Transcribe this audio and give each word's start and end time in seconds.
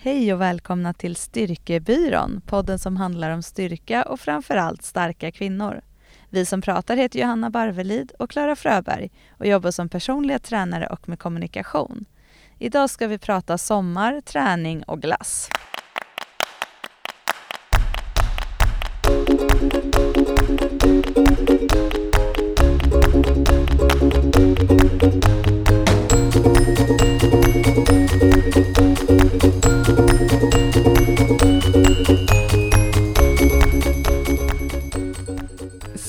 Hej 0.00 0.34
och 0.34 0.40
välkomna 0.40 0.94
till 0.94 1.16
Styrkebyrån, 1.16 2.40
podden 2.46 2.78
som 2.78 2.96
handlar 2.96 3.30
om 3.30 3.42
styrka 3.42 4.02
och 4.02 4.20
framförallt 4.20 4.82
starka 4.82 5.32
kvinnor. 5.32 5.80
Vi 6.28 6.46
som 6.46 6.60
pratar 6.60 6.96
heter 6.96 7.18
Johanna 7.18 7.50
Barvelid 7.50 8.12
och 8.18 8.30
Klara 8.30 8.56
Fröberg 8.56 9.10
och 9.30 9.46
jobbar 9.46 9.70
som 9.70 9.88
personliga 9.88 10.38
tränare 10.38 10.86
och 10.86 11.08
med 11.08 11.18
kommunikation. 11.18 12.04
Idag 12.58 12.90
ska 12.90 13.06
vi 13.06 13.18
prata 13.18 13.58
sommar, 13.58 14.20
träning 14.20 14.82
och 14.82 15.02
glass. 15.02 15.50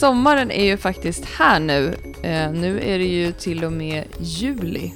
Sommaren 0.10 0.52
är 0.52 0.66
ju 0.66 0.78
faktiskt 0.78 1.26
här 1.26 1.60
nu. 1.60 1.96
Eh, 2.24 2.52
nu 2.52 2.80
är 2.80 3.00
det 3.00 3.06
ju 3.06 3.32
till 3.32 3.64
och 3.64 3.72
med 3.72 4.04
juli. 4.20 4.94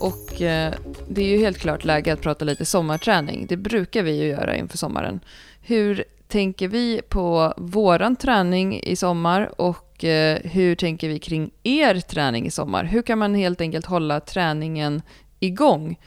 Och 0.00 0.42
eh, 0.42 0.74
det 1.08 1.22
är 1.22 1.28
ju 1.28 1.38
helt 1.38 1.58
klart 1.58 1.84
läge 1.84 2.12
att 2.12 2.20
prata 2.20 2.44
lite 2.44 2.64
sommarträning. 2.64 3.46
Det 3.48 3.56
brukar 3.56 4.02
vi 4.02 4.22
ju 4.22 4.26
göra 4.26 4.56
inför 4.56 4.78
sommaren. 4.78 5.20
Hur 5.60 6.04
tänker 6.28 6.68
vi 6.68 7.00
på 7.08 7.54
våran 7.56 8.16
träning 8.16 8.80
i 8.80 8.96
sommar 8.96 9.60
och 9.60 10.04
eh, 10.04 10.38
hur 10.44 10.74
tänker 10.74 11.08
vi 11.08 11.18
kring 11.18 11.50
er 11.62 12.00
träning 12.00 12.46
i 12.46 12.50
sommar? 12.50 12.84
Hur 12.84 13.02
kan 13.02 13.18
man 13.18 13.34
helt 13.34 13.60
enkelt 13.60 13.86
hålla 13.86 14.20
träningen 14.20 15.02
igång 15.40 15.98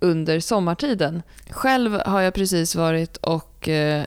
under 0.00 0.40
sommartiden? 0.40 1.22
Själv 1.50 2.00
har 2.06 2.20
jag 2.20 2.34
precis 2.34 2.76
varit 2.76 3.16
och 3.16 3.68
eh, 3.68 4.04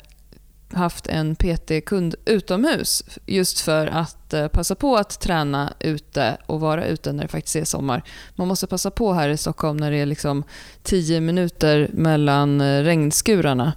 haft 0.73 1.07
en 1.07 1.35
PT-kund 1.35 2.15
utomhus 2.25 3.03
just 3.25 3.59
för 3.59 3.87
att 3.87 4.33
eh, 4.33 4.47
passa 4.47 4.75
på 4.75 4.95
att 4.95 5.19
träna 5.19 5.73
ute 5.79 6.37
och 6.45 6.59
vara 6.59 6.85
ute 6.85 7.11
när 7.11 7.23
det 7.23 7.29
faktiskt 7.29 7.55
är 7.55 7.63
sommar. 7.63 8.03
Man 8.35 8.47
måste 8.47 8.67
passa 8.67 8.91
på 8.91 9.13
här 9.13 9.29
i 9.29 9.37
Stockholm 9.37 9.77
när 9.77 9.91
det 9.91 9.97
är 9.97 10.05
liksom 10.05 10.43
10 10.83 11.21
minuter 11.21 11.89
mellan 11.93 12.61
eh, 12.61 12.83
regnskurarna. 12.83 13.73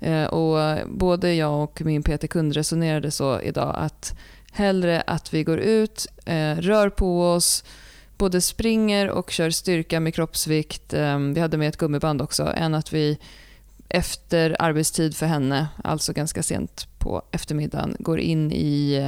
Eh, 0.00 0.24
och 0.24 0.88
både 0.88 1.34
jag 1.34 1.62
och 1.62 1.82
min 1.84 2.02
PT-kund 2.02 2.54
resonerade 2.54 3.10
så 3.10 3.40
idag 3.40 3.74
att 3.78 4.14
hellre 4.52 5.00
att 5.00 5.34
vi 5.34 5.44
går 5.44 5.58
ut, 5.58 6.06
rör 6.58 6.90
på 6.90 7.32
oss, 7.32 7.64
både 8.18 8.40
springer 8.40 9.10
och 9.10 9.30
kör 9.30 9.50
styrka 9.50 10.00
med 10.00 10.14
kroppsvikt, 10.14 10.94
ehm, 10.94 11.34
vi 11.34 11.40
hade 11.40 11.56
med 11.56 11.68
ett 11.68 11.76
gummiband 11.76 12.22
också, 12.22 12.52
än 12.56 12.74
att 12.74 12.92
vi 12.92 13.18
efter 13.88 14.56
arbetstid 14.58 15.16
för 15.16 15.26
henne, 15.26 15.68
alltså 15.84 16.12
ganska 16.12 16.42
sent 16.42 16.86
på 16.98 17.22
eftermiddagen, 17.32 17.96
går 17.98 18.20
in 18.20 18.52
i 18.52 19.02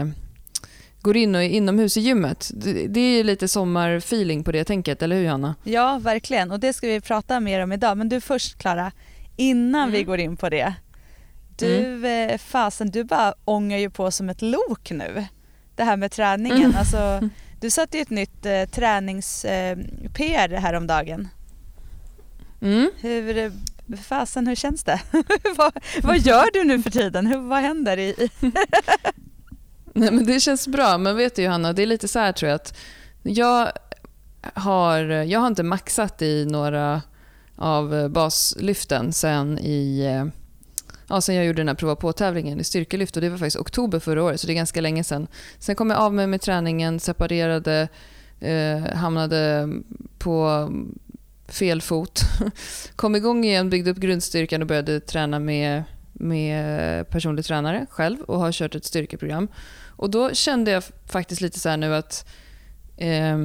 går 1.00 1.16
in 1.16 1.34
och 1.34 1.42
är 1.42 1.48
inomhus 1.48 1.96
i 1.96 2.00
gymmet. 2.00 2.50
Det 2.88 3.00
är 3.00 3.24
lite 3.24 3.48
sommarfeeling 3.48 4.44
på 4.44 4.52
det 4.52 4.64
tänket, 4.64 5.02
eller 5.02 5.16
hur 5.16 5.24
Johanna? 5.24 5.54
Ja, 5.64 5.98
verkligen. 6.02 6.50
Och 6.50 6.60
det 6.60 6.72
ska 6.72 6.86
vi 6.86 7.00
prata 7.00 7.40
mer 7.40 7.62
om 7.62 7.72
idag. 7.72 7.98
Men 7.98 8.08
du 8.08 8.20
först 8.20 8.58
Klara, 8.58 8.92
innan 9.36 9.82
mm. 9.82 9.92
vi 9.92 10.04
går 10.04 10.18
in 10.18 10.36
på 10.36 10.48
det. 10.48 10.74
Du, 11.58 11.76
mm. 11.76 12.30
Eh, 12.30 12.38
fasen, 12.38 12.90
du 12.90 13.04
bara 13.04 13.34
ångar 13.44 13.78
ju 13.78 13.90
på 13.90 14.10
som 14.10 14.28
ett 14.28 14.42
lok 14.42 14.90
nu. 14.90 15.26
Det 15.76 15.84
här 15.84 15.96
med 15.96 16.12
träningen. 16.12 16.58
Mm. 16.58 16.76
Alltså, 16.78 17.28
du 17.60 17.70
satte 17.70 17.96
ju 17.96 18.02
ett 18.02 18.10
nytt 18.10 18.46
eh, 18.46 18.64
tränings-PR 18.64 20.52
eh, 20.52 20.60
häromdagen. 20.60 21.28
Mm. 22.60 22.90
Hur 23.00 23.52
fasen 23.96 24.46
hur 24.46 24.54
känns 24.54 24.84
det? 24.84 25.00
vad, 25.56 25.72
vad, 26.02 26.18
gör 26.18 26.52
du 26.52 26.64
nu 26.64 26.82
för 26.82 26.90
tiden? 26.90 27.26
Hur, 27.26 27.38
vad 27.38 27.58
händer 27.58 27.98
i... 27.98 28.30
Nej, 29.92 30.10
men 30.10 30.26
det 30.26 30.40
känns 30.40 30.68
bra, 30.68 30.98
men 30.98 31.16
vet 31.16 31.36
du 31.36 31.42
Johanna, 31.42 31.72
det 31.72 31.82
är 31.82 31.86
lite 31.86 32.08
så 32.08 32.18
här 32.18 32.32
tror 32.32 32.48
jag 32.48 32.56
att 32.56 32.78
jag 33.22 33.72
har, 34.54 34.98
jag 35.04 35.40
har 35.40 35.46
inte 35.46 35.62
maxat 35.62 36.22
i 36.22 36.46
några 36.46 37.02
av 37.56 38.08
baslyften 38.08 39.12
sen 39.12 39.58
i 39.58 40.04
ja, 41.08 41.20
sen 41.20 41.34
jag 41.34 41.46
gjorde 41.46 41.60
den 41.60 41.68
här 41.68 41.74
prova 41.74 41.96
på-tävlingen 41.96 42.60
i 42.60 42.64
styrkelyft 42.64 43.16
och 43.16 43.22
det 43.22 43.28
var 43.28 43.38
faktiskt 43.38 43.56
oktober 43.56 43.98
förra 43.98 44.22
året 44.22 44.40
så 44.40 44.46
det 44.46 44.52
är 44.52 44.54
ganska 44.54 44.80
länge 44.80 45.04
sen. 45.04 45.26
Sen 45.58 45.74
kom 45.74 45.90
jag 45.90 45.98
av 45.98 46.14
mig 46.14 46.26
med 46.26 46.40
träningen, 46.40 47.00
separerade, 47.00 47.88
eh, 48.40 48.94
hamnade 48.94 49.68
på 50.18 50.68
fel 51.48 51.82
fot. 51.82 52.20
Kom 52.96 53.16
igång 53.16 53.44
igen, 53.44 53.70
byggde 53.70 53.90
upp 53.90 53.96
grundstyrkan 53.96 54.62
och 54.62 54.68
började 54.68 55.00
träna 55.00 55.38
med, 55.38 55.82
med 56.12 57.10
personlig 57.10 57.44
tränare 57.44 57.86
själv 57.90 58.20
och 58.20 58.38
har 58.38 58.52
kört 58.52 58.74
ett 58.74 58.84
styrkeprogram. 58.84 59.48
Och 59.86 60.10
då 60.10 60.34
kände 60.34 60.70
jag 60.70 60.84
faktiskt 61.06 61.40
lite 61.40 61.60
så 61.60 61.76
nu 61.76 61.94
att 61.94 62.26
eh, 62.96 63.38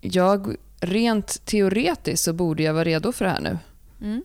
jag 0.00 0.56
rent 0.80 1.46
teoretiskt 1.46 2.24
så 2.24 2.32
borde 2.32 2.62
jag 2.62 2.74
vara 2.74 2.84
redo 2.84 3.12
för 3.12 3.24
det 3.24 3.30
här 3.30 3.40
nu. 3.40 3.58
Mm. 4.00 4.22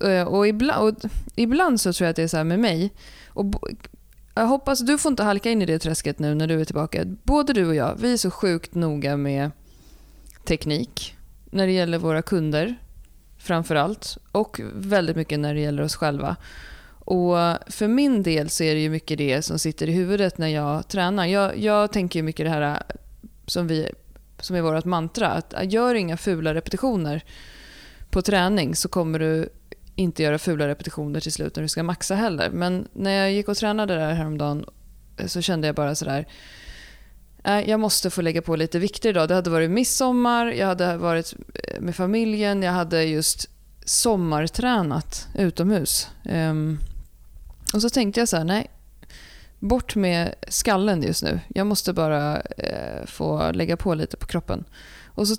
Eh, 0.00 0.28
och, 0.28 0.48
ibland, 0.48 0.82
och 0.82 1.10
ibland 1.36 1.80
så 1.80 1.92
tror 1.92 2.06
jag 2.06 2.10
att 2.10 2.16
det 2.16 2.22
är 2.22 2.28
så 2.28 2.36
här 2.36 2.44
med 2.44 2.58
mig. 2.58 2.92
Och 3.28 3.54
jag 4.34 4.46
hoppas 4.46 4.80
du 4.80 4.98
får 4.98 5.10
inte 5.10 5.22
halka 5.22 5.50
in 5.50 5.62
i 5.62 5.66
det 5.66 5.78
träsket 5.78 6.18
nu 6.18 6.34
när 6.34 6.46
du 6.46 6.60
är 6.60 6.64
tillbaka. 6.64 7.04
Både 7.04 7.52
du 7.52 7.66
och 7.66 7.74
jag, 7.74 7.96
vi 8.00 8.12
är 8.12 8.16
så 8.16 8.30
sjukt 8.30 8.74
noga 8.74 9.16
med 9.16 9.50
teknik 10.44 11.17
när 11.50 11.66
det 11.66 11.72
gäller 11.72 11.98
våra 11.98 12.22
kunder 12.22 12.76
framför 13.38 13.74
allt 13.74 14.18
och 14.32 14.60
väldigt 14.74 15.16
mycket 15.16 15.40
när 15.40 15.54
det 15.54 15.60
gäller 15.60 15.82
oss 15.82 15.96
själva. 15.96 16.36
Och 17.10 17.36
för 17.66 17.88
min 17.88 18.22
del 18.22 18.48
så 18.48 18.64
är 18.64 18.74
det 18.74 18.80
ju 18.80 18.90
mycket 18.90 19.18
det 19.18 19.42
som 19.42 19.58
sitter 19.58 19.88
i 19.88 19.92
huvudet 19.92 20.38
när 20.38 20.48
jag 20.48 20.88
tränar. 20.88 21.26
Jag, 21.26 21.58
jag 21.58 21.92
tänker 21.92 22.22
mycket 22.22 22.46
det 22.46 22.50
här 22.50 22.82
som, 23.46 23.66
vi, 23.66 23.88
som 24.40 24.56
är 24.56 24.60
vårt 24.60 24.84
mantra, 24.84 25.28
att 25.28 25.72
gör 25.72 25.94
inga 25.94 26.16
fula 26.16 26.54
repetitioner 26.54 27.24
på 28.10 28.22
träning 28.22 28.76
så 28.76 28.88
kommer 28.88 29.18
du 29.18 29.48
inte 29.94 30.22
göra 30.22 30.38
fula 30.38 30.68
repetitioner 30.68 31.20
till 31.20 31.32
slut 31.32 31.56
när 31.56 31.62
du 31.62 31.68
ska 31.68 31.82
maxa 31.82 32.14
heller. 32.14 32.50
Men 32.50 32.88
när 32.92 33.10
jag 33.10 33.32
gick 33.32 33.48
och 33.48 33.56
tränade 33.56 33.94
där 33.94 34.14
häromdagen 34.14 34.64
så 35.26 35.40
kände 35.40 35.66
jag 35.66 35.76
bara 35.76 35.94
sådär, 35.94 36.26
jag 37.52 37.80
måste 37.80 38.10
få 38.10 38.22
lägga 38.22 38.42
på 38.42 38.56
lite 38.56 38.78
vikter 38.78 39.08
idag. 39.08 39.28
Det 39.28 39.34
hade 39.34 39.50
varit 39.50 39.70
midsommar, 39.70 40.46
jag 40.46 40.66
hade 40.66 40.96
varit 40.96 41.34
eh, 41.54 41.80
med 41.80 41.96
familjen, 41.96 42.62
jag 42.62 42.72
hade 42.72 43.04
just 43.04 43.50
sommartränat 43.84 45.28
utomhus. 45.34 46.08
Um, 46.24 46.78
och 47.74 47.82
så 47.82 47.90
tänkte 47.90 48.20
jag 48.20 48.28
så 48.28 48.36
här, 48.36 48.44
nej, 48.44 48.70
bort 49.58 49.94
med 49.94 50.34
skallen 50.48 51.02
just 51.02 51.22
nu. 51.22 51.40
Jag 51.48 51.66
måste 51.66 51.92
bara 51.92 52.40
eh, 52.40 53.06
få 53.06 53.50
lägga 53.52 53.76
på 53.76 53.94
lite 53.94 54.16
på 54.16 54.26
kroppen. 54.26 54.64
Och 55.06 55.28
så 55.28 55.36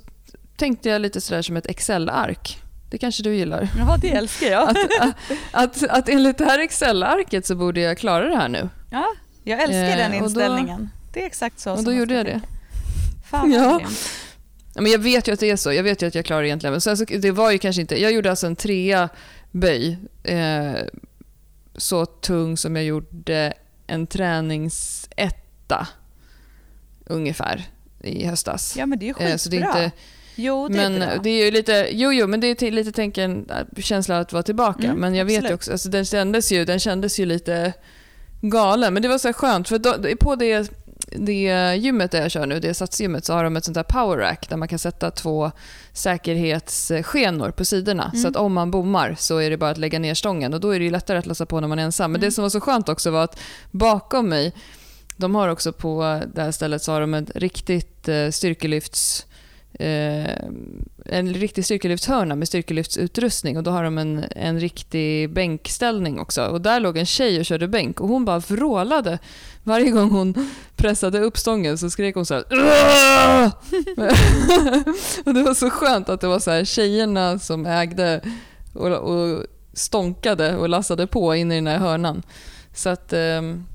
tänkte 0.55 0.89
jag 0.89 1.01
lite 1.01 1.21
sådär 1.21 1.41
som 1.41 1.57
ett 1.57 1.65
Excel-ark. 1.65 2.57
Det 2.89 2.97
kanske 2.97 3.23
du 3.23 3.35
gillar? 3.35 3.69
Ja, 3.77 3.97
det 4.01 4.11
älskar 4.11 4.47
jag. 4.47 4.69
att, 4.69 4.77
att, 5.01 5.15
att, 5.51 5.83
att 5.89 6.09
enligt 6.09 6.37
det 6.37 6.45
här 6.45 6.59
Excel-arket 6.59 7.45
så 7.45 7.55
borde 7.55 7.81
jag 7.81 7.97
klara 7.97 8.29
det 8.29 8.35
här 8.35 8.49
nu. 8.49 8.69
Ja, 8.91 9.05
jag 9.43 9.61
älskar 9.61 9.97
den 9.97 10.13
inställningen. 10.13 10.89
Det 11.13 11.21
är 11.21 11.25
exakt 11.25 11.59
så 11.59 11.71
Och 11.71 11.83
då 11.83 11.93
gjorde 11.93 12.13
jag 12.13 12.25
det. 12.25 12.41
Fan 13.29 13.51
ja. 13.51 13.81
Men 14.75 14.91
jag 14.91 14.99
vet 14.99 15.27
ju 15.27 15.31
att 15.31 15.39
det 15.39 15.49
är 15.49 15.55
så. 15.55 15.73
Jag 15.73 15.83
vet 15.83 16.01
ju 16.01 16.07
att 16.07 16.15
jag 16.15 16.25
klarar 16.25 16.43
egentligen. 16.43 16.71
Men 16.71 16.81
sen 16.81 16.97
så, 16.97 17.05
det 17.05 17.31
var 17.31 17.51
ju 17.51 17.57
kanske 17.57 17.81
inte... 17.81 18.01
Jag 18.01 18.11
gjorde 18.11 18.29
alltså 18.29 18.47
en 18.47 18.55
trea 18.55 19.09
böj. 19.51 19.97
Eh, 20.23 20.73
så 21.75 22.05
tung 22.05 22.57
som 22.57 22.75
jag 22.75 22.85
gjorde 22.85 23.53
en 23.87 24.07
träningsetta 24.07 25.87
ungefär 27.05 27.69
i 28.03 28.25
höstas. 28.25 28.75
Ja 28.77 28.85
men 28.85 28.99
det 28.99 29.05
är 29.05 29.07
ju 29.07 29.13
skitbra. 29.13 29.31
Eh, 29.31 29.37
så 29.37 29.49
det 29.49 29.57
är 29.57 29.67
inte, 29.67 29.91
Jo, 30.35 30.67
det 30.67 30.75
men 30.75 31.01
är. 31.01 31.19
Det 31.23 31.29
är 31.29 31.45
ju 31.45 31.51
lite, 31.51 31.87
jo, 31.91 32.13
jo, 32.13 32.27
men 32.27 32.39
det 32.39 32.61
är 32.61 32.71
lite 32.71 32.91
tänk 32.91 33.17
en 33.17 33.47
känsla 33.77 34.19
att 34.19 34.33
vara 34.33 34.43
tillbaka. 34.43 34.83
Mm, 34.83 34.99
men 34.99 35.15
jag 35.15 35.25
vet 35.25 35.49
ju 35.49 35.53
också, 35.53 35.71
alltså, 35.71 35.89
den, 35.89 36.05
kändes 36.05 36.51
ju, 36.51 36.65
den 36.65 36.79
kändes 36.79 37.19
ju 37.19 37.25
lite 37.25 37.73
galen. 38.41 38.93
Men 38.93 39.03
det 39.03 39.09
var 39.09 39.17
så 39.17 39.33
skönt, 39.33 39.69
för 39.69 39.77
då, 39.77 39.95
på 40.19 40.35
det 40.35 40.71
det 41.11 41.75
gymmet 41.75 42.11
där 42.11 42.21
jag 42.21 42.31
kör 42.31 42.45
nu, 42.45 42.59
det 42.59 42.73
satsgymmet, 42.73 43.25
så 43.25 43.33
har 43.33 43.43
de 43.43 43.57
ett 43.57 43.65
sånt 43.65 43.75
där 43.75 43.83
power 43.83 44.17
rack 44.17 44.49
där 44.49 44.57
man 44.57 44.67
kan 44.67 44.79
sätta 44.79 45.11
två 45.11 45.51
säkerhetsskenor 45.93 47.51
på 47.51 47.65
sidorna. 47.65 48.03
Mm. 48.03 48.21
Så 48.21 48.27
att 48.27 48.35
om 48.35 48.53
man 48.53 48.71
bommar 48.71 49.15
så 49.19 49.37
är 49.37 49.49
det 49.49 49.57
bara 49.57 49.69
att 49.69 49.77
lägga 49.77 49.99
ner 49.99 50.13
stången 50.13 50.53
och 50.53 50.59
då 50.59 50.75
är 50.75 50.79
det 50.79 50.89
lättare 50.89 51.17
att 51.17 51.25
läsa 51.25 51.45
på 51.45 51.59
när 51.59 51.67
man 51.67 51.79
är 51.79 51.83
ensam. 51.83 52.11
Men 52.11 52.21
mm. 52.21 52.27
det 52.27 52.31
som 52.31 52.41
var 52.41 52.49
så 52.49 52.61
skönt 52.61 52.89
också 52.89 53.11
var 53.11 53.23
att 53.23 53.39
bakom 53.71 54.29
mig, 54.29 54.53
de 55.17 55.35
har 55.35 55.47
också 55.47 55.73
på 55.73 56.21
det 56.33 56.41
här 56.41 56.51
stället 56.51 56.81
så 56.81 56.91
har 56.91 57.01
de 57.01 57.13
ett 57.13 57.31
riktigt 57.35 58.07
eh, 58.07 58.29
styrkelyfts 58.29 59.25
Eh, 59.73 60.35
en 61.05 61.33
riktig 61.33 61.65
styrkelyftshörna 61.65 62.35
med 62.35 62.47
styrkelyftsutrustning 62.47 63.57
och 63.57 63.63
då 63.63 63.71
har 63.71 63.83
de 63.83 63.97
en, 63.97 64.25
en 64.35 64.59
riktig 64.59 65.33
bänkställning 65.33 66.19
också. 66.19 66.45
Och 66.45 66.61
där 66.61 66.79
låg 66.79 66.97
en 66.97 67.05
tjej 67.05 67.39
och 67.39 67.45
körde 67.45 67.67
bänk 67.67 68.01
och 68.01 68.07
hon 68.07 68.25
bara 68.25 68.39
vrålade. 68.39 69.19
Varje 69.63 69.91
gång 69.91 70.09
hon 70.09 70.49
pressade 70.75 71.19
upp 71.19 71.37
stången 71.37 71.77
så 71.77 71.89
skrek 71.89 72.15
hon 72.15 72.25
så 72.25 72.33
här. 72.33 72.43
och 75.25 75.33
det 75.33 75.43
var 75.43 75.53
så 75.53 75.69
skönt 75.69 76.09
att 76.09 76.21
det 76.21 76.27
var 76.27 76.39
så 76.39 76.51
här 76.51 76.65
tjejerna 76.65 77.39
som 77.39 77.65
ägde 77.65 78.21
och, 78.73 78.91
och 78.91 79.43
stånkade 79.73 80.55
och 80.55 80.69
lassade 80.69 81.07
på 81.07 81.35
in 81.35 81.51
i 81.51 81.55
den 81.55 81.67
här 81.67 81.77
hörnan. 81.77 82.23
Så 82.73 82.89
att, 82.89 83.13
ehm, 83.13 83.65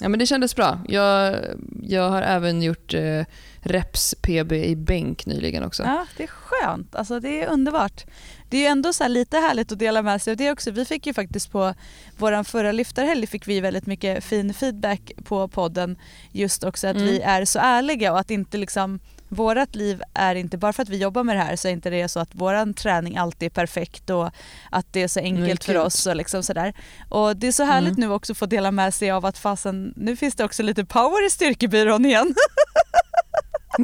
ja 0.00 0.08
men 0.08 0.18
det 0.18 0.26
kändes 0.26 0.56
bra. 0.56 0.78
Jag, 0.88 1.36
jag 1.82 2.10
har 2.10 2.22
även 2.22 2.62
gjort 2.62 2.94
eh, 2.94 3.24
reps 3.60 4.14
PB 4.22 4.52
i 4.52 4.76
bänk 4.76 5.26
nyligen 5.26 5.64
också. 5.64 5.82
Ja, 5.82 6.06
det 6.16 6.22
är 6.22 6.26
skönt. 6.26 6.94
Alltså, 6.94 7.20
det 7.20 7.42
är 7.42 7.48
underbart. 7.48 8.04
Det 8.48 8.56
är 8.56 8.60
ju 8.60 8.66
ändå 8.66 8.92
så 8.92 9.08
lite 9.08 9.36
härligt 9.36 9.72
att 9.72 9.78
dela 9.78 10.02
med 10.02 10.22
sig 10.22 10.30
av 10.30 10.36
det 10.36 10.50
också. 10.50 10.70
Vi 10.70 10.84
fick 10.84 11.06
ju 11.06 11.14
faktiskt 11.14 11.52
på 11.52 11.74
vår 12.18 12.42
förra 12.44 12.72
lyftarhelg 12.72 13.26
fick 13.26 13.48
vi 13.48 13.60
väldigt 13.60 13.86
mycket 13.86 14.24
fin 14.24 14.54
feedback 14.54 15.12
på 15.24 15.48
podden. 15.48 15.98
Just 16.32 16.64
också 16.64 16.86
att 16.88 16.96
Mm. 16.96 17.08
vi 17.08 17.20
är 17.20 17.44
så 17.44 17.58
ärliga 17.58 18.12
och 18.12 18.18
att 18.20 18.30
inte 18.30 18.56
liksom 18.58 19.00
vårat 19.30 19.74
liv 19.74 20.02
är 20.14 20.34
inte, 20.34 20.58
bara 20.58 20.72
för 20.72 20.82
att 20.82 20.88
vi 20.88 20.96
jobbar 20.96 21.24
med 21.24 21.36
det 21.36 21.42
här 21.42 21.56
så 21.56 21.68
är 21.68 21.72
inte 21.72 21.90
det 21.90 22.08
så 22.08 22.20
att 22.20 22.34
våran 22.34 22.74
träning 22.74 23.16
alltid 23.16 23.46
är 23.46 23.50
perfekt 23.50 24.10
och 24.10 24.30
att 24.70 24.92
det 24.92 25.02
är 25.02 25.08
så 25.08 25.20
enkelt 25.20 25.66
Nej, 25.66 25.74
för 25.76 25.76
oss 25.76 26.06
och 26.06 26.16
liksom 26.16 26.42
sådär. 26.42 26.74
Och 27.08 27.36
det 27.36 27.46
är 27.46 27.52
så 27.52 27.64
härligt 27.64 27.98
Mm. 27.98 28.08
nu 28.08 28.14
också 28.14 28.32
att 28.32 28.38
få 28.38 28.46
dela 28.46 28.70
med 28.70 28.94
sig 28.94 29.10
av 29.10 29.26
att 29.26 29.38
fasen, 29.38 29.92
nu 29.96 30.16
finns 30.16 30.34
det 30.34 30.44
också 30.44 30.62
lite 30.62 30.84
power 30.84 31.26
i 31.26 31.30
styrkebyrån 31.30 32.04
igen. 32.06 32.34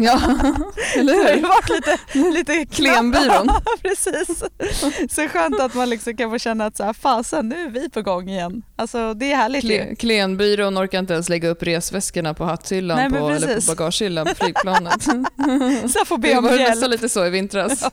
Ja, 0.02 0.20
eller 0.96 1.12
Det 1.12 1.18
har 1.22 1.30
ju 1.30 1.36
hur? 1.36 1.42
varit 1.42 1.68
lite, 1.70 2.28
lite 2.54 2.74
Klembyrån. 2.76 3.26
Ja, 3.46 3.62
precis. 3.82 4.42
Så 5.14 5.28
skönt 5.28 5.60
att 5.60 5.74
man 5.74 5.90
liksom 5.90 6.16
kan 6.16 6.30
få 6.30 6.38
känna 6.38 6.66
att 6.66 6.76
så 6.76 6.84
här, 6.84 6.92
fasen 6.92 7.48
nu 7.48 7.64
är 7.64 7.70
vi 7.70 7.90
på 7.90 8.02
gång 8.02 8.28
igen. 8.28 8.62
Alltså 8.76 9.14
det 9.14 9.32
är 9.32 9.36
härligt 9.36 9.64
ju. 9.64 9.96
Klenbyrån 9.96 10.78
orkar 10.78 10.98
inte 10.98 11.12
ens 11.12 11.28
lägga 11.28 11.48
upp 11.48 11.62
resväskorna 11.62 12.34
på 12.34 12.44
hatthyllan 12.44 12.96
Nej, 13.10 13.20
på, 13.20 13.28
eller 13.28 13.54
på 13.54 13.60
bagagehyllan 13.74 14.26
på 14.26 14.34
flygplanet. 14.44 15.02
Så 15.92 15.98
jag 15.98 16.06
får 16.08 16.18
be 16.18 16.28
Det 16.28 16.36
om 16.38 16.44
var 16.44 16.52
hjälp. 16.52 16.68
nästan 16.70 16.90
lite 16.90 17.08
så 17.08 17.26
i 17.26 17.30
vintras. 17.30 17.84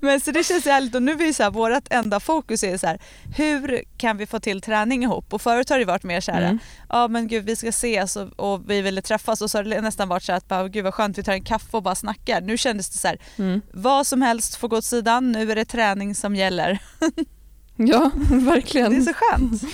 Men 0.00 0.20
så 0.20 0.30
det 0.30 0.44
känns 0.44 0.64
härligt 0.64 0.94
och 0.94 1.02
nu 1.02 1.12
är 1.12 1.32
så 1.32 1.42
här, 1.42 1.50
vårt 1.50 1.84
enda 1.90 2.20
fokus 2.20 2.64
är 2.64 2.76
så 2.78 2.86
här, 2.86 2.98
hur 3.36 3.82
kan 3.96 4.16
vi 4.16 4.26
få 4.26 4.40
till 4.40 4.60
träning 4.60 5.02
ihop? 5.02 5.32
Och 5.32 5.42
förut 5.42 5.70
har 5.70 5.78
det 5.78 5.84
varit 5.84 6.02
mer 6.02 6.20
så 6.20 6.32
här, 6.32 6.40
Mm. 6.40 6.58
ja 6.88 7.08
men 7.08 7.28
gud 7.28 7.44
vi 7.44 7.56
ska 7.56 7.68
ses 7.68 8.16
och, 8.16 8.28
och 8.36 8.70
vi 8.70 8.80
ville 8.80 9.02
träffas 9.02 9.40
och 9.42 9.50
så 9.50 9.58
har 9.58 9.62
det 9.64 9.80
nästan 9.80 10.08
varit 10.08 10.22
så 10.22 10.32
här 10.32 10.36
att 10.36 10.48
bara, 10.48 10.68
gud 10.70 10.84
vad 10.84 10.94
skönt 10.94 11.18
vi 11.18 11.22
tar 11.22 11.32
en 11.32 11.42
kaffe 11.44 11.76
och 11.76 11.82
bara 11.82 11.94
snackar. 11.94 12.40
Nu 12.40 12.56
kändes 12.56 12.90
det 12.90 12.98
så 12.98 13.08
här, 13.08 13.18
Mm. 13.38 13.60
vad 13.72 14.06
som 14.06 14.22
helst 14.22 14.54
får 14.54 14.68
gå 14.68 14.76
åt 14.76 14.84
sidan, 14.84 15.32
nu 15.32 15.52
är 15.52 15.56
det 15.56 15.64
träning 15.64 16.14
som 16.14 16.36
gäller. 16.36 16.78
Ja, 17.76 18.10
Det 18.30 18.34
är 18.34 18.40
verkligen. 18.40 19.04
så 19.04 19.12
skönt. 19.14 19.62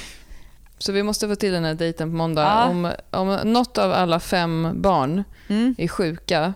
Så 0.78 0.92
vi 0.92 1.02
måste 1.02 1.28
få 1.28 1.34
till 1.34 1.52
den 1.52 1.64
här 1.64 1.74
dejten 1.74 2.10
på 2.10 2.16
måndag. 2.16 2.42
Ja. 2.42 2.64
Om, 2.68 2.92
om 3.10 3.52
något 3.52 3.78
av 3.78 3.92
alla 3.92 4.20
fem 4.20 4.68
barn 4.82 5.24
Mm. 5.48 5.74
är 5.78 5.88
sjuka, 5.88 6.54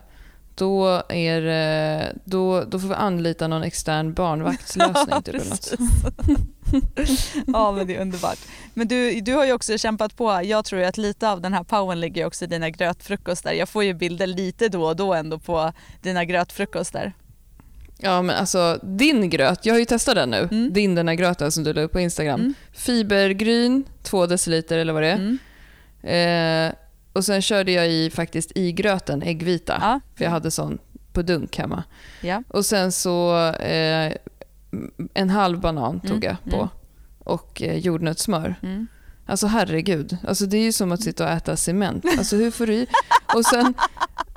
då, 0.61 1.03
är, 1.09 1.41
det- 1.41 2.15
då, 2.25 2.65
då 2.65 2.79
får 2.79 2.89
vi 2.89 2.95
anlita 2.95 3.49
någon 3.49 3.63
extern 3.63 4.13
barnvaktslösning. 4.15 5.23
typ, 5.23 5.35
eller 5.35 5.51
något. 5.51 5.73
ja 7.47 7.73
men 7.73 7.87
det 7.87 7.97
är 7.97 8.01
underbart. 8.01 8.39
Men 8.75 8.89
du, 8.89 9.21
du 9.21 9.35
har 9.35 9.45
ju 9.45 9.53
också 9.53 9.79
kämpat 9.79 10.17
på, 10.17 10.41
jag 10.45 10.65
tror 10.65 10.83
att 10.83 10.99
lite 10.99 11.29
av 11.29 11.41
den 11.41 11.53
här 11.53 11.63
powern 11.65 12.01
ligger 12.01 12.27
också 12.27 12.45
i 12.45 12.49
dina 12.49 12.71
grötfrukostar. 12.71 13.53
Jag 13.53 13.69
får 13.69 13.85
ju 13.85 13.95
bilder 13.95 14.27
lite 14.27 14.69
då 14.69 14.85
och 14.85 14.97
då 14.97 15.15
ändå 15.15 15.39
på 15.39 15.73
dina 16.03 16.25
grötfrukostar. 16.25 17.13
Ja, 17.99 18.23
men 18.23 18.37
alltså 18.37 18.79
din 18.83 19.31
gröt, 19.31 19.67
jag 19.67 19.75
har 19.75 19.79
ju 19.79 19.85
testat 19.85 20.15
den 20.15 20.31
nu. 20.31 20.49
Mm. 20.51 20.73
Din 20.73 20.95
den 20.95 21.09
här 21.09 21.15
gröten 21.15 21.53
som 21.53 21.65
du 21.65 21.73
la 21.73 21.81
upp 21.81 21.93
på 21.93 22.01
Instagram. 22.01 22.41
Mm. 22.41 22.55
Fibergryn, 22.73 23.85
två 24.03 24.27
deciliter 24.27 24.79
eller 24.79 24.93
vad 24.93 25.03
det 25.03 25.09
är. 25.09 25.15
Mm. 26.03 26.69
Eh, 26.69 26.75
och 27.13 27.25
sen 27.25 27.43
körde 27.43 27.73
jag 27.73 27.89
i 27.89 28.11
faktiskt 28.11 28.53
i 28.55 28.73
gröten 28.73 29.23
äggvita. 29.23 29.79
Ja. 29.81 30.01
För 30.17 30.25
jag 30.25 30.31
hade 30.31 30.51
sån 30.51 30.79
på 31.13 31.23
dunk 31.23 31.59
hemma. 31.59 31.83
Ja. 32.21 32.43
Och 32.49 32.67
sen 32.67 32.93
så 32.93 33.47
eh, 33.49 34.13
en 35.15 35.31
halv 35.31 35.61
banan 35.61 36.01
tog 36.01 36.25
Mm, 36.25 36.37
jag 36.45 36.51
på. 36.53 36.57
mm. 36.57 36.69
Och 37.19 37.63
eh, 37.63 37.77
jordnötssmör. 37.79 38.55
Mm. 38.63 38.87
Alltså 39.27 39.47
herregud. 39.47 40.17
Alltså, 40.29 40.47
det 40.47 40.57
är 40.57 40.63
ju 40.63 40.73
som 40.73 40.93
att 40.93 41.03
sitta 41.03 41.25
och 41.25 41.31
äta 41.31 41.57
cement. 41.57 42.05
Alltså 42.19 42.37
hur 42.37 42.51
får 42.51 42.67
du? 42.67 42.87
Och 43.35 43.45
sen, 43.47 43.75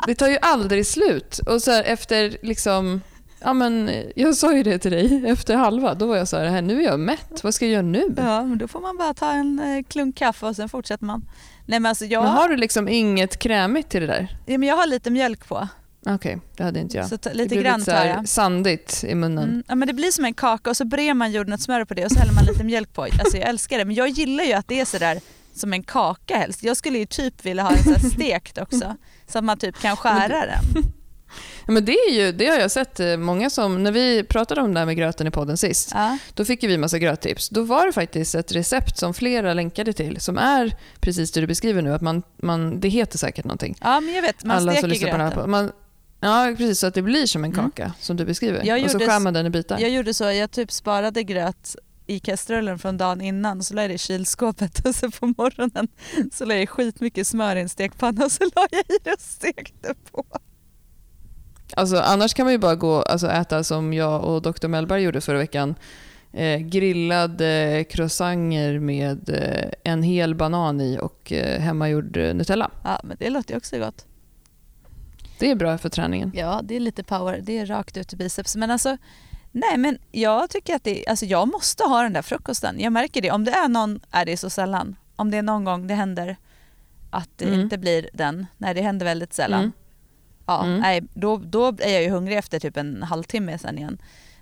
det 0.08 0.16
tar 0.16 0.28
ju 0.28 0.38
aldrig 0.42 0.88
slut. 0.88 1.40
Och 1.48 1.62
så 1.62 1.72
här, 1.72 1.84
efter 1.84 2.38
liksom... 2.42 3.02
Ja, 3.46 3.54
men, 3.54 3.90
jag 4.16 4.36
sa 4.36 4.54
ju 4.56 4.64
det 4.64 4.78
till 4.80 4.92
dig 4.92 5.24
efter 5.28 5.56
halva. 5.56 5.94
Då 5.94 6.08
var 6.08 6.16
jag 6.18 6.28
så 6.28 6.38
här, 6.38 6.46
"Här, 6.46 6.62
nu 6.62 6.80
är 6.80 6.86
jag 6.86 7.00
mätt. 7.00 7.44
Vad 7.44 7.54
ska 7.54 7.66
jag 7.66 7.72
göra 7.72 7.82
nu? 7.82 8.14
ja, 8.18 8.44
men 8.44 8.58
då 8.58 8.68
får 8.68 8.80
man 8.82 8.98
bara 8.98 9.14
ta 9.14 9.32
en 9.32 9.60
eh, 9.60 9.84
klunk 9.84 10.18
kaffe 10.18 10.46
och 10.46 10.56
sen 10.56 10.70
fortsätter 10.70 11.06
man. 11.06 11.26
Nej 11.66 11.80
men 11.80 11.90
alltså 11.90 12.06
jag, 12.06 12.24
Men 12.24 12.32
har 12.32 12.50
du 12.50 12.58
liksom 12.58 12.88
inget 12.88 13.40
krämigt 13.40 13.90
till 13.90 14.02
det 14.02 14.08
där? 14.08 14.38
ja, 14.46 14.58
men 14.58 14.70
jag 14.70 14.76
har 14.76 14.88
lite 14.88 15.10
mjölk 15.10 15.48
på. 15.48 15.68
Okej, 16.06 16.40
det 16.58 16.64
hade 16.64 16.80
inte 16.80 16.98
jag. 16.98 17.08
Så 17.08 17.18
ta, 17.18 17.30
det 17.30 17.36
lite 17.36 17.56
blir 17.56 17.64
grann 17.64 17.80
lite 17.80 18.18
så 18.22 18.28
sandigt 18.28 19.04
i 19.08 19.16
munnen. 19.16 19.50
Mm, 19.50 19.64
ja, 19.68 19.76
men 19.76 19.88
det 19.88 19.94
blir 19.94 20.12
som 20.12 20.26
en 20.26 20.34
kaka 20.34 20.70
och 20.70 20.78
så 20.78 20.86
brer 20.86 21.14
man 21.14 21.32
jordnötssmör 21.32 21.86
på 21.86 21.94
det 21.94 22.06
och 22.06 22.12
så 22.12 22.20
häller 22.20 22.34
man 22.34 22.46
lite 22.46 22.64
mjölk 22.64 22.94
på. 22.94 23.02
Alltså 23.02 23.38
jag 23.38 23.50
älskar 23.50 23.78
det 23.78 23.86
men 23.86 23.96
jag 23.96 24.10
gillar 24.10 24.44
ju 24.44 24.54
att 24.54 24.68
det 24.68 24.80
är 24.80 24.86
sådär 24.86 25.20
som 25.54 25.74
en 25.74 25.84
kaka 25.84 26.38
helst. 26.38 26.64
Jag 26.64 26.78
skulle 26.78 26.98
ju 26.98 27.06
typ 27.06 27.46
vilja 27.46 27.64
ha 27.64 27.72
den 27.72 28.00
så 28.00 28.10
stekt 28.10 28.58
också 28.58 28.96
så 29.28 29.38
att 29.38 29.44
man 29.44 29.58
typ 29.58 29.80
kan 29.80 29.98
skära 29.98 30.46
den. 30.46 30.84
Ja, 31.68 31.74
men 31.74 31.86
det, 31.86 31.92
är 31.94 32.12
ju, 32.12 32.32
det 32.32 32.46
har 32.48 32.58
jag 32.58 32.72
sett 32.72 33.00
eh, 33.00 33.18
många 33.18 33.50
som, 33.50 33.84
när 33.84 33.92
vi 33.92 34.24
pratade 34.24 34.62
om 34.62 34.74
det 34.74 34.80
här 34.80 34.86
med 34.86 34.98
gröten 34.98 35.28
i 35.28 35.32
podden 35.32 35.58
sist, 35.58 35.92
Ja. 35.94 36.18
då 36.34 36.46
fick 36.46 36.64
vi 36.64 36.78
massa 36.78 37.00
gröttips. 37.00 37.50
Då 37.50 37.62
var 37.64 37.86
det 37.86 37.92
faktiskt 37.94 38.36
ett 38.36 38.52
recept 38.52 38.98
som 38.98 39.14
flera 39.14 39.54
länkade 39.54 39.94
till 39.94 40.20
som 40.20 40.38
är 40.38 40.76
precis 41.00 41.32
det 41.32 41.42
du 41.42 41.48
beskriver 41.48 41.82
nu, 41.82 41.94
att 41.94 42.02
man, 42.02 42.24
man, 42.38 42.80
det 42.80 42.88
heter 42.90 43.18
säkert 43.18 43.46
någonting. 43.46 43.76
ja 43.82 44.00
men 44.00 44.14
jag 44.16 44.22
vet, 44.22 44.44
man 44.44 44.58
Alla 44.58 44.72
som 44.72 44.78
steker 44.78 44.88
lyssnar 44.88 45.12
på 45.12 45.18
här 45.18 45.30
gröten. 45.32 45.52
man, 45.52 45.72
Ja, 46.20 46.54
precis. 46.58 46.80
Så 46.80 46.88
att 46.88 46.94
det 46.94 47.02
blir 47.02 47.26
som 47.26 47.44
en 47.44 47.52
Mm. 47.54 47.66
kaka 47.72 47.94
som 48.00 48.18
du 48.18 48.26
beskriver. 48.26 48.64
Jag 48.66 48.84
och 48.84 48.92
så 48.92 49.00
skär 49.00 49.20
man 49.20 49.34
den 49.34 49.46
i 49.46 49.50
bitar. 49.50 49.80
Jag 49.80 49.90
gjorde 49.90 50.14
så, 50.14 50.24
jag 50.24 50.52
typ 50.52 50.72
sparade 50.72 51.24
gröt 51.24 51.76
i 52.08 52.20
kastrullen 52.20 52.80
från 52.80 52.98
dagen 52.98 53.22
innan 53.22 53.58
och 53.58 53.66
så 53.66 53.74
la 53.74 53.82
jag 53.82 53.90
det 53.92 53.94
i 53.94 53.98
kylskåpet 53.98 54.86
och 54.86 54.96
så 54.96 55.12
på 55.12 55.28
morgonen 55.38 55.88
så 56.34 56.46
la 56.46 56.56
jag 56.56 56.70
skitmycket 56.70 57.28
smör 57.28 57.56
i 57.56 57.62
en 57.62 57.70
stekpanna 57.70 58.26
och 58.26 58.32
så 58.32 58.44
la 58.44 58.68
jag 58.72 58.80
i 58.82 58.98
det 59.04 59.14
och 59.14 59.20
stekte 59.22 59.94
på. 60.12 60.26
Alltså, 61.76 61.98
annars 61.98 62.34
kan 62.34 62.46
man 62.46 62.54
ju 62.54 62.58
bara 62.60 62.76
gå 62.76 63.02
alltså, 63.02 63.28
äta 63.28 63.64
som 63.64 63.94
jag 63.94 64.24
och 64.24 64.42
Dr. 64.42 64.68
Mellberg 64.68 65.02
gjorde 65.04 65.22
förra 65.22 65.38
veckan. 65.38 65.76
Eh, 66.34 66.60
grillade 66.60 67.86
croissanter 67.90 68.80
med 68.80 69.30
eh, 69.30 69.92
en 69.94 70.04
hel 70.04 70.36
banan 70.36 70.82
i 70.82 71.00
och 71.02 71.32
eh, 71.32 71.60
hemmagjord 71.62 72.18
eh, 72.18 72.34
Nutella. 72.34 72.72
Ja 72.84 73.00
men 73.04 73.18
det 73.20 73.30
låter 73.30 73.52
ju 73.54 73.58
också 73.58 73.78
gott. 73.80 74.06
Det 75.40 75.52
är 75.52 75.56
bra 75.56 75.78
för 75.78 75.90
träningen. 75.90 76.32
Ja, 76.36 76.62
det 76.64 76.76
är 76.76 76.80
lite 76.80 77.04
power. 77.04 77.40
Det 77.44 77.60
är 77.60 77.66
rakt 77.66 77.98
ut 77.98 78.14
i 78.14 78.16
biceps. 78.16 78.56
Men 78.56 78.72
alltså, 78.72 78.98
nej 79.52 79.78
men 79.78 79.98
jag 80.12 80.50
tycker 80.50 80.76
att 80.76 80.84
det, 80.84 81.08
alltså 81.08 81.26
jag 81.26 81.48
måste 81.48 81.84
ha 81.84 82.02
den 82.04 82.14
där 82.14 82.22
frukosten. 82.22 82.80
Jag 82.80 82.94
märker 82.94 83.22
det. 83.22 83.32
Om 83.32 83.44
det 83.44 83.52
är 83.52 83.68
någon, 83.68 84.00
är 84.12 84.26
det 84.26 84.38
så 84.38 84.50
sällan. 84.50 84.96
Om 85.16 85.32
det 85.32 85.38
är 85.38 85.42
någon 85.44 85.64
gång 85.64 85.88
det 85.88 85.94
händer 85.94 86.38
att 87.10 87.30
det 87.36 87.46
Mm. 87.46 87.60
inte 87.60 87.78
blir 87.78 88.10
den. 88.14 88.46
Nej, 88.58 88.74
det 88.74 88.82
händer 88.82 89.06
väldigt 89.06 89.34
sällan. 89.34 89.60
Mm. 89.60 89.72
Ja, 90.46 90.64
Mm. 90.66 90.80
nej, 90.80 91.02
då, 91.14 91.38
då 91.38 91.68
är 91.80 91.94
jag 91.94 92.04
ju 92.04 92.10
hungrig 92.10 92.38
efter 92.38 92.60
typ 92.60 92.78
en 92.78 93.04
halvtimme 93.04 93.58
sen 93.58 93.78
igen. 93.78 93.98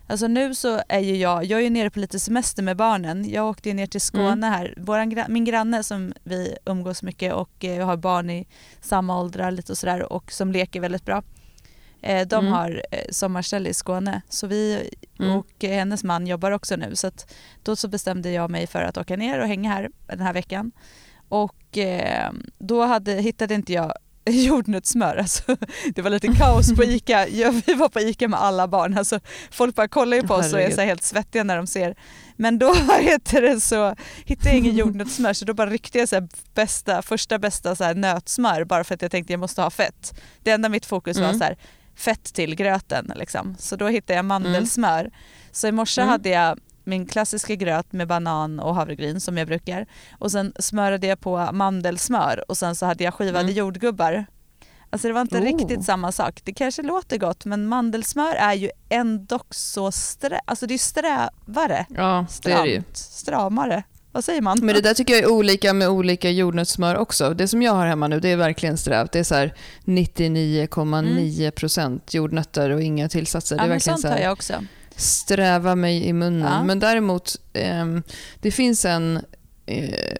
Alltså 0.06 0.26
nu 0.26 0.54
så 0.54 0.80
är 0.88 0.98
ju 0.98 1.16
jag, 1.16 1.44
jag 1.44 1.58
är 1.60 1.64
ju 1.64 1.70
nere 1.70 1.90
på 1.90 1.98
lite 1.98 2.18
semester 2.20 2.62
med 2.62 2.76
barnen. 2.76 3.30
Jag 3.30 3.48
åkte 3.48 3.68
ju 3.68 3.74
ner 3.74 3.86
till 3.86 4.00
Skåne 4.00 4.32
Mm. 4.32 4.42
här. 4.52 4.74
Våran, 4.76 5.14
min 5.28 5.44
granne 5.44 5.82
som 5.82 6.12
vi 6.24 6.56
umgås 6.64 7.02
mycket 7.02 7.32
och 7.32 7.64
eh, 7.64 7.86
har 7.86 7.96
barn 7.96 8.30
i 8.30 8.46
samma 8.80 9.20
åldrar 9.20 9.50
lite 9.50 9.72
och 9.72 9.78
sådär 9.78 10.12
och 10.12 10.32
som 10.32 10.52
leker 10.52 10.80
väldigt 10.80 11.04
bra. 11.04 11.22
Eh, 12.02 12.26
de 12.26 12.36
Mm. 12.46 12.52
har 12.52 12.82
eh, 12.90 12.98
sommarställe 13.10 13.68
i 13.68 13.74
Skåne 13.74 14.22
så 14.28 14.46
vi 14.46 14.90
Mm. 15.18 15.36
och 15.36 15.46
hennes 15.60 16.04
man 16.04 16.26
jobbar 16.26 16.50
också 16.50 16.76
nu 16.76 16.96
så 16.96 17.06
att 17.06 17.34
då 17.62 17.76
så 17.76 17.88
bestämde 17.88 18.30
jag 18.30 18.50
mig 18.50 18.66
för 18.66 18.82
att 18.82 18.96
åka 18.96 19.16
ner 19.16 19.40
och 19.40 19.46
hänga 19.48 19.70
här 19.72 19.90
den 20.06 20.20
här 20.20 20.32
veckan. 20.32 20.72
Och 21.28 21.78
eh, 21.78 22.30
då 22.58 22.82
hade, 22.86 23.12
hittade 23.12 23.54
inte 23.54 23.72
jag 23.72 23.92
jordnötssmör. 24.30 25.16
Alltså, 25.16 25.56
det 25.94 26.02
var 26.02 26.10
lite 26.10 26.28
kaos 26.28 26.74
på 26.74 26.84
ICA. 26.84 27.28
Ja, 27.28 27.52
vi 27.66 27.74
var 27.74 27.88
på 27.88 28.00
ICA 28.00 28.28
med 28.28 28.40
alla 28.40 28.68
barn. 28.68 28.98
Alltså, 28.98 29.20
folk 29.50 29.74
bara 29.74 29.88
kollar 29.88 30.16
ju 30.16 30.22
på 30.22 30.34
oss 30.34 30.52
och 30.52 30.60
är 30.60 30.70
så 30.70 30.80
helt 30.80 31.02
svettiga 31.02 31.44
när 31.44 31.56
de 31.56 31.66
ser. 31.66 31.94
Men 32.36 32.58
då 32.58 32.74
heter 33.00 33.42
det 33.42 33.60
så, 33.60 33.96
hittade 34.24 34.48
jag 34.48 34.58
ingen 34.58 34.76
jordnötssmör 34.76 35.32
så 35.32 35.44
då 35.44 35.54
bara 35.54 35.70
ryckte 35.70 35.98
jag 35.98 36.08
så 36.08 36.28
bästa, 36.54 37.02
första 37.02 37.38
bästa 37.38 37.76
så 37.76 37.92
nötsmör 37.94 38.64
bara 38.64 38.84
för 38.84 38.94
att 38.94 39.02
jag 39.02 39.10
tänkte 39.10 39.32
jag 39.32 39.40
måste 39.40 39.62
ha 39.62 39.70
fett. 39.70 40.20
Det 40.42 40.50
enda 40.50 40.68
mitt 40.68 40.86
fokus 40.86 41.16
var 41.16 41.24
Mm. 41.26 41.38
så 41.38 41.44
här, 41.44 41.56
fett 41.96 42.24
till 42.34 42.54
gröten. 42.54 43.12
Liksom. 43.16 43.56
Så 43.58 43.76
då 43.76 43.88
hittade 43.88 44.14
jag 44.16 44.24
mandelsmör. 44.24 45.10
Så 45.52 45.66
i 45.68 45.72
morse 45.72 46.00
Mm. 46.00 46.10
hade 46.12 46.28
jag 46.28 46.58
min 46.84 47.06
klassiska 47.06 47.54
gröt 47.54 47.92
med 47.92 48.08
banan 48.08 48.60
och 48.60 48.74
havregryn 48.74 49.20
som 49.20 49.36
jag 49.38 49.46
brukar. 49.46 49.86
Och 50.18 50.30
sen 50.32 50.52
smörade 50.58 51.06
jag 51.06 51.20
på 51.20 51.48
mandelsmör 51.52 52.44
och 52.48 52.56
sen 52.56 52.74
så 52.76 52.86
hade 52.86 53.04
jag 53.04 53.14
skivade 53.14 53.40
Mm. 53.44 53.54
jordgubbar. 53.54 54.24
Alltså 54.90 55.08
det 55.08 55.14
var 55.14 55.20
inte 55.20 55.38
Oh. 55.38 55.42
riktigt 55.42 55.84
samma 55.84 56.12
sak. 56.12 56.40
Det 56.44 56.52
kanske 56.52 56.82
låter 56.82 57.18
gott 57.18 57.44
men 57.44 57.66
mandelsmör 57.66 58.34
är 58.34 58.54
ju 58.54 58.70
ändå 58.88 59.38
så 59.50 59.92
strä... 59.92 60.40
Alltså 60.44 60.66
det 60.66 60.74
är 60.74 60.78
strävare. 60.78 61.86
Ja, 61.96 62.26
det 62.42 62.52
är 62.52 62.62
det 62.62 62.68
ju. 62.70 62.82
Stramare. 62.92 63.82
Vad 64.12 64.24
säger 64.24 64.40
man? 64.42 64.58
Men 64.62 64.74
det 64.74 64.80
där 64.80 64.94
tycker 64.94 65.14
jag 65.14 65.22
är 65.22 65.30
olika 65.30 65.72
med 65.72 65.88
olika 65.88 66.30
jordnötssmör 66.30 66.96
också. 66.96 67.34
Det 67.34 67.48
som 67.48 67.62
jag 67.62 67.72
har 67.72 67.86
hemma 67.86 68.08
nu 68.08 68.20
det 68.20 68.28
är 68.28 68.36
verkligen 68.36 68.76
strävt. 68.78 69.12
Det 69.12 69.18
är 69.18 69.24
så 69.24 69.34
här 69.34 69.54
99,9% 69.84 72.00
jordnötter 72.10 72.70
och 72.70 72.82
inga 72.82 73.08
tillsatser. 73.08 73.56
ja, 73.56 73.62
det 73.62 73.66
är 73.66 73.68
verkligen 73.68 73.94
sånt 73.98 74.02
så 74.02 74.08
har 74.08 74.14
här 74.14 74.22
jag 74.22 74.32
också. 74.32 74.54
Sträva 75.02 75.74
mig 75.74 76.04
i 76.06 76.12
munnen. 76.12 76.52
Ja. 76.52 76.64
Men 76.64 76.78
däremot, 76.78 77.36
ehm, 77.52 78.02
det 78.40 78.50
finns 78.50 78.84
en 78.84 79.24
eh, 79.66 80.16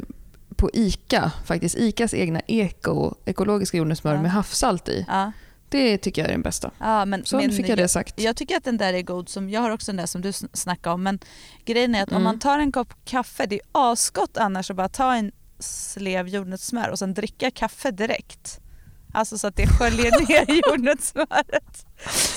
på 0.57 0.71
ICA, 0.75 1.33
faktiskt 1.45 1.77
ICAs 1.79 2.15
egna 2.15 2.41
eko, 2.47 3.15
ekologiska 3.25 3.77
jordnötssmör 3.77 4.15
Ja. 4.15 4.23
med 4.23 4.31
havssalt 4.31 4.89
i. 4.89 5.05
Ja, 5.09 5.33
Det 5.69 5.99
tycker 5.99 6.23
jag 6.23 6.29
är 6.29 6.33
den 6.33 6.43
bästa. 6.43 6.71
ja 6.79 7.05
men, 7.05 7.25
Så 7.25 7.37
men 7.37 7.53
fick 7.53 7.69
jag 7.69 7.79
det 7.79 7.89
sagt. 7.89 8.21
Jag 8.21 8.37
tycker 8.37 8.57
att 8.57 8.65
den 8.65 8.77
där 8.77 8.93
är 8.95 9.03
god. 9.03 9.29
Som, 9.29 9.51
jag 9.51 9.61
har 9.61 9.71
också 9.71 9.93
den 9.93 9.97
där 9.97 10.07
som 10.07 10.21
du 10.23 10.31
sn- 10.31 10.49
snackade 10.53 10.95
om. 10.95 11.03
Men 11.03 11.19
grejen 11.65 11.95
är 11.95 12.03
att 12.03 12.09
om 12.09 12.15
Mm. 12.17 12.25
man 12.25 12.39
tar 12.39 12.59
en 12.59 12.73
kopp 12.73 12.95
kaffe, 13.05 13.47
det 13.47 13.55
är 13.57 13.61
asgott 13.73 14.37
annars 14.37 14.71
att 14.71 14.77
bara 14.77 14.89
ta 14.89 15.15
en 15.15 15.33
slev 15.59 16.29
jordnötssmör 16.29 16.89
och 16.89 16.99
sen 16.99 17.15
dricka 17.15 17.51
kaffe 17.51 17.91
direkt. 17.91 18.61
Alltså 19.13 19.39
så 19.39 19.47
att 19.47 19.57
det 19.57 19.67
sköljer 19.67 20.11
ner 20.29 20.61
jordnötssmöret. 20.71 21.87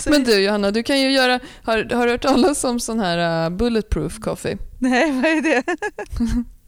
Men 0.08 0.24
du 0.24 0.40
Johanna, 0.44 0.72
du 0.72 0.84
kan 0.84 1.00
ju 1.02 1.12
göra, 1.12 1.40
har, 1.64 1.78
har 1.96 2.06
du 2.06 2.12
hört 2.12 2.22
talas 2.22 2.64
om 2.64 2.80
sån 2.80 3.00
här 3.00 3.46
uh, 3.50 3.58
bulletproof 3.58 4.20
coffee? 4.20 4.58
Nej, 4.80 5.12
vad 5.12 5.26
är 5.32 5.42
det? 5.42 5.64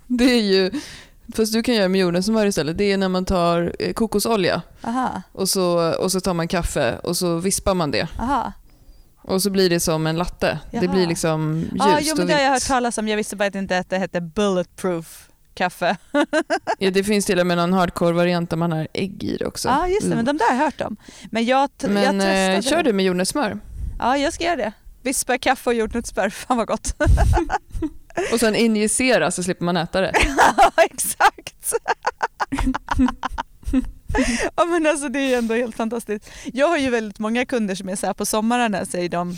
Det 0.10 0.24
är 0.26 0.42
ju, 0.42 0.72
fast 1.36 1.54
du 1.54 1.64
kan 1.64 1.76
göra 1.76 1.88
med 1.88 2.02
jordnötssmör 2.02 2.46
istället, 2.46 2.78
det 2.78 2.92
är 2.92 2.98
när 2.98 3.10
man 3.10 3.26
tar 3.26 3.74
eh, 3.80 3.94
kokosolja 3.94 4.62
Aha, 4.84 5.22
och 5.32 5.50
så, 5.50 5.94
och 6.00 6.12
så 6.12 6.20
tar 6.20 6.34
man 6.34 6.48
kaffe 6.48 6.98
och 7.04 7.18
så 7.18 7.38
vispar 7.38 7.74
man 7.74 7.92
det. 7.92 8.08
aha. 8.20 8.54
Och 9.22 9.42
så 9.42 9.50
blir 9.50 9.70
det 9.70 9.80
som 9.80 10.08
en 10.08 10.16
latte. 10.16 10.60
Det 10.72 10.78
Jaha. 10.78 10.92
blir 10.94 11.08
liksom 11.08 11.60
ljust 11.60 11.72
Ja, 11.76 12.00
jo, 12.02 12.14
men 12.16 12.22
och 12.22 12.28
det 12.28 12.34
har 12.34 12.42
jag 12.42 12.50
hört 12.50 12.62
vitt. 12.62 12.68
talas 12.68 12.98
om. 12.98 13.08
Jag 13.08 13.18
visste 13.18 13.36
bara 13.36 13.46
inte 13.46 13.60
inte 13.60 13.78
att 13.78 13.90
det 13.90 13.98
hette 13.98 14.22
bulletproof 14.22 15.26
kaffe. 15.58 15.98
Ja, 16.80 16.92
det 16.92 17.04
finns 17.04 17.26
till 17.26 17.40
och 17.40 17.48
med 17.48 17.58
någon 17.58 17.74
hardcore-variant 17.74 18.50
där 18.50 18.58
man 18.58 18.72
har 18.72 18.88
ägg 18.94 19.24
i 19.24 19.38
det 19.38 19.46
också. 19.46 19.68
Ja, 19.70 19.88
just 19.88 20.10
det. 20.10 20.16
Men 20.16 20.26
de 20.26 20.38
där 20.38 20.46
har 20.50 20.56
jag 20.56 20.64
hört 20.64 20.82
om. 20.82 20.98
Men 21.32 21.46
jag, 21.46 21.70
t- 21.78 21.88
jag 21.88 21.92
Men 21.94 22.20
testade. 22.20 22.54
eh, 22.54 22.62
kör 22.62 22.84
du 22.84 22.94
med 22.94 23.06
jordnötssmör 23.06 23.60
Ja, 24.00 24.18
jag 24.18 24.34
ska 24.34 24.44
göra 24.44 24.56
det. 24.56 24.72
Vispa 25.04 25.38
kaffe 25.38 25.70
och 25.70 25.74
jordnötssmör. 25.74 26.30
Fan 26.48 26.58
vad 26.58 26.68
gott. 26.68 26.96
och 28.34 28.40
sen 28.40 28.56
injicera 28.56 29.32
så 29.32 29.44
slipper 29.44 29.66
man 29.66 29.78
äta 29.78 30.02
det. 30.02 30.12
Ja, 30.38 30.72
exakt. 30.78 31.74
ja, 34.56 34.66
men 34.66 34.86
alltså, 34.88 35.10
det 35.10 35.20
är 35.34 35.38
ändå 35.38 35.54
helt 35.54 35.76
fantastiskt. 35.76 36.30
Jag 36.54 36.68
har 36.68 36.78
ju 36.78 36.90
väldigt 36.90 37.20
många 37.20 37.46
kunder 37.46 37.76
som 37.76 37.90
är 37.90 37.96
så 37.96 38.06
här 38.08 38.14
på 38.14 38.26
sommarna 38.26 38.86
säger 38.86 39.10
de 39.10 39.36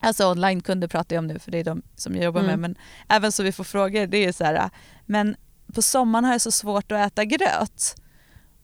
Alltså 0.00 0.30
onlinekunder 0.30 0.88
pratar 0.88 1.16
jag 1.16 1.20
om 1.20 1.26
nu 1.26 1.38
för 1.38 1.50
det 1.50 1.58
är 1.58 1.64
de 1.64 1.82
som 1.96 2.14
jag 2.14 2.24
jobbar 2.24 2.40
med 2.42 2.48
Mm. 2.54 2.60
men 2.60 2.76
även 3.08 3.32
så 3.32 3.42
vi 3.42 3.52
får 3.52 3.64
frågor 3.64 4.06
det 4.06 4.24
är 4.24 4.32
så 4.32 4.44
här 4.44 4.70
men 5.06 5.36
på 5.76 5.82
sommaren 5.82 6.24
har 6.24 6.32
jag 6.32 6.40
så 6.40 6.50
svårt 6.52 6.92
att 6.92 7.06
äta 7.12 7.24
gröt. 7.24 7.94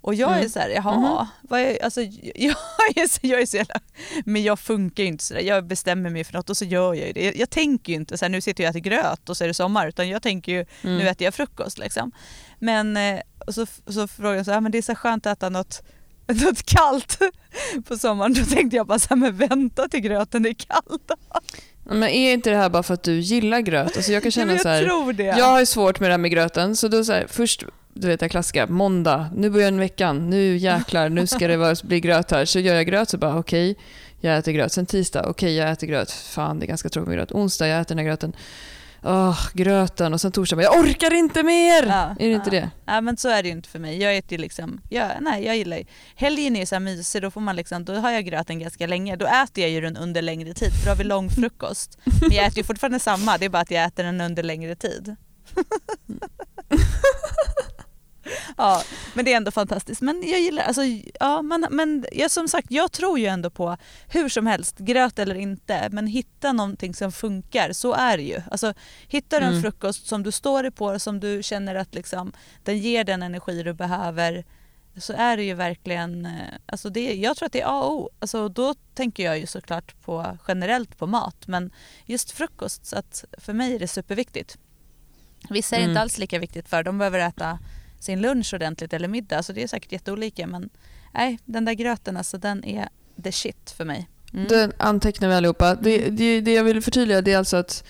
Och 0.01 0.15
jag 0.15 0.31
är 0.33 0.37
Mm. 0.39 0.49
så 0.49 0.59
här, 0.59 0.69
jaha, 0.69 0.97
Mhm. 1.19 1.27
vad 1.43 1.61
är, 1.61 1.85
alltså, 1.85 2.01
jag, 2.35 2.57
är 2.97 3.09
så, 3.09 3.19
jag 3.23 3.41
är 3.41 3.47
så 3.47 3.57
jävla, 3.57 3.81
men 4.25 4.43
jag 4.43 4.59
funkar 4.61 5.03
ju 5.03 5.09
inte 5.09 5.25
sådär. 5.25 5.41
Jag 5.41 5.67
bestämmer 5.67 6.11
mig 6.11 6.25
för 6.25 6.33
något 6.35 6.51
och 6.51 6.57
så 6.57 6.65
gör 6.65 6.95
jag 6.95 7.07
ju 7.07 7.13
det. 7.13 7.25
Jag, 7.25 7.37
jag 7.37 7.51
tänker 7.51 7.93
ju 7.93 7.97
inte 7.97 8.19
så 8.19 8.25
här, 8.25 8.31
nu 8.31 8.41
sitter 8.41 8.65
jag 8.65 8.71
och 8.71 8.77
äter 8.77 8.91
gröt 8.91 9.29
och 9.29 9.37
så 9.37 9.45
är 9.45 9.49
det 9.49 9.55
sommar 9.55 9.89
utan 9.89 10.09
jag 10.09 10.23
tänker 10.23 10.53
ju 10.53 10.67
Mm. 10.83 10.99
nu 10.99 11.09
äter 11.09 11.25
jag 11.25 11.35
frukost 11.35 11.79
liksom. 11.79 12.13
Men 12.59 12.97
eh, 12.97 13.21
och 13.47 13.55
så, 13.55 13.67
så 13.87 14.09
frågade 14.09 14.37
jag 14.37 14.47
så 14.47 14.53
här, 14.53 14.61
men 14.61 14.73
det 14.73 14.79
är 14.79 14.83
så 14.83 14.95
skönt 14.95 15.27
att 15.27 15.39
äta 15.39 15.49
något, 15.49 15.83
något 16.27 16.63
kallt 16.63 17.19
på 17.89 17.99
sommaren. 17.99 18.35
Då 18.35 18.45
tänkte 18.45 18.77
jag 18.77 18.87
bara 18.87 18.99
så 18.99 19.09
här, 19.09 19.17
men 19.17 19.37
vänta 19.37 19.89
till 19.89 20.01
gröten 20.01 20.47
är 20.47 20.53
kall. 20.55 20.99
Men 21.93 22.09
är 22.09 22.33
inte 22.33 22.51
det 22.51 22.57
här 22.57 22.69
bara 22.69 22.83
för 22.83 22.95
att 22.95 23.03
du 23.03 23.21
gillar 23.21 23.61
gröt? 23.61 23.97
Alltså 23.97 24.13
jag 24.13 24.23
kan 24.23 24.33
känna 24.33 24.47
men 24.53 24.59
så 24.59 24.69
jag 24.69 24.75
här, 24.75 24.83
tror 24.83 25.13
det. 25.13 25.25
jag 25.25 25.45
har 25.45 25.65
svårt 25.65 26.01
med 26.01 26.11
det 26.11 26.13
här 26.13 26.19
med 26.19 26.31
gröten 26.31 26.77
så 26.77 26.89
då 26.89 27.05
så 27.05 27.13
här, 27.13 27.27
först 27.29 27.65
du 27.95 28.09
vet 28.09 28.23
jag 28.23 28.31
klassiska, 28.31 28.67
måndag, 28.67 29.31
nu 29.37 29.51
börjar 29.51 29.69
en 29.69 29.79
veckan, 29.79 30.31
nu 30.31 30.57
jäklar, 30.57 31.09
nu 31.09 31.27
ska 31.27 31.49
det 31.49 31.57
vara, 31.57 31.77
bli 31.83 32.01
gröt 32.01 32.31
här. 32.31 32.45
Så 32.45 32.59
gör 32.59 32.75
jag 32.75 32.87
gröt 32.87 33.09
så 33.09 33.19
bara 33.19 33.39
okej, 33.39 33.77
jag 34.21 34.39
äter 34.39 34.53
gröt. 34.53 34.73
Sen 34.73 34.87
tisdag, 34.87 35.25
okej 35.29 35.57
jag 35.57 35.71
äter 35.71 35.87
gröt. 35.87 36.11
Fan 36.11 36.59
det 36.59 36.65
är 36.65 36.69
ganska 36.69 36.89
tråkigt 36.89 37.09
med 37.09 37.17
gröt. 37.17 37.33
Onsdag, 37.33 37.69
jag 37.69 37.81
äter 37.81 37.95
den 37.95 37.99
här 37.99 38.11
gröten. 38.11 38.33
Åh, 39.05 39.49
gröten. 39.55 40.15
Och 40.15 40.21
sen 40.21 40.33
torsdag, 40.33 40.57
bara, 40.57 40.63
jag 40.63 40.79
orkar 40.79 41.15
inte 41.15 41.43
mer! 41.43 41.87
Ja, 41.87 42.17
är 42.19 42.29
det 42.29 42.35
inte 42.35 42.57
ja. 42.57 42.61
det? 42.61 42.71
Ja 42.87 43.01
men 43.01 43.17
så 43.17 43.29
är 43.29 43.43
det 43.43 43.49
ju 43.49 43.55
inte 43.55 43.69
för 43.69 43.79
mig. 43.79 44.03
Jag 44.03 44.17
äter 44.17 44.33
ju 44.33 44.39
liksom, 44.39 44.81
ja, 44.89 45.09
nej 45.21 45.45
jag 45.45 45.57
gillar 45.57 45.77
ju, 45.77 45.85
helgen 46.17 46.57
är 46.57 46.67
så 46.67 46.75
här 46.75 46.81
mysig, 46.81 47.23
då 47.23 47.31
får 47.31 47.41
man 47.41 47.57
liksom, 47.57 47.85
då 47.85 47.95
har 47.95 48.11
jag 48.11 48.25
gröten 48.25 48.59
ganska 48.59 48.87
länge. 48.87 49.17
Då 49.17 49.27
äter 49.27 49.65
jag 49.65 49.71
ju 49.71 49.81
den 49.81 49.97
under 49.97 50.23
längre 50.23 50.55
tid 50.55 50.73
för 50.73 50.85
då 50.85 50.91
har 50.91 50.97
vi 50.97 51.05
lång 51.05 51.31
frukost. 51.31 51.99
Men 52.05 52.31
jag 52.31 52.47
äter 52.47 52.59
ju 52.59 52.65
fortfarande 52.65 52.99
samma, 52.99 53.39
det 53.39 53.45
är 53.45 53.51
bara 53.51 53.63
att 53.63 53.71
jag 53.71 53.85
äter 53.85 54.05
den 54.05 54.21
under 54.21 54.43
längre 54.43 54.75
tid. 54.75 55.17
ja, 58.57 58.83
men 59.15 59.25
det 59.25 59.33
är 59.33 59.37
ändå 59.37 59.51
fantastiskt. 59.51 60.01
Men 60.01 60.23
jag 60.29 60.41
gillar, 60.41 60.63
alltså, 60.63 60.83
ja, 61.21 61.43
men, 61.43 61.67
men 61.71 62.07
jag, 62.13 62.31
som 62.31 62.49
sagt, 62.49 62.67
jag 62.71 62.93
tror 62.93 63.19
ju 63.19 63.27
ändå 63.27 63.51
på 63.51 63.77
hur 64.09 64.29
som 64.29 64.47
helst, 64.47 64.79
gröt 64.79 65.19
eller 65.19 65.35
inte, 65.35 65.89
men 65.93 66.07
hitta 66.07 66.53
någonting 66.53 66.95
som 66.95 67.13
funkar, 67.13 67.73
så 67.73 67.93
är 67.95 68.17
det 68.17 68.23
ju. 68.23 68.43
Alltså, 68.51 68.75
hittar 69.09 69.41
du 69.41 69.47
en 69.47 69.53
Mm. 69.53 69.63
frukost 69.63 70.07
som 70.07 70.23
du 70.23 70.33
står 70.33 70.63
dig 70.63 70.73
på, 70.73 70.99
som 70.99 71.21
du 71.21 71.43
känner 71.43 71.75
att 71.75 71.95
liksom, 71.95 72.33
den 72.65 72.79
ger 72.79 73.05
den 73.05 73.23
energi 73.23 73.63
du 73.63 73.73
behöver, 73.73 74.45
så 74.97 75.13
är 75.13 75.37
det 75.37 75.43
ju 75.43 75.55
verkligen, 75.55 76.27
eh, 76.27 76.33
alltså 76.67 76.91
det, 76.91 77.15
jag 77.15 77.37
tror 77.37 77.47
att 77.47 77.53
det 77.53 77.61
är 77.61 77.67
A 77.67 77.83
och 77.83 77.93
O. 77.95 78.11
Alltså 78.19 78.49
då 78.49 78.75
tänker 78.95 79.23
jag 79.25 79.39
ju 79.39 79.47
såklart 79.47 79.95
på 80.05 80.39
generellt 80.49 80.99
på 80.99 81.07
mat, 81.07 81.47
men 81.47 81.71
just 82.07 82.31
frukost, 82.31 82.87
så 82.87 82.97
att 82.99 83.25
för 83.39 83.53
mig 83.53 83.75
är 83.75 83.79
det 83.79 83.89
superviktigt. 83.89 84.59
Vissa 85.51 85.77
är 85.77 85.81
det 85.81 85.85
Mm. 85.85 85.91
inte 85.91 86.01
alls 86.01 86.19
lika 86.19 86.39
viktigt 86.39 86.69
för, 86.69 86.83
de 86.83 86.99
behöver 86.99 87.19
äta 87.19 87.59
sin 88.03 88.21
lunch 88.21 88.55
ordentligt 88.55 88.93
eller 88.93 89.09
middag, 89.09 89.43
så 89.43 89.53
det 89.53 89.63
är 89.63 89.69
säkert 89.69 89.93
jätteolika, 89.93 90.47
men 90.47 90.71
nej, 91.15 91.39
den 91.45 91.65
där 91.65 91.73
gröten 91.73 92.17
alltså, 92.17 92.39
den 92.39 92.65
är 92.65 92.89
the 93.25 93.33
shit 93.33 93.75
för 93.77 93.85
mig. 93.85 94.09
Mm. 94.33 94.47
Den 94.49 94.73
antecknar 94.79 95.29
vi 95.29 95.35
allihopa. 95.35 95.75
Det, 95.75 95.99
det, 96.11 96.41
det 96.41 96.55
jag 96.55 96.65
vill 96.65 96.83
förtydliga 96.83 97.21
det 97.23 97.33
är 97.33 97.39
alltså 97.39 97.57
att, 97.57 97.85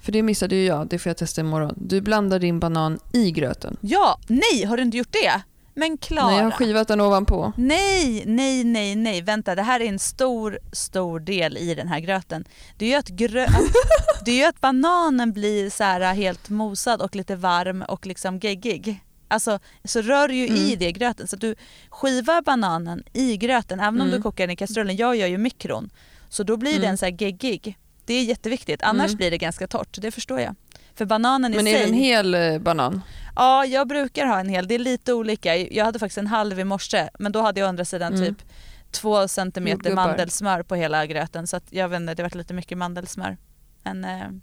för 0.00 0.12
det 0.12 0.22
missade 0.22 0.54
ju 0.54 0.64
jag, 0.64 0.88
det 0.88 0.98
får 0.98 1.10
jag 1.10 1.16
testa 1.16 1.40
imorgon. 1.40 1.74
Du 1.76 2.00
blandar 2.00 2.38
din 2.38 2.60
banan 2.60 2.98
i 3.12 3.30
gröten. 3.30 3.76
Ja, 3.80 4.18
nej, 4.26 4.64
har 4.64 4.76
du 4.76 4.82
inte 4.82 4.96
gjort 4.96 5.12
det? 5.12 5.42
Men 5.74 5.98
Klara. 5.98 6.26
Nej, 6.26 6.36
jag 6.36 6.44
har 6.44 6.50
skivat 6.50 6.88
den 6.88 7.00
ovanpå. 7.00 7.52
Nej, 7.56 8.22
nej, 8.26 8.64
nej, 8.64 8.96
nej, 8.96 9.22
vänta 9.22 9.54
det 9.54 9.62
här 9.62 9.80
är 9.80 9.84
en 9.84 9.98
stor, 9.98 10.58
stor 10.72 11.20
del 11.20 11.56
i 11.56 11.74
den 11.74 11.88
här 11.88 12.00
gröten. 12.00 12.44
Det 12.76 12.84
är 12.84 12.88
ju 12.88 12.94
att, 12.94 13.08
grö- 13.08 13.46
det 14.24 14.42
är 14.42 14.48
att 14.48 14.60
bananen 14.60 15.32
blir 15.32 15.70
så 15.70 15.84
här 15.84 16.14
helt 16.14 16.48
mosad 16.48 17.02
och 17.02 17.16
lite 17.16 17.36
varm 17.36 17.82
och 17.82 18.06
liksom 18.06 18.38
geggig. 18.38 19.00
Alltså 19.32 19.58
så 19.84 20.00
rör 20.02 20.28
du 20.28 20.34
ju 20.34 20.46
i 20.46 20.66
Mm. 20.66 20.78
det 20.78 20.88
i 20.88 20.92
gröten 20.92 21.26
så 21.28 21.36
att 21.36 21.40
du 21.40 21.54
skivar 21.90 22.42
bananen 22.42 23.02
i 23.12 23.36
gröten 23.36 23.80
även 23.80 24.00
om 24.00 24.06
Mm. 24.08 24.10
du 24.16 24.22
kokar 24.22 24.44
den 24.46 24.50
i 24.54 24.56
kastrullen. 24.56 24.96
Jag 24.96 25.16
gör 25.16 25.26
ju 25.26 25.38
mikron. 25.38 25.90
Så 26.28 26.42
då 26.42 26.56
blir 26.56 26.70
Mm. 26.70 26.82
den 26.82 26.98
så 26.98 27.04
här 27.06 27.16
geggig. 27.22 27.78
Det 28.04 28.14
är 28.14 28.22
jätteviktigt 28.24 28.82
annars 28.82 29.06
Mm. 29.06 29.16
blir 29.16 29.30
det 29.30 29.38
ganska 29.38 29.66
torrt, 29.66 29.98
det 30.00 30.10
förstår 30.10 30.40
jag. 30.40 30.54
För 30.94 31.04
bananen 31.04 31.52
i 31.52 31.56
Men 31.56 31.64
sig... 31.64 31.74
är 31.74 31.78
det 31.78 31.84
en 31.84 31.94
hel 31.94 32.34
eh, 32.34 32.58
banan? 32.58 33.00
Ja, 33.36 33.64
jag 33.66 33.88
brukar 33.88 34.26
ha 34.26 34.40
en 34.40 34.48
hel. 34.48 34.68
Det 34.68 34.74
är 34.74 34.78
lite 34.78 35.12
olika. 35.12 35.56
Jag 35.56 35.84
hade 35.84 35.98
faktiskt 35.98 36.18
en 36.18 36.26
halv 36.26 36.60
i 36.60 36.64
morse 36.64 37.08
men 37.18 37.32
då 37.32 37.40
hade 37.42 37.60
jag 37.60 37.66
å 37.66 37.68
andra 37.68 37.84
sidan 37.84 38.14
Mm. 38.14 38.26
typ 38.34 38.44
två 38.90 39.28
centimeter 39.28 39.76
Jordgubbar. 39.76 40.06
mandelsmör 40.06 40.62
på 40.62 40.74
hela 40.74 41.06
gröten 41.06 41.46
så 41.46 41.56
att 41.56 41.64
jag 41.70 41.88
vet 41.88 42.00
inte, 42.00 42.14
det 42.14 42.22
var 42.22 42.36
lite 42.38 42.54
mycket 42.54 42.78
mandelsmör. 42.78 43.36
Men, 43.84 44.04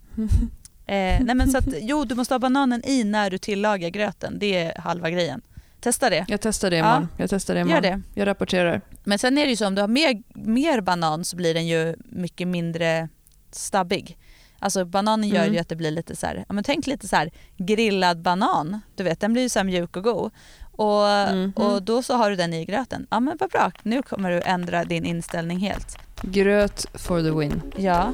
eh, 0.90 1.20
nej 1.24 1.34
men 1.34 1.50
så 1.50 1.58
att, 1.58 1.64
jo, 1.80 2.04
du 2.04 2.14
måste 2.14 2.34
ha 2.34 2.38
bananen 2.38 2.82
i 2.84 3.04
när 3.04 3.30
du 3.30 3.38
tillagar 3.38 3.88
gröten. 3.88 4.38
Det 4.38 4.54
är 4.56 4.80
halva 4.80 5.10
grejen. 5.10 5.40
Testa 5.80 6.10
det. 6.10 6.24
Jag 6.28 6.40
testar 6.40 6.70
det 6.70 6.76
Ja. 6.76 6.84
imorgon. 6.86 7.08
Jag 7.16 7.30
testar 7.30 7.54
det 7.54 7.60
Gör 7.60 7.66
imorgon. 7.66 7.82
det. 8.14 8.20
Jag 8.20 8.26
rapporterar. 8.26 8.80
Men 9.04 9.18
sen 9.18 9.38
är 9.38 9.44
det 9.44 9.50
ju 9.50 9.56
så 9.56 9.66
om 9.66 9.74
du 9.74 9.80
har 9.80 9.88
mer, 9.88 10.22
mer 10.34 10.80
banan 10.80 11.24
så 11.24 11.36
blir 11.36 11.54
den 11.54 11.66
ju 11.66 11.96
mycket 12.04 12.48
mindre 12.48 13.08
stabbig. 13.50 14.18
Alltså 14.58 14.84
bananen 14.84 15.28
gör 15.28 15.42
Mm. 15.42 15.54
ju 15.54 15.58
att 15.60 15.68
det 15.68 15.76
blir 15.76 15.90
lite 15.90 16.16
så 16.16 16.26
här, 16.26 16.44
ja 16.48 16.54
men 16.54 16.64
tänk 16.64 16.86
lite 16.86 17.08
så 17.08 17.16
här 17.16 17.30
grillad 17.56 18.22
banan. 18.22 18.80
Du 18.96 19.02
vet 19.02 19.20
den 19.20 19.32
blir 19.32 19.42
ju 19.42 19.48
så 19.48 19.64
mjuk 19.64 19.96
och 19.96 20.04
god. 20.04 20.30
Och, 20.72 21.34
Mhm. 21.34 21.52
och 21.56 21.82
då 21.82 22.02
så 22.02 22.14
har 22.14 22.30
du 22.30 22.36
den 22.36 22.54
i 22.54 22.64
gröten. 22.64 23.06
Ja 23.10 23.20
men 23.20 23.36
vad 23.40 23.50
bra, 23.50 23.72
nu 23.82 24.02
kommer 24.02 24.30
du 24.30 24.40
ändra 24.44 24.84
din 24.84 25.04
inställning 25.04 25.58
helt. 25.58 25.98
Gröt 26.22 26.86
for 26.94 27.22
the 27.22 27.30
win. 27.30 27.62
Ja. 27.76 28.12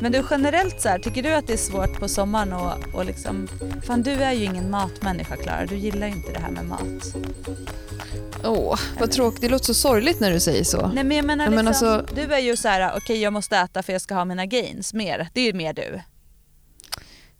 Men 0.00 0.12
du 0.12 0.22
generellt 0.30 0.80
så 0.80 0.88
här, 0.88 0.98
tycker 0.98 1.22
du 1.22 1.34
att 1.34 1.46
det 1.46 1.52
är 1.52 1.56
svårt 1.56 2.00
på 2.00 2.08
sommaren 2.08 2.52
och, 2.52 2.94
och 2.94 3.04
liksom, 3.04 3.48
fan 3.86 4.02
du 4.02 4.10
är 4.10 4.32
ju 4.32 4.44
ingen 4.44 4.70
matmänniska 4.70 5.36
Klara, 5.36 5.66
du 5.66 5.76
gillar 5.76 6.06
ju 6.06 6.12
inte 6.12 6.32
det 6.32 6.38
här 6.38 6.50
med 6.50 6.64
mat. 6.64 7.14
Åh, 8.44 8.78
vad 9.00 9.10
tråkigt. 9.10 9.40
Det 9.40 9.48
låter 9.48 9.64
så 9.64 9.74
sorgligt 9.74 10.20
när 10.20 10.30
du 10.30 10.40
säger 10.40 10.64
så. 10.64 10.90
Nej 10.94 11.04
men 11.04 11.16
jag 11.16 11.26
menar 11.26 11.44
Ja, 11.44 11.50
men 11.50 11.64
liksom, 11.66 11.88
alltså- 11.88 12.14
du 12.14 12.34
är 12.34 12.38
ju 12.38 12.56
så 12.56 12.68
här, 12.68 12.92
okej 12.96 13.20
jag 13.22 13.32
måste 13.32 13.56
äta 13.56 13.82
för 13.82 13.92
jag 13.92 14.02
ska 14.02 14.14
ha 14.14 14.24
mina 14.24 14.46
gains 14.46 14.94
mer, 14.94 15.28
det 15.32 15.40
är 15.40 15.44
ju 15.44 15.52
mer 15.52 15.72
du. 15.72 16.00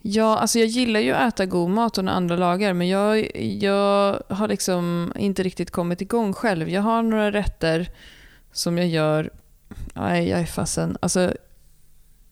Ja, 0.04 0.38
alltså 0.38 0.58
jag 0.58 0.68
gillar 0.68 1.00
ju 1.00 1.12
att 1.12 1.34
äta 1.34 1.46
god 1.46 1.70
mat 1.70 1.98
och 1.98 2.04
när 2.04 2.12
andra 2.12 2.36
lagar 2.36 2.72
men 2.72 2.88
jag, 2.88 3.36
jag 3.62 4.22
har 4.28 4.48
liksom 4.48 5.12
inte 5.16 5.42
riktigt 5.42 5.70
kommit 5.70 6.00
igång 6.00 6.32
själv. 6.32 6.68
Jag 6.68 6.82
har 6.82 7.02
några 7.02 7.32
rätter 7.32 7.90
som 8.52 8.78
jag 8.78 8.86
gör, 8.88 9.30
nej 9.94 10.28
jag 10.28 10.40
är 10.40 10.46
fasen, 10.46 10.96
alltså 11.02 11.32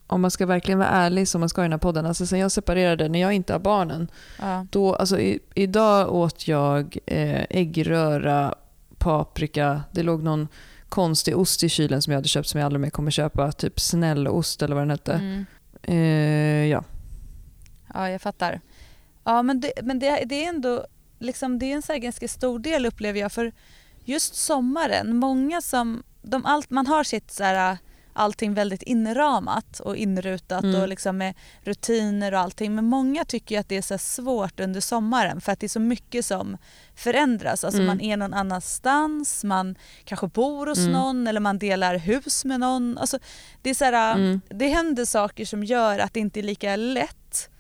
om 0.06 0.20
man 0.20 0.30
ska 0.30 0.46
verkligen 0.46 0.78
vara 0.78 0.88
ärlig 0.88 1.28
som 1.28 1.40
man 1.40 1.48
ska 1.48 1.62
i 1.62 1.64
den 1.64 1.72
här 1.72 1.78
podden, 1.78 2.06
alltså 2.06 2.26
sen 2.26 2.38
jag 2.38 2.52
separerade, 2.52 3.08
när 3.08 3.20
jag 3.20 3.32
inte 3.32 3.52
har 3.52 3.60
barnen, 3.60 4.10
Ja. 4.38 4.66
då, 4.70 4.94
alltså 4.94 5.18
i, 5.20 5.38
idag 5.54 6.14
åt 6.14 6.48
jag 6.48 6.98
eh, 7.06 7.44
äggröra, 7.50 8.54
paprika, 8.98 9.82
det 9.92 10.02
låg 10.02 10.22
någon 10.22 10.48
konstig 10.88 11.38
ost 11.38 11.62
i 11.62 11.68
kylen 11.68 12.02
som 12.02 12.10
jag 12.12 12.18
hade 12.18 12.28
köpt 12.28 12.48
som 12.48 12.60
jag 12.60 12.66
aldrig 12.66 12.80
mer 12.80 12.90
kommer 12.90 13.10
köpa, 13.10 13.52
typ 13.52 13.80
snällost 13.80 14.62
eller 14.62 14.74
vad 14.74 14.82
den 14.82 14.90
hette. 14.90 15.12
Mm. 15.12 15.46
Eh, 15.82 16.66
ja. 16.70 16.84
Ja, 17.94 18.10
jag 18.10 18.22
fattar. 18.22 18.60
Ja, 19.24 19.42
men 19.42 19.60
det, 19.60 19.72
men 19.82 19.98
det, 19.98 20.24
det 20.26 20.44
är 20.44 20.48
ändå 20.48 20.86
liksom, 21.18 21.58
det 21.58 21.66
är 21.72 21.74
en 21.76 21.82
så 21.82 21.94
ganska 21.98 22.28
stor 22.28 22.58
del 22.58 22.86
upplever 22.86 23.20
jag 23.20 23.32
för 23.32 23.52
just 24.04 24.34
sommaren, 24.34 25.16
många 25.16 25.60
som, 25.60 26.02
de, 26.22 26.46
allt, 26.46 26.70
man 26.70 26.86
har 26.86 27.04
sitt 27.04 27.30
så 27.32 27.44
här, 27.44 27.78
allting 28.12 28.54
väldigt 28.54 28.82
inramat 28.82 29.80
och 29.80 29.96
inrutat 29.96 30.64
Mm. 30.64 30.80
och 30.82 30.88
liksom 30.88 31.18
med 31.18 31.34
rutiner 31.64 32.34
och 32.34 32.40
allting 32.40 32.74
men 32.74 32.84
många 32.84 33.24
tycker 33.24 33.60
att 33.60 33.68
det 33.68 33.76
är 33.76 33.82
så 33.82 33.98
svårt 33.98 34.60
under 34.60 34.80
sommaren 34.80 35.40
för 35.40 35.52
att 35.52 35.60
det 35.60 35.66
är 35.66 35.68
så 35.68 35.80
mycket 35.80 36.26
som 36.26 36.56
förändras. 36.94 37.64
Alltså 37.64 37.80
Mm. 37.80 37.86
man 37.86 38.00
är 38.00 38.16
någon 38.16 38.34
annanstans, 38.34 39.44
man 39.44 39.76
kanske 40.04 40.26
bor 40.26 40.66
hos 40.66 40.78
Mm. 40.78 40.92
någon 40.92 41.26
eller 41.26 41.40
man 41.40 41.58
delar 41.58 41.96
hus 41.98 42.44
med 42.44 42.60
någon. 42.60 42.98
Alltså, 42.98 43.18
det, 43.62 43.70
är 43.70 43.74
så 43.74 43.84
här, 43.84 44.14
Mm. 44.14 44.40
det 44.48 44.68
händer 44.68 45.04
saker 45.04 45.44
som 45.44 45.64
gör 45.64 45.98
att 45.98 46.14
det 46.14 46.20
inte 46.20 46.40
är 46.40 46.42
lika 46.42 46.76
lätt 46.76 47.50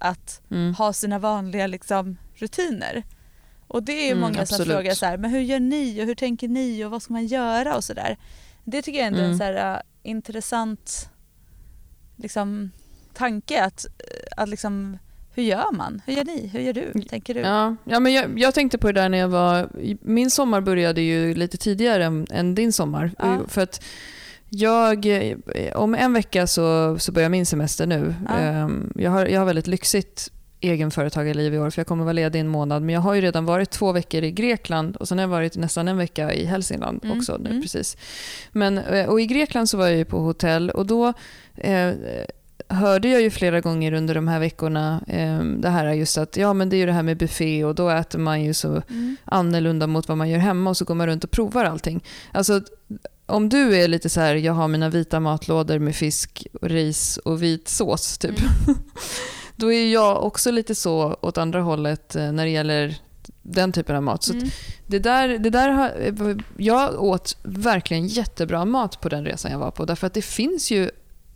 att 0.00 0.40
Mm. 0.50 0.74
ha 0.74 0.92
sina 0.92 1.18
vanliga 1.18 1.66
liksom, 1.66 2.16
rutiner. 2.34 3.02
Och 3.66 3.82
det 3.82 3.92
är 3.92 4.04
ju 4.04 4.10
Mm, 4.10 4.20
många 4.20 4.34
som 4.34 4.40
absolut. 4.42 4.68
frågar 4.76 4.94
så 4.94 5.06
här, 5.06 5.16
men 5.16 5.30
hur 5.30 5.40
gör 5.40 5.60
ni 5.60 6.02
och 6.02 6.06
hur 6.06 6.14
tänker 6.14 6.48
ni 6.48 6.84
och 6.84 6.90
vad 6.90 7.02
ska 7.02 7.12
man 7.12 7.26
göra 7.26 7.76
och 7.76 7.84
sådär. 7.84 8.16
Det 8.64 8.82
tycker 8.82 8.98
jag 8.98 9.06
ändå 9.06 9.18
är 9.18 9.22
en 9.24 9.26
Mm. 9.30 9.38
så 9.38 9.44
här, 9.44 9.74
äh, 9.74 9.80
intressant 10.02 11.10
liksom, 12.16 12.70
tanke 13.14 13.64
att, 13.64 13.84
äh, 13.84 14.42
att 14.42 14.48
liksom, 14.48 14.98
hur 15.34 15.42
gör 15.42 15.72
man? 15.72 16.02
Hur 16.06 16.12
gör 16.14 16.24
ni? 16.24 16.46
Hur 16.46 16.60
gör 16.60 16.72
du? 16.72 16.92
Tänker 17.08 17.34
du? 17.34 17.40
Ja, 17.40 17.76
ja 17.84 18.00
men 18.00 18.12
jag, 18.12 18.38
jag 18.38 18.54
tänkte 18.54 18.78
på 18.78 18.86
det 18.92 19.00
där 19.00 19.08
när 19.08 19.18
jag 19.18 19.28
var... 19.28 19.68
Min 20.00 20.30
sommar 20.30 20.60
började 20.60 21.00
ju 21.00 21.34
lite 21.34 21.56
tidigare 21.56 22.04
än, 22.04 22.26
än 22.30 22.54
din 22.54 22.72
sommar. 22.72 23.12
Ja. 23.18 23.38
För 23.48 23.60
att 23.60 23.84
jag, 24.50 25.06
eh, 25.06 25.72
om 25.74 25.94
en 25.94 26.12
vecka 26.12 26.46
så, 26.46 26.98
så 26.98 27.12
börjar 27.12 27.28
min 27.28 27.46
semester 27.46 27.86
nu. 27.86 28.14
Ja. 28.28 28.34
Ehm, 28.34 28.92
Jag, 28.96 29.10
har, 29.10 29.26
jag 29.26 29.40
har 29.40 29.46
väldigt 29.46 29.66
lyxigt 29.66 30.30
egenföretagarliv 30.60 31.54
i 31.54 31.58
år 31.58 31.70
för 31.70 31.80
jag 31.80 31.86
kommer 31.86 32.04
vara 32.04 32.12
ledig 32.12 32.40
en 32.40 32.48
månad. 32.48 32.82
Men 32.82 32.94
jag 32.94 33.00
har 33.02 33.14
ju 33.14 33.20
redan 33.20 33.44
varit 33.44 33.70
två 33.70 33.92
veckor 33.92 34.22
i 34.24 34.30
Grekland 34.32 34.96
och 34.96 35.08
sen 35.08 35.18
har 35.18 35.22
jag 35.22 35.28
varit 35.28 35.56
nästan 35.56 35.88
en 35.88 35.96
vecka 35.96 36.32
i 36.32 36.44
Hälsingland 36.44 37.04
Mm, 37.04 37.18
också 37.18 37.36
nu 37.40 37.50
mm. 37.50 37.62
precis. 37.62 37.96
Men, 38.52 38.78
eh, 38.78 39.06
och 39.06 39.20
i 39.20 39.26
Grekland 39.26 39.68
så 39.70 39.76
var 39.76 39.86
jag 39.86 39.96
ju 39.96 40.04
på 40.04 40.18
hotell 40.18 40.70
och 40.70 40.86
då 40.86 41.12
eh, 41.56 41.90
hörde 42.68 43.08
jag 43.08 43.22
ju 43.22 43.30
flera 43.30 43.60
gånger 43.60 43.92
under 43.92 44.14
de 44.14 44.28
här 44.28 44.38
veckorna 44.40 45.00
eh, 45.08 45.42
det 45.44 45.68
här 45.68 45.92
just 45.92 46.18
att 46.18 46.36
ja 46.36 46.52
men 46.52 46.68
det 46.68 46.76
är 46.76 46.78
ju 46.78 46.86
det 46.86 46.92
här 46.92 47.02
med 47.02 47.16
buffé 47.16 47.64
och 47.64 47.74
då 47.74 47.88
äter 47.90 48.18
man 48.18 48.42
ju 48.44 48.54
så 48.54 48.82
Mm. 48.90 49.16
annorlunda 49.24 49.86
mot 49.86 50.08
vad 50.08 50.18
man 50.18 50.28
gör 50.28 50.38
hemma 50.38 50.70
och 50.70 50.76
så 50.76 50.84
går 50.84 50.94
man 50.94 51.06
runt 51.06 51.24
och 51.24 51.30
provar 51.30 51.64
allting. 51.64 52.04
Alltså 52.32 52.60
om 53.30 53.48
du 53.48 53.76
är 53.76 53.88
lite 53.88 54.08
så 54.08 54.20
här, 54.20 54.34
jag 54.34 54.52
har 54.52 54.68
mina 54.68 54.88
vita 54.88 55.20
matlådor 55.20 55.78
med 55.78 55.96
fisk, 55.96 56.46
och 56.60 56.68
ris 56.68 57.16
och 57.16 57.42
vit 57.42 57.68
sås 57.68 58.18
typ. 58.18 58.38
Mm. 58.40 58.78
Då 59.56 59.72
är 59.72 59.92
jag 59.92 60.24
också 60.24 60.50
lite 60.50 60.74
så 60.74 61.16
åt 61.20 61.38
andra 61.38 61.60
hållet 61.62 62.16
eh, 62.16 62.32
när 62.32 62.44
det 62.44 62.50
gäller 62.50 62.96
den 63.42 63.72
typen 63.72 63.96
av 63.96 64.02
mat. 64.02 64.22
Så 64.22 64.32
Mm. 64.32 64.48
det 64.86 64.98
där, 64.98 65.28
det 65.38 65.50
där 65.50 65.68
har, 65.68 65.92
jag 66.56 67.02
åt 67.02 67.36
verkligen 67.42 68.06
jättebra 68.06 68.64
mat 68.64 69.00
på 69.00 69.08
den 69.08 69.24
resan 69.24 69.52
jag 69.52 69.58
var 69.58 69.70
på. 69.70 69.84
Därför 69.84 70.06
att 70.06 70.14
det 70.14 70.22
finns 70.22 70.70
ju 70.70 70.90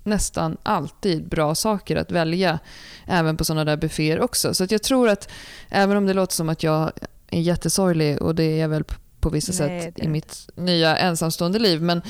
nästan 0.05 0.57
alltid 0.63 1.29
bra 1.29 1.55
saker 1.55 1.97
att 1.97 2.11
välja. 2.11 2.59
Även 3.07 3.37
på 3.37 3.45
sådana 3.45 3.65
där 3.65 3.77
bufféer 3.77 4.21
också. 4.21 4.55
Så 4.55 4.65
att 4.65 4.71
jag 4.71 4.83
tror 4.83 5.09
att 5.09 5.29
även 5.69 5.97
om 5.97 6.07
det 6.07 6.15
låter 6.15 6.35
som 6.35 6.49
att 6.49 6.63
jag 6.63 6.93
är 7.31 7.41
jättesorglig 7.41 8.23
och 8.23 8.35
det 8.35 8.45
är 8.45 8.61
jag 8.61 8.69
väl 8.69 8.85
på- 9.29 9.35
vissa 9.35 9.67
Nej, 9.67 9.83
sätt 9.83 9.99
i 9.99 10.09
mitt 10.09 10.49
nya 10.55 10.97
ensamstående 10.97 11.59
liv. 11.59 11.83
Men 11.83 12.03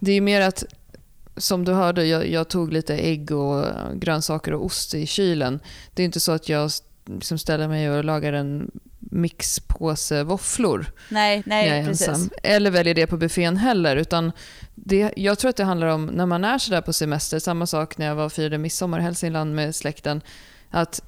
det 0.00 0.12
är 0.12 0.20
mer 0.20 0.40
att 0.40 0.64
som 1.36 1.64
du 1.64 1.72
hörde, 1.72 2.04
jag, 2.06 2.28
jag 2.30 2.48
tog 2.48 2.72
lite 2.72 2.94
ägg 2.96 3.30
och 3.30 3.64
grönsaker 3.94 4.52
och 4.54 4.64
ost 4.64 4.94
i 4.94 5.06
kylen. 5.06 5.60
Det 5.94 6.02
är 6.02 6.04
inte 6.04 6.20
så 6.20 6.32
att 6.32 6.48
jag 6.48 6.70
liksom 7.06 7.38
ställer 7.38 7.68
mig 7.68 7.90
och 7.90 8.04
lagar 8.04 8.32
en 8.32 8.70
mixpåse 8.98 10.22
våfflor 10.24 10.86
Nej, 11.08 11.42
när 11.46 11.62
jag 11.62 11.70
nej 11.70 11.80
är 11.80 11.86
precis. 11.86 12.08
ensam. 12.08 12.30
Eller 12.42 12.70
väljer 12.70 12.94
det 12.94 13.06
på 13.06 13.16
buffén 13.16 13.56
heller. 13.56 13.96
Utan 13.96 14.32
det, 14.74 15.12
jag 15.16 15.38
tror 15.38 15.48
att 15.48 15.56
det 15.56 15.64
handlar 15.64 15.86
om 15.86 16.06
när 16.06 16.26
man 16.26 16.44
är 16.44 16.58
sådär 16.58 16.80
på 16.80 16.92
semester, 16.92 17.38
samma 17.38 17.66
sak 17.66 17.98
när 17.98 18.06
jag 18.06 18.14
var 18.14 18.24
och 18.24 18.32
firade 18.32 18.58
midsommar 18.58 18.98
i 18.98 19.02
Hälsingland 19.02 19.54
med 19.54 19.74
släkten, 19.74 20.20
att, 20.70 21.02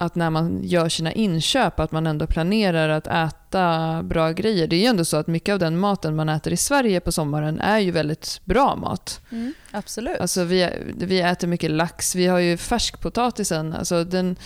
att 0.00 0.14
när 0.14 0.30
man 0.30 0.60
gör 0.64 0.88
sina 0.88 1.12
inköp, 1.12 1.80
att 1.80 1.92
man 1.92 2.06
ändå 2.06 2.26
planerar 2.26 2.88
att 2.88 3.06
äta 3.06 4.02
bra 4.02 4.32
grejer. 4.32 4.66
Det 4.66 4.76
är 4.76 4.80
ju 4.80 4.86
ändå 4.86 5.04
så 5.04 5.16
att 5.16 5.26
mycket 5.26 5.52
av 5.52 5.58
den 5.58 5.78
maten 5.78 6.16
man 6.16 6.28
äter 6.28 6.52
i 6.52 6.56
Sverige 6.56 7.00
på 7.00 7.12
sommaren 7.12 7.60
är 7.60 7.78
ju 7.78 7.90
väldigt 7.90 8.40
bra 8.44 8.76
mat. 8.76 9.20
Mm, 9.32 9.54
absolut. 9.70 10.20
Alltså 10.20 10.44
vi, 10.44 10.70
vi 10.96 11.20
äter 11.20 11.48
mycket 11.48 11.70
lax, 11.70 12.14
vi 12.14 12.26
har 12.26 12.38
ju 12.38 12.56
färskpotatisen, 12.56 13.72
alltså 13.72 14.04
den, 14.04 14.36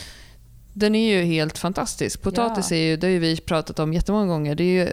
den 0.72 0.94
är 0.94 1.16
ju 1.16 1.22
helt 1.24 1.58
fantastisk. 1.58 2.22
Potatis 2.22 2.70
Ja. 2.70 2.76
är 2.76 2.80
ju, 2.80 2.96
det 2.96 3.06
har 3.06 3.12
ju 3.12 3.18
vi 3.18 3.36
pratat 3.36 3.78
om 3.78 3.92
jättemånga 3.94 4.26
gånger, 4.26 4.54
det 4.54 4.64
är 4.64 4.84
ju 4.84 4.88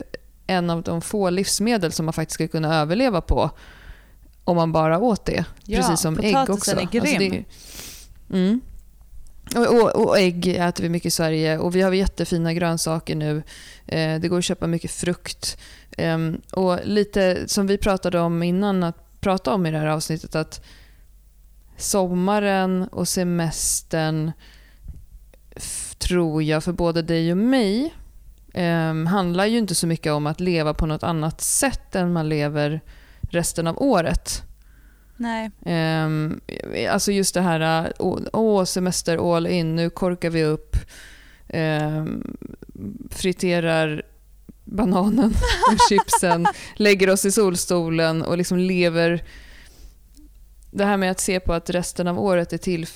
en 0.47 0.69
av 0.69 0.81
de 0.81 1.01
få 1.01 1.29
livsmedel 1.29 1.91
som 1.91 2.05
man 2.05 2.13
faktiskt 2.13 2.33
ska 2.33 2.47
kunna 2.47 2.75
överleva 2.75 3.21
på 3.21 3.49
om 4.43 4.55
man 4.55 4.71
bara 4.71 4.99
åt 4.99 5.25
det. 5.25 5.45
Ja, 5.63 5.77
Precis 5.81 5.99
som 5.99 6.19
ägg 6.19 6.33
potatisen 6.33 6.53
också. 6.53 6.71
är 6.71 6.75
Alltså 6.75 6.91
grym. 6.97 7.19
det 7.19 7.25
är 7.27 7.33
ju- 7.33 7.43
mm 8.47 8.61
och, 9.55 9.81
och, 9.81 10.05
och 10.05 10.19
ägg 10.19 10.47
äter 10.47 10.83
vi 10.83 10.89
mycket 10.89 11.07
i 11.07 11.11
Sverige 11.11 11.57
och 11.57 11.75
vi 11.75 11.81
har 11.81 11.91
jättefina 11.91 12.53
grönsaker 12.53 13.15
nu. 13.15 13.43
Eh, 13.87 14.19
det 14.19 14.27
går 14.27 14.37
att 14.37 14.45
köpa 14.45 14.67
mycket 14.67 14.91
frukt. 14.91 15.57
Ehm, 15.97 16.41
och 16.51 16.79
lite 16.83 17.47
som 17.47 17.67
vi 17.67 17.77
pratade 17.77 18.19
om 18.19 18.43
innan 18.43 18.83
att 18.83 19.21
prata 19.21 19.53
om 19.53 19.65
i 19.65 19.71
det 19.71 19.77
här 19.77 19.87
avsnittet 19.87 20.35
att 20.35 20.65
sommaren 21.77 22.83
och 22.83 23.07
semestern 23.07 24.31
tror 25.97 26.43
jag 26.43 26.63
för 26.63 26.71
både 26.71 27.01
dig 27.01 27.31
och 27.31 27.37
mig 27.37 27.93
ehm, 28.53 29.05
handlar 29.05 29.45
ju 29.45 29.57
inte 29.57 29.75
så 29.75 29.87
mycket 29.87 30.13
om 30.13 30.27
att 30.27 30.39
leva 30.39 30.73
på 30.73 30.85
något 30.85 31.03
annat 31.03 31.41
sätt 31.41 31.95
än 31.95 32.13
man 32.13 32.29
lever 32.29 32.81
resten 33.21 33.67
av 33.67 33.81
året. 33.81 34.43
Nej. 35.19 35.51
Um, 36.05 36.41
alltså 36.89 37.11
just 37.11 37.33
det 37.33 37.41
här, 37.41 37.85
äh, 37.85 37.91
åh, 37.99 38.19
åh, 38.33 38.63
semester 38.63 39.35
all 39.35 39.47
in, 39.47 39.75
nu 39.75 39.89
korkar 39.89 40.29
vi 40.29 40.43
upp, 40.43 40.75
ehm, 41.49 42.37
friterar 43.11 44.03
bananen 44.63 45.33
och 45.71 45.77
chipsen, 45.89 46.47
lägger 46.75 47.09
oss 47.09 47.25
i 47.25 47.31
solstolen 47.31 48.21
och 48.21 48.37
liksom 48.37 48.57
lever... 48.57 49.23
Det 50.71 50.85
här 50.85 50.97
med 50.97 51.11
att 51.11 51.19
se 51.19 51.39
på 51.39 51.53
att 51.53 51.69
resten 51.69 52.07
av 52.07 52.19
året 52.19 52.53
är 52.53 52.57
till... 52.57 52.87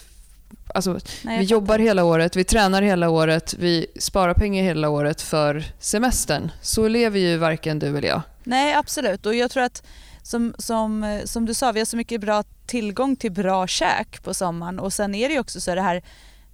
Alltså, 0.74 1.00
nej 1.24 1.40
vi 1.40 1.46
jobbar 1.46 1.74
fattar. 1.74 1.84
hela 1.84 2.04
året, 2.04 2.36
vi 2.36 2.44
tränar 2.44 2.82
hela 2.82 3.10
året, 3.10 3.54
vi 3.60 3.86
sparar 4.00 4.34
pengar 4.34 4.64
hela 4.64 4.90
året 4.90 5.22
för 5.22 5.66
semestern. 5.80 6.52
Så 6.62 6.88
lever 6.88 7.20
ju 7.20 7.38
varken 7.38 7.80
du 7.80 7.98
eller 7.98 8.08
jag. 8.08 8.22
Nej 8.44 8.74
absolut 8.74 9.26
och 9.26 9.36
jag 9.36 9.52
tror 9.52 9.64
att 9.64 9.84
som, 10.24 10.54
som, 10.58 11.04
eh, 11.04 11.24
som 11.26 11.46
du 11.46 11.54
sa, 11.54 11.72
vi 11.72 11.80
har 11.80 11.86
så 11.86 11.98
mycket 11.98 12.22
bra 12.22 12.44
tillgång 12.66 13.16
till 13.16 13.32
bra 13.32 13.68
käk 13.68 14.24
på 14.24 14.34
sommaren 14.34 14.80
och 14.80 14.94
sen 14.94 15.16
är 15.16 15.28
det 15.28 15.34
ju 15.34 15.40
också 15.40 15.62
så 15.62 15.76
det 15.76 15.82
här 15.82 16.02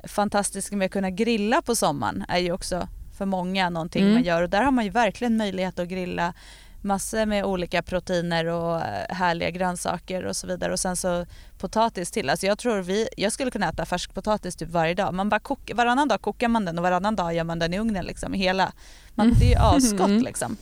fantastiska 0.03 0.75
med 0.75 0.86
att 0.86 0.91
kunna 0.91 1.10
grilla 1.10 1.62
på 1.62 1.75
sommaren 1.75 2.25
är 2.29 2.38
ju 2.39 2.51
också 2.51 2.88
för 3.17 3.25
många 3.25 3.69
någonting 3.69 4.01
Mm. 4.01 4.13
man 4.13 4.23
gör 4.23 4.41
och 4.43 4.49
där 4.49 4.62
har 4.62 4.71
man 4.71 4.84
ju 4.86 4.89
verkligen 4.91 5.38
möjlighet 5.38 5.79
att 5.79 5.88
grilla 5.88 6.34
massor 6.82 7.25
med 7.25 7.45
olika 7.45 7.82
proteiner 7.84 8.45
och 8.45 8.75
eh, 8.82 9.15
härliga 9.15 9.49
grönsaker 9.49 10.25
och 10.25 10.36
så 10.36 10.47
vidare 10.47 10.71
och 10.73 10.79
sen 10.79 10.95
så 10.95 11.25
potatis 11.58 12.12
till. 12.12 12.29
Alltså 12.29 12.45
jag 12.45 12.58
tror 12.58 12.82
vi, 12.82 13.08
jag 13.17 13.32
skulle 13.32 13.51
kunna 13.51 13.69
äta 13.69 13.86
färskpotatis 13.86 14.55
typ 14.55 14.69
varje 14.69 14.93
dag. 14.93 15.13
Man 15.13 15.29
bara 15.29 15.39
kok, 15.39 15.71
varannan 15.75 16.08
dag 16.08 16.21
kokar 16.21 16.47
man 16.47 16.65
den 16.65 16.77
och 16.77 16.84
varannan 16.84 17.15
dag 17.15 17.34
gör 17.36 17.43
man 17.43 17.60
den 17.60 17.73
i 17.73 17.79
ugnen 17.79 18.05
liksom 18.05 18.34
hela. 18.34 18.71
Man, 19.15 19.27
Mm. 19.27 19.39
Det 19.39 19.45
är 19.45 19.49
ju 19.49 19.55
asgott 19.77 19.99
Mm. 20.10 20.23
liksom. 20.23 20.58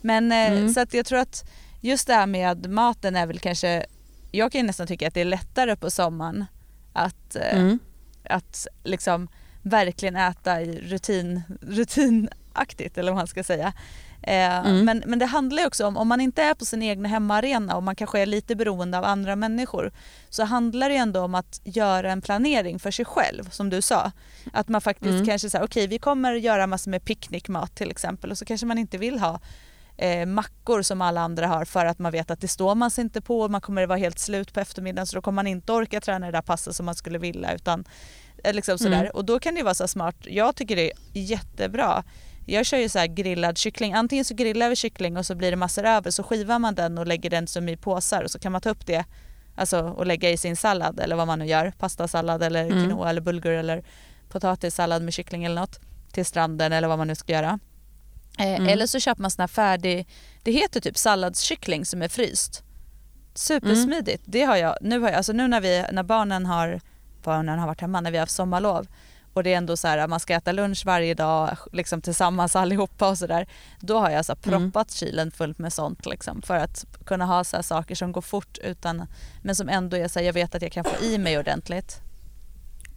Men 0.00 0.32
eh, 0.32 0.52
Mm. 0.52 0.74
så 0.74 0.80
att 0.80 0.94
jag 0.94 1.06
tror 1.06 1.18
att 1.18 1.44
just 1.82 2.06
det 2.06 2.14
här 2.14 2.26
med 2.26 2.70
maten 2.70 3.16
är 3.16 3.26
väl 3.26 3.38
kanske, 3.38 3.86
jag 4.30 4.52
kan 4.52 4.66
nästan 4.66 4.86
tycka 4.86 5.08
att 5.08 5.14
det 5.14 5.20
är 5.20 5.24
lättare 5.24 5.76
på 5.76 5.90
sommaren 5.90 6.44
att, 6.92 7.36
eh, 7.36 7.58
Mm. 7.60 7.78
att 8.24 8.66
liksom 8.84 9.28
verkligen 9.62 10.16
äta 10.16 10.62
i 10.62 10.80
rutin, 10.80 11.42
rutinaktigt 12.06 12.98
eller 12.98 13.12
vad 13.12 13.18
man 13.18 13.26
ska 13.26 13.44
säga. 13.44 13.72
Eh, 14.22 14.58
Mm. 14.58 14.84
men, 14.84 15.02
men 15.06 15.18
det 15.18 15.26
handlar 15.26 15.62
ju 15.62 15.66
också 15.66 15.86
om, 15.86 15.96
om 15.96 16.08
man 16.08 16.20
inte 16.20 16.42
är 16.42 16.54
på 16.54 16.64
sin 16.64 16.82
egna 16.82 17.08
hemmaarena 17.08 17.76
och 17.76 17.82
man 17.82 17.96
kanske 17.96 18.20
är 18.20 18.26
lite 18.26 18.56
beroende 18.56 18.98
av 18.98 19.04
andra 19.04 19.36
människor 19.36 19.92
så 20.30 20.44
handlar 20.44 20.88
det 20.88 20.94
ju 20.94 21.00
ändå 21.00 21.20
om 21.20 21.34
att 21.34 21.60
göra 21.64 22.12
en 22.12 22.22
planering 22.22 22.78
för 22.78 22.90
sig 22.90 23.04
själv 23.04 23.50
som 23.50 23.70
du 23.70 23.82
sa. 23.82 24.12
Att 24.52 24.68
man 24.68 24.80
faktiskt 24.80 25.10
Mm. 25.14 25.26
kanske 25.26 25.50
säger 25.50 25.64
okej 25.64 25.86
vi 25.86 25.98
kommer 25.98 26.32
göra 26.32 26.66
massor 26.66 26.90
med 26.90 27.04
picknickmat 27.04 27.74
till 27.74 27.90
exempel 27.90 28.30
och 28.30 28.38
så 28.38 28.44
kanske 28.44 28.66
man 28.66 28.78
inte 28.78 28.98
vill 28.98 29.18
ha 29.18 29.40
eh, 30.02 30.26
mackor 30.26 30.82
som 30.82 31.02
alla 31.02 31.20
andra 31.20 31.46
har 31.46 31.64
för 31.64 31.86
att 31.86 31.98
man 31.98 32.12
vet 32.12 32.30
att 32.30 32.40
det 32.40 32.48
står 32.48 32.74
man 32.74 32.90
sig 32.90 33.02
inte 33.02 33.20
på, 33.20 33.48
man 33.48 33.60
kommer 33.60 33.86
vara 33.86 33.98
helt 33.98 34.18
slut 34.18 34.52
på 34.52 34.60
eftermiddagen 34.60 35.06
så 35.06 35.16
då 35.16 35.22
kommer 35.22 35.36
man 35.36 35.46
inte 35.46 35.72
orka 35.72 36.00
träna 36.00 36.26
det 36.26 36.32
där 36.32 36.42
passet 36.42 36.76
som 36.76 36.86
man 36.86 36.94
skulle 36.94 37.18
vilja 37.18 37.54
utan 37.54 37.84
eh, 38.44 38.54
liksom 38.54 38.78
sådär. 38.78 39.00
Mm. 39.00 39.10
Och 39.14 39.24
då 39.24 39.38
kan 39.38 39.54
det 39.54 39.62
vara 39.62 39.74
så 39.74 39.88
smart, 39.88 40.16
jag 40.20 40.56
tycker 40.56 40.76
det 40.76 40.90
är 40.90 40.92
jättebra. 41.12 42.04
Jag 42.46 42.66
kör 42.66 42.78
ju 42.78 42.88
så 42.88 43.06
grillad 43.08 43.58
kyckling, 43.58 43.92
antingen 43.92 44.24
så 44.24 44.34
grillar 44.34 44.68
vi 44.68 44.76
kyckling 44.76 45.16
och 45.16 45.26
så 45.26 45.34
blir 45.34 45.50
det 45.50 45.56
massor 45.56 45.84
över 45.84 46.10
så 46.10 46.22
skivar 46.22 46.58
man 46.58 46.74
den 46.74 46.98
och 46.98 47.06
lägger 47.06 47.30
den 47.30 47.46
som 47.46 47.68
i 47.68 47.76
påsar 47.76 48.22
och 48.22 48.30
så 48.30 48.38
kan 48.38 48.52
man 48.52 48.60
ta 48.60 48.70
upp 48.70 48.86
det 48.86 49.04
alltså, 49.56 49.80
och 49.80 50.06
lägga 50.06 50.30
i 50.30 50.36
sin 50.36 50.56
sallad 50.56 51.00
eller 51.00 51.16
vad 51.16 51.26
man 51.26 51.38
nu 51.38 51.46
gör, 51.46 51.70
pastasallad 51.78 52.42
eller 52.42 52.64
mm. 52.64 52.82
quinoa 52.82 53.10
eller 53.10 53.20
bulgur 53.20 53.52
eller 53.52 53.84
potatissallad 54.28 55.02
med 55.02 55.14
kyckling 55.14 55.44
eller 55.44 55.60
något 55.60 55.80
till 56.12 56.26
stranden 56.26 56.72
eller 56.72 56.88
vad 56.88 56.98
man 56.98 57.06
nu 57.06 57.14
ska 57.14 57.32
göra. 57.32 57.58
Eh, 58.38 58.54
mm. 58.54 58.68
Eller 58.68 58.86
så 58.86 59.00
köper 59.00 59.22
man 59.22 59.30
sån 59.30 59.42
här 59.42 59.48
färdig, 59.48 60.08
det 60.42 60.52
heter 60.52 60.80
typ 60.80 60.98
salladskyckling 60.98 61.84
som 61.84 62.02
är 62.02 62.08
fryst. 62.08 62.62
Supersmidigt. 63.34 64.26
Mm. 64.26 64.30
Det 64.30 64.42
har 64.42 64.56
jag, 64.56 64.76
nu, 64.80 65.00
har 65.00 65.08
jag, 65.08 65.16
alltså 65.16 65.32
nu 65.32 65.48
när, 65.48 65.60
vi, 65.60 65.84
när 65.92 66.02
barnen 66.02 66.46
har, 66.46 66.80
barnen 67.22 67.58
har 67.58 67.66
varit 67.66 67.80
hemma, 67.80 68.00
när 68.00 68.10
vi 68.10 68.16
har 68.16 68.22
haft 68.22 68.32
sommarlov 68.32 68.86
och 69.32 69.42
det 69.42 69.52
är 69.52 69.56
ändå 69.56 69.76
så 69.76 69.88
här 69.88 70.08
man 70.08 70.20
ska 70.20 70.34
äta 70.34 70.52
lunch 70.52 70.82
varje 70.86 71.14
dag 71.14 71.56
liksom 71.72 72.00
tillsammans 72.00 72.56
allihopa 72.56 73.08
och 73.08 73.18
sådär. 73.18 73.46
Då 73.80 73.98
har 73.98 74.10
jag 74.10 74.24
så 74.24 74.32
mm. 74.32 74.42
proppat 74.42 74.88
mm. 74.88 74.94
kylen 75.10 75.30
fullt 75.30 75.58
med 75.58 75.72
sånt 75.72 76.06
liksom 76.06 76.42
för 76.42 76.56
att 76.56 76.84
kunna 77.04 77.26
ha 77.26 77.44
så 77.44 77.62
saker 77.62 77.94
som 77.94 78.12
går 78.12 78.20
fort 78.20 78.58
utan 78.58 79.06
men 79.42 79.56
som 79.56 79.68
ändå 79.68 79.96
är 79.96 80.08
så 80.08 80.18
här, 80.18 80.26
jag 80.26 80.32
vet 80.32 80.54
att 80.54 80.62
jag 80.62 80.72
kan 80.72 80.84
få 80.84 81.04
i 81.04 81.18
mig 81.18 81.38
ordentligt. 81.38 82.01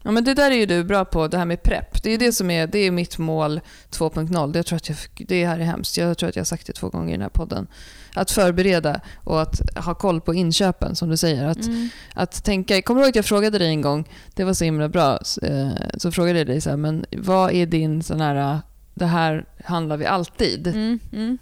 Ja, 0.05 0.11
men 0.11 0.23
det 0.23 0.33
där 0.33 0.51
är 0.51 0.55
ju 0.55 0.65
du 0.65 0.83
bra 0.83 1.05
på, 1.05 1.27
det 1.27 1.37
här 1.37 1.45
med 1.45 1.63
prepp. 1.63 2.03
Det 2.03 2.09
är 2.09 2.17
det 2.17 2.31
som 2.31 2.51
är, 2.51 2.67
det 2.67 2.79
är 2.79 2.91
mitt 2.91 3.17
mål 3.17 3.61
2.0. 3.91 4.51
Det, 4.51 4.63
tror 4.63 4.77
att 4.77 4.89
jag, 4.89 4.97
det 5.15 5.45
här 5.45 5.59
är 5.59 5.63
hemskt. 5.63 5.97
Jag 5.97 6.17
tror 6.17 6.29
att 6.29 6.35
jag 6.35 6.41
har 6.41 6.45
sagt 6.45 6.67
det 6.67 6.73
två 6.73 6.89
gånger 6.89 7.09
i 7.09 7.11
den 7.11 7.21
här 7.21 7.29
podden. 7.29 7.67
Att 8.13 8.31
förbereda 8.31 9.01
och 9.23 9.41
att 9.41 9.61
ha 9.75 9.95
koll 9.95 10.21
på 10.21 10.33
inköpen, 10.33 10.95
som 10.95 11.09
du 11.09 11.17
säger. 11.17 11.45
Att, 11.45 11.65
mm. 11.65 11.89
att 12.13 12.43
tänka, 12.43 12.81
kommer 12.81 13.01
du 13.01 13.05
ihåg 13.05 13.09
att 13.09 13.15
jag 13.15 13.25
frågade 13.25 13.57
dig 13.57 13.67
en 13.67 13.81
gång, 13.81 14.09
det 14.33 14.43
var 14.43 14.53
så 14.53 14.63
himla 14.63 14.89
bra, 14.89 15.19
eh, 15.41 15.69
så 15.97 16.11
frågade 16.11 16.39
jag 16.39 16.47
dig 16.47 16.61
så 16.61 16.69
här, 16.69 16.77
men 16.77 17.05
vad 17.17 17.51
är 17.51 17.65
din 17.65 18.03
sån 18.03 18.21
här, 18.21 18.59
det 18.93 19.05
här 19.05 19.45
handlar 19.65 19.97
vi 19.97 20.05
alltid. 20.05 20.67
Mm. 20.67 20.99
Mm. 21.13 21.37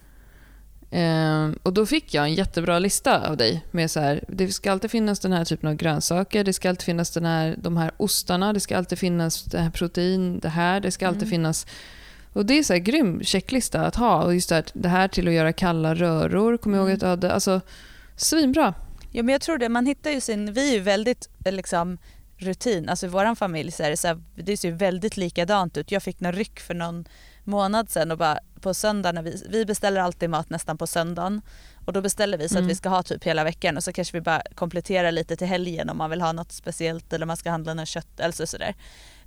Eh, 0.93 1.49
och 1.63 1.73
Då 1.73 1.86
fick 1.86 2.13
jag 2.13 2.23
en 2.23 2.34
jättebra 2.34 2.79
lista 2.79 3.29
av 3.29 3.38
dig. 3.38 3.65
med 3.71 3.91
så 3.91 3.99
här, 3.99 4.23
Det 4.27 4.47
ska 4.47 4.71
alltid 4.71 4.91
finnas 4.91 5.19
den 5.19 5.34
här 5.34 5.45
typen 5.45 5.69
av 5.69 5.75
grönsaker, 5.75 6.43
det 6.43 6.53
ska 6.53 6.69
alltid 6.69 6.86
finnas 6.86 7.12
den 7.12 7.25
här, 7.25 7.56
de 7.58 7.77
här 7.77 7.91
ostarna, 7.97 8.53
det 8.53 8.60
ska 8.60 8.77
alltid 8.77 8.99
finnas 8.99 9.43
det 9.43 9.60
här 9.60 9.69
protein, 9.69 10.39
det 10.39 10.49
här, 10.49 10.79
det 10.79 10.91
ska 10.91 11.08
alltid 11.08 11.23
mm. 11.23 11.29
finnas... 11.29 11.67
Och 12.34 12.45
Det 12.45 12.60
är 12.60 12.63
så 12.63 12.73
här 12.73 12.79
grym 12.79 13.23
checklista 13.23 13.82
att 13.82 13.95
ha. 13.95 14.23
Och 14.23 14.34
just 14.34 14.49
det 14.49 14.56
här, 14.56 14.65
det 14.73 14.89
här 14.89 15.08
till 15.08 15.27
att 15.27 15.34
göra 15.34 15.53
kalla 15.53 15.95
röror, 15.95 16.58
kommer 16.58 16.77
jag 16.77 16.88
ihåg 16.88 16.93
att 16.93 16.99
du 16.99 17.06
hade. 17.06 17.34
Alltså, 17.34 17.62
svinbra. 18.15 18.73
Ja, 19.12 19.23
men 19.23 19.34
jag 19.34 19.41
tror 19.41 19.58
det. 19.58 19.69
Man 19.69 19.86
hittar 19.86 20.12
ju 20.12 20.21
sin... 20.21 20.53
Vi 20.53 20.69
är 20.69 20.73
ju 20.73 20.79
väldigt 20.79 21.29
liksom, 21.45 21.97
rutin. 22.38 22.89
Alltså 22.89 23.06
I 23.06 23.10
vår 23.10 23.36
familj 23.36 23.71
så 23.71 23.84
är 23.84 23.89
det, 23.89 23.97
så 23.97 24.08
här, 24.08 24.21
det 24.36 24.58
ser 24.58 24.71
väldigt 24.71 25.17
likadant 25.17 25.77
ut. 25.77 25.91
Jag 25.91 26.03
fick 26.03 26.19
någon 26.19 26.34
ryck 26.34 26.60
för 26.60 26.73
någon 26.73 27.06
månad 27.43 27.89
sedan 27.89 28.12
och 28.12 28.17
bara 28.17 28.39
på 28.62 28.73
söndag 28.73 29.12
när 29.12 29.21
vi, 29.21 29.43
vi 29.49 29.65
beställer 29.65 30.01
alltid 30.01 30.29
mat 30.29 30.49
nästan 30.49 30.77
på 30.77 30.88
söndagen 30.88 31.41
och 31.86 31.93
då 31.93 32.01
beställer 32.01 32.38
vi 32.38 32.49
så 32.49 32.56
mm. 32.56 32.65
att 32.65 32.71
vi 32.71 32.75
ska 32.75 32.89
ha 32.89 33.03
typ 33.03 33.23
hela 33.23 33.43
veckan 33.43 33.77
och 33.77 33.84
så 33.84 33.93
kanske 33.93 34.17
vi 34.17 34.21
bara 34.21 34.41
kompletterar 34.56 35.12
lite 35.12 35.36
till 35.36 35.47
helgen 35.47 35.89
om 35.89 35.97
man 35.97 36.10
vill 36.10 36.21
ha 36.21 36.32
något 36.32 36.51
speciellt 36.51 37.13
eller 37.13 37.25
man 37.25 37.38
ska 37.38 37.51
handla 37.51 37.73
något 37.73 37.88
kött 37.88 38.19
eller 38.19 38.45
sådär. 38.45 38.75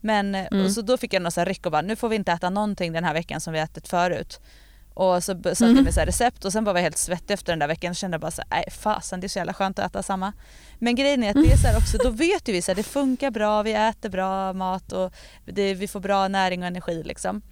Men 0.00 0.34
mm. 0.34 0.70
så 0.70 0.82
då 0.82 0.96
fick 0.96 1.12
jag 1.12 1.22
någon 1.22 1.32
så 1.32 1.44
ryck 1.44 1.66
och 1.66 1.72
bara 1.72 1.82
nu 1.82 1.96
får 1.96 2.08
vi 2.08 2.16
inte 2.16 2.32
äta 2.32 2.50
någonting 2.50 2.92
den 2.92 3.04
här 3.04 3.14
veckan 3.14 3.40
som 3.40 3.52
vi 3.52 3.58
ätit 3.58 3.88
förut. 3.88 4.40
Och 4.94 5.24
så 5.24 5.32
satte 5.34 5.64
mm. 5.64 5.76
jag 5.76 5.84
med 5.84 5.94
så 5.94 6.00
recept 6.00 6.44
och 6.44 6.52
sen 6.52 6.64
var 6.64 6.74
jag 6.74 6.82
helt 6.82 6.98
svettig 6.98 7.34
efter 7.34 7.52
den 7.52 7.58
där 7.58 7.66
veckan 7.66 7.90
och 7.90 7.96
kände 7.96 8.18
bara 8.18 8.30
så 8.30 8.42
nej 8.50 8.64
fasen 8.70 9.20
det 9.20 9.26
är 9.26 9.28
så 9.28 9.38
jävla 9.38 9.54
skönt 9.54 9.78
att 9.78 9.90
äta 9.90 10.02
samma. 10.02 10.32
Men 10.78 10.94
grejen 10.94 11.22
är 11.22 11.30
att 11.30 11.46
det 11.46 11.52
är 11.52 11.56
så 11.56 11.78
också, 11.78 11.98
då 11.98 12.10
vet 12.10 12.48
ju 12.48 12.52
vi 12.52 12.58
att 12.58 12.76
det 12.76 12.82
funkar 12.82 13.30
bra, 13.30 13.62
vi 13.62 13.72
äter 13.72 14.08
bra 14.08 14.52
mat 14.52 14.92
och 14.92 15.12
det, 15.44 15.74
vi 15.74 15.88
får 15.88 16.00
bra 16.00 16.28
näring 16.28 16.60
och 16.60 16.66
energi 16.66 17.02
liksom. 17.02 17.42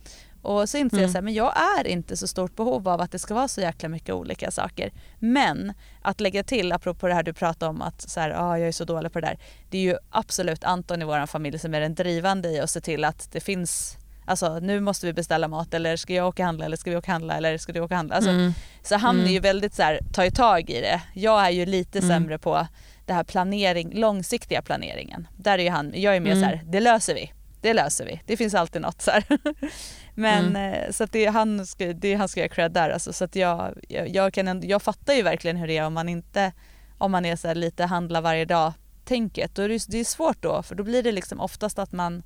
Och 0.44 0.68
så 0.68 0.76
inser 0.76 0.96
mm. 0.96 1.02
jag 1.02 1.11
så 1.11 1.16
här, 1.16 1.22
men 1.22 1.35
jag 1.35 1.52
är 1.78 1.87
inte 1.87 2.16
så 2.16 2.26
stort 2.26 2.57
behov 2.57 2.88
av 2.88 3.00
att 3.00 3.12
det 3.12 3.18
ska 3.18 3.35
vara 3.35 3.48
så 3.48 3.61
jäkla 3.61 3.88
mycket 3.88 4.14
olika 4.14 4.50
saker. 4.50 4.92
Men 5.18 5.72
att 6.02 6.20
lägga 6.20 6.44
till, 6.44 6.72
apropå 6.72 7.09
det 7.09 7.14
här 7.14 7.22
du 7.22 7.33
pratade 7.33 7.70
om 7.70 7.83
att 7.83 8.11
så 8.11 8.20
här, 8.20 8.30
ah, 8.30 8.59
jag 8.59 8.68
är 8.68 8.72
så 8.72 8.85
dålig 8.85 9.12
på 9.12 9.20
det 9.20 9.26
där. 9.26 9.38
Det 9.70 9.78
är 9.78 9.83
ju 9.83 9.96
absolut 10.11 10.64
Anton 10.64 11.02
i 11.02 11.04
vår 11.04 11.26
familj 11.26 11.59
som 11.59 11.74
är 11.74 11.80
den 11.80 11.94
drivande 11.94 12.48
i 12.48 12.61
att 12.61 12.70
se 12.70 12.80
till 12.80 13.04
att 13.04 13.33
det 13.33 13.40
finns 13.40 13.98
Alltså 14.26 14.59
nu 14.59 14.80
måste 14.80 15.07
vi 15.07 15.12
beställa 15.12 15.48
mat 15.48 15.74
eller 15.74 15.96
ska 15.96 16.14
jag 16.14 16.28
åka 16.28 16.44
handla 16.44 16.64
eller 16.64 16.76
ska 16.76 16.90
vi 16.90 16.96
åka 16.96 17.12
handla 17.12 17.35
eller 17.35 17.59
ska 17.59 17.72
du 17.72 17.80
åka 17.80 17.96
handla? 17.96 18.14
Alltså, 18.14 18.30
mm. 18.30 18.52
Så 18.83 18.96
han 18.96 19.16
mm. 19.16 19.28
är 19.28 19.33
ju 19.33 19.40
väldigt 19.40 19.74
så 19.74 19.83
här, 19.83 20.00
tar 20.12 20.30
tag 20.30 20.70
i 20.70 20.80
det. 20.80 21.02
Jag 21.14 21.46
är 21.46 21.50
ju 21.50 21.66
lite 21.66 21.98
mm. 21.98 22.09
sämre 22.09 22.38
på 22.38 22.66
det 23.07 23.12
här 23.12 23.24
planering, 23.24 24.00
långsiktiga 24.00 24.62
planeringen. 24.62 25.28
Där 25.37 25.59
är 25.59 25.62
ju 25.62 25.70
han, 25.70 25.92
jag 25.94 26.16
är 26.16 26.20
mer 26.20 26.33
mm. 26.33 26.42
så 26.42 26.48
här, 26.48 26.62
det 26.64 26.80
löser 26.80 27.14
vi. 27.14 27.33
Det 27.61 27.74
löser 27.74 28.04
vi. 28.04 28.20
Det 28.26 28.37
finns 28.37 28.54
alltid 28.54 28.83
något 28.83 29.02
så 29.02 29.11
Men 30.14 30.44
mm. 30.44 30.74
Eh, 30.74 30.90
så 30.90 31.05
att 31.05 31.12
det, 31.12 31.27
han 31.27 31.66
ska, 31.66 31.92
det, 31.92 32.14
han 32.14 32.29
ska 32.29 32.40
jag 32.40 32.50
cred 32.50 32.72
där 32.72 32.90
alltså, 32.90 33.12
så 33.12 33.24
att 33.24 33.37
jag, 33.37 33.74
jag, 33.88 34.09
jag, 34.09 34.33
kan 34.33 34.48
ändå, 34.48 34.66
jag 34.66 34.83
fattar 34.83 35.14
ju 35.14 35.22
verkligen 35.22 35.57
hur 35.57 35.66
det 35.66 35.77
är 35.77 35.87
om 35.87 35.94
man 35.94 36.09
inte, 36.09 36.53
om 36.98 37.12
man 37.12 37.24
är 37.24 37.37
så 37.37 37.55
lite 37.55 37.85
handla 37.85 38.20
varje 38.20 38.44
dag 38.44 38.72
tänket. 39.05 39.55
Då 39.55 39.62
är 39.62 39.68
det, 39.68 39.85
det 39.88 40.00
är 40.00 40.05
svårt 40.05 40.42
då 40.42 40.62
för 40.62 40.74
då 40.74 40.85
blir 40.85 41.03
det 41.03 41.12
liksom 41.12 41.40
oftast 41.40 41.79
att 41.79 41.92
man 41.92 42.22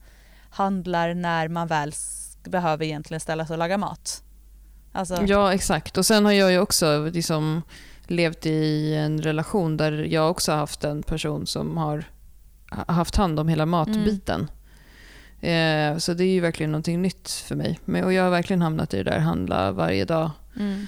handlar 0.51 1.15
när 1.15 1.49
man 1.49 1.67
väl 1.67 1.93
behöver 2.45 2.85
egentligen 2.85 3.21
ställa 3.21 3.47
sig 3.47 3.55
och 3.55 3.59
laga 3.59 3.79
mat. 3.79 4.23
Alltså... 4.93 5.23
Ja 5.27 5.55
exakt 5.55 5.99
och 5.99 6.07
sen 6.07 6.25
har 6.25 6.33
jag 6.33 6.53
ju 6.53 6.59
också 6.59 7.11
liksom 7.13 7.63
levt 8.07 8.47
i 8.47 8.95
en 8.95 9.23
relation 9.23 9.77
där 9.77 9.93
jag 9.93 10.31
också 10.31 10.53
haft 10.53 10.85
en 10.85 11.03
person 11.03 11.47
som 11.47 11.77
har 11.77 12.05
haft 12.71 13.17
hand 13.17 13.41
om 13.41 13.49
hela 13.49 13.67
matbiten. 13.67 14.41
Mm. 14.41 14.53
Eh, 15.41 15.97
så 15.99 16.15
det 16.15 16.25
är 16.25 16.33
ju 16.33 16.41
verkligen 16.41 16.73
någonting 16.73 17.03
nytt 17.03 17.31
för 17.31 17.57
mig. 17.57 17.81
Men, 17.85 18.05
och 18.05 18.13
jag 18.13 18.23
har 18.23 18.31
verkligen 18.31 18.63
hamnat 18.63 18.95
i 18.95 18.97
det 18.97 19.11
där 19.11 19.19
handla 19.19 19.73
varje 19.73 20.05
dag. 20.05 20.31
Mm. 20.57 20.87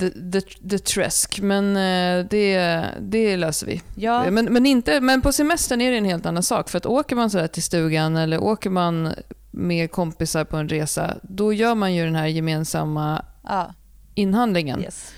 The, 0.00 0.10
the, 0.10 0.40
the 0.40 0.78
träsk, 0.78 1.40
men 1.40 1.76
eh, 1.76 2.26
det, 2.30 2.84
det 3.00 3.36
löser 3.36 3.66
vi. 3.66 3.82
Ja. 3.94 4.30
Men, 4.30 4.44
men, 4.44 4.66
inte, 4.66 5.00
men 5.00 5.22
på 5.22 5.32
semestern 5.32 5.80
är 5.80 5.90
det 5.90 5.96
en 5.96 6.04
helt 6.04 6.26
annan 6.26 6.42
sak. 6.42 6.68
För 6.68 6.78
att 6.78 6.86
åker 6.86 7.16
man 7.16 7.30
så 7.30 7.48
till 7.48 7.62
stugan 7.62 8.16
eller 8.16 8.42
åker 8.42 8.70
man 8.70 9.14
med 9.50 9.90
kompisar 9.90 10.44
på 10.44 10.56
en 10.56 10.68
resa, 10.68 11.16
då 11.22 11.52
gör 11.52 11.74
man 11.74 11.94
ju 11.94 12.04
den 12.04 12.14
här 12.14 12.26
gemensamma 12.26 13.24
ja. 13.42 13.74
inhandlingen. 14.14 14.80
Yes. 14.80 15.12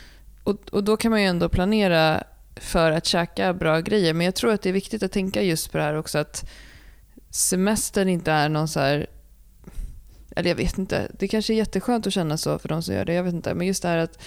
Och, 0.45 0.57
och 0.73 0.85
då 0.85 0.97
kan 0.97 1.11
man 1.11 1.23
ju 1.23 1.27
ändå 1.27 1.49
planera 1.49 2.23
för 2.57 2.91
att 2.91 3.07
käka 3.07 3.55
bra 3.55 3.81
grejer. 3.81 4.15
Men 4.15 4.25
jag 4.25 4.35
tror 4.35 4.53
att 4.53 4.63
det 4.63 4.69
är 4.69 4.73
viktigt 4.73 5.03
att 5.03 5.13
tänka 5.13 5.43
just 5.43 5.73
på 5.73 5.79
det 5.79 5.85
här 5.85 5.95
också 5.95 6.19
att 6.19 6.51
semestern 7.37 8.09
inte 8.09 8.33
är 8.33 8.49
någon 8.49 8.69
så 8.69 8.81
här... 8.81 9.07
Eller 10.37 10.51
jag 10.51 10.57
vet 10.57 10.79
inte. 10.79 11.11
Det 11.19 11.29
kanske 11.29 11.53
är 11.53 11.57
jätteskönt 11.57 12.07
att 12.07 12.13
känna 12.13 12.37
så 12.37 12.59
för 12.59 12.69
de 12.69 12.83
som 12.83 12.95
gör 12.95 13.05
det. 13.05 13.15
Jag 13.15 13.23
vet 13.23 13.35
inte. 13.35 13.55
Men 13.55 13.67
just 13.67 13.83
det 13.83 13.89
här 13.89 13.99
att, 13.99 14.23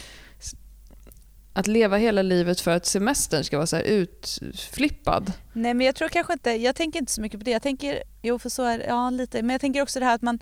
att 1.54 1.68
leva 1.68 1.98
hela 1.98 2.22
livet 2.22 2.62
för 2.62 2.72
att 2.72 2.86
semestern 2.86 3.44
ska 3.44 3.58
vara 3.58 3.68
så 3.68 3.78
utflippad. 3.78 5.34
Nej 5.54 5.74
men 5.74 5.86
jag 5.86 5.96
tror 5.96 6.10
kanske 6.10 6.34
inte, 6.34 6.52
jag 6.52 6.76
tänker 6.76 7.00
inte 7.00 7.12
så 7.12 7.22
mycket 7.22 7.40
på 7.40 7.44
det. 7.44 7.52
Jag 7.52 7.62
tänker, 7.62 8.04
jo 8.22 8.40
för 8.40 8.50
så 8.50 8.64
är 8.64 8.78
det, 8.78 8.86
ja 8.86 9.10
lite. 9.10 9.42
Men 9.42 9.50
jag 9.50 9.62
tänker 9.62 9.82
också 9.82 10.00
det 10.00 10.06
här 10.06 10.16
att 10.16 10.22
man 10.22 10.40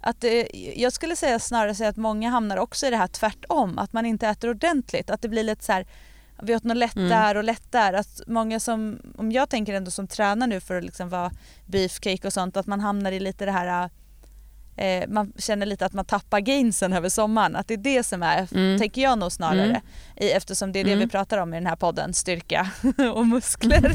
att 0.00 0.24
eh, 0.24 0.30
jag 0.80 0.92
skulle 0.92 1.16
säga 1.16 1.38
snarare 1.38 1.74
säga 1.74 1.88
att 1.88 1.96
många 1.96 2.30
hamnar 2.30 2.56
också 2.56 2.86
i 2.86 2.90
det 2.90 2.96
här 2.96 3.06
tvärtom, 3.06 3.78
att 3.78 3.92
man 3.92 4.06
inte 4.06 4.28
äter 4.28 4.50
ordentligt. 4.50 5.10
Att 5.10 5.22
det 5.22 5.28
blir 5.28 5.42
lite 5.42 5.64
så 5.64 5.72
här, 5.72 5.86
vi 6.42 6.56
åt 6.56 6.64
något 6.64 6.76
lätt 6.76 6.96
mm. 6.96 7.08
där 7.08 7.34
och 7.34 7.44
lätt 7.44 7.72
där. 7.72 7.92
Att 7.92 8.20
många 8.26 8.60
som, 8.60 8.98
om 9.16 9.32
jag 9.32 9.48
tänker 9.48 9.74
ändå 9.74 9.90
som 9.90 10.06
tränar 10.06 10.46
nu 10.46 10.60
för 10.60 10.78
att 10.78 10.84
liksom 10.84 11.08
vara 11.08 11.30
beefcake 11.66 12.26
och 12.26 12.32
sånt, 12.32 12.56
att 12.56 12.66
man 12.66 12.80
hamnar 12.80 13.12
i 13.12 13.20
lite 13.20 13.44
det 13.44 13.52
här 13.52 13.90
eh, 14.76 15.08
man 15.08 15.32
känner 15.38 15.66
lite 15.66 15.86
att 15.86 15.92
man 15.92 16.04
tappar 16.04 16.40
gainsen 16.40 16.92
över 16.92 17.08
sommaren. 17.08 17.56
Att 17.56 17.68
det 17.68 17.74
är 17.74 17.78
det 17.78 18.02
som 18.02 18.22
är, 18.22 18.48
mm. 18.54 18.78
tänker 18.78 19.02
jag 19.02 19.18
nog 19.18 19.32
snarare, 19.32 19.80
mm. 20.16 20.36
eftersom 20.36 20.72
det 20.72 20.80
är 20.80 20.84
det 20.84 20.90
vi 20.90 20.96
mm. 20.96 21.08
pratar 21.08 21.38
om 21.38 21.54
i 21.54 21.56
den 21.56 21.66
här 21.66 21.76
podden, 21.76 22.14
styrka 22.14 22.70
och 23.14 23.26
muskler. 23.26 23.92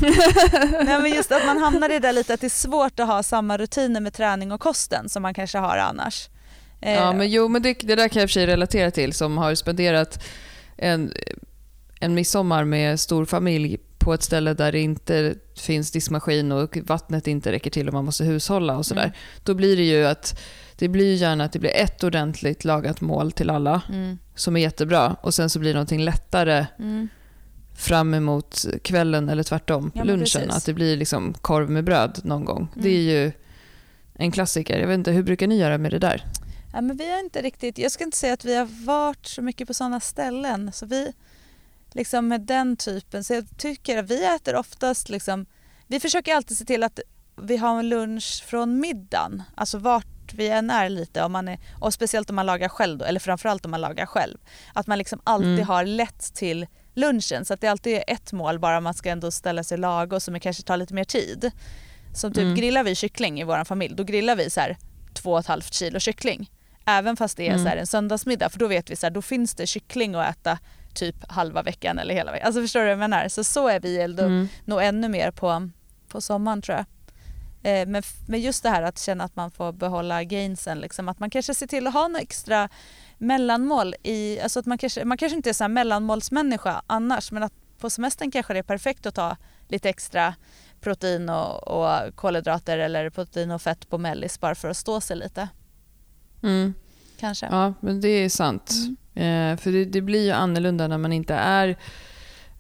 Nej, 0.86 1.02
men 1.02 1.12
just 1.12 1.32
att 1.32 1.46
man 1.46 1.58
hamnar 1.58 1.90
i 1.90 1.94
det 1.94 2.00
där 2.00 2.14
lite 2.14 2.34
att 2.34 2.42
det 2.42 2.48
är 2.48 2.50
svårt 2.50 3.00
att 3.00 3.08
ha 3.08 3.24
samma 3.24 3.58
rutiner 3.58 4.02
med 4.02 4.14
träning 4.14 4.52
och 4.52 4.62
kosten 4.62 5.10
som 5.10 5.22
man 5.22 5.34
kanske 5.34 5.58
har 5.58 5.78
annars. 5.78 6.30
Eh, 6.82 6.94
ja 6.94 7.14
men 7.14 7.30
jo 7.30 7.48
men 7.48 7.62
det, 7.62 7.74
det 7.74 7.96
där 7.96 8.08
kan 8.08 8.20
jag 8.20 8.24
i 8.24 8.26
och 8.26 8.30
för 8.30 8.34
sig 8.34 8.46
relatera 8.46 8.92
till 8.92 9.14
som 9.14 9.38
har 9.38 9.56
spenderat 9.56 10.24
en 10.78 11.14
en 12.00 12.14
midsommar 12.14 12.64
med 12.64 13.00
stor 13.00 13.26
familj 13.26 13.78
på 13.98 14.14
ett 14.14 14.24
ställe 14.24 14.54
där 14.54 14.72
det 14.72 14.80
inte 14.80 15.36
finns 15.56 15.92
diskmaskin 15.92 16.52
och 16.52 16.78
vattnet 16.84 17.28
inte 17.28 17.52
räcker 17.52 17.70
till 17.70 17.88
och 17.88 17.94
man 17.94 18.06
måste 18.06 18.24
hushålla 18.24 18.78
och 18.78 18.86
sådär. 18.86 19.04
Mm. 19.04 19.16
Då 19.44 19.54
blir 19.54 19.78
det 19.78 19.84
ju 19.84 20.06
att 20.06 20.40
det 20.76 20.88
blir 20.88 21.16
gärna 21.16 21.44
att 21.44 21.52
det 21.52 21.60
blir 21.60 21.76
ett 21.76 22.04
ordentligt 22.04 22.66
lagat 22.66 23.02
mål 23.02 23.32
till 23.32 23.50
alla 23.50 23.82
mm. 23.90 24.18
som 24.36 24.58
är 24.58 24.62
jättebra 24.62 25.16
och 25.22 25.34
sen 25.34 25.50
så 25.50 25.60
blir 25.60 25.70
det 25.70 25.74
någonting 25.74 26.04
lättare 26.04 26.66
mm. 26.80 27.08
fram 27.76 28.14
emot 28.14 28.66
kvällen 28.82 29.30
eller 29.30 29.44
tvärtom, 29.44 29.92
ja, 29.96 30.04
lunchen. 30.04 30.52
Att 30.52 30.66
det 30.66 30.74
blir 30.74 30.98
liksom 30.98 31.34
korv 31.34 31.70
med 31.70 31.84
bröd 31.84 32.20
någon 32.24 32.46
gång. 32.46 32.68
Det 32.76 32.90
är 32.90 33.02
mm. 33.02 33.26
ju 33.26 33.32
en 34.14 34.32
klassiker. 34.32 34.80
Jag 34.80 34.88
vet 34.88 34.96
inte, 34.96 35.12
hur 35.12 35.24
brukar 35.24 35.48
ni 35.48 35.58
göra 35.58 35.78
med 35.78 35.92
det 35.92 36.00
där? 36.00 36.24
Ja, 36.74 36.82
men 36.82 36.98
vi 36.98 37.12
har 37.12 37.20
inte 37.20 37.42
riktigt, 37.42 37.78
jag 37.78 37.92
ska 37.92 38.04
inte 38.04 38.18
säga 38.18 38.34
att 38.34 38.46
vi 38.46 38.56
har 38.56 38.86
varit 38.86 39.26
så 39.26 39.42
mycket 39.42 39.68
på 39.68 39.74
sådana 39.74 40.00
ställen. 40.00 40.72
Så 40.74 40.86
vi, 40.86 41.14
liksom 41.92 42.28
med 42.28 42.42
den 42.42 42.78
typen, 42.78 43.24
så 43.24 43.34
jag 43.34 43.46
tycker 43.58 43.98
att 43.98 44.10
vi 44.12 44.26
äter 44.26 44.56
oftast 44.56 45.10
liksom, 45.10 45.46
vi 45.88 46.00
försöker 46.00 46.36
alltid 46.36 46.58
se 46.58 46.66
till 46.66 46.84
att 46.84 47.00
vi 47.42 47.58
har 47.58 47.80
en 47.80 47.90
lunch 47.90 48.44
från 48.48 48.80
middagen. 48.80 49.44
Alltså 49.56 49.78
vart 49.78 50.34
vi 50.34 50.48
än 50.50 50.70
är 50.70 50.90
lite, 50.90 51.24
om 51.24 51.32
man 51.32 51.48
är, 51.48 51.60
och 51.80 51.94
speciellt 51.94 52.30
om 52.30 52.36
man 52.36 52.46
lagar 52.46 52.70
själv 52.70 52.98
då, 52.98 53.06
eller 53.06 53.20
framförallt 53.20 53.66
om 53.66 53.72
man 53.72 53.82
lagar 53.82 54.06
själv. 54.06 54.38
Att 54.74 54.88
man 54.88 54.98
liksom 54.98 55.20
alltid 55.24 55.48
Mm. 55.54 55.68
har 55.68 55.86
lätt 55.86 56.34
till 56.34 56.68
lunchen 56.94 57.46
så 57.46 57.54
att 57.54 57.62
det 57.62 57.68
alltid 57.68 57.94
är 57.96 58.04
ett 58.08 58.32
mål 58.34 58.60
bara 58.60 58.82
man 58.82 58.94
ska 58.94 59.10
ändå 59.10 59.32
ställa 59.32 59.64
sig 59.64 59.78
lagom 59.78 60.22
som 60.22 60.40
kanske 60.40 60.64
tar 60.64 60.78
lite 60.78 60.94
mer 60.94 61.04
tid. 61.04 61.52
Som 62.14 62.34
typ 62.34 62.42
Mm. 62.44 62.56
grillar 62.56 62.84
vi 62.84 62.96
kyckling 62.96 63.40
i 63.42 63.44
vår 63.44 63.64
familj, 63.64 63.96
då 63.96 64.04
grillar 64.04 64.36
vi 64.36 64.50
så 64.50 64.60
här 64.60 64.78
två 65.14 65.32
och 65.32 65.40
ett 65.40 65.48
halvt 65.48 65.74
kilo 65.74 66.00
kyckling. 66.00 66.52
Även 66.86 67.18
fast 67.18 67.38
det 67.38 67.48
är 67.48 67.54
Mm. 67.54 67.64
så 67.66 67.70
en 67.70 67.88
söndagsmiddag 67.88 68.50
för 68.50 68.60
då 68.60 68.68
vet 68.68 68.90
vi 68.92 68.96
så 68.96 69.06
här, 69.06 69.12
då 69.12 69.22
finns 69.22 69.56
det 69.56 69.68
kyckling 69.68 70.16
att 70.16 70.30
äta 70.38 70.60
typ 70.98 71.16
halva 71.32 71.64
veckan 71.64 72.00
eller 72.00 72.14
hela 72.16 72.32
veckan. 72.32 72.46
Alltså 72.48 72.62
förstår 72.62 72.80
du 72.80 72.86
vad 72.86 72.92
jag 72.92 73.00
menar? 73.00 73.28
Så 73.28 73.44
så 73.44 73.68
är 73.68 73.80
vi 73.80 74.02
ändå 74.02 74.24
Mm. 74.24 74.48
nog 74.66 74.84
ännu 74.84 75.10
mer 75.10 75.32
på, 75.32 75.70
på 76.08 76.22
sommaren 76.22 76.62
tror 76.62 76.78
jag. 76.78 76.86
Eh, 77.64 77.88
men, 77.88 78.04
men 78.28 78.42
just 78.42 78.64
det 78.64 78.70
här 78.70 78.82
att 78.82 79.00
känna 79.00 79.24
att 79.24 79.36
man 79.36 79.52
får 79.52 79.72
behålla 79.72 80.24
gainsen, 80.24 80.80
liksom, 80.80 81.10
att 81.10 81.20
man 81.20 81.30
kanske 81.30 81.54
ser 81.54 81.68
till 81.68 81.88
att 81.88 81.94
ha 81.94 82.08
något 82.08 82.22
extra 82.22 82.70
mellanmål 83.18 83.96
i, 84.04 84.40
alltså 84.40 84.60
att 84.60 84.66
man 84.66 84.78
kanske, 84.78 85.06
man 85.06 85.18
kanske 85.18 85.36
inte 85.36 85.50
är 85.50 85.54
så 85.54 85.64
här 85.64 85.70
mellanmålsmänniska 85.70 86.82
annars 86.88 87.32
men 87.32 87.44
att 87.44 87.54
på 87.80 87.90
semestern 87.90 88.32
kanske 88.32 88.54
det 88.54 88.60
är 88.60 88.64
perfekt 88.64 89.06
att 89.06 89.16
ta 89.16 89.38
lite 89.68 89.90
extra 89.90 90.34
protein 90.82 91.30
och, 91.30 91.68
och 91.68 92.16
kolhydrater 92.16 92.78
eller 92.78 93.10
protein 93.10 93.52
och 93.52 93.62
fett 93.62 93.90
på 93.90 93.98
mellis 93.98 94.40
bara 94.40 94.56
för 94.56 94.70
att 94.70 94.78
stå 94.78 95.02
sig 95.02 95.18
lite 95.18 95.48
Mm. 96.44 96.74
Kanske. 97.20 97.46
Ja, 97.52 97.74
men 97.80 98.02
det 98.02 98.08
är 98.10 98.30
sant. 98.30 98.74
Mm. 99.16 99.52
Eh, 99.54 99.58
för 99.60 99.72
det, 99.72 99.86
det 99.86 100.02
blir 100.02 100.26
ju 100.26 100.32
annorlunda 100.32 100.88
när 100.88 100.98
man 100.98 101.14
inte 101.14 101.34
är 101.36 101.78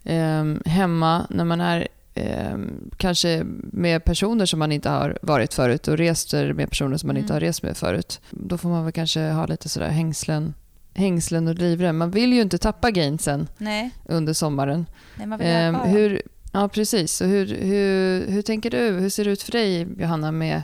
ehm, 0.03 0.61
hemma, 0.65 1.27
när 1.29 1.45
man 1.45 1.61
är 1.61 1.87
ehm, 2.15 2.89
kanske 2.97 3.41
med 3.71 4.03
personer 4.03 4.45
som 4.45 4.59
man 4.59 4.71
inte 4.71 4.89
har 4.89 5.17
varit 5.21 5.53
förut 5.53 5.87
och 5.87 5.97
reser 5.97 6.53
med 6.53 6.69
personer 6.69 6.97
som 6.97 7.07
man 7.07 7.17
inte 7.17 7.33
Mm. 7.33 7.35
har 7.35 7.39
rest 7.47 7.63
med 7.63 7.77
förut. 7.77 8.21
Då 8.31 8.57
får 8.57 8.69
man 8.69 8.83
väl 8.83 8.93
kanske 8.93 9.19
ha 9.29 9.45
lite 9.45 9.69
sådär 9.69 9.89
hängslen, 9.89 10.53
hängslen 10.93 11.47
och 11.47 11.55
livrem. 11.55 11.97
Man 11.97 12.11
vill 12.11 12.33
ju 12.33 12.41
inte 12.41 12.57
tappa 12.57 12.91
gainsen 12.91 13.47
Nej, 13.57 13.89
under 14.05 14.33
sommaren. 14.33 14.85
nej 15.15 15.27
man 15.27 15.39
vill 15.39 15.47
dem. 15.53 15.75
hur, 15.75 16.21
ja, 16.53 16.67
precis. 16.67 17.11
Så 17.13 17.25
hur, 17.25 17.45
hur, 17.47 18.27
hur 18.31 18.41
tänker 18.41 18.69
du? 18.69 18.77
Hur 18.99 19.09
ser 19.09 19.25
det 19.25 19.31
ut 19.31 19.41
för 19.41 19.51
dig, 19.51 19.87
Johanna, 19.99 20.31
med, 20.31 20.61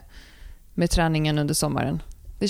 med 0.73 0.89
träningen 0.89 1.37
under 1.37 1.53
sommaren? 1.53 2.01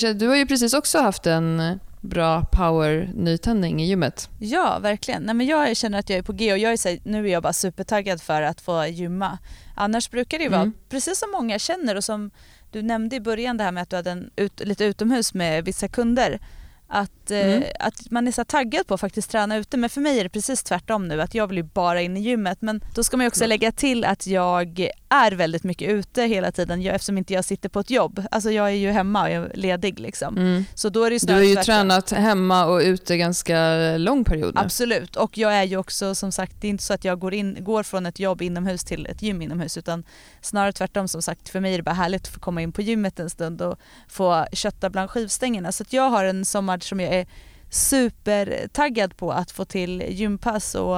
Det 0.01 0.13
du 0.13 0.27
har 0.27 0.35
ju 0.35 0.45
precis 0.45 0.73
också 0.73 0.99
haft 0.99 1.25
en 1.27 1.79
bra 2.01 2.45
power-nytändning 2.51 3.81
i 3.81 3.85
gymmet. 3.85 4.29
Ja, 4.39 4.79
verkligen. 4.79 5.23
Nej, 5.23 5.35
men 5.35 5.47
jag 5.47 5.77
känner 5.77 5.99
att 5.99 6.09
jag 6.09 6.19
är 6.19 6.23
på 6.23 6.33
G 6.33 6.51
och 6.51 6.57
jag 6.57 6.73
är 6.73 6.77
så 6.77 6.89
här, 6.89 6.99
nu 7.03 7.27
är 7.27 7.31
jag 7.31 7.43
bara 7.43 7.53
supertaggad 7.53 8.21
för 8.21 8.41
att 8.41 8.61
få 8.61 8.85
gymma. 8.85 9.37
Annars 9.75 10.09
brukar 10.09 10.37
det 10.37 10.43
ju 10.43 10.49
vara, 10.49 10.61
Mm. 10.61 10.73
precis 10.89 11.19
som 11.19 11.31
många 11.31 11.59
känner 11.59 11.95
och 11.95 12.03
som 12.03 12.31
du 12.71 12.81
nämnde 12.81 13.15
i 13.15 13.19
början 13.19 13.57
det 13.57 13.63
här 13.63 13.71
med 13.71 13.83
att 13.83 13.89
du 13.89 13.95
hade 13.95 14.11
en 14.11 14.29
ut, 14.35 14.59
lite 14.65 14.85
utomhus 14.85 15.33
med 15.33 15.65
vissa 15.65 15.87
kunder. 15.87 16.39
Att, 16.87 17.22
Mm. 17.31 17.61
eh, 17.63 17.69
att 17.79 18.11
man 18.11 18.27
är 18.27 18.31
så 18.31 18.45
taggad 18.45 18.87
på 18.87 18.93
att 18.93 19.01
faktiskt 19.01 19.31
träna 19.31 19.57
ute 19.57 19.77
men 19.77 19.89
för 19.89 20.01
mig 20.01 20.19
är 20.19 20.23
det 20.23 20.29
precis 20.29 20.63
tvärtom 20.63 21.07
nu 21.07 21.21
att 21.21 21.35
jag 21.35 21.47
vill 21.47 21.57
ju 21.57 21.63
bara 21.63 22.01
in 22.01 22.17
i 22.17 22.19
gymmet 22.19 22.57
men 22.61 22.81
då 22.95 23.03
ska 23.03 23.17
man 23.17 23.23
ju 23.23 23.27
också 23.27 23.41
Mm. 23.43 23.49
lägga 23.49 23.71
till 23.71 24.05
att 24.05 24.27
jag 24.27 24.87
är 25.09 25.31
väldigt 25.31 25.63
mycket 25.63 25.89
ute 25.89 26.21
hela 26.23 26.51
tiden 26.51 26.81
jag, 26.81 26.95
eftersom 26.95 27.17
inte 27.17 27.33
jag 27.33 27.45
sitter 27.45 27.69
på 27.69 27.79
ett 27.79 27.89
jobb. 27.89 28.23
Alltså 28.31 28.51
jag 28.51 28.65
är 28.67 28.71
ju 28.75 28.91
hemma 28.91 29.23
och 29.23 29.29
jag 29.29 29.43
är 29.45 29.51
ledig 29.53 29.99
liksom. 29.99 30.65
Så 30.75 30.89
då 30.89 31.03
är 31.03 31.09
det 31.09 31.27
Du 31.27 31.33
har 31.33 31.39
ju 31.41 31.53
tvärtom. 31.55 31.65
tränat 31.65 32.11
hemma 32.11 32.65
och 32.65 32.77
ute 32.79 33.17
ganska 33.17 33.57
lång 33.97 34.23
period 34.23 34.55
nu. 34.55 34.61
Absolut, 34.61 35.15
och 35.15 35.37
jag 35.37 35.53
är 35.53 35.63
ju 35.63 35.77
också 35.77 36.15
som 36.15 36.31
sagt, 36.31 36.53
det 36.61 36.67
är 36.67 36.69
inte 36.69 36.83
så 36.83 36.93
att 36.93 37.03
jag 37.05 37.19
går, 37.19 37.33
in, 37.33 37.57
går 37.59 37.83
från 37.83 38.05
ett 38.05 38.19
jobb 38.19 38.41
inomhus 38.41 38.83
till 38.83 39.05
ett 39.05 39.21
gym 39.21 39.41
inomhus 39.41 39.77
utan 39.77 40.03
snarare 40.41 40.71
tvärtom 40.71 41.07
som 41.07 41.21
sagt, 41.21 41.49
för 41.49 41.59
mig 41.59 41.73
är 41.73 41.77
det 41.77 41.83
bara 41.83 41.91
härligt 41.95 42.21
att 42.21 42.33
få 42.33 42.39
komma 42.39 42.61
in 42.61 42.71
på 42.71 42.81
gymmet 42.81 43.19
en 43.19 43.29
stund 43.29 43.61
och 43.61 43.79
få 44.09 44.45
kötta 44.53 44.89
bland 44.89 45.09
skivstängerna. 45.09 45.71
Så 45.71 45.83
att 45.83 45.93
jag 45.93 46.09
har 46.09 46.25
en 46.25 46.45
sommar 46.45 46.79
som 46.79 46.99
jag 46.99 47.12
är 47.13 47.27
supertaggad 47.69 49.17
på 49.17 49.31
att 49.31 49.51
få 49.51 49.65
till 49.65 50.03
gympass 50.09 50.75
och 50.75 50.97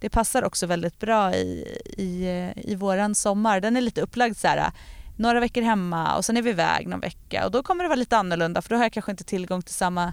det 0.00 0.10
passar 0.10 0.42
också 0.42 0.66
väldigt 0.66 0.98
bra 0.98 1.34
i, 1.34 1.78
i, 1.96 2.26
i 2.56 2.74
våran 2.74 3.14
sommar. 3.14 3.60
Den 3.60 3.76
är 3.76 3.80
lite 3.80 4.00
upplagd 4.00 4.36
så 4.36 4.48
här 4.48 4.72
några 5.16 5.40
veckor 5.40 5.62
hemma 5.62 6.16
och 6.16 6.24
sen 6.24 6.36
är 6.36 6.42
vi 6.42 6.50
iväg 6.50 6.88
någon 6.88 7.00
vecka 7.00 7.44
och 7.44 7.50
då 7.50 7.62
kommer 7.62 7.84
det 7.84 7.88
vara 7.88 7.98
lite 7.98 8.16
annorlunda 8.16 8.62
för 8.62 8.70
då 8.70 8.76
har 8.76 8.82
jag 8.82 8.92
kanske 8.92 9.10
inte 9.10 9.24
tillgång 9.24 9.62
till 9.62 9.74
samma 9.74 10.12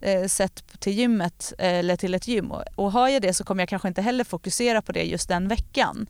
eh, 0.00 0.26
sätt 0.26 0.64
till 0.78 0.92
gymmet 0.92 1.52
eh, 1.58 1.74
eller 1.74 1.96
till 1.96 2.14
ett 2.14 2.28
gym 2.28 2.52
och, 2.52 2.62
och 2.74 2.92
har 2.92 3.08
jag 3.08 3.22
det 3.22 3.34
så 3.34 3.44
kommer 3.44 3.62
jag 3.62 3.68
kanske 3.68 3.88
inte 3.88 4.02
heller 4.02 4.24
fokusera 4.24 4.82
på 4.82 4.92
det 4.92 5.02
just 5.02 5.28
den 5.28 5.48
veckan. 5.48 6.06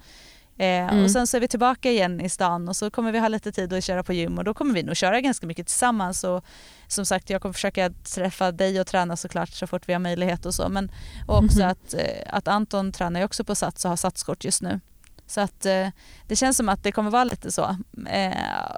Eh, 0.59 0.67
Mm. 0.93 1.05
Och 1.05 1.11
sen 1.11 1.27
så 1.27 1.37
är 1.37 1.41
vi 1.41 1.49
tillbaka 1.49 1.91
igen 1.91 2.21
i 2.21 2.29
stan 2.29 2.69
och 2.69 2.77
så 2.77 2.91
kommer 2.91 3.13
vi 3.13 3.19
ha 3.19 3.29
lite 3.29 3.53
tid 3.53 3.73
att 3.73 3.85
köra 3.85 4.03
på 4.03 4.13
gym 4.13 4.39
och 4.39 4.45
då 4.45 4.55
kommer 4.55 4.75
vi 4.75 4.83
nog 4.83 4.97
köra 4.97 5.21
ganska 5.21 5.47
mycket 5.47 5.67
tillsammans 5.67 6.25
och 6.25 6.45
som 6.87 7.07
sagt 7.07 7.31
jag 7.31 7.43
kommer 7.43 7.53
försöka 7.53 7.91
träffa 7.91 8.53
dig 8.53 8.81
och 8.81 8.87
träna 8.87 9.17
såklart 9.17 9.49
så 9.51 9.67
fort 9.67 9.89
vi 9.89 9.93
har 9.93 10.01
möjlighet 10.01 10.47
och 10.47 10.55
så 10.55 10.69
men 10.69 10.91
och 11.29 11.45
också 11.45 11.59
Mhm. 11.59 11.69
att, 11.71 11.95
eh, 11.95 12.23
att 12.27 12.49
Anton 12.49 12.93
tränar 12.93 13.21
ju 13.21 13.27
också 13.27 13.45
på 13.45 13.55
Sats 13.55 13.85
och 13.85 13.89
har 13.89 13.97
satskort 13.97 14.45
just 14.45 14.63
nu. 14.63 14.81
Så 15.27 15.41
att 15.41 15.67
eh, 15.67 15.89
det 16.27 16.37
känns 16.37 16.57
som 16.57 16.69
att 16.69 16.83
det 16.83 16.93
kommer 16.93 17.11
vara 17.11 17.25
lite 17.25 17.53
så. 17.53 17.77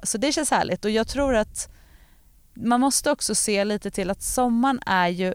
Så 0.02 0.18
det 0.18 0.32
känns 0.32 0.50
härligt 0.50 0.84
och 0.84 0.90
jag 0.90 1.08
tror 1.08 1.34
att 1.34 1.70
man 2.54 2.80
måste 2.80 3.10
också 3.10 3.34
se 3.34 3.64
lite 3.64 3.90
till 3.90 4.10
att 4.10 4.22
sommaren 4.22 4.80
är 4.86 5.08
ju, 5.08 5.34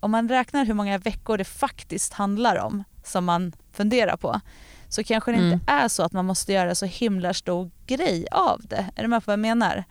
om 0.00 0.10
man 0.10 0.28
räknar 0.28 0.64
hur 0.64 0.74
många 0.74 0.98
veckor 0.98 1.38
det 1.38 1.44
faktiskt 1.44 2.12
handlar 2.12 2.56
om 2.56 2.84
som 3.04 3.24
man 3.24 3.52
funderar 3.72 4.16
på, 4.16 4.40
så 4.88 5.04
kanske 5.04 5.30
det 5.32 5.38
Mm. 5.38 5.52
inte 5.52 5.72
är 5.72 5.88
så 5.88 6.02
att 6.02 6.12
man 6.12 6.24
måste 6.24 6.52
göra 6.52 6.74
så 6.74 6.86
himla 6.86 7.34
stor 7.34 7.70
grej 7.86 8.26
av 8.32 8.60
det. 8.64 8.86
Är 8.96 9.02
du 9.02 9.08
med 9.08 9.24
på 9.24 9.26
vad 9.26 9.32
jag 9.32 9.38
menar? 9.40 9.84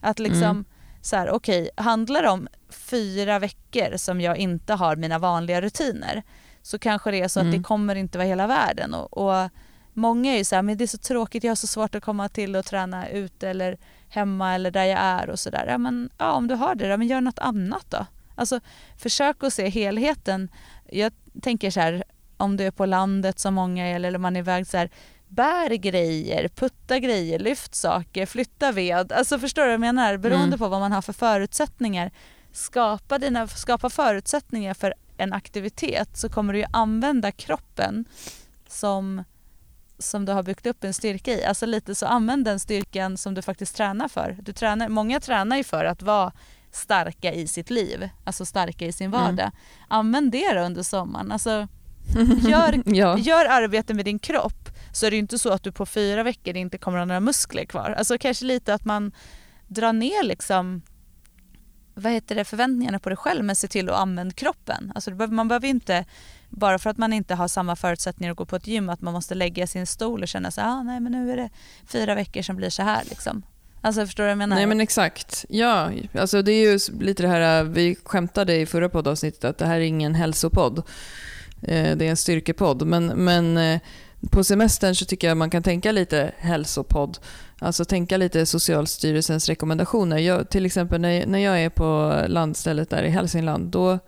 Att 0.00 0.18
liksom 0.18 0.42
Mm. 0.42 0.64
så 1.02 1.16
här, 1.16 1.30
okej, 1.30 1.70
handlar 1.76 2.22
det 2.22 2.28
om 2.30 2.48
fyra 2.70 3.38
veckor 3.38 3.96
som 3.96 4.20
jag 4.20 4.36
inte 4.36 4.74
har 4.74 4.96
mina 4.96 5.18
vanliga 5.18 5.60
rutiner 5.60 6.22
så 6.62 6.78
kanske 6.78 7.10
det 7.10 7.20
är 7.22 7.28
så 7.28 7.40
att 7.40 7.44
Mm. 7.46 7.56
det 7.58 7.64
kommer 7.64 7.94
inte 7.94 8.18
vara 8.18 8.28
hela 8.28 8.46
världen. 8.46 8.94
Och, 8.94 9.16
och 9.18 9.50
Många 9.94 10.32
är 10.32 10.38
ju 10.38 10.44
så 10.44 10.54
här, 10.54 10.62
men 10.62 10.76
det 10.78 10.84
är 10.84 10.88
så 10.88 10.98
tråkigt, 10.98 11.44
jag 11.44 11.50
har 11.50 11.56
så 11.56 11.66
svårt 11.66 11.94
att 11.94 12.02
komma 12.04 12.28
till 12.28 12.56
och 12.56 12.64
träna 12.64 13.08
ute 13.08 13.48
eller 13.48 13.78
hemma 14.08 14.54
eller 14.54 14.70
där 14.70 14.84
jag 14.84 14.98
är 15.00 15.30
och 15.30 15.38
sådär. 15.38 15.66
Ja, 15.68 15.78
men 15.78 16.10
ja, 16.18 16.32
om 16.32 16.48
du 16.48 16.54
har 16.54 16.74
det, 16.74 16.88
då, 16.90 16.96
men 16.96 17.06
gör 17.06 17.20
något 17.20 17.38
annat 17.38 17.86
då. 17.88 18.06
Alltså 18.34 18.60
försök 18.98 19.42
att 19.44 19.52
se 19.52 19.68
helheten. 19.68 20.48
Jag 20.90 21.12
tänker 21.42 21.70
så 21.70 21.80
här, 21.80 22.04
om 22.42 22.56
du 22.56 22.64
är 22.64 22.70
på 22.70 22.86
landet 22.86 23.38
som 23.38 23.54
många 23.54 23.86
är 23.88 23.94
eller 23.94 24.18
man 24.18 24.36
är 24.36 24.40
iväg 24.40 24.66
så 24.66 24.76
här, 24.76 24.90
bär 25.28 25.70
grejer, 25.74 26.48
putta 26.48 26.98
grejer, 26.98 27.38
lyft 27.38 27.74
saker, 27.74 28.26
flytta 28.26 28.72
ved. 28.72 29.12
Alltså 29.12 29.38
förstår 29.38 29.62
du 29.62 29.68
vad 29.68 29.72
jag 29.74 29.80
menar? 29.80 30.16
Beroende 30.16 30.46
Mm. 30.46 30.58
på 30.58 30.68
vad 30.68 30.80
man 30.80 30.92
har 30.92 31.02
för 31.02 31.12
förutsättningar. 31.12 32.10
Skapa, 32.52 33.18
dina, 33.18 33.46
skapa 33.48 33.90
förutsättningar 33.90 34.74
för 34.74 34.94
en 35.16 35.32
aktivitet 35.32 36.16
så 36.16 36.28
kommer 36.28 36.52
du 36.52 36.58
ju 36.58 36.66
använda 36.72 37.32
kroppen 37.32 38.04
som, 38.68 39.24
som 39.98 40.24
du 40.24 40.32
har 40.32 40.42
byggt 40.42 40.66
upp 40.66 40.84
en 40.84 40.94
styrka 40.94 41.32
i. 41.32 41.44
Alltså 41.44 41.66
lite 41.66 41.94
så 41.94 42.06
använd 42.06 42.44
den 42.44 42.60
styrkan 42.60 43.16
som 43.16 43.34
du 43.34 43.42
faktiskt 43.42 43.76
tränar 43.76 44.08
för. 44.08 44.38
Du 44.42 44.52
tränar, 44.52 44.88
många 44.88 45.20
tränar 45.20 45.56
ju 45.56 45.64
för 45.64 45.84
att 45.84 46.02
vara 46.02 46.32
starka 46.70 47.32
i 47.32 47.46
sitt 47.46 47.70
liv, 47.70 48.08
alltså 48.24 48.44
starka 48.46 48.86
i 48.86 48.92
sin 48.92 49.06
Mm. 49.14 49.20
vardag. 49.20 49.50
Använd 49.88 50.32
det 50.32 50.52
då 50.54 50.60
under 50.60 50.82
sommaren. 50.82 51.32
Alltså, 51.32 51.68
gör, 52.48 52.82
ja. 52.94 53.18
gör 53.18 53.46
arbete 53.46 53.94
med 53.94 54.04
din 54.04 54.18
kropp 54.18 54.68
så 54.92 55.06
är 55.06 55.10
det 55.10 55.16
ju 55.16 55.20
inte 55.20 55.38
så 55.38 55.50
att 55.50 55.62
du 55.62 55.72
på 55.72 55.86
fyra 55.86 56.22
veckor 56.22 56.56
inte 56.56 56.78
kommer 56.78 56.98
att 56.98 57.02
ha 57.02 57.06
några 57.06 57.20
muskler 57.20 57.64
kvar. 57.64 57.94
Alltså 57.98 58.18
kanske 58.18 58.44
lite 58.44 58.74
att 58.74 58.84
man 58.84 59.12
drar 59.68 59.92
ner 59.92 60.22
liksom 60.22 60.82
vad 61.94 62.12
heter 62.12 62.34
det, 62.34 62.44
förväntningarna 62.44 62.98
på 62.98 63.08
dig 63.08 63.16
själv 63.16 63.44
men 63.44 63.56
se 63.56 63.68
till 63.68 63.88
att 63.88 63.96
använda 63.96 64.34
kroppen. 64.34 64.92
Alltså 64.94 65.10
man 65.10 65.48
behöver 65.48 65.68
inte, 65.68 66.04
bara 66.48 66.78
för 66.78 66.90
att 66.90 66.98
man 66.98 67.12
inte 67.12 67.34
har 67.34 67.48
samma 67.48 67.76
förutsättningar 67.76 68.32
att 68.32 68.36
gå 68.38 68.44
på 68.44 68.56
ett 68.56 68.66
gym, 68.66 68.88
att 68.88 69.00
man 69.00 69.12
måste 69.12 69.34
lägga 69.34 69.66
sin 69.66 69.86
stol 69.86 70.22
och 70.22 70.28
känna 70.28 70.50
så 70.50 70.60
ah, 70.60 70.82
nej 70.82 71.00
men 71.00 71.12
nu 71.12 71.32
är 71.32 71.36
det 71.36 71.50
fyra 71.86 72.14
veckor 72.14 72.42
som 72.42 72.56
blir 72.56 72.70
så 72.70 72.82
här 72.82 73.02
liksom. 73.08 73.42
Alltså 73.80 74.06
förstår 74.06 74.22
du 74.22 74.26
vad 74.26 74.30
jag 74.30 74.38
menar? 74.38 74.56
Nej 74.56 74.66
men 74.66 74.80
exakt. 74.80 75.44
Ja, 75.48 75.90
alltså 76.18 76.42
det 76.42 76.52
är 76.52 76.72
ju 76.72 76.78
lite 77.00 77.22
det 77.22 77.28
här, 77.28 77.64
vi 77.64 77.96
skämtade 78.04 78.56
i 78.56 78.66
förra 78.66 78.88
poddavsnittet 78.88 79.44
att 79.44 79.58
det 79.58 79.66
här 79.66 79.76
är 79.76 79.80
ingen 79.80 80.14
hälsopodd. 80.14 80.82
Eh, 81.62 81.96
det 81.96 82.06
är 82.06 82.10
en 82.10 82.16
styrkepodd. 82.16 82.86
Men, 82.86 83.06
men 83.06 83.56
eh, 83.56 83.80
på 84.30 84.44
semestern 84.44 84.94
så 84.94 85.04
tycker 85.04 85.28
jag 85.28 85.36
man 85.36 85.50
kan 85.50 85.62
tänka 85.62 85.92
lite 85.92 86.32
hälsopodd. 86.38 87.18
Alltså 87.58 87.84
tänka 87.84 88.16
lite 88.16 88.46
Socialstyrelsens 88.46 89.48
rekommendationer. 89.48 90.18
Jag, 90.18 90.50
till 90.50 90.66
exempel 90.66 91.00
när, 91.00 91.26
när 91.26 91.38
jag 91.38 91.60
är 91.60 91.70
på 91.70 92.20
landstället 92.28 92.90
där 92.90 93.02
i 93.02 93.08
Hälsingland, 93.08 93.70
då 93.70 93.98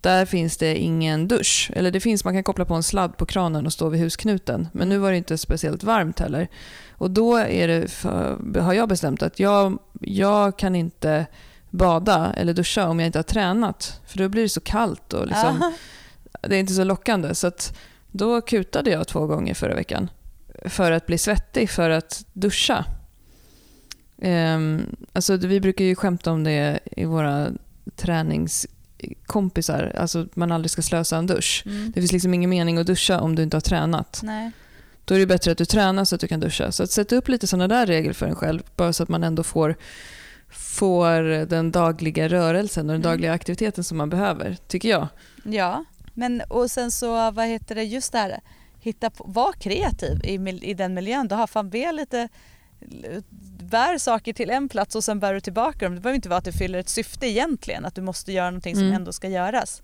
där 0.00 0.26
finns 0.26 0.56
det 0.56 0.76
ingen 0.76 1.28
dusch. 1.28 1.70
Eller 1.74 1.90
det 1.90 2.00
finns, 2.00 2.24
man 2.24 2.34
kan 2.34 2.44
koppla 2.44 2.64
på 2.64 2.74
en 2.74 2.82
sladd 2.82 3.16
på 3.16 3.26
kranen 3.26 3.66
och 3.66 3.72
stå 3.72 3.88
vid 3.88 4.00
husknuten. 4.00 4.68
Men 4.72 4.88
nu 4.88 4.98
var 4.98 5.10
det 5.10 5.16
inte 5.16 5.38
speciellt 5.38 5.82
varmt 5.82 6.18
heller. 6.18 6.48
Och 6.90 7.10
då 7.10 7.36
är 7.36 7.68
det 7.68 7.90
för, 7.90 8.38
har 8.60 8.72
jag 8.72 8.88
bestämt 8.88 9.22
att 9.22 9.40
jag, 9.40 9.78
jag 10.00 10.58
kan 10.58 10.76
inte 10.76 11.26
bada 11.70 12.32
eller 12.36 12.54
duscha 12.54 12.88
om 12.88 13.00
jag 13.00 13.06
inte 13.06 13.18
har 13.18 13.22
tränat. 13.22 14.00
För 14.06 14.18
då 14.18 14.28
blir 14.28 14.42
det 14.42 14.48
så 14.48 14.60
kallt 14.60 15.12
och 15.12 15.26
liksom, 15.26 15.72
det 16.42 16.56
är 16.56 16.60
inte 16.60 16.72
så 16.72 16.84
lockande. 16.84 17.34
Så 17.34 17.46
att 17.46 17.78
då 18.10 18.40
kutade 18.40 18.90
jag 18.90 19.08
två 19.08 19.26
gånger 19.26 19.54
förra 19.54 19.74
veckan 19.74 20.10
för 20.64 20.92
att 20.92 21.06
bli 21.06 21.18
svettig, 21.18 21.70
för 21.70 21.90
att 21.90 22.24
duscha. 22.32 22.84
Ehm, 24.18 24.96
alltså 25.12 25.36
vi 25.36 25.60
brukar 25.60 25.84
ju 25.84 25.94
skämta 25.94 26.32
om 26.32 26.44
det 26.44 26.80
i 26.96 27.04
våra 27.04 27.48
träningskompisar, 27.96 29.92
alltså 29.98 30.22
att 30.22 30.36
man 30.36 30.52
aldrig 30.52 30.70
ska 30.70 30.82
slösa 30.82 31.16
en 31.16 31.26
dusch. 31.26 31.62
Mm. 31.66 31.92
Det 31.94 32.00
finns 32.00 32.12
liksom 32.12 32.34
ingen 32.34 32.50
mening 32.50 32.78
att 32.78 32.86
duscha 32.86 33.20
om 33.20 33.34
du 33.34 33.42
inte 33.42 33.56
har 33.56 33.60
tränat. 33.60 34.20
Nej. 34.22 34.50
Då 35.04 35.14
är 35.14 35.18
det 35.18 35.26
bättre 35.26 35.52
att 35.52 35.58
du 35.58 35.64
tränar 35.64 36.04
så 36.04 36.14
att 36.14 36.20
du 36.20 36.28
kan 36.28 36.40
duscha. 36.40 36.72
Så 36.72 36.82
att 36.82 36.90
sätta 36.90 37.16
upp 37.16 37.28
lite 37.28 37.46
sådana 37.46 37.68
där 37.68 37.86
regler 37.86 38.12
för 38.12 38.26
en 38.26 38.34
själv, 38.34 38.62
bara 38.76 38.92
så 38.92 39.02
att 39.02 39.08
man 39.08 39.24
ändå 39.24 39.42
får, 39.42 39.76
får 40.50 41.46
den 41.46 41.70
dagliga 41.70 42.28
rörelsen 42.28 42.90
och 42.90 42.92
den 42.94 43.00
Mm. 43.02 43.10
dagliga 43.10 43.32
aktiviteten 43.32 43.84
som 43.84 43.98
man 43.98 44.10
behöver, 44.10 44.56
tycker 44.68 44.88
jag. 44.88 45.08
Ja, 45.44 45.84
men 46.14 46.40
och 46.48 46.70
sen 46.70 46.90
så 46.90 47.30
vad 47.30 47.46
heter 47.46 47.74
det 47.74 47.84
just 47.84 48.12
det 48.12 48.18
här 48.18 48.40
hitta 48.80 49.10
på, 49.10 49.24
var 49.28 49.52
kreativ 49.52 50.24
i, 50.24 50.34
i 50.70 50.74
den 50.74 50.94
miljön 50.94 51.28
du 51.28 51.34
har. 51.34 51.46
Fan 51.46 51.70
be 51.70 51.92
lite 51.92 52.28
bär 53.60 53.98
saker 53.98 54.32
till 54.32 54.50
en 54.50 54.68
plats 54.68 54.94
och 54.94 55.04
sen 55.04 55.20
bär 55.20 55.34
du 55.34 55.40
tillbaka 55.40 55.84
dem. 55.84 55.94
Det 55.94 56.00
behöver 56.00 56.14
inte 56.16 56.28
vara 56.28 56.38
att 56.38 56.44
det 56.44 56.52
fyller 56.52 56.78
ett 56.78 56.88
syfte 56.88 57.26
egentligen, 57.26 57.84
att 57.84 57.94
du 57.94 58.00
måste 58.02 58.32
göra 58.32 58.50
någonting 58.50 58.74
som 58.74 58.84
Mm. 58.84 58.94
ändå 58.96 59.12
ska 59.12 59.28
göras. 59.28 59.82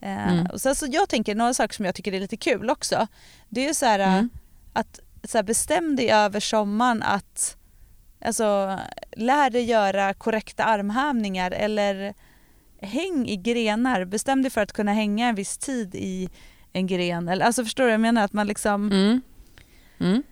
Eh, 0.00 0.32
Mm. 0.32 0.46
och 0.46 0.60
sen 0.60 0.74
så 0.74 0.86
jag 0.90 1.08
tänker 1.08 1.34
några 1.34 1.54
saker 1.54 1.74
som 1.74 1.84
jag 1.84 1.94
tycker 1.94 2.12
är 2.12 2.20
lite 2.20 2.36
kul 2.36 2.70
också. 2.70 3.06
Det 3.48 3.60
är 3.64 3.68
ju 3.68 3.74
så 3.74 3.86
här 3.86 3.98
Mm. 3.98 4.30
att 4.72 5.00
så 5.24 5.38
här, 5.38 5.42
bestäm 5.42 5.96
dig 5.96 6.10
över 6.10 6.40
sommaren 6.40 7.02
att 7.02 7.56
alltså, 8.24 8.78
lär 9.16 9.50
dig 9.50 9.62
göra 9.64 10.14
korrekta 10.14 10.64
armhävningar 10.64 11.50
eller 11.50 12.14
häng 12.82 13.28
i 13.28 13.36
grenar. 13.36 14.04
Bestäm 14.04 14.42
dig 14.42 14.50
för 14.50 14.60
att 14.60 14.72
kunna 14.72 14.92
hänga 14.92 15.28
en 15.28 15.34
viss 15.34 15.58
tid 15.58 15.94
i 15.94 16.28
en 16.72 16.86
gren. 16.86 17.28
Alltså 17.42 17.64
förstår 17.64 17.84
du 17.84 17.90
jag 17.90 18.00
menar? 18.00 18.24
Att 18.24 18.32
man 18.32 18.46
liksom 18.46 18.86
Mm. 18.92 19.20
Mm. 20.00 20.22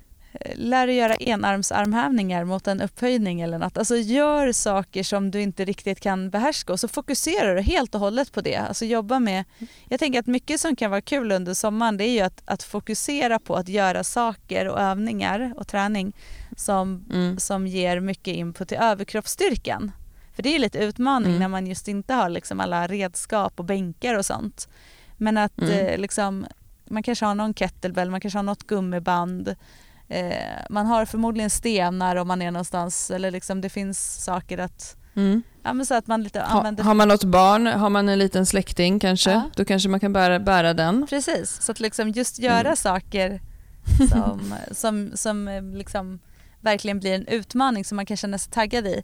lär 0.54 0.86
dig 0.86 0.96
göra 0.96 1.14
enarmsarmhävningar 1.14 2.44
mot 2.44 2.66
en 2.66 2.80
upphöjning 2.80 3.40
eller 3.40 3.58
något. 3.58 3.78
Alltså 3.78 3.96
gör 3.96 4.52
saker 4.52 5.02
som 5.02 5.30
du 5.30 5.40
inte 5.42 5.64
riktigt 5.64 6.00
kan 6.00 6.30
behärska 6.30 6.72
och 6.72 6.80
så 6.80 6.88
fokuserar 6.88 7.54
du 7.56 7.62
helt 7.62 7.94
och 7.94 8.00
hållet 8.00 8.32
på 8.32 8.40
det. 8.40 8.56
Alltså 8.56 8.84
jobba 8.84 9.18
med, 9.18 9.44
jag 9.88 10.00
tänker 10.00 10.20
att 10.20 10.26
mycket 10.26 10.60
som 10.60 10.76
kan 10.76 10.90
vara 10.90 11.00
kul 11.00 11.32
under 11.32 11.54
sommaren 11.54 11.96
det 11.96 12.04
är 12.04 12.12
ju 12.12 12.20
att, 12.20 12.42
att 12.44 12.62
fokusera 12.62 13.38
på 13.38 13.54
att 13.54 13.68
göra 13.68 14.04
saker 14.04 14.68
och 14.68 14.80
övningar 14.80 15.52
och 15.56 15.68
träning 15.68 16.12
som, 16.56 17.04
Mm. 17.12 17.38
som 17.38 17.66
ger 17.66 18.00
mycket 18.00 18.34
input 18.34 18.68
till 18.68 18.78
överkroppsstyrkan. 18.78 19.92
För 20.40 20.42
det 20.42 20.54
är 20.54 20.58
lite 20.58 20.78
utmaning 20.78 21.28
Mm. 21.28 21.40
när 21.40 21.48
man 21.48 21.66
just 21.66 21.88
inte 21.88 22.14
har 22.14 22.28
liksom 22.28 22.60
alla 22.60 22.86
redskap 22.86 23.52
och 23.56 23.64
bänkar 23.64 24.14
och 24.18 24.26
sånt. 24.26 24.68
Men 25.16 25.38
att 25.38 25.58
Mm. 25.60 25.70
eh, 25.86 25.98
liksom, 25.98 26.46
man 26.90 27.02
kanske 27.02 27.24
har 27.24 27.34
någon 27.34 27.54
kettlebell, 27.54 28.10
man 28.10 28.20
kanske 28.20 28.38
har 28.38 28.42
något 28.42 28.66
gummiband. 28.66 29.54
Eh, 30.08 30.34
man 30.70 30.86
har 30.86 31.04
förmodligen 31.04 31.50
stenar 31.50 32.16
om 32.16 32.28
man 32.28 32.42
är 32.42 32.50
någonstans 32.50 33.10
eller 33.10 33.30
liksom 33.30 33.60
det 33.60 33.68
finns 33.68 34.24
saker 34.24 34.58
att, 34.58 34.96
Mm. 35.16 35.42
ja 35.62 35.72
men 35.72 35.86
så 35.86 35.94
att 35.94 36.06
man 36.06 36.22
lite 36.22 36.40
Ha, 36.40 36.74
har 36.82 36.94
man 36.94 37.08
något 37.08 37.24
barn, 37.24 37.66
har 37.66 37.90
man 37.90 38.08
en 38.08 38.18
liten 38.18 38.46
släkting 38.46 38.98
kanske, 38.98 39.30
Ja. 39.30 39.50
då 39.56 39.64
kanske 39.64 39.88
man 39.88 40.00
kan 40.00 40.12
bära, 40.12 40.38
bära 40.40 40.74
den. 40.74 41.06
Precis, 41.06 41.62
så 41.62 41.72
att 41.72 41.80
liksom 41.80 42.08
just 42.10 42.38
göra 42.38 42.60
Mm. 42.60 42.76
saker 42.76 43.40
som, 44.10 44.54
som, 44.70 45.10
som 45.14 45.48
eh, 45.48 45.62
liksom 45.62 46.18
verkligen 46.60 47.00
blir 47.00 47.14
en 47.14 47.26
utmaning 47.26 47.84
som 47.84 47.96
man 47.96 48.06
kan 48.06 48.16
känna 48.16 48.38
sig 48.38 48.52
taggad 48.52 48.86
i. 48.86 49.02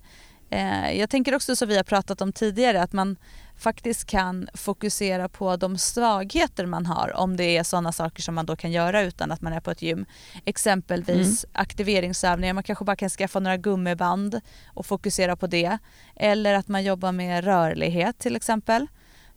Eh, 0.50 0.92
jag 0.92 1.10
tänker 1.10 1.34
också 1.34 1.56
som 1.56 1.68
vi 1.68 1.76
har 1.76 1.82
pratat 1.84 2.20
om 2.20 2.32
tidigare 2.32 2.82
att 2.82 2.92
man 2.92 3.16
faktiskt 3.58 4.04
kan 4.06 4.48
fokusera 4.54 5.28
på 5.28 5.56
de 5.56 5.78
svagheter 5.78 6.66
man 6.66 6.86
har 6.86 7.12
om 7.16 7.36
det 7.36 7.56
är 7.56 7.62
sådana 7.62 7.92
saker 7.92 8.22
som 8.22 8.34
man 8.34 8.46
då 8.46 8.56
kan 8.56 8.72
göra 8.72 9.02
utan 9.02 9.32
att 9.32 9.40
man 9.42 9.52
är 9.52 9.60
på 9.60 9.70
ett 9.70 9.82
gym. 9.82 10.06
Exempelvis 10.44 11.44
aktiveringsövningar, 11.52 12.54
man 12.54 12.62
kanske 12.62 12.84
bara 12.84 12.96
kan 12.96 13.08
skaffa 13.10 13.40
några 13.40 13.56
gummiband 13.56 14.40
och 14.66 14.86
fokusera 14.86 15.36
på 15.36 15.46
det. 15.46 15.78
Eller 16.16 16.54
att 16.54 16.68
man 16.68 16.84
jobbar 16.84 17.12
med 17.12 17.44
rörlighet 17.44 18.18
till 18.18 18.36
exempel. 18.36 18.86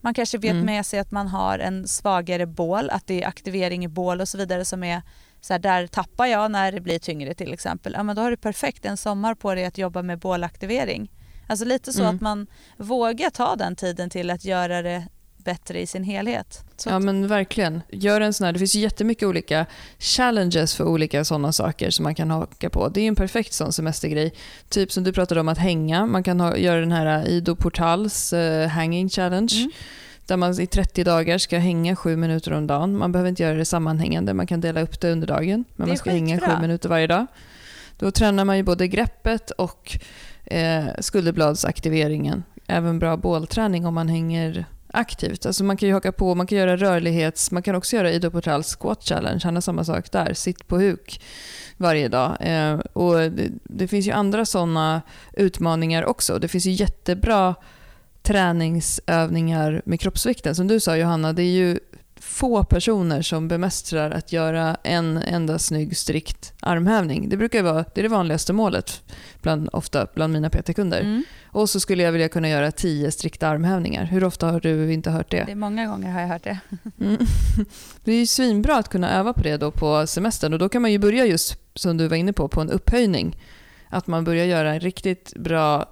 Man 0.02 0.14
kanske 0.14 0.38
vet 0.38 0.52
Mm. 0.52 0.66
med 0.66 0.86
sig 0.86 1.00
att 1.00 1.12
man 1.12 1.28
har 1.28 1.60
en 1.60 1.88
svagare 1.88 2.46
bål, 2.46 2.90
att 2.90 3.08
det 3.08 3.24
är 3.24 3.28
aktivering 3.28 3.86
i 3.86 3.88
bål 3.88 4.22
och 4.22 4.28
så 4.28 4.38
vidare 4.38 4.66
som 4.66 4.84
är 4.84 5.02
så 5.42 5.54
här, 5.54 5.60
där 5.60 5.88
tappar 5.88 6.26
jag 6.26 6.52
när 6.52 6.72
det 6.72 6.82
blir 6.82 7.00
tyngre 7.00 7.34
till 7.34 7.54
exempel. 7.54 7.94
Ja 7.98 8.04
men 8.04 8.16
då 8.16 8.22
har 8.22 8.32
du 8.32 8.38
perfekt 8.38 8.86
en 8.86 8.98
sommar 8.98 9.36
på 9.36 9.56
dig 9.56 9.66
att 9.66 9.78
jobba 9.78 10.02
med 10.02 10.20
bålaktivering. 10.20 11.12
Alltså 11.48 11.66
lite 11.66 11.94
så 11.94 12.02
Mm. 12.04 12.16
att 12.16 12.22
man 12.22 12.48
vågar 12.78 13.30
ta 13.30 13.56
den 13.56 13.76
tiden 13.76 14.10
till 14.10 14.30
att 14.30 14.46
göra 14.46 14.82
det 14.82 15.08
bättre 15.38 15.82
i 15.82 15.88
sin 15.88 16.04
helhet. 16.04 16.64
Så 16.78 16.90
Ja 16.90 16.96
att, 16.96 17.04
men 17.04 17.28
verkligen. 17.28 17.82
Gör 17.92 18.22
en 18.22 18.34
sån 18.34 18.46
här, 18.46 18.54
det 18.54 18.60
finns 18.60 18.76
ju 18.76 18.80
jättemycket 18.80 19.28
olika 19.28 19.66
challenges 20.00 20.76
för 20.76 20.84
olika 20.84 21.24
sådana 21.26 21.52
saker 21.52 21.90
som 21.90 22.04
man 22.04 22.16
kan 22.16 22.32
haka 22.32 22.70
på. 22.70 22.90
Det 22.90 23.02
är 23.02 23.08
en 23.08 23.16
perfekt 23.16 23.54
sån 23.54 23.74
semestergrej. 23.74 24.34
Typ 24.70 24.92
som 24.92 25.04
du 25.04 25.14
pratade 25.14 25.42
om 25.42 25.48
att 25.48 25.58
hänga. 25.58 26.06
Man 26.06 26.24
kan 26.24 26.40
ha, 26.40 26.58
göra 26.58 26.80
den 26.80 26.92
här 26.92 27.28
Ido 27.28 27.56
Portals 27.56 28.34
eh, 28.34 28.68
hanging 28.70 29.10
challenge. 29.10 29.54
Mm. 29.56 29.72
Där 30.30 30.38
man 30.38 30.62
i 30.62 30.68
30 30.68 31.04
dagar 31.04 31.38
ska 31.38 31.58
hänga 31.58 31.96
sju 31.96 32.16
minuter 32.16 32.54
om 32.54 32.68
dagen. 32.68 32.98
Man 32.98 33.12
behöver 33.12 33.30
inte 33.30 33.44
göra 33.44 33.58
det 33.58 33.66
sammanhängande, 33.66 34.34
man 34.34 34.48
kan 34.48 34.62
dela 34.62 34.82
upp 34.82 35.00
det 35.02 35.12
under 35.12 35.28
dagen. 35.28 35.66
Men 35.76 35.88
man 35.88 35.98
ska 35.98 36.12
hänga 36.12 36.36
skitbra. 36.36 36.56
sju 36.56 36.62
minuter 36.62 36.90
varje 36.90 37.08
dag. 37.08 37.26
Då 37.98 38.12
tränar 38.12 38.46
man 38.46 38.58
ju 38.58 38.64
både 38.64 38.88
greppet 38.88 39.52
och 39.52 40.00
eh, 40.46 40.86
skulderbladsaktiveringen. 41.00 42.44
Även 42.68 43.00
bra 43.00 43.18
bålträning 43.18 43.86
om 43.86 43.94
man 43.94 44.10
hänger 44.10 44.66
aktivt. 44.88 45.46
Alltså 45.46 45.64
man 45.64 45.78
kan 45.78 45.88
ju 45.88 45.94
haka 45.94 46.12
på, 46.12 46.36
man 46.36 46.48
kan 46.48 46.58
göra 46.58 46.78
rörlighets... 46.78 47.52
Man 47.52 47.64
kan 47.64 47.76
också 47.76 47.96
göra 47.96 48.12
Ido 48.12 48.32
Portals 48.32 48.76
squat 48.80 49.04
challenge, 49.04 49.42
han 49.44 49.56
har 49.56 49.62
samma 49.62 49.84
sak 49.84 50.12
där. 50.12 50.34
Sitt 50.34 50.68
på 50.68 50.78
huk 50.78 51.22
varje 51.78 52.08
dag. 52.08 52.38
Eh, 52.40 52.80
och 52.94 53.14
det, 53.14 53.50
det 53.64 53.88
finns 53.88 54.08
ju 54.08 54.12
andra 54.12 54.46
sådana 54.46 55.02
utmaningar 55.34 56.06
också. 56.06 56.40
Det 56.40 56.48
finns 56.48 56.66
ju 56.66 56.72
jättebra 56.72 57.56
träningsövningar 58.30 59.82
med 59.86 60.00
kroppsvikten. 60.00 60.56
Som 60.56 60.68
du 60.68 60.80
sa 60.80 60.98
Johanna, 60.98 61.34
det 61.34 61.44
är 61.44 61.52
ju 61.52 61.80
få 62.20 62.64
personer 62.64 63.22
som 63.22 63.48
bemästrar 63.48 64.12
att 64.12 64.32
göra 64.32 64.78
en 64.84 65.18
enda 65.18 65.60
snygg 65.60 65.98
strikt 65.98 66.54
armhävning. 66.60 67.30
Det 67.30 67.38
brukar 67.38 67.64
vara 67.64 67.86
det, 67.94 68.02
är 68.02 68.04
det 68.04 68.10
vanligaste 68.10 68.54
målet 68.54 69.02
bland, 69.42 69.70
ofta 69.74 70.08
bland 70.16 70.34
mina 70.34 70.50
PT-kunder. 70.50 71.00
mm. 71.02 71.24
Och 71.52 71.70
så 71.70 71.80
skulle 71.80 72.04
jag 72.04 72.12
vilja 72.12 72.30
kunna 72.30 72.50
göra 72.50 72.72
tio 72.72 73.12
strikta 73.12 73.48
armhävningar. 73.48 74.06
Hur 74.06 74.24
ofta 74.24 74.52
har 74.52 74.60
du 74.60 74.94
inte 74.94 75.12
hört 75.12 75.32
det? 75.32 75.44
Det 75.46 75.52
är 75.52 75.56
många 75.56 75.86
gånger 75.86 76.12
har 76.12 76.22
jag 76.22 76.28
hört 76.28 76.44
det. 76.44 76.60
Mm. 77.00 77.18
Det 78.04 78.12
är 78.12 78.20
ju 78.20 78.28
svinbra 78.28 78.78
att 78.78 78.90
kunna 78.90 79.12
öva 79.12 79.34
på 79.34 79.42
det 79.42 79.58
då 79.58 79.72
på 79.72 80.08
semestern 80.08 80.54
och 80.54 80.60
då 80.60 80.70
kan 80.70 80.82
man 80.82 80.92
ju 80.92 81.00
börja 81.00 81.26
just 81.26 81.58
som 81.76 81.98
du 81.98 82.08
var 82.08 82.18
inne 82.18 82.34
på, 82.34 82.48
på 82.48 82.62
en 82.62 82.70
upphöjning. 82.70 83.38
Att 83.90 84.08
man 84.08 84.24
börjar 84.24 84.46
göra 84.46 84.74
en 84.74 84.80
riktigt 84.80 85.34
bra 85.36 85.88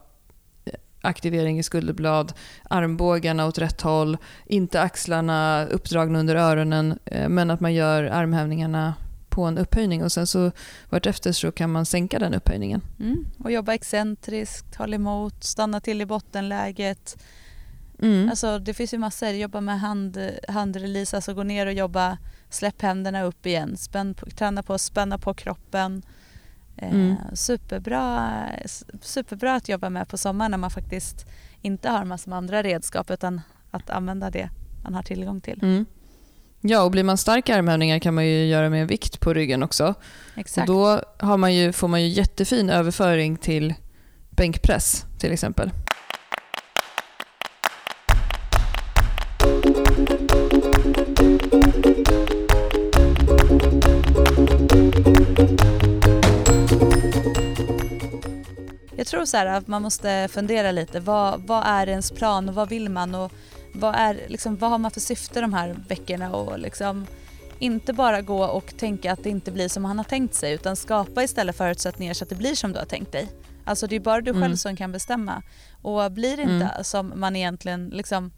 aktivering 1.07 1.59
i 1.59 1.63
skulderblad, 1.63 2.33
armbågarna 2.69 3.47
åt 3.47 3.57
rätt 3.57 3.81
håll, 3.81 4.17
inte 4.45 4.81
axlarna 4.81 5.65
uppdragna 5.65 6.19
under 6.19 6.35
öronen, 6.35 6.99
eh, 7.05 7.29
men 7.29 7.51
att 7.51 7.59
man 7.59 7.73
gör 7.73 8.03
armhävningarna 8.03 8.93
på 9.29 9.43
en 9.43 9.57
upphöjning 9.57 10.03
och 10.03 10.11
sen 10.11 10.27
så 10.27 10.51
vartefter 10.89 11.31
så 11.31 11.51
kan 11.51 11.71
man 11.71 11.85
sänka 11.85 12.19
den 12.19 12.33
upphöjningen. 12.33 12.81
Mm. 12.99 13.25
Och 13.39 13.51
jobba 13.51 13.73
excentriskt, 13.73 14.75
håll 14.75 14.93
emot, 14.93 15.43
stanna 15.43 15.79
till 15.79 16.01
i 16.01 16.05
bottenläget. 16.05 17.23
Mm. 18.01 18.29
Alltså 18.29 18.59
det 18.59 18.73
finns 18.73 18.93
ju 18.93 18.97
massor. 18.97 19.29
Jobba 19.29 19.61
med 19.61 19.79
hand, 19.79 20.17
handrelease, 20.47 21.15
alltså 21.15 21.33
gå 21.33 21.43
ner 21.43 21.65
och 21.65 21.73
jobba, 21.73 22.17
släpp 22.49 22.81
händerna 22.81 23.23
upp 23.23 23.45
igen, 23.45 23.77
spänn 23.77 24.13
på, 24.13 24.25
träna 24.25 24.63
på 24.63 24.73
att 24.73 24.81
spänna 24.81 25.17
på 25.17 25.33
kroppen. 25.33 26.01
Eh, 26.77 26.89
Mm. 26.93 27.15
superbra, 27.33 28.39
superbra 29.01 29.55
att 29.55 29.69
jobba 29.69 29.89
med 29.89 30.07
på 30.07 30.17
sommaren 30.17 30.51
när 30.51 30.57
man 30.57 30.71
faktiskt 30.71 31.25
inte 31.61 31.89
har 31.89 32.05
massor 32.05 32.29
med 32.29 32.37
andra 32.37 32.63
redskap 32.63 33.11
utan 33.11 33.41
att 33.71 33.89
använda 33.89 34.29
det 34.29 34.49
man 34.83 34.93
har 34.95 35.03
tillgång 35.03 35.41
till. 35.41 35.59
Mm. 35.63 35.85
Ja, 36.61 36.81
och 36.83 36.91
blir 36.91 37.03
man 37.03 37.17
stark 37.17 37.49
i 37.49 37.51
armhävningar 37.51 37.99
kan 37.99 38.13
man 38.13 38.25
ju 38.25 38.45
göra 38.45 38.69
med 38.69 38.87
vikt 38.87 39.19
på 39.19 39.33
ryggen 39.33 39.63
också. 39.63 39.93
Exakt. 40.35 40.69
Och 40.69 40.75
då 40.75 41.01
har 41.19 41.37
man 41.37 41.55
ju, 41.55 41.71
får 41.71 41.87
man 41.87 42.01
ju 42.01 42.07
jättefin 42.07 42.69
överföring 42.69 43.37
till 43.37 43.73
bänkpress 44.29 45.05
till 45.19 45.31
exempel. 45.31 45.71
Jag 59.07 59.11
tror 59.11 59.25
så 59.25 59.37
här 59.37 59.45
att 59.45 59.67
man 59.67 59.81
måste 59.81 60.27
fundera 60.31 60.71
lite. 60.71 60.99
Vad, 60.99 61.41
vad 61.47 61.63
är 61.65 61.89
ens 61.89 62.11
plan 62.11 62.49
och 62.49 62.55
vad 62.55 62.69
vill 62.69 62.89
man? 62.89 63.15
Och 63.15 63.31
vad, 63.73 63.95
är, 63.95 64.19
liksom, 64.27 64.57
vad 64.57 64.69
har 64.69 64.77
man 64.77 64.91
för 64.91 64.99
syfte 64.99 65.41
de 65.41 65.53
här 65.53 65.75
veckorna? 65.87 66.33
Och 66.35 66.59
liksom, 66.59 67.05
inte 67.59 67.93
bara 67.93 68.21
gå 68.21 68.43
och 68.45 68.77
tänka 68.77 69.11
att 69.13 69.23
det 69.23 69.29
inte 69.29 69.51
blir 69.51 69.67
som 69.69 69.83
man 69.83 69.97
har 69.97 70.03
tänkt 70.05 70.33
sig 70.33 70.53
utan 70.53 70.75
skapa 70.75 71.23
istället 71.23 71.57
förutsättningar 71.57 72.13
så 72.13 72.23
att 72.23 72.29
det 72.29 72.35
blir 72.35 72.55
som 72.55 72.73
du 72.73 72.79
har 72.79 72.85
tänkt 72.85 73.11
dig. 73.11 73.27
Alltså 73.65 73.87
det 73.87 73.95
är 73.95 73.99
bara 73.99 74.21
du 74.21 74.31
själv 74.33 74.43
Mm. 74.45 74.57
som 74.57 74.75
kan 74.75 74.91
bestämma. 74.91 75.41
Och 75.81 76.11
blir 76.11 76.37
det 76.37 76.43
inte 76.43 76.65
Mm. 76.65 76.83
som 76.83 77.13
man 77.15 77.35
egentligen 77.35 77.89
liksom 77.89 78.31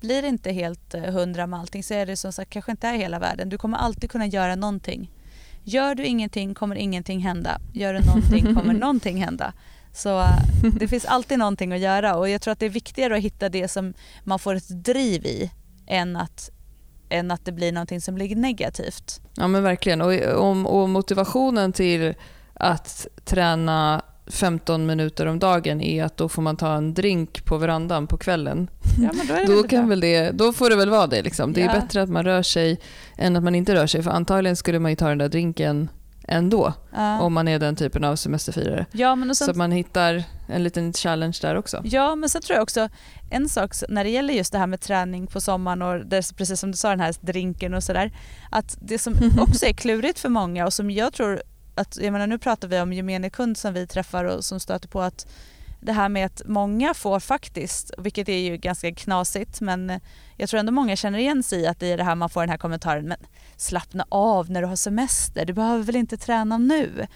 blir 0.00 0.22
det 0.22 0.28
inte 0.28 0.52
helt 0.52 0.94
eh, 0.94 1.02
hundra 1.02 1.46
med 1.46 1.60
allting 1.60 1.82
så 1.82 1.94
är 1.94 2.06
det 2.06 2.16
som 2.16 2.32
sagt 2.32 2.50
kanske 2.50 2.70
inte 2.70 2.88
är 2.88 2.94
hela 2.94 3.18
världen. 3.18 3.48
Du 3.48 3.58
kommer 3.58 3.78
alltid 3.78 4.10
kunna 4.10 4.26
göra 4.26 4.54
någonting. 4.56 5.10
Gör 5.64 5.94
du 5.94 6.04
ingenting 6.04 6.54
kommer 6.54 6.76
ingenting 6.76 7.20
hända. 7.20 7.60
Gör 7.72 7.94
du 7.94 8.00
någonting 8.00 8.54
kommer 8.54 8.74
någonting 8.74 9.22
hända. 9.24 9.52
Så 9.96 10.20
eh, 10.20 10.38
det 10.78 10.88
finns 10.88 11.04
alltid 11.04 11.38
någonting 11.38 11.72
att 11.72 11.78
göra 11.80 12.16
och 12.16 12.28
jag 12.28 12.40
tror 12.40 12.52
att 12.52 12.58
det 12.58 12.66
är 12.66 12.70
viktigare 12.70 13.16
att 13.16 13.22
hitta 13.22 13.48
det 13.48 13.68
som 13.68 13.94
man 14.24 14.38
får 14.38 14.54
ett 14.54 14.84
driv 14.84 15.26
i 15.26 15.50
än 15.86 16.16
att, 16.16 16.50
än 17.08 17.30
att 17.30 17.44
det 17.44 17.52
blir 17.52 17.72
någonting 17.72 18.00
som 18.00 18.14
blir 18.14 18.36
negativt. 18.36 19.20
Ja 19.36 19.48
men 19.48 19.62
verkligen. 19.62 20.00
Och, 20.00 20.12
och, 20.14 20.80
och 20.80 20.88
motivationen 20.88 21.72
till 21.72 22.14
att 22.54 23.06
träna 23.24 24.02
15 24.26 24.86
minuter 24.86 25.26
om 25.26 25.38
dagen 25.38 25.80
är 25.80 26.04
att 26.04 26.16
då 26.16 26.28
får 26.28 26.42
man 26.42 26.56
ta 26.56 26.74
en 26.74 26.94
drink 26.94 27.44
på 27.44 27.56
verandan 27.58 28.06
på 28.06 28.16
kvällen. 28.16 28.70
Ja, 29.02 29.10
då, 29.28 29.34
är 29.34 29.46
Då, 29.46 29.52
väl 29.56 29.68
kan 29.70 29.80
bra. 29.80 29.88
väl 29.88 30.00
det, 30.00 30.30
då 30.30 30.52
får 30.52 30.70
det 30.70 30.76
väl 30.76 30.90
vara 30.90 31.06
det. 31.06 31.22
Liksom. 31.22 31.52
Det 31.52 31.62
är 31.62 31.66
Ja. 31.74 31.80
bättre 31.80 32.02
att 32.02 32.08
man 32.08 32.24
rör 32.24 32.42
sig 32.42 32.80
än 33.16 33.36
att 33.36 33.42
man 33.42 33.54
inte 33.54 33.74
rör 33.74 33.86
sig. 33.86 34.02
För 34.02 34.10
antagligen 34.10 34.56
skulle 34.56 34.78
man 34.78 34.90
ju 34.92 34.96
ta 34.96 35.08
den 35.08 35.18
där 35.18 35.28
drinken 35.28 35.88
ändå 36.28 36.72
ja. 36.92 37.20
om 37.20 37.32
man 37.32 37.48
är 37.48 37.58
den 37.58 37.76
typen 37.76 38.04
av 38.04 38.16
semesterfirare. 38.16 38.86
ja, 38.92 39.14
men 39.14 39.34
sen 39.34 39.46
Så 39.46 39.58
man 39.58 39.72
hittar 39.72 40.24
en 40.48 40.62
liten 40.62 40.92
challenge 40.92 41.38
där 41.42 41.54
också. 41.54 41.82
Ja, 41.84 42.14
men 42.14 42.28
sen 42.28 42.42
tror 42.42 42.54
jag 42.54 42.62
också 42.62 42.88
en 43.30 43.48
sak 43.48 43.74
när 43.88 44.04
det 44.04 44.10
gäller 44.10 44.34
just 44.34 44.52
det 44.52 44.58
här 44.58 44.66
med 44.66 44.80
träning 44.80 45.26
på 45.26 45.40
sommaren 45.40 45.82
och 45.82 46.06
det, 46.06 46.36
precis 46.36 46.60
som 46.60 46.70
du 46.70 46.76
sa 46.76 46.90
den 46.90 47.00
här 47.00 47.14
drinken 47.20 47.74
och 47.74 47.82
sådär. 47.82 48.12
Att 48.50 48.78
det 48.80 48.98
som 48.98 49.14
också 49.38 49.66
är 49.66 49.72
klurigt 49.72 50.18
för 50.18 50.28
många 50.28 50.66
och 50.66 50.72
som 50.72 50.90
jag 50.90 51.12
tror 51.12 51.42
att, 51.74 51.96
jag 51.96 52.12
menar 52.12 52.26
nu 52.26 52.38
pratar 52.38 52.68
vi 52.68 52.80
om 52.80 52.92
gemene 52.92 53.30
kund 53.30 53.56
som 53.56 53.74
vi 53.74 53.86
träffar 53.86 54.24
och 54.24 54.44
som 54.44 54.60
stöter 54.60 54.88
på 54.88 55.00
att 55.00 55.26
det 55.80 55.92
här 55.92 56.08
med 56.08 56.26
att 56.26 56.42
många 56.46 56.94
får 56.94 57.20
faktiskt, 57.20 57.90
vilket 57.98 58.28
är 58.28 58.38
ju 58.38 58.56
ganska 58.56 58.92
knasigt 58.94 59.60
men 59.60 59.90
eh, 59.90 59.98
jag 60.36 60.48
tror 60.48 60.60
ändå 60.60 60.72
många 60.72 60.96
känner 60.96 61.18
igen 61.18 61.42
sig 61.42 61.60
i 61.60 61.66
att 61.66 61.80
det 61.80 61.86
är 61.92 61.96
det 61.96 62.04
här 62.04 62.14
man 62.14 62.30
får 62.30 62.40
den 62.40 62.50
här 62.50 62.58
kommentaren 62.58 63.08
men 63.08 63.18
slappna 63.56 64.06
av 64.08 64.50
när 64.50 64.62
du 64.62 64.66
har 64.68 64.76
semester, 64.76 65.44
du 65.44 65.52
behöver 65.52 65.84
väl 65.84 65.96
inte 65.96 66.16
träna 66.16 66.58
nu. 66.58 67.06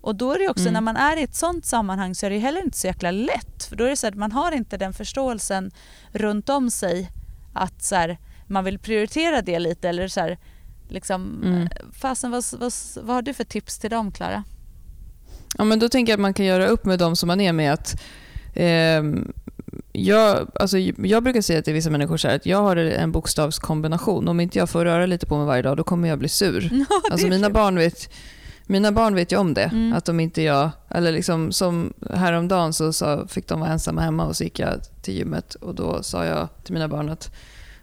Och 0.00 0.14
då 0.16 0.32
är 0.32 0.38
det 0.38 0.48
också 0.48 0.62
Mm. 0.62 0.72
när 0.74 0.80
man 0.80 0.96
är 0.96 1.16
i 1.16 1.22
ett 1.22 1.34
sånt 1.34 1.64
sammanhang 1.66 2.14
så 2.14 2.26
är 2.26 2.30
det 2.30 2.38
heller 2.38 2.64
inte 2.64 2.78
så 2.78 2.86
jäkla 2.86 3.10
lätt 3.10 3.64
för 3.68 3.76
då 3.76 3.84
är 3.84 3.88
det 3.88 3.96
så 3.96 4.06
att 4.06 4.14
man 4.14 4.32
har 4.32 4.52
inte 4.52 4.76
den 4.76 4.92
förståelsen 4.92 5.70
runt 6.12 6.48
om 6.48 6.70
sig 6.70 7.10
att 7.54 7.82
så 7.82 7.94
här, 7.94 8.18
man 8.46 8.64
vill 8.64 8.78
prioritera 8.78 9.42
det 9.42 9.58
lite 9.58 9.88
eller 9.88 10.08
så 10.08 10.20
här, 10.20 10.38
liksom, 10.88 11.42
Mm. 11.44 11.68
fasen 11.92 12.30
vad, 12.30 12.44
vad, 12.52 12.72
vad 13.02 13.14
har 13.14 13.22
du 13.22 13.34
för 13.34 13.44
tips 13.44 13.78
till 13.78 13.90
dem 13.90 14.12
Klara? 14.12 14.44
Ja, 15.58 15.64
men 15.64 15.78
då 15.78 15.88
tänker 15.88 16.12
jag 16.12 16.16
att 16.16 16.22
man 16.22 16.34
kan 16.34 16.46
göra 16.46 16.66
upp 16.66 16.84
med 16.84 16.98
de 16.98 17.16
som 17.16 17.26
man 17.26 17.40
är 17.40 17.52
med. 17.52 17.72
att 17.72 18.02
ehm, 18.54 19.32
jag, 19.92 20.50
alltså, 20.54 20.78
jag 20.78 21.22
brukar 21.22 21.40
säga 21.40 21.62
till 21.62 21.74
vissa 21.74 21.90
människor 21.90 22.16
så 22.16 22.28
här, 22.28 22.36
att 22.36 22.46
jag 22.46 22.62
har 22.62 22.76
en 22.76 23.12
bokstavskombination. 23.12 24.28
Om 24.28 24.40
inte 24.40 24.58
jag 24.58 24.70
får 24.70 24.84
röra 24.84 25.06
lite 25.06 25.26
på 25.26 25.36
mig 25.36 25.46
varje 25.46 25.62
dag, 25.62 25.76
då 25.76 25.84
kommer 25.84 26.08
jag 26.08 26.18
bli 26.18 26.28
sur. 26.28 26.70
Alltså, 27.10 27.26
mina, 27.26 27.50
barn 27.50 27.76
vet, 27.76 28.10
mina 28.66 28.92
barn 28.92 29.14
vet 29.14 29.32
ju 29.32 29.36
om 29.36 29.54
det. 29.54 29.64
Mm. 29.64 29.92
Att 29.92 30.08
om 30.08 30.20
inte 30.20 30.42
jag, 30.42 30.70
eller 30.88 31.12
liksom, 31.12 31.52
som 31.52 31.92
häromdagen 32.10 32.72
så 32.72 32.92
sa, 32.92 33.26
fick 33.28 33.48
de 33.48 33.60
vara 33.60 33.70
ensamma 33.70 34.00
hemma 34.00 34.26
och 34.26 34.36
så 34.36 34.44
gick 34.44 34.58
jag 34.58 34.80
till 35.02 35.14
gymmet 35.14 35.54
och 35.54 35.74
då 35.74 36.02
sa 36.02 36.24
jag 36.24 36.48
till 36.64 36.72
mina 36.72 36.88
barn 36.88 37.08
att 37.08 37.30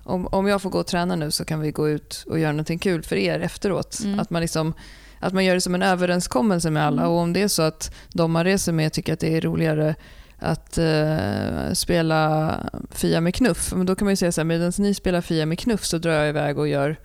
om, 0.03 0.27
om 0.27 0.47
jag 0.47 0.61
får 0.61 0.69
gå 0.69 0.79
och 0.79 0.87
träna 0.87 1.15
nu 1.15 1.31
så 1.31 1.45
kan 1.45 1.59
vi 1.59 1.71
gå 1.71 1.89
ut 1.89 2.23
och 2.27 2.39
göra 2.39 2.51
någonting 2.51 2.79
kul 2.79 3.03
för 3.03 3.15
er 3.15 3.39
efteråt. 3.39 3.99
Mm. 4.03 4.19
Att 4.19 4.29
man 4.29 4.41
liksom 4.41 4.73
att 5.23 5.33
man 5.33 5.45
gör 5.45 5.53
det 5.55 5.61
som 5.61 5.75
en 5.75 5.81
överenskommelse 5.81 6.69
med 6.69 6.83
alla. 6.85 7.01
Mm. 7.01 7.13
Och 7.13 7.19
om 7.19 7.33
det 7.33 7.41
är 7.41 7.47
så 7.47 7.61
att 7.61 7.93
de 8.09 8.31
man 8.31 8.43
reser 8.43 8.71
med 8.71 8.93
tycker 8.93 9.13
att 9.13 9.19
det 9.19 9.37
är 9.37 9.41
roligare 9.41 9.95
att 10.39 10.77
eh, 10.77 11.73
spela 11.73 12.55
Fia 12.91 13.21
med 13.21 13.35
knuff, 13.35 13.73
men 13.75 13.85
då 13.85 13.95
kan 13.95 14.05
man 14.05 14.11
ju 14.11 14.15
säga 14.15 14.31
så 14.31 14.41
här, 14.41 14.45
medan 14.45 14.73
ni 14.77 14.93
spelar 14.93 15.21
Fia 15.21 15.45
med 15.45 15.59
knuff 15.59 15.85
så 15.85 15.97
drar 15.97 16.11
jag 16.11 16.29
iväg 16.29 16.57
och 16.59 16.67
gör, 16.67 16.99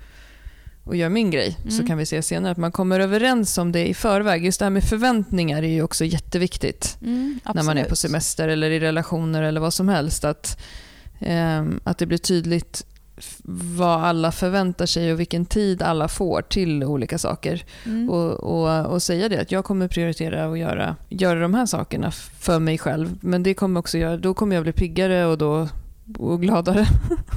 och 0.84 0.96
gör 0.96 1.08
min 1.08 1.30
grej. 1.30 1.56
Så 1.68 1.74
Mm. 1.74 1.86
kan 1.86 1.98
vi 1.98 2.06
se 2.06 2.22
senare. 2.22 2.52
Att 2.52 2.58
man 2.58 2.72
kommer 2.72 3.00
överens 3.00 3.58
om 3.58 3.72
det 3.72 3.88
i 3.88 3.94
förväg. 3.94 4.44
Just 4.44 4.58
det 4.58 4.64
här 4.64 4.70
med 4.70 4.84
förväntningar 4.84 5.62
är 5.62 5.68
ju 5.68 5.82
också 5.82 6.04
jätteviktigt 6.04 6.98
Mm, 7.02 7.40
när 7.54 7.62
man 7.62 7.78
är 7.78 7.84
på 7.84 7.96
semester 7.96 8.48
eller 8.48 8.70
i 8.70 8.80
relationer 8.80 9.42
eller 9.42 9.60
vad 9.60 9.74
som 9.74 9.88
helst. 9.88 10.24
Att, 10.24 10.60
ehm, 11.20 11.80
att 11.84 11.98
det 11.98 12.06
blir 12.06 12.18
tydligt 12.18 12.86
vad 13.76 14.04
alla 14.04 14.32
förväntar 14.32 14.86
sig 14.86 15.12
och 15.12 15.20
vilken 15.20 15.46
tid 15.46 15.82
alla 15.82 16.08
får 16.08 16.42
till 16.42 16.84
olika 16.84 17.18
saker. 17.18 17.64
Mm. 17.86 18.10
Och, 18.10 18.32
och, 18.32 18.86
och 18.86 19.02
säga 19.02 19.28
det 19.28 19.40
att 19.40 19.52
jag 19.52 19.64
kommer 19.64 19.88
prioritera 19.88 20.48
och 20.48 20.58
göra, 20.58 20.96
göra 21.08 21.40
de 21.40 21.54
här 21.54 21.66
sakerna 21.66 22.10
för 22.40 22.58
mig 22.58 22.78
själv. 22.78 23.18
Men 23.20 23.42
det 23.42 23.54
kommer 23.54 23.80
också 23.80 23.98
göra, 23.98 24.16
då 24.16 24.34
kommer 24.34 24.56
jag 24.56 24.62
bli 24.62 24.72
piggare 24.72 25.26
och, 25.26 25.38
då, 25.38 25.68
och 26.18 26.42
gladare. 26.42 26.86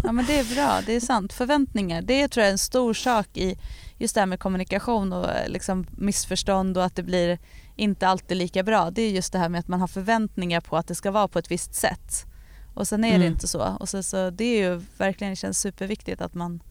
Ja 0.04 0.12
men 0.12 0.26
det 0.26 0.40
är 0.40 0.56
bra, 0.56 0.80
det 0.86 0.96
är 0.96 1.00
sant. 1.00 1.34
Förväntningar, 1.34 2.02
det 2.02 2.28
tror 2.28 2.42
jag 2.42 2.48
är 2.48 2.52
en 2.52 2.58
stor 2.58 2.94
sak 2.94 3.28
i 3.34 3.58
just 3.98 4.16
det 4.16 4.22
här 4.22 4.26
med 4.26 4.40
kommunikation 4.40 5.14
och 5.14 5.30
eh, 5.30 5.50
liksom 5.50 5.86
missförstånd 5.92 6.78
och 6.78 6.84
att 6.84 6.96
det 6.96 7.04
blir 7.04 7.40
inte 7.76 8.08
alltid 8.08 8.38
lika 8.38 8.64
bra. 8.64 8.92
Det 8.92 9.02
är 9.02 9.10
just 9.10 9.34
det 9.34 9.40
här 9.40 9.50
med 9.50 9.60
att 9.60 9.68
man 9.68 9.80
har 9.80 9.88
förväntningar 9.88 10.62
på 10.62 10.78
att 10.78 10.88
det 10.88 10.96
ska 10.96 11.12
vara 11.12 11.28
på 11.28 11.40
ett 11.40 11.52
visst 11.52 11.76
sätt. 11.76 12.26
Och 12.74 12.88
sen 12.88 13.04
är 13.04 13.10
det 13.10 13.16
Mm. 13.16 13.28
inte 13.34 13.48
så. 13.48 13.78
Och 13.80 13.90
så, 13.90 14.04
så 14.04 14.30
det 14.30 14.44
är 14.44 14.70
ju 14.70 14.82
verkligen, 14.98 15.32
det 15.32 15.36
känns 15.36 15.60
superviktigt 15.60 16.22
att 16.22 16.34
man 16.34 16.64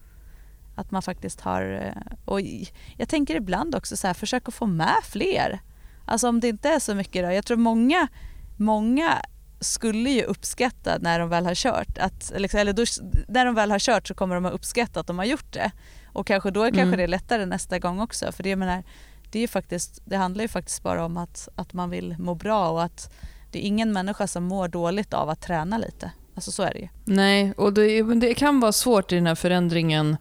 att 0.75 0.91
man 0.91 1.03
faktiskt 1.03 1.41
har, 1.41 1.63
eh, 1.97 2.13
och 2.25 2.41
jag 2.97 3.09
tänker 3.09 3.35
ibland 3.37 3.75
också 3.75 3.97
så 3.97 4.07
här, 4.07 4.15
försök 4.15 4.49
att 4.49 4.55
få 4.55 4.67
med 4.67 4.95
fler. 5.03 5.61
Alltså 6.05 6.29
om 6.29 6.41
det 6.41 6.49
inte 6.49 6.69
är 6.69 6.79
så 6.79 6.95
mycket 6.95 7.25
då, 7.25 7.33
jag 7.33 7.45
tror 7.47 7.57
många, 7.57 8.09
många 8.57 9.19
skulle 9.61 10.11
ju 10.11 10.23
uppskatta 10.23 10.99
när 11.01 11.19
de 11.19 11.29
väl 11.29 11.47
har 11.47 11.55
kört, 11.55 11.99
att, 11.99 12.33
liksom, 12.37 12.61
eller 12.61 12.73
då, 12.73 12.85
när 13.29 13.45
de 13.47 13.55
väl 13.55 13.71
har 13.71 13.79
kört 13.79 14.09
så 14.09 14.15
kommer 14.15 14.35
de 14.35 14.45
att 14.47 14.53
uppskatta 14.53 15.01
att 15.01 15.07
de 15.07 15.19
har 15.19 15.25
gjort 15.25 15.53
det. 15.53 15.71
Och 16.13 16.27
kanske 16.27 16.51
då 16.51 16.63
är 16.63 16.69
kanske 16.71 16.83
Mm. 16.83 16.99
det 16.99 17.07
lättare 17.07 17.47
nästa 17.47 17.79
gång 17.79 18.01
också 18.01 18.33
för 18.33 18.43
det, 18.43 18.57
menar, 18.57 18.83
det, 19.31 19.41
är 19.41 19.49
faktiskt, 19.49 20.03
det 20.05 20.17
handlar 20.17 20.43
ju 20.45 20.49
faktiskt 20.49 20.83
bara 20.83 21.05
om 21.05 21.17
att, 21.17 21.49
att 21.55 21.73
man 21.73 21.91
vill 21.91 22.17
må 22.19 22.35
bra 22.35 22.69
och 22.71 22.83
att 22.83 23.13
det 23.53 23.59
är 23.59 23.63
ingen 23.63 23.93
människa 23.93 24.27
som 24.27 24.45
mår 24.45 24.69
dåligt 24.69 25.15
av 25.15 25.29
att 25.31 25.41
träna 25.41 25.79
lite. 25.79 26.11
Alltså 26.35 26.53
så 26.53 26.63
är 26.63 26.73
det 26.73 26.79
ju. 26.79 26.89
Nej, 27.05 27.53
och 27.57 27.73
det, 27.73 28.03
det 28.03 28.35
kan 28.35 28.61
vara 28.61 28.73
svårt 28.73 29.13
i 29.13 29.15
den 29.15 29.27
här 29.27 29.35
förändringen 29.35 30.17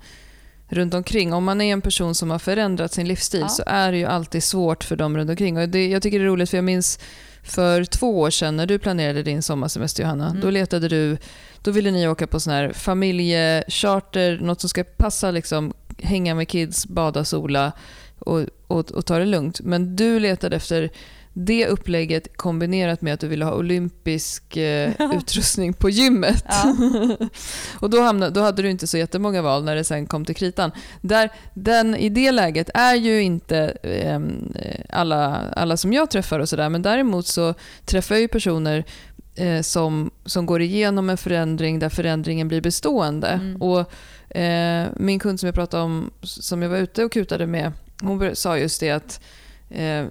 runt 0.68 0.94
omkring. 0.94 1.34
Om 1.34 1.44
man 1.44 1.62
är 1.62 1.74
en 1.74 1.82
person 1.82 2.16
som 2.16 2.32
har 2.32 2.40
förändrat 2.40 2.94
sin 2.94 3.08
livsstil 3.08 3.42
Ja. 3.42 3.48
så 3.48 3.64
är 3.66 3.92
det 3.92 3.98
ju 3.98 4.06
alltid 4.06 4.44
svårt 4.44 4.84
för 4.84 4.96
dem 4.96 5.18
runt 5.18 5.30
omkring. 5.30 5.58
Och 5.58 5.70
det, 5.70 5.88
jag 5.88 6.02
tycker 6.02 6.20
det 6.20 6.26
är 6.26 6.30
roligt 6.30 6.50
för 6.50 6.58
jag 6.58 6.64
minns 6.64 7.00
för 7.44 7.84
två 7.84 8.20
år 8.20 8.30
sedan 8.30 8.56
när 8.56 8.66
du 8.66 8.80
planerade 8.80 9.24
din 9.24 9.42
sommarsemester 9.42 10.04
Johanna. 10.04 10.30
Mm. 10.30 10.42
Då 10.42 10.50
letade 10.50 10.88
du, 10.88 11.18
då 11.62 11.72
ville 11.72 11.92
ni 11.92 12.08
åka 12.08 12.28
på 12.28 12.40
sån 12.40 12.54
här 12.54 12.74
familjecharter, 12.74 14.40
något 14.42 14.62
som 14.62 14.70
ska 14.70 14.84
passa 14.84 15.32
liksom 15.32 15.74
hänga 15.98 16.36
med 16.36 16.48
kids, 16.48 16.88
bada, 16.88 17.26
sola 17.26 17.72
och, 18.20 18.46
och, 18.68 18.92
och 18.92 19.06
ta 19.06 19.20
det 19.20 19.26
lugnt. 19.26 19.62
Men 19.62 19.96
du 19.96 20.20
letade 20.20 20.56
efter 20.56 20.90
det 21.46 21.68
upplägget 21.68 22.38
kombinerat 22.38 23.02
med 23.02 23.14
att 23.14 23.20
du 23.20 23.28
ville 23.28 23.46
ha 23.46 23.54
olympisk 23.54 24.58
eh, 24.58 24.92
utrustning 25.14 25.74
på 25.74 25.90
gymmet. 25.90 26.46
Ja. 26.48 26.76
och 27.80 27.90
då, 27.90 28.02
hamnade, 28.02 28.32
då 28.32 28.42
hade 28.42 28.62
du 28.62 28.70
inte 28.70 28.88
så 28.88 28.98
jättemånga 28.98 29.42
val 29.42 29.64
när 29.64 29.76
det 29.76 29.84
sen 29.84 30.06
kom 30.06 30.26
till 30.26 30.36
kritan. 30.36 30.72
Där, 31.02 31.30
den, 31.54 31.96
I 31.96 32.10
det 32.10 32.32
läget 32.32 32.70
är 32.74 32.96
ju 32.96 33.22
inte 33.22 33.58
ehm, 33.84 34.54
alla, 34.90 35.50
alla 35.56 35.78
som 35.78 35.94
jag 35.94 36.12
träffar 36.12 36.40
och 36.40 36.50
sådär, 36.50 36.70
men 36.70 36.82
däremot 36.82 37.28
så 37.28 37.54
träffar 37.86 38.16
jag 38.16 38.22
ju 38.22 38.28
personer 38.28 38.86
eh, 39.36 39.62
som, 39.62 40.12
som 40.26 40.46
går 40.46 40.62
igenom 40.62 41.10
en 41.10 41.18
förändring 41.18 41.80
där 41.80 41.90
förändringen 41.90 42.48
blir 42.48 42.62
bestående. 42.62 43.28
Mm. 43.28 43.62
Och 43.62 43.80
eh, 44.38 44.88
Min 44.96 45.20
kund 45.20 45.40
som 45.40 45.48
jag 45.48 45.56
pratade 45.56 45.84
om, 45.84 46.12
som 46.22 46.62
jag 46.62 46.70
var 46.70 46.78
ute 46.78 47.04
och 47.04 47.12
kutade 47.12 47.48
med, 47.48 47.72
hon 48.02 48.36
sa 48.36 48.58
just 48.58 48.80
det 48.80 48.92
att 48.92 49.22
eh, 49.70 50.06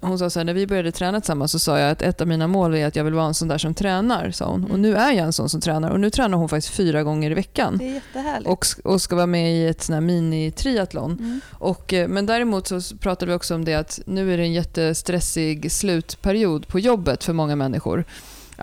hon 0.00 0.18
sa 0.18 0.30
så 0.30 0.40
här, 0.40 0.44
när 0.44 0.54
vi 0.54 0.66
började 0.66 0.92
träna 0.92 1.20
tillsammans 1.20 1.52
så 1.52 1.58
sa 1.58 1.78
jag 1.78 1.90
att 1.90 2.02
ett 2.02 2.20
av 2.20 2.28
mina 2.28 2.46
mål 2.46 2.74
är 2.74 2.86
att 2.86 2.96
jag 2.96 3.04
vill 3.04 3.14
vara 3.14 3.26
en 3.26 3.34
sån 3.34 3.48
där 3.48 3.58
som 3.58 3.74
tränar. 3.74 4.30
Sa 4.30 4.44
hon. 4.44 4.60
Mm. 4.60 4.72
Och 4.72 4.78
nu 4.78 4.96
är 4.96 5.12
jag 5.12 5.26
en 5.26 5.32
sån 5.32 5.48
som 5.48 5.60
tränar. 5.60 5.90
Och 5.90 6.00
nu 6.00 6.10
tränar 6.10 6.38
hon 6.38 6.48
faktiskt 6.48 6.74
fyra 6.74 7.02
gånger 7.02 7.30
i 7.30 7.34
veckan. 7.34 7.78
Det 7.78 7.88
är 7.88 7.94
jättehärligt. 7.94 8.50
Och, 8.50 8.66
och 8.92 9.02
ska 9.02 9.16
vara 9.16 9.26
med 9.26 9.52
i 9.52 9.66
ett 9.66 9.82
sån 9.82 9.94
här 9.94 10.00
mini-triathlon. 10.00 11.18
Mm. 11.18 11.40
Och, 11.52 11.92
eh, 11.92 12.08
men 12.08 12.26
däremot 12.26 12.66
så 12.66 12.80
pratade 13.00 13.30
vi 13.30 13.36
också 13.36 13.54
om 13.54 13.64
det 13.64 13.74
att 13.74 14.00
nu 14.06 14.32
är 14.32 14.36
det 14.36 14.42
en 14.42 14.52
jättestressig 14.52 15.72
slutperiod 15.72 16.68
på 16.68 16.78
jobbet 16.78 17.24
för 17.24 17.32
många 17.32 17.56
människor. 17.56 18.04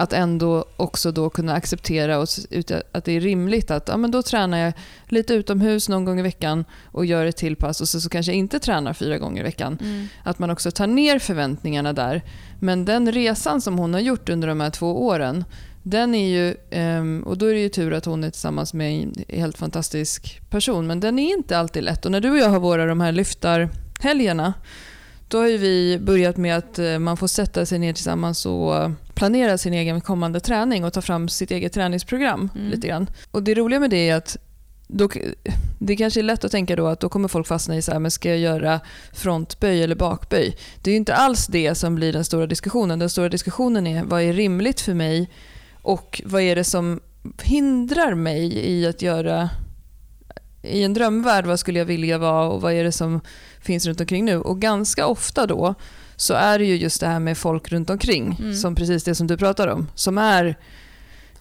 Att 0.02 0.14
ändå 0.14 0.66
också 0.78 1.12
då 1.12 1.30
kunna 1.30 1.54
acceptera 1.54 2.20
och, 2.20 2.28
att 2.92 3.06
det 3.06 3.12
är 3.12 3.20
rimligt 3.20 3.72
att 3.72 3.88
ja, 3.88 3.98
men 3.98 4.12
då 4.12 4.22
tränar 4.22 4.58
jag 4.58 4.74
lite 5.08 5.34
utomhus 5.34 5.90
någon 5.90 6.06
gång 6.06 6.20
i 6.20 6.24
veckan 6.24 6.66
och 6.86 7.06
gör 7.06 7.26
ett 7.26 7.38
till 7.38 7.56
pass 7.56 7.82
och 7.82 7.90
så, 7.90 8.02
så 8.02 8.10
kanske 8.10 8.32
jag 8.32 8.38
inte 8.38 8.60
tränar 8.60 8.94
fyra 8.94 9.18
gånger 9.18 9.42
i 9.42 9.44
veckan. 9.44 9.78
Mm. 9.82 10.08
Att 10.24 10.40
man 10.40 10.50
också 10.50 10.72
tar 10.72 10.88
ner 10.88 11.20
förväntningarna 11.20 11.94
där. 11.94 12.22
Men 12.60 12.86
den 12.86 13.12
resan 13.12 13.62
som 13.62 13.78
hon 13.78 13.94
har 13.94 14.02
gjort 14.02 14.30
under 14.30 14.48
de 14.48 14.62
här 14.62 14.70
två 14.70 15.06
åren, 15.06 15.46
den 15.84 16.16
är 16.16 16.30
ju, 16.30 16.56
ehm, 16.72 17.24
och 17.24 17.38
då 17.38 17.46
är 17.46 17.54
det 17.54 17.60
ju 17.60 17.70
tur 17.70 17.94
att 17.94 18.06
hon 18.06 18.24
är 18.24 18.30
tillsammans 18.30 18.74
med 18.74 19.04
en 19.04 19.14
helt 19.28 19.58
fantastisk 19.58 20.42
person, 20.50 20.88
men 20.88 21.00
den 21.00 21.20
är 21.20 21.34
inte 21.34 21.58
alltid 21.58 21.84
lätt. 21.84 22.06
Och 22.06 22.12
när 22.12 22.22
du 22.22 22.32
och 22.32 22.38
jag 22.38 22.50
har 22.50 22.60
våra 22.60 22.86
de 22.86 23.02
här 23.02 23.12
lyftarhelgerna, 23.12 24.54
då 25.32 25.38
har 25.38 25.58
vi 25.58 26.00
börjat 26.02 26.38
med 26.38 26.58
att 26.58 26.80
eh, 26.80 27.00
man 27.00 27.18
får 27.18 27.28
sätta 27.28 27.66
sig 27.66 27.80
ner 27.80 27.94
tillsammans 27.94 28.46
och 28.46 28.92
planera 29.14 29.58
sin 29.58 29.74
egen 29.74 30.02
kommande 30.02 30.40
träning 30.40 30.84
och 30.84 30.94
ta 30.94 31.02
fram 31.02 31.30
sitt 31.30 31.52
eget 31.52 31.74
träningsprogram. 31.74 32.50
Mm. 32.56 32.70
lite 32.70 32.88
grann. 32.88 33.10
Och 33.32 33.44
Det 33.44 33.56
roliga 33.56 33.80
med 33.80 33.90
det 33.90 34.10
är 34.10 34.16
att 34.16 34.38
då, 34.88 35.10
det 35.80 35.96
kanske 35.96 36.20
är 36.20 36.24
lätt 36.24 36.44
att 36.44 36.52
tänka 36.52 36.76
då 36.76 36.88
att 36.88 37.00
då 37.00 37.10
kommer 37.10 37.28
folk 37.28 37.48
fastna 37.48 37.78
i 37.78 37.82
så 37.82 37.92
här, 37.92 38.00
men 38.00 38.12
ska 38.12 38.30
jag 38.30 38.38
göra 38.38 38.80
frontböj 39.14 39.84
eller 39.84 39.96
bakböj? 39.96 40.58
Det 40.82 40.90
är 40.90 40.92
ju 40.92 40.98
inte 40.98 41.16
alls 41.16 41.48
det 41.48 41.76
som 41.76 41.96
blir 41.96 42.14
den 42.14 42.26
stora 42.26 42.48
diskussionen. 42.48 43.00
Den 43.00 43.10
stora 43.10 43.30
diskussionen 43.30 43.88
är 43.88 44.04
vad 44.04 44.22
är 44.22 44.34
rimligt 44.34 44.82
för 44.82 44.94
mig 44.94 45.30
och 45.82 46.22
vad 46.26 46.42
är 46.42 46.56
det 46.56 46.64
som 46.64 47.00
hindrar 47.42 48.14
mig 48.14 48.70
i 48.72 48.88
att 48.88 49.02
göra 49.02 49.50
i 50.64 50.84
en 50.84 50.94
drömvärld, 50.94 51.46
vad 51.46 51.60
skulle 51.60 51.80
jag 51.80 51.86
vilja 51.86 52.18
vara 52.18 52.48
och 52.48 52.62
vad 52.62 52.74
är 52.74 52.84
det 52.84 52.92
som 52.92 53.22
finns 53.62 53.86
runt 53.86 54.00
omkring 54.00 54.26
nu? 54.26 54.38
Och 54.38 54.60
ganska 54.62 55.08
ofta 55.08 55.48
då 55.48 55.76
så 56.16 56.34
är 56.34 56.60
det 56.60 56.66
ju 56.66 56.76
just 56.76 57.00
det 57.02 57.08
här 57.08 57.20
med 57.20 57.38
folk 57.38 57.72
runt 57.72 57.90
omkring, 57.90 58.38
Mm. 58.40 58.56
som 58.56 58.76
precis 58.76 59.04
det 59.04 59.16
som 59.16 59.28
du 59.28 59.38
pratar 59.38 59.68
om, 59.68 59.90
som 59.96 60.18
är 60.18 60.56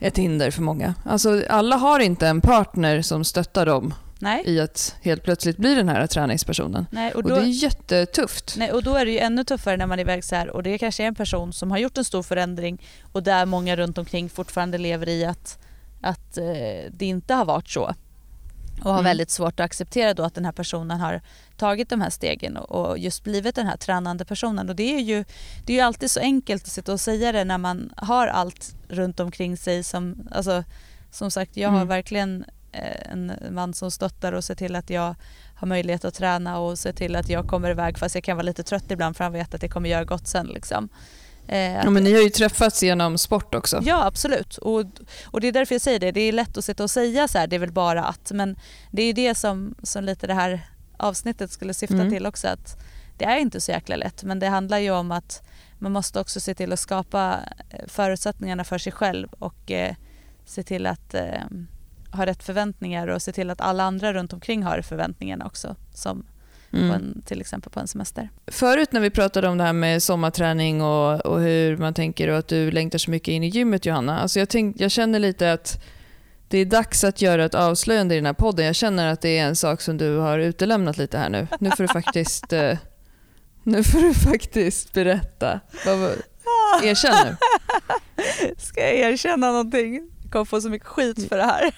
ett 0.00 0.18
hinder 0.18 0.50
för 0.50 0.62
många. 0.62 0.94
Alltså 1.04 1.42
alla 1.48 1.76
har 1.76 2.00
inte 2.00 2.28
en 2.28 2.40
partner 2.40 3.02
som 3.02 3.24
stöttar 3.24 3.66
dem 3.66 3.94
Nej. 4.18 4.42
i 4.46 4.60
att 4.60 4.96
helt 5.02 5.22
plötsligt 5.24 5.56
bli 5.56 5.74
den 5.74 5.88
här 5.88 6.06
träningspersonen. 6.06 6.86
Nej, 6.90 7.10
och 7.12 7.16
Och 7.16 7.28
då, 7.28 7.34
det 7.34 7.40
är 7.40 7.44
jättetufft. 7.46 8.54
nej, 8.56 8.72
och 8.72 8.82
då 8.82 8.96
är 8.96 9.04
det 9.04 9.10
ju 9.12 9.18
ännu 9.18 9.44
tuffare 9.44 9.76
när 9.76 9.86
man 9.86 9.98
är 9.98 10.02
iväg 10.02 10.24
så 10.24 10.34
här 10.36 10.48
och 10.50 10.62
det 10.62 10.78
kanske 10.78 11.02
är 11.02 11.06
en 11.06 11.14
person 11.14 11.52
som 11.52 11.70
har 11.70 11.78
gjort 11.78 11.98
en 11.98 12.04
stor 12.04 12.22
förändring 12.22 12.82
och 13.12 13.22
där 13.22 13.46
många 13.46 13.76
runt 13.76 13.98
omkring 13.98 14.28
fortfarande 14.30 14.78
lever 14.78 15.08
i 15.08 15.24
att, 15.24 15.58
att 16.00 16.38
eh, 16.38 16.44
det 16.92 17.06
inte 17.06 17.34
har 17.34 17.44
varit 17.44 17.68
så. 17.68 17.94
Och 18.84 18.90
har 18.90 18.98
Mm. 19.00 19.04
väldigt 19.04 19.30
svårt 19.30 19.60
att 19.60 19.64
acceptera 19.64 20.14
då 20.14 20.22
att 20.22 20.34
den 20.34 20.44
här 20.44 20.52
personen 20.52 21.00
har 21.00 21.20
tagit 21.56 21.88
de 21.88 22.00
här 22.00 22.10
stegen 22.10 22.56
och, 22.56 22.98
just 22.98 23.24
blivit 23.24 23.54
den 23.54 23.66
här 23.66 23.76
tränande 23.76 24.24
personen. 24.24 24.68
Och 24.68 24.76
det 24.76 24.94
är 24.94 25.00
ju 25.00 25.24
det 25.66 25.72
är 25.72 25.76
ju 25.76 25.82
alltid 25.82 26.10
så 26.10 26.20
enkelt 26.20 26.62
att 26.62 26.68
sitta 26.72 26.92
och 26.92 27.00
säga 27.00 27.32
det 27.32 27.44
när 27.44 27.58
man 27.58 27.92
har 27.96 28.26
allt 28.26 28.74
runt 28.88 29.20
omkring 29.20 29.56
sig 29.56 29.82
som, 29.82 30.28
alltså, 30.30 30.64
som 31.10 31.30
sagt 31.30 31.56
jag 31.56 31.68
har 31.68 31.76
Mm. 31.76 31.88
verkligen 31.88 32.44
eh, 32.72 33.12
en 33.12 33.32
man 33.50 33.74
som 33.74 33.90
stöttar 33.90 34.32
och 34.32 34.44
ser 34.44 34.54
till 34.54 34.76
att 34.76 34.90
jag 34.90 35.14
har 35.56 35.66
möjlighet 35.66 36.04
att 36.04 36.14
träna 36.14 36.58
och 36.58 36.78
ser 36.78 36.92
till 36.92 37.16
att 37.16 37.28
jag 37.28 37.46
kommer 37.48 37.70
iväg 37.70 37.98
fast 37.98 38.14
jag 38.14 38.24
kan 38.24 38.36
vara 38.36 38.44
lite 38.46 38.62
trött 38.62 38.90
ibland 38.90 39.16
för 39.16 39.24
han 39.24 39.32
vet 39.32 39.54
att 39.54 39.60
det 39.60 39.68
kommer 39.68 39.88
göra 39.88 40.04
gott 40.04 40.26
sen. 40.26 40.46
Liksom. 40.46 40.88
Eh, 41.52 41.74
Ja, 41.74 41.90
men 41.90 42.02
ni 42.04 42.12
har 42.12 42.20
ju 42.20 42.30
träffats 42.30 42.82
genom 42.82 43.18
sport 43.18 43.54
också. 43.54 43.80
Ja 43.84 44.04
absolut 44.06 44.58
och, 44.58 44.84
och 45.24 45.40
det 45.40 45.48
är 45.48 45.52
därför 45.52 45.74
jag 45.74 45.82
säger 45.82 45.98
det. 45.98 46.12
Det 46.12 46.20
är 46.20 46.32
lätt 46.32 46.56
att 46.56 46.64
sitta 46.64 46.82
och 46.82 46.90
säga 46.90 47.28
så 47.28 47.38
här, 47.38 47.46
det 47.46 47.56
är 47.56 47.60
väl 47.60 47.72
bara 47.72 48.04
att. 48.04 48.32
Men 48.32 48.56
det 48.90 49.02
är 49.02 49.06
ju 49.06 49.12
det 49.12 49.34
som, 49.34 49.74
som 49.82 50.04
lite 50.04 50.26
det 50.26 50.34
här 50.34 50.68
avsnittet 50.96 51.50
skulle 51.50 51.74
syfta 51.74 51.94
Mm. 51.94 52.10
till 52.10 52.26
också. 52.26 52.48
Att 52.48 52.76
det 53.18 53.24
är 53.24 53.36
inte 53.38 53.60
så 53.60 53.70
jäkla 53.70 53.96
lätt 53.96 54.22
men 54.24 54.38
det 54.38 54.46
handlar 54.48 54.78
ju 54.78 54.90
om 54.90 55.12
att 55.12 55.42
man 55.78 55.92
måste 55.92 56.20
också 56.20 56.40
se 56.40 56.54
till 56.54 56.72
att 56.72 56.80
skapa 56.80 57.38
eh, 57.70 57.84
förutsättningarna 57.88 58.64
för 58.64 58.78
sig 58.78 58.92
själv 58.92 59.28
och 59.38 59.70
eh, 59.70 59.94
se 60.44 60.62
till 60.62 60.86
att 60.86 61.14
eh, 61.14 61.22
ha 62.12 62.26
rätt 62.26 62.42
förväntningar 62.42 63.06
och 63.08 63.22
se 63.22 63.32
till 63.32 63.50
att 63.50 63.60
alla 63.60 63.84
andra 63.84 64.12
runt 64.12 64.32
omkring 64.32 64.62
har 64.62 64.82
förväntningarna 64.82 65.46
också. 65.46 65.76
Som 65.94 66.26
Mm. 66.72 66.90
en, 66.90 67.22
till 67.26 67.40
exempel 67.40 67.72
på 67.72 67.80
en 67.80 67.88
semester. 67.88 68.30
Förut 68.46 68.92
när 68.92 69.00
vi 69.00 69.10
pratade 69.10 69.48
om 69.48 69.58
det 69.58 69.64
här 69.64 69.72
med 69.72 70.02
sommarträning 70.02 70.82
och, 70.82 71.26
och 71.26 71.40
hur 71.40 71.76
man 71.76 71.94
tänker 71.94 72.28
och 72.28 72.38
att 72.38 72.48
du 72.48 72.70
längtar 72.70 72.98
så 72.98 73.10
mycket 73.10 73.32
in 73.32 73.44
i 73.44 73.48
gymmet 73.48 73.86
Johanna. 73.86 74.20
Alltså 74.20 74.38
jag, 74.38 74.48
tänk, 74.48 74.80
jag 74.80 74.90
känner 74.90 75.18
lite 75.18 75.52
att 75.52 75.84
det 76.48 76.58
är 76.58 76.64
dags 76.64 77.04
att 77.04 77.22
göra 77.22 77.44
ett 77.44 77.54
avslöjande 77.54 78.14
i 78.14 78.18
den 78.18 78.26
här 78.26 78.32
podden. 78.32 78.66
Jag 78.66 78.74
känner 78.74 79.12
att 79.12 79.20
det 79.20 79.38
är 79.38 79.46
en 79.46 79.56
sak 79.56 79.80
som 79.80 79.98
du 79.98 80.16
har 80.16 80.38
utelämnat 80.38 80.98
lite 80.98 81.18
här 81.18 81.28
nu. 81.28 81.46
Nu 81.60 81.70
får 81.70 81.82
du 81.82 81.88
faktiskt, 81.88 82.52
eh, 82.52 82.78
nu 83.62 83.84
får 83.84 84.00
du 84.00 84.14
faktiskt 84.14 84.92
berätta. 84.92 85.60
Erkänn 86.82 87.14
nu. 87.26 87.36
Ska 88.58 88.80
jag 88.80 88.94
erkänna 88.94 89.52
någonting? 89.52 90.10
Jag 90.22 90.32
kommer 90.32 90.44
få 90.44 90.60
så 90.60 90.68
mycket 90.68 90.88
skit 90.88 91.28
för 91.28 91.36
det 91.36 91.44
här. 91.44 91.74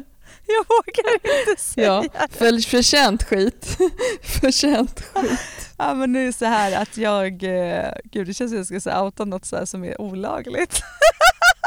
jag 0.56 0.66
vågar 0.68 1.14
inte 1.14 1.62
säga 1.62 1.86
Ja, 1.86 2.26
för, 2.30 2.68
förtjänt 2.68 3.22
skit. 3.22 3.78
förtjänt 4.40 5.00
skit. 5.00 5.40
Ja, 5.78 5.94
men 5.94 6.12
nu 6.12 6.22
är 6.22 6.26
det 6.26 6.32
så 6.32 6.44
här 6.44 6.82
att 6.82 6.96
jag, 6.96 7.42
eh, 7.42 7.92
gud 8.04 8.26
det 8.26 8.34
känns 8.34 8.50
som 8.50 8.60
att 8.60 8.70
jag 8.70 8.82
ska 8.82 9.02
outa 9.02 9.24
något 9.24 9.44
så 9.44 9.66
som 9.66 9.84
är 9.84 10.00
olagligt. 10.00 10.82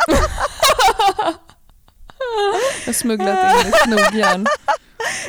Jag 2.79 2.85
har 2.85 2.93
smugglat 2.93 3.65
in 3.65 3.73
ett 3.73 3.83
knogjärn. 3.83 4.47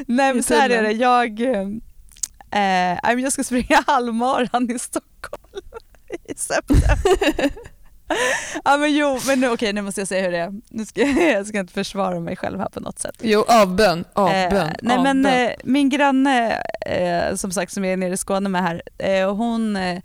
Nej 0.07 0.35
men 0.35 0.43
så 0.43 0.55
här 0.55 0.71
är 0.71 0.83
det, 0.83 0.93
jag, 0.93 1.41
eh, 2.51 3.01
eh, 3.11 3.21
jag 3.21 3.33
ska 3.33 3.45
springa 3.45 3.85
halvmaran 3.87 4.71
i 4.71 4.79
Stockholm 4.79 5.65
i 6.29 6.35
september. 6.35 7.51
Ja 8.65 8.77
men 8.77 8.95
jo, 8.97 9.19
men 9.27 9.41
nu, 9.41 9.49
okej 9.51 9.73
nu 9.73 9.83
måste 9.83 10.01
jag 10.01 10.09
säga 10.09 10.23
hur 10.23 10.31
det 10.33 10.39
är. 10.39 10.53
Nu 10.71 10.87
ska 10.87 11.01
jag, 11.01 11.33
jag 11.39 11.47
ska 11.47 11.59
inte 11.59 11.73
försvara 11.73 12.21
mig 12.21 12.37
själv 12.37 12.59
här 12.61 12.69
på 12.69 12.81
något 12.81 12.99
sätt. 12.99 13.15
Jo, 13.23 13.45
avbön. 13.49 14.05
Avbön. 14.13 14.55
Eh, 14.69 14.73
nej 14.83 14.99
men 15.03 15.27
eh, 15.27 15.51
min 15.65 15.89
granne 15.89 16.53
eh, 16.87 17.35
som 17.37 17.51
sagt 17.53 17.73
som 17.73 17.85
är 17.85 17.97
nere 17.97 18.15
i 18.15 18.17
Skåne 18.17 18.49
med 18.49 18.63
här, 18.63 18.83
eh, 18.99 19.35
hon 19.35 19.77
eh, 19.77 19.99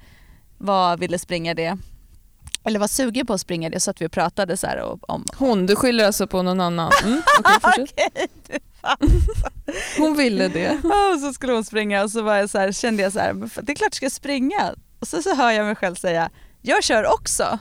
var, 0.58 0.98
ville 0.98 1.20
springa 1.20 1.54
det. 1.54 1.78
Eller 2.64 2.80
var 2.80 2.88
sugen 2.88 3.26
på 3.26 3.34
att 3.34 3.42
springa 3.42 3.70
det 3.70 3.80
så 3.80 3.92
att 3.92 4.02
vi 4.02 4.10
pratade 4.10 4.58
så 4.58 4.68
här 4.68 4.78
och- 4.82 5.10
om 5.10 5.26
Hon, 5.38 5.66
du 5.66 5.76
skyller 5.76 6.06
alltså 6.06 6.28
på 6.28 6.42
någon 6.42 6.60
annan? 6.62 6.92
Mm, 7.04 7.22
du 7.44 7.60
fan. 7.62 8.98
Hon 9.98 10.16
ville 10.18 10.48
det. 10.48 10.72
och 11.14 11.20
så 11.22 11.34
skulle 11.34 11.54
hon 11.54 11.64
springa 11.66 12.04
och 12.04 12.12
så 12.12 12.22
var 12.22 12.36
jag 12.36 12.50
så 12.50 12.58
här, 12.60 12.72
kände 12.72 13.04
jag 13.04 13.14
så 13.14 13.20
här, 13.20 13.34
"Men 13.34 13.50
fan, 13.50 13.66
det 13.66 13.72
är 13.72 13.76
klart 13.76 13.88
jag 13.92 13.96
ska 13.96 14.10
springa. 14.10 14.74
Och 15.00 15.08
så, 15.08 15.22
så 15.22 15.36
hör 15.36 15.52
jag 15.52 15.66
mig 15.66 15.76
själv 15.76 15.96
säga, 15.96 16.30
jag 16.62 16.84
kör 16.84 17.14
också. 17.14 17.60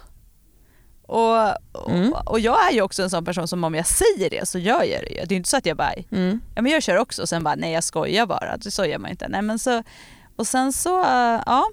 Och, 1.09 1.49
och, 1.73 1.91
Mm. 1.91 2.13
och 2.13 2.41
jag 2.41 2.69
är 2.69 2.73
ju 2.75 2.83
också 2.83 3.03
en 3.03 3.11
sån 3.11 3.25
person 3.25 3.49
som 3.49 3.65
om 3.65 3.75
jag 3.75 3.87
säger 3.87 4.31
det 4.31 4.49
så 4.49 4.59
gör 4.59 4.83
jag 4.83 5.03
det 5.03 5.11
ju. 5.11 5.25
Det 5.27 5.35
är 5.35 5.37
inte 5.37 5.49
så 5.49 5.57
att 5.57 5.67
jag 5.67 5.77
bara, 5.77 5.93
Mm. 6.13 6.41
ja 6.55 6.63
men 6.63 6.73
jag 6.73 6.83
kör 6.83 6.97
också 6.97 7.23
och 7.23 7.29
sen 7.29 7.45
bara 7.45 7.55
nej 7.55 7.73
jag 7.73 7.85
skojar 7.85 8.27
bara, 8.27 8.59
så 8.61 8.85
gör 8.85 8.99
man 8.99 9.11
inte. 9.11 9.29
Nej, 9.29 9.43
men 9.43 9.59
så, 9.59 9.83
och 10.37 10.47
sen 10.47 10.73
så, 10.73 11.01
eh, 11.01 11.41
ja, 11.47 11.65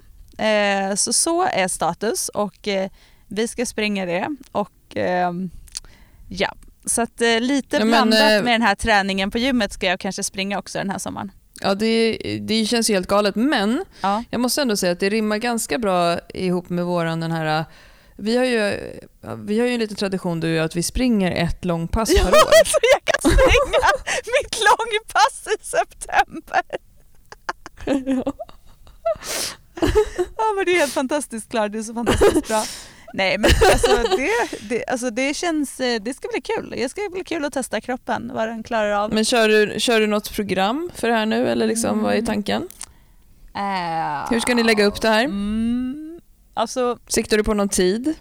eh, 0.44 0.94
så 0.94 1.12
så 1.12 1.42
är 1.46 1.68
status 1.68 2.28
och 2.28 2.68
eh, 2.68 2.90
vi 3.28 3.48
ska 3.48 3.66
springa 3.66 4.06
det 4.06 4.28
och 4.52 4.70
ehm, 4.94 5.50
ja, 6.28 6.52
så 6.84 7.02
att 7.02 7.20
lite 7.40 7.76
Ja, 7.76 7.84
men, 7.84 7.88
blandat 7.88 8.44
med 8.44 8.54
den 8.54 8.62
här 8.62 8.74
träningen 8.74 9.30
på 9.30 9.38
gymmet 9.38 9.72
ska 9.72 9.86
jag 9.86 10.00
kanske 10.00 10.22
springa 10.22 10.58
också 10.58 10.78
den 10.78 10.90
här 10.90 10.98
sommaren. 10.98 11.32
Ja, 11.60 11.74
det, 11.74 12.18
det 12.42 12.64
känns 12.66 12.90
ju 12.90 12.94
helt 12.94 13.08
galet, 13.08 13.34
men 13.36 13.84
Ja. 14.00 14.24
jag 14.30 14.40
måste 14.40 14.62
ändå 14.62 14.76
säga 14.76 14.92
att 14.92 15.00
det 15.00 15.08
rimmar 15.08 15.36
ganska 15.38 15.78
bra 15.78 16.18
ihop 16.34 16.68
med 16.68 16.84
våran 16.84 17.20
den 17.20 17.32
här... 17.32 17.64
Vi 18.18 18.36
har 18.36 18.44
ju, 18.44 18.90
ja, 19.20 19.34
vi 19.34 19.60
har 19.60 19.66
ju 19.66 19.72
en 19.74 19.80
liten 19.80 19.96
tradition 19.96 20.40
du 20.40 20.50
och 20.50 20.54
jag, 20.56 20.64
att 20.64 20.76
vi 20.76 20.82
springer 20.82 21.30
ett 21.32 21.64
långpass 21.64 22.10
Ja, 22.10 22.22
per 22.24 22.30
år. 22.30 22.34
så 22.64 22.78
jag 22.92 23.04
kan 23.04 23.30
springa 23.30 23.88
mitt 24.42 24.58
långpass 24.68 25.46
i 25.46 25.64
september. 25.64 26.62
Ja 30.36 30.52
men 30.56 30.64
det 30.64 30.72
är 30.72 30.78
helt 30.80 30.92
fantastiskt 30.92 31.50
klart, 31.50 31.72
det 31.72 31.78
är 31.78 31.82
så 31.82 31.94
fantastiskt 31.94 32.48
bra. 32.48 32.64
Nej 33.14 33.38
men 33.38 33.50
alltså 33.72 33.96
det, 34.16 34.30
det, 34.68 34.84
alltså 34.86 35.10
det 35.10 35.34
känns, 35.34 35.80
eh, 35.80 36.02
det 36.02 36.14
ska 36.14 36.28
bli 36.32 36.40
kul. 36.40 36.74
Det 36.76 36.88
ska 36.88 37.00
bli 37.12 37.24
kul 37.24 37.44
att 37.44 37.52
testa 37.52 37.80
kroppen, 37.80 38.30
vad 38.34 38.48
den 38.48 38.62
klarar 38.62 38.90
av. 38.90 39.12
Men 39.14 39.24
kör 39.24 39.48
du, 39.48 39.74
kör 39.80 40.00
du 40.00 40.06
något 40.06 40.32
program 40.32 40.90
för 40.94 41.08
det 41.08 41.14
här 41.14 41.26
nu 41.26 41.48
eller 41.48 41.66
liksom, 41.66 42.02
vad 42.02 42.14
är 42.14 42.22
tanken? 42.22 42.68
Äh, 43.54 44.30
Hur 44.30 44.40
ska 44.40 44.54
ni 44.54 44.62
lägga 44.62 44.84
upp 44.84 45.00
det 45.00 45.08
här? 45.08 45.24
Mm, 45.24 46.05
alltså 46.56 46.98
Siktar 47.08 47.36
du 47.36 47.44
på 47.44 47.54
någon 47.54 47.68
tid? 47.68 48.14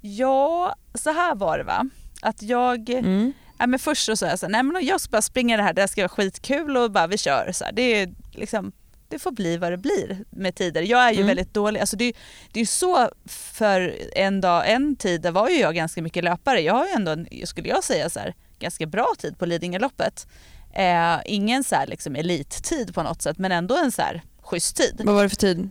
ja, 0.00 0.74
så 0.94 1.10
här 1.12 1.34
var 1.34 1.58
det 1.58 1.64
va. 1.64 1.86
Att 2.22 2.42
jag, 2.42 2.90
Mm. 2.90 3.32
ja, 3.58 3.66
men 3.66 3.78
först 3.78 4.06
så 4.06 4.16
sa 4.16 4.26
jag 4.26 4.38
så 4.38 4.46
här, 4.46 4.50
nej 4.50 4.62
men 4.62 4.86
jag 4.86 5.00
ska 5.00 5.10
bara 5.10 5.22
springa 5.22 5.56
det 5.56 5.62
här, 5.62 5.72
det 5.72 5.80
här 5.82 5.88
ska 5.88 6.00
vara 6.02 6.08
skitkul 6.08 6.76
och 6.76 6.90
bara 6.90 7.06
vi 7.06 7.18
kör. 7.18 7.52
Så 7.52 7.64
här. 7.64 7.72
Det, 7.72 7.82
är 7.82 8.14
liksom, 8.32 8.72
det 9.08 9.18
får 9.18 9.32
bli 9.32 9.56
vad 9.56 9.72
det 9.72 9.76
blir 9.78 10.24
med 10.30 10.54
tider. 10.54 10.82
Jag 10.82 11.00
är 11.00 11.10
ju 11.10 11.16
Mm. 11.16 11.26
väldigt 11.26 11.54
dålig, 11.54 11.80
alltså 11.80 11.96
det, 11.96 12.12
det 12.52 12.58
är 12.58 12.62
ju 12.62 12.66
så 12.66 13.08
för 13.26 13.94
en 14.14 14.40
dag, 14.40 14.70
en 14.70 14.96
tid, 14.96 15.20
där 15.22 15.30
var 15.30 15.48
ju 15.48 15.56
jag 15.58 15.74
ganska 15.74 16.02
mycket 16.02 16.24
löpare. 16.24 16.60
Jag 16.60 16.74
har 16.74 16.86
ju 16.86 16.92
ändå, 16.92 17.10
en, 17.12 17.26
skulle 17.44 17.68
jag 17.68 17.84
säga 17.84 18.10
så 18.10 18.20
här, 18.20 18.34
ganska 18.58 18.86
bra 18.86 19.06
tid 19.18 19.38
på 19.38 19.46
Lidingöloppet. 19.46 20.26
Eh, 20.74 21.16
ingen 21.24 21.64
så 21.64 21.74
här 21.74 21.86
liksom 21.86 22.16
elittid 22.16 22.94
på 22.94 23.02
något 23.02 23.22
sätt 23.22 23.38
men 23.38 23.52
ändå 23.52 23.76
en 23.76 23.92
så 23.92 24.02
här 24.02 24.22
schysst 24.42 24.76
tid. 24.76 25.00
Vad 25.04 25.14
var 25.14 25.22
det 25.22 25.28
för 25.28 25.36
tid? 25.36 25.70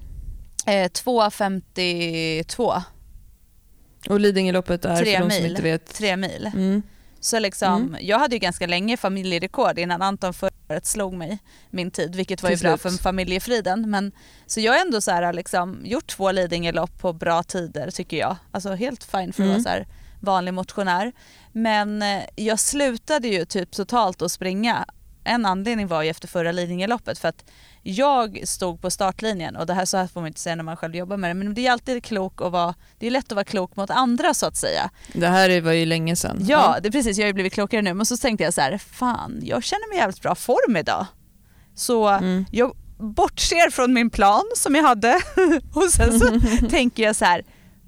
Eh, 0.66 0.90
2.52, 0.90 2.82
Och 4.10 4.20
Lidingöloppet 4.20 4.86
är 4.86 4.96
Tre 4.96 5.06
för 5.06 5.12
de 5.12 5.18
som 5.32 5.42
mil. 5.44 5.52
inte 5.52 5.62
vet. 5.62 5.94
tre 5.94 6.18
mil. 6.18 6.52
Mm. 6.54 6.82
Så 7.20 7.40
liksom, 7.40 7.82
Mm. 7.82 7.98
jag 8.02 8.20
hade 8.20 8.36
ju 8.36 8.40
ganska 8.40 8.68
länge 8.68 8.98
familjerekord 8.98 9.80
innan 9.80 10.02
Anton 10.02 10.34
förra 10.34 10.52
året 10.70 10.86
slog 10.86 11.14
mig 11.14 11.40
min 11.70 11.92
tid, 11.92 12.16
vilket 12.16 12.44
var 12.44 12.50
ju 12.50 12.58
bra 12.58 12.78
för 12.78 12.90
familjefriden. 12.90 13.90
Men, 13.90 14.12
så 14.48 14.60
jag 14.60 14.74
har 14.74 14.80
ändå 14.80 15.02
så 15.02 15.12
här, 15.12 15.34
liksom, 15.34 15.82
gjort 15.86 16.08
två 16.08 16.32
Lidingölopp 16.32 17.00
på 17.00 17.14
bra 17.14 17.44
tider 17.44 17.92
tycker 17.92 18.18
jag. 18.18 18.36
Alltså 18.52 18.74
helt 18.74 19.04
fine 19.04 19.34
för 19.34 19.44
att 19.44 19.48
Mm. 19.48 19.50
vara 19.52 19.60
så 19.64 19.70
här, 19.70 19.88
vanlig 20.20 20.54
motionär. 20.54 21.12
Men 21.52 22.02
eh, 22.02 22.22
jag 22.36 22.60
slutade 22.60 23.28
ju 23.28 23.46
typ 23.46 23.72
totalt 23.72 24.22
att 24.22 24.32
springa 24.32 24.86
en 25.24 25.46
anledning 25.46 25.88
var 25.88 26.04
ju 26.04 26.10
efter 26.10 26.28
förra 26.28 26.52
Lidingöloppet 26.52 27.20
för 27.20 27.28
att 27.28 27.46
jag 27.84 28.48
stod 28.48 28.82
på 28.82 28.92
startlinjen 28.92 29.56
och 29.56 29.66
det 29.66 29.74
här 29.74 29.86
så 29.86 29.98
här 29.98 30.08
får 30.08 30.22
man 30.22 30.28
inte 30.28 30.40
säga 30.40 30.56
när 30.56 30.64
man 30.64 30.78
själv 30.78 30.96
jobbar 30.96 31.18
med 31.18 31.30
det 31.30 31.34
men 31.34 31.54
det 31.54 31.68
är 31.68 31.72
alltid 31.72 32.04
klok 32.04 32.42
att 32.42 32.52
vara, 32.52 32.76
det 33.00 33.08
är 33.08 33.12
lätt 33.12 33.32
att 33.32 33.36
vara 33.36 33.46
klok 33.46 33.76
mot 33.76 33.90
andra 33.90 34.34
så 34.34 34.46
att 34.46 34.58
säga. 34.58 34.90
Det 35.14 35.28
här 35.28 35.62
var 35.62 35.72
ju 35.72 35.86
länge 35.86 36.16
sedan. 36.16 36.46
Ja, 36.48 36.78
det 36.84 36.92
precis, 36.92 37.18
jag 37.18 37.24
har 37.24 37.28
ju 37.28 37.34
blivit 37.34 37.54
klokare 37.54 37.82
nu 37.82 37.94
men 37.94 38.06
så 38.06 38.18
tänkte 38.18 38.44
jag 38.44 38.54
så 38.54 38.62
här, 38.62 38.78
fan 38.78 39.40
jag 39.44 39.64
känner 39.64 39.90
mig 39.90 39.98
i 39.98 40.00
jävligt 40.00 40.22
bra 40.22 40.36
form 40.36 40.78
idag. 40.78 41.06
Så 41.76 42.08
mm. 42.08 42.46
jag 42.52 42.76
bortser 42.98 43.70
från 43.70 43.94
min 43.94 44.10
plan 44.10 44.44
som 44.56 44.76
jag 44.76 44.84
hade 44.84 45.22
och 45.74 45.90
sen 45.90 46.20
så 46.20 46.40
tänker 46.70 47.04
jag 47.04 47.16
så 47.16 47.26
här, 47.26 47.44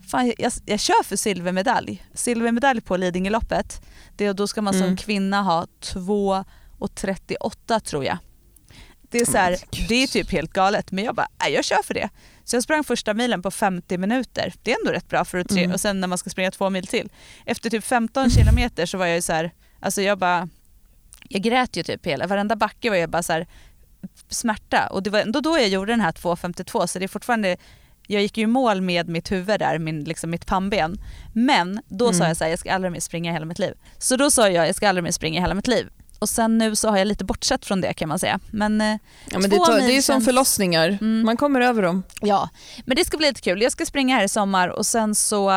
fan 0.07 0.33
jag, 0.37 0.51
jag 0.65 0.79
kör 0.79 1.03
för 1.03 1.15
silvermedalj. 1.15 2.05
Silvermedalj 2.13 2.81
på 2.81 2.97
Lidingöloppet, 2.97 3.81
det, 4.15 4.33
då 4.33 4.47
ska 4.47 4.61
man 4.61 4.73
som 4.73 4.83
mm. 4.83 4.97
kvinna 4.97 5.41
ha 5.41 5.67
2.38 6.79 7.79
tror 7.79 8.05
jag. 8.05 8.17
Det 9.01 9.17
är, 9.17 9.25
så 9.25 9.37
här, 9.37 9.57
det 9.89 10.03
är 10.03 10.07
typ 10.07 10.31
helt 10.31 10.53
galet 10.53 10.91
men 10.91 11.03
jag 11.03 11.15
bara, 11.15 11.27
nej, 11.39 11.53
jag 11.53 11.65
kör 11.65 11.83
för 11.83 11.93
det. 11.93 12.09
Så 12.43 12.55
jag 12.55 12.63
sprang 12.63 12.83
första 12.83 13.13
milen 13.13 13.41
på 13.41 13.51
50 13.51 13.97
minuter. 13.97 14.53
Det 14.63 14.71
är 14.71 14.77
ändå 14.79 14.91
rätt 14.91 15.09
bra 15.09 15.25
för 15.25 15.37
att 15.37 15.49
tre, 15.49 15.63
mm. 15.63 15.73
och 15.73 15.81
sen 15.81 15.99
när 15.99 16.07
man 16.07 16.17
ska 16.17 16.29
springa 16.29 16.51
två 16.51 16.69
mil 16.69 16.87
till. 16.87 17.09
Efter 17.45 17.69
typ 17.69 17.83
15 17.83 18.29
kilometer 18.29 18.85
så 18.85 18.97
var 18.97 19.05
jag 19.05 19.15
ju 19.15 19.21
så 19.21 19.33
här, 19.33 19.51
alltså 19.79 20.01
jag 20.01 20.17
bara, 20.17 20.49
jag 21.29 21.41
grät 21.41 21.77
ju 21.77 21.83
typ 21.83 22.05
hela, 22.05 22.27
varenda 22.27 22.55
backe 22.55 22.89
var 22.89 22.97
jag 22.97 23.09
bara 23.09 23.23
så 23.23 23.33
här, 23.33 23.47
smärta 24.29 24.87
och 24.87 25.03
det 25.03 25.09
var 25.09 25.19
ändå 25.19 25.41
då 25.41 25.57
jag 25.57 25.67
gjorde 25.67 25.91
den 25.91 26.01
här 26.01 26.11
2.52 26.11 26.87
så 26.87 26.99
det 26.99 27.05
är 27.05 27.07
fortfarande 27.07 27.57
jag 28.07 28.21
gick 28.21 28.37
ju 28.37 28.43
i 28.43 28.47
mål 28.47 28.81
med 28.81 29.09
mitt 29.09 29.31
huvud 29.31 29.59
där, 29.59 29.79
min, 29.79 30.03
liksom 30.03 30.29
mitt 30.29 30.45
pannben. 30.45 30.97
Men 31.33 31.81
då 31.87 32.05
mm. 32.05 32.17
sa 32.17 32.27
jag 32.27 32.37
så 32.37 32.43
här, 32.43 32.51
jag 32.51 32.59
ska 32.59 32.73
aldrig 32.73 32.91
mer 32.91 32.99
springa 32.99 33.31
i 33.31 33.33
hela 33.33 33.45
mitt 33.45 33.59
liv. 33.59 33.73
Så 33.97 34.15
då 34.15 34.31
sa 34.31 34.49
jag, 34.49 34.67
jag 34.67 34.75
ska 34.75 34.89
aldrig 34.89 35.03
mer 35.03 35.11
springa 35.11 35.39
i 35.39 35.41
hela 35.41 35.53
mitt 35.53 35.67
liv. 35.67 35.89
Och 36.23 36.29
sen 36.29 36.57
nu 36.57 36.75
så 36.75 36.89
har 36.89 36.97
jag 36.97 37.07
lite 37.07 37.23
bortsett 37.23 37.65
från 37.65 37.81
det 37.81 37.93
kan 37.93 38.09
man 38.09 38.19
säga. 38.19 38.39
Men, 38.51 38.81
eh, 38.81 38.97
ja, 39.29 39.39
men 39.39 39.49
det, 39.49 39.57
tar, 39.57 39.77
det 39.79 39.97
är 39.97 40.01
som 40.01 40.21
förlossningar, 40.21 40.97
mm. 41.01 41.25
man 41.25 41.37
kommer 41.37 41.61
över 41.61 41.81
dem. 41.81 42.03
Ja, 42.21 42.49
men 42.85 42.97
det 42.97 43.05
ska 43.05 43.17
bli 43.17 43.27
lite 43.27 43.41
kul. 43.41 43.61
Jag 43.61 43.71
ska 43.71 43.85
springa 43.85 44.15
här 44.15 44.23
i 44.23 44.29
sommar 44.29 44.67
och 44.67 44.85
sen 44.85 45.15
så 45.15 45.49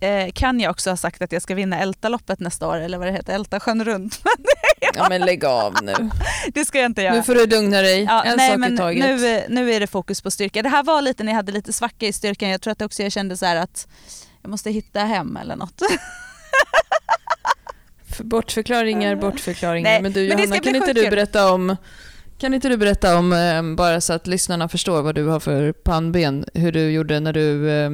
eh, 0.00 0.32
kan 0.34 0.60
jag 0.60 0.70
också 0.70 0.90
ha 0.90 0.96
sagt 0.96 1.22
att 1.22 1.32
jag 1.32 1.42
ska 1.42 1.54
vinna 1.54 1.80
Ältaloppet 1.80 2.40
nästa 2.40 2.68
år, 2.68 2.76
eller 2.76 2.98
vad 2.98 3.06
det 3.06 3.12
heter, 3.12 3.34
Ältasjön 3.34 3.84
runt. 3.84 4.22
ja 4.94 5.06
men 5.08 5.20
lägg 5.20 5.44
av 5.44 5.74
nu. 5.82 5.94
Det 6.54 6.64
ska 6.64 6.78
jag 6.78 6.86
inte 6.86 7.02
göra. 7.02 7.14
Nu 7.14 7.22
får 7.22 7.34
du 7.34 7.46
lugna 7.46 7.80
dig, 7.80 8.02
ja, 8.02 8.22
en 8.24 8.36
nej, 8.36 8.50
sak 8.50 8.58
men 8.58 8.74
i 8.74 8.76
taget. 8.76 9.04
Nu, 9.04 9.44
nu 9.48 9.72
är 9.72 9.80
det 9.80 9.86
fokus 9.86 10.22
på 10.22 10.30
styrka. 10.30 10.62
Det 10.62 10.68
här 10.68 10.82
var 10.82 11.02
lite 11.02 11.24
när 11.24 11.32
jag 11.32 11.36
hade 11.36 11.52
lite 11.52 11.72
svacka 11.72 12.06
i 12.06 12.12
styrkan, 12.12 12.48
jag 12.48 12.60
tror 12.62 12.72
att 12.72 12.82
också 12.82 13.02
jag 13.02 13.12
kände 13.12 13.36
så 13.36 13.46
att 13.46 13.88
jag 14.42 14.50
måste 14.50 14.70
hitta 14.70 15.00
hem 15.00 15.36
eller 15.36 15.56
något. 15.56 15.82
Bortförklaringar, 18.24 19.16
bortförklaringar. 19.16 19.90
Nej, 19.90 20.02
men 20.02 20.12
du 20.12 20.24
Johanna, 20.24 20.46
men 20.46 20.60
kan 20.60 20.76
inte 20.76 20.92
du 20.92 21.10
berätta 21.10 21.52
om 21.52 21.76
kan 22.38 22.54
inte 22.54 22.68
du 22.68 22.76
berätta 22.76 23.18
om, 23.18 23.32
eh, 23.32 23.62
bara 23.76 24.00
så 24.00 24.12
att 24.12 24.26
lyssnarna 24.26 24.68
förstår 24.68 25.02
vad 25.02 25.14
du 25.14 25.26
har 25.26 25.40
för 25.40 25.72
pannben, 25.72 26.44
hur 26.54 26.72
du 26.72 26.90
gjorde 26.90 27.20
när 27.20 27.32
du 27.32 27.70
eh, 27.70 27.90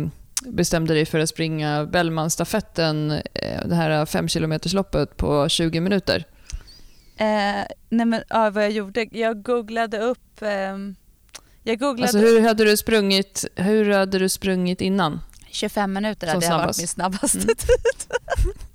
bestämde 0.46 0.94
dig 0.94 1.06
för 1.06 1.18
att 1.18 1.28
springa 1.28 1.86
Bellmanstafetten, 1.86 3.10
eh, 3.10 3.66
det 3.66 3.74
här 3.74 4.06
5 4.06 4.28
km 4.28 4.58
loppet 4.72 5.16
på 5.16 5.48
20 5.48 5.80
minuter? 5.80 6.24
Eh, 7.16 7.64
nej 7.88 8.06
men 8.06 8.22
ja, 8.28 8.50
vad 8.50 8.64
jag 8.64 8.70
gjorde, 8.70 9.06
jag 9.10 9.42
googlade 9.42 9.98
upp... 9.98 10.42
Eh, 10.42 10.76
jag 11.62 11.78
googlade... 11.78 12.02
Alltså 12.02 12.18
hur 12.18 12.40
hade 12.40 12.64
du 12.64 12.76
sprungit, 12.76 13.44
hur 13.56 13.90
hade 13.90 14.18
du 14.18 14.28
sprungit 14.28 14.80
innan? 14.80 15.20
25 15.52 15.92
minuter 15.92 16.26
hade 16.26 16.46
jag 16.46 16.58
varit 16.58 16.78
min 16.78 16.88
snabbaste 16.88 17.38
mm. 17.38 17.46
tid. 17.46 17.66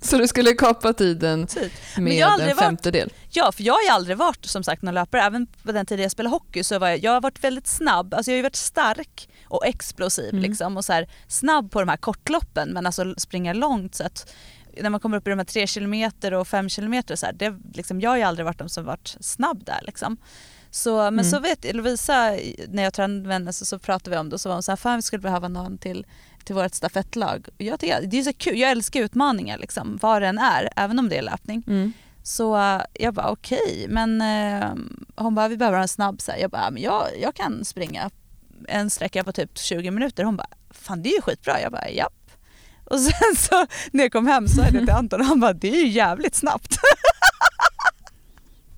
Så 0.00 0.18
du 0.18 0.28
skulle 0.28 0.52
kapa 0.52 0.92
tiden 0.92 1.46
typ. 1.46 1.72
med 1.96 2.40
en 2.40 2.56
femtedel? 2.56 3.08
Varit, 3.08 3.36
ja, 3.36 3.52
för 3.52 3.62
jag 3.62 3.74
har 3.74 3.82
ju 3.82 3.88
aldrig 3.88 4.16
varit 4.16 4.44
som 4.46 4.64
sagt 4.64 4.82
någon 4.82 4.94
löpare. 4.94 5.22
Även 5.22 5.46
på 5.46 5.72
den 5.72 5.86
tiden 5.86 6.02
jag 6.02 6.12
spelade 6.12 6.34
hockey 6.34 6.64
så 6.64 6.78
var 6.78 6.88
jag, 6.88 6.98
jag 6.98 7.12
har 7.12 7.20
varit 7.20 7.44
väldigt 7.44 7.66
snabb. 7.66 8.14
Alltså 8.14 8.30
jag 8.30 8.38
har 8.38 8.42
varit 8.42 8.56
stark 8.56 9.28
och 9.44 9.66
explosiv 9.66 10.30
mm. 10.30 10.42
liksom, 10.42 10.76
och 10.76 10.84
så 10.84 10.92
här, 10.92 11.08
snabb 11.28 11.70
på 11.70 11.80
de 11.80 11.88
här 11.88 11.96
kortloppen 11.96 12.68
men 12.68 12.86
alltså 12.86 13.14
springa 13.16 13.52
långt 13.52 13.94
så 13.94 14.04
att 14.04 14.34
när 14.82 14.90
man 14.90 15.00
kommer 15.00 15.16
upp 15.16 15.26
i 15.26 15.30
de 15.30 15.38
här 15.38 15.44
3 15.44 15.66
km 15.66 16.34
och 16.34 16.48
5 16.48 16.68
km 16.68 17.02
så 17.14 17.26
här, 17.26 17.32
det, 17.32 17.54
liksom, 17.74 18.00
jag 18.00 18.10
har 18.10 18.16
ju 18.16 18.22
aldrig 18.22 18.46
varit 18.46 18.58
de 18.58 18.68
som 18.68 18.84
varit 18.84 19.16
snabb 19.20 19.64
där 19.64 19.80
liksom. 19.82 20.16
Så, 20.70 20.96
men 20.96 21.08
mm. 21.08 21.24
så 21.24 21.40
vet 21.40 21.74
Lovisa, 21.74 22.36
när 22.68 22.82
jag 22.82 22.94
tränade 22.94 23.20
med 23.20 23.32
henne 23.32 23.52
så, 23.52 23.64
så 23.64 23.78
pratade 23.78 24.10
vi 24.10 24.20
om 24.20 24.28
det 24.28 24.34
och 24.34 24.40
så 24.40 24.48
var 24.48 24.56
hon 24.56 24.62
så 24.62 24.72
här, 24.72 24.76
fan 24.76 24.96
vi 24.96 25.02
skulle 25.02 25.22
behöva 25.22 25.48
någon 25.48 25.78
till, 25.78 26.06
till 26.48 26.54
vårt 26.54 26.74
stafettlag. 26.74 27.48
Jag 27.58 27.80
tycker, 27.80 28.02
det 28.02 28.18
är 28.18 28.22
så 28.22 28.32
kul, 28.32 28.58
jag 28.58 28.70
älskar 28.70 29.00
utmaningar 29.00 29.58
liksom, 29.58 29.98
vad 30.02 30.22
den 30.22 30.38
är, 30.38 30.70
även 30.76 30.98
om 30.98 31.08
det 31.08 31.18
är 31.18 31.22
löpning. 31.22 31.62
Mm. 31.66 31.92
Så 32.22 32.80
jag 32.92 33.14
bara 33.14 33.30
okej, 33.30 33.58
okay. 33.66 33.88
men 33.88 34.20
eh, 34.20 34.68
hon 35.16 35.34
bara 35.34 35.48
vi 35.48 35.56
behöver 35.56 35.78
en 35.78 35.88
snabb 35.88 36.20
så 36.20 36.32
här. 36.32 36.38
Jag 36.38 36.50
bara, 36.50 36.70
men 36.70 36.82
jag, 36.82 37.06
jag 37.20 37.34
kan 37.34 37.64
springa 37.64 38.10
en 38.68 38.90
sträcka 38.90 39.24
på 39.24 39.32
typ 39.32 39.58
20 39.58 39.90
minuter. 39.90 40.24
Hon 40.24 40.36
bara, 40.36 40.48
fan 40.70 41.02
det 41.02 41.08
är 41.08 41.14
ju 41.14 41.22
skitbra. 41.22 41.60
Jag 41.60 41.72
bara, 41.72 41.90
japp. 41.90 42.30
Och 42.84 43.00
sen 43.00 43.36
så 43.36 43.66
när 43.92 44.04
jag 44.04 44.12
kom 44.12 44.26
hem 44.26 44.48
så 44.48 44.62
är 44.62 44.70
det 44.70 44.78
till 44.78 44.90
Anton 45.00 45.20
och 45.20 45.26
han 45.26 45.40
bara, 45.40 45.52
det 45.52 45.68
är 45.68 45.84
ju 45.84 45.88
jävligt 45.88 46.34
snabbt. 46.34 46.76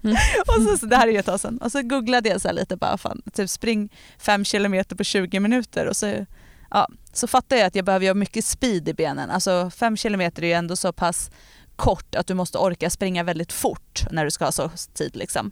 Mm. 0.05 0.16
och 0.47 0.62
så, 0.62 0.79
så, 0.79 0.87
det 0.87 0.97
här 0.97 1.09
är 1.09 1.12
ju 1.12 1.18
ett 1.18 1.27
tag 1.27 1.41
sedan. 1.41 1.59
Och 1.59 1.73
så 1.73 1.83
googlade 1.83 2.29
jag 2.29 2.41
så 2.41 2.53
lite 2.53 2.77
bara, 2.77 2.99
fan, 2.99 3.23
typ 3.33 3.51
spring 3.51 3.93
5 4.18 4.45
kilometer 4.45 4.97
på 4.97 5.05
20 5.05 5.41
minuter 5.41 5.87
och 5.87 5.97
så, 5.97 6.27
ja, 6.71 6.89
så 7.13 7.27
fattar 7.27 7.57
jag 7.57 7.67
att 7.67 7.75
jag 7.75 7.85
behöver 7.85 8.07
ha 8.07 8.15
mycket 8.15 8.45
speed 8.45 8.89
i 8.89 8.95
benen. 8.95 9.31
Alltså 9.31 9.71
5 9.71 9.97
kilometer 9.97 10.43
är 10.43 10.47
ju 10.47 10.53
ändå 10.53 10.77
så 10.77 10.93
pass 10.93 11.31
kort 11.77 12.15
att 12.15 12.27
du 12.27 12.35
måste 12.35 12.59
orka 12.59 12.91
springa 12.91 13.23
väldigt 13.23 13.53
fort 13.53 14.05
när 14.11 14.25
du 14.25 14.31
ska 14.31 14.45
ha 14.45 14.53
så 14.53 14.71
tid 14.95 15.17
liksom. 15.17 15.51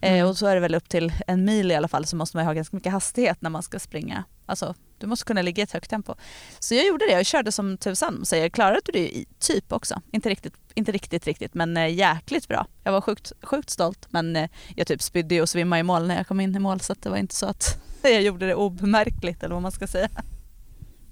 Eh, 0.00 0.12
mm. 0.12 0.26
och 0.26 0.36
så 0.36 0.46
är 0.46 0.54
det 0.54 0.60
väl 0.60 0.74
upp 0.74 0.88
till 0.88 1.12
en 1.26 1.44
mil 1.44 1.70
i 1.70 1.74
alla 1.74 1.88
fall 1.88 2.06
så 2.06 2.16
måste 2.16 2.36
man 2.36 2.46
ha 2.46 2.52
ganska 2.52 2.76
mycket 2.76 2.92
hastighet 2.92 3.42
när 3.42 3.50
man 3.50 3.62
ska 3.62 3.78
springa. 3.78 4.24
Alltså 4.46 4.74
du 4.98 5.06
måste 5.06 5.24
kunna 5.24 5.42
ligga 5.42 5.60
i 5.60 5.64
ett 5.64 5.72
högt 5.72 5.90
tempo. 5.90 6.14
Så 6.58 6.74
jag 6.74 6.86
gjorde 6.86 7.06
det, 7.06 7.12
jag 7.12 7.26
körde 7.26 7.52
som 7.52 7.78
tusan. 7.78 8.24
Så 8.24 8.36
jag 8.36 8.52
klarade 8.52 8.80
det 8.92 9.16
i 9.16 9.26
typ 9.38 9.72
också. 9.72 10.00
Inte 10.12 10.28
riktigt, 10.28 10.54
inte 10.74 10.92
riktigt, 10.92 11.26
riktigt 11.26 11.54
men 11.54 11.76
eh, 11.76 11.94
jäkligt 11.94 12.48
bra. 12.48 12.66
Jag 12.84 12.92
var 12.92 13.00
sjukt, 13.00 13.32
sjukt 13.42 13.70
stolt 13.70 14.06
men 14.10 14.36
eh, 14.36 14.50
jag 14.76 14.86
typ 14.86 15.02
spydde 15.02 15.42
och 15.42 15.48
svimmade 15.48 15.80
i 15.80 15.82
mål 15.82 16.06
när 16.06 16.16
jag 16.16 16.26
kom 16.26 16.40
in 16.40 16.56
i 16.56 16.58
mål 16.58 16.80
så 16.80 16.94
det 17.00 17.08
var 17.08 17.16
inte 17.16 17.34
så 17.34 17.46
att 17.46 17.78
jag 18.02 18.22
gjorde 18.22 18.46
det 18.46 18.54
obemärkligt 18.54 19.42
eller 19.42 19.54
vad 19.54 19.62
man 19.62 19.72
ska 19.72 19.86
säga. 19.86 20.08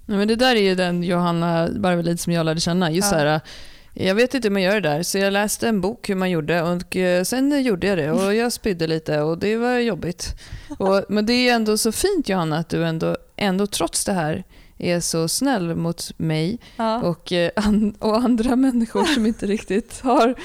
Ja, 0.05 0.15
men 0.15 0.27
det 0.27 0.35
där 0.35 0.55
är 0.55 0.61
ju 0.61 0.75
den 0.75 1.03
Johanna 1.03 1.69
Barvelid 1.75 2.19
som 2.19 2.33
jag 2.33 2.45
lärde 2.45 2.59
känna. 2.59 2.91
Just 2.91 3.11
ja. 3.11 3.17
här, 3.17 3.41
jag 3.93 4.15
vet 4.15 4.33
inte 4.33 4.47
hur 4.47 4.53
man 4.53 4.61
gör 4.61 4.81
det 4.81 4.89
där, 4.89 5.03
så 5.03 5.17
jag 5.17 5.33
läste 5.33 5.67
en 5.67 5.81
bok 5.81 6.09
hur 6.09 6.15
man 6.15 6.29
gjorde 6.29 6.61
och 6.61 6.95
eh, 6.95 7.23
sen 7.23 7.63
gjorde 7.63 7.87
jag 7.87 7.97
det 7.97 8.11
och 8.11 8.35
jag 8.35 8.53
spydde 8.53 8.87
lite 8.87 9.21
och 9.21 9.37
det 9.37 9.55
var 9.55 9.77
jobbigt. 9.77 10.35
Och, 10.77 11.05
men 11.09 11.25
det 11.25 11.33
är 11.33 11.55
ändå 11.55 11.77
så 11.77 11.91
fint 11.91 12.29
Johanna 12.29 12.57
att 12.57 12.69
du 12.69 12.85
ändå, 12.85 13.17
ändå 13.35 13.67
trots 13.67 14.05
det 14.05 14.13
här 14.13 14.43
är 14.77 14.99
så 14.99 15.27
snäll 15.27 15.75
mot 15.75 16.19
mig 16.19 16.59
ja. 16.75 17.01
och, 17.01 17.31
eh, 17.31 17.51
och 17.99 18.15
andra 18.15 18.55
människor 18.55 19.03
som 19.03 19.25
inte 19.25 19.45
riktigt 19.45 19.99
har 20.01 20.35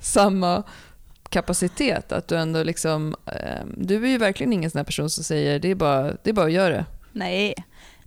samma 0.00 0.62
kapacitet. 1.28 2.12
Att 2.12 2.28
du 2.28 2.36
ändå 2.36 2.62
liksom, 2.62 3.16
eh, 3.26 3.66
du 3.76 4.04
är 4.04 4.08
ju 4.08 4.18
verkligen 4.18 4.52
ingen 4.52 4.70
sån 4.70 4.78
här 4.78 4.84
person 4.84 5.10
som 5.10 5.24
säger 5.24 5.58
det 5.58 5.68
är 5.68 5.74
bara, 5.74 6.02
det 6.22 6.30
är 6.30 6.34
bara 6.34 6.46
att 6.46 6.52
göra 6.52 6.74
det. 6.74 6.84
Nej, 7.12 7.54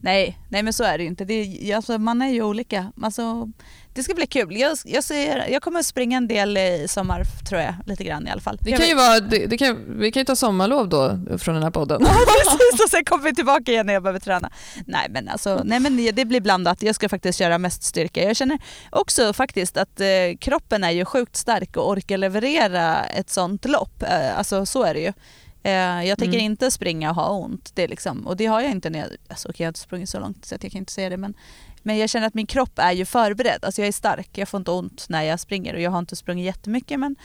nej, 0.05 0.37
nej 0.49 0.63
men 0.63 0.73
så 0.73 0.83
är 0.83 0.97
det 0.97 1.03
ju 1.03 1.09
inte. 1.09 1.25
Det 1.25 1.33
är, 1.33 1.75
alltså, 1.75 1.97
man 1.97 2.21
är 2.21 2.29
ju 2.29 2.43
olika. 2.43 2.91
Alltså, 3.01 3.51
det 3.93 4.03
ska 4.03 4.13
bli 4.13 4.27
kul. 4.27 4.57
Jag, 4.57 4.77
jag, 4.85 5.03
ser, 5.03 5.47
jag 5.49 5.61
kommer 5.61 5.83
springa 5.83 6.17
en 6.17 6.27
del 6.27 6.57
i 6.57 6.85
sommar 6.89 7.23
tror 7.49 7.61
jag, 7.61 7.73
lite 7.85 8.03
grann 8.03 8.27
i 8.27 8.31
alla 8.31 8.41
fall. 8.41 8.57
Det 8.61 8.71
kan 8.71 8.87
ju 8.87 8.95
vara, 8.95 9.19
det, 9.19 9.45
det 9.45 9.57
kan, 9.57 9.99
vi 9.99 10.11
kan 10.11 10.21
ju 10.21 10.25
ta 10.25 10.35
sommarlov 10.35 10.89
då 10.89 11.19
från 11.37 11.55
den 11.55 11.63
här 11.63 11.71
podden. 11.71 12.01
Ja 12.01 12.07
precis 12.51 12.83
och 12.83 12.89
sen 12.89 13.05
kommer 13.05 13.23
vi 13.23 13.35
tillbaka 13.35 13.71
igen 13.71 13.85
när 13.85 13.93
jag 13.93 14.03
behöver 14.03 14.19
träna. 14.19 14.49
Nej 14.85 15.07
men 15.09 15.29
alltså, 15.29 15.61
nej 15.65 15.79
men 15.79 16.15
det 16.15 16.25
blir 16.25 16.41
blandat. 16.41 16.83
Jag 16.83 16.95
ska 16.95 17.09
faktiskt 17.09 17.39
köra 17.39 17.57
mest 17.57 17.83
styrka. 17.83 18.23
Jag 18.23 18.35
känner 18.35 18.59
också 18.89 19.33
faktiskt 19.33 19.77
att 19.77 19.99
eh, 19.99 20.07
kroppen 20.39 20.83
är 20.83 20.91
ju 20.91 21.05
sjukt 21.05 21.35
stark 21.35 21.77
och 21.77 21.89
orkar 21.89 22.17
leverera 22.17 23.03
ett 23.03 23.29
sånt 23.29 23.65
lopp. 23.65 24.03
Eh, 24.03 24.37
alltså 24.37 24.65
så 24.65 24.83
är 24.83 24.93
det 24.93 24.99
ju. 24.99 25.13
Eh, 25.65 26.03
jag 26.03 26.17
tänker 26.17 26.37
mm. 26.37 26.45
inte 26.45 26.71
springa 26.71 27.09
och 27.09 27.15
ha 27.15 27.29
ont. 27.29 27.71
Det 27.75 27.87
liksom, 27.87 28.27
och 28.27 28.37
det 28.37 28.45
har 28.45 28.61
jag 28.61 28.71
inte 28.71 28.89
när 28.89 28.99
jag, 28.99 29.09
alltså, 29.27 29.51
jag 29.55 29.65
har 29.65 29.67
inte 29.67 29.79
sprungit 29.79 30.09
så 30.09 30.19
långt 30.19 30.45
så 30.45 30.55
jag 30.61 30.71
kan 30.71 30.79
inte 30.79 30.91
säga 30.91 31.09
det 31.09 31.17
men 31.17 31.33
men 31.83 31.97
jag 31.97 32.09
känner 32.09 32.27
att 32.27 32.33
min 32.33 32.47
kropp 32.47 32.79
är 32.79 32.91
ju 32.91 33.05
förberedd. 33.05 33.65
Alltså 33.65 33.81
jag 33.81 33.87
är 33.87 33.91
stark, 33.91 34.29
jag 34.37 34.49
får 34.49 34.57
inte 34.57 34.71
ont 34.71 35.05
när 35.09 35.23
jag 35.23 35.39
springer 35.39 35.73
och 35.73 35.81
jag 35.81 35.91
har 35.91 35.99
inte 35.99 36.15
sprungit 36.15 36.45
jättemycket 36.45 36.99
men 36.99 37.15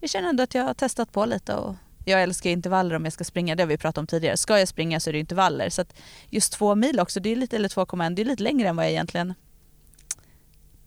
jag 0.00 0.10
känner 0.10 0.28
ändå 0.28 0.42
att 0.42 0.54
jag 0.54 0.64
har 0.64 0.74
testat 0.74 1.12
på 1.12 1.24
lite 1.24 1.54
och 1.54 1.76
jag 2.04 2.22
älskar 2.22 2.50
intervaller 2.50 2.94
om 2.94 3.04
jag 3.04 3.12
ska 3.12 3.24
springa, 3.24 3.56
det 3.56 3.62
har 3.62 3.68
vi 3.68 3.76
pratat 3.76 3.98
om 3.98 4.06
tidigare. 4.06 4.36
Ska 4.36 4.58
jag 4.58 4.68
springa 4.68 5.00
så 5.00 5.10
är 5.10 5.12
det 5.12 5.18
intervaller. 5.18 5.70
Så 5.70 5.82
att 5.82 5.94
just 6.28 6.52
två 6.52 6.74
mil 6.74 7.00
också, 7.00 7.20
det 7.20 7.32
är 7.32 7.36
lite, 7.36 7.56
eller 7.56 7.68
2,1, 7.68 8.14
det 8.14 8.22
är 8.22 8.26
lite 8.26 8.42
längre 8.42 8.68
än 8.68 8.76
vad 8.76 8.84
jag 8.84 8.92
egentligen 8.92 9.34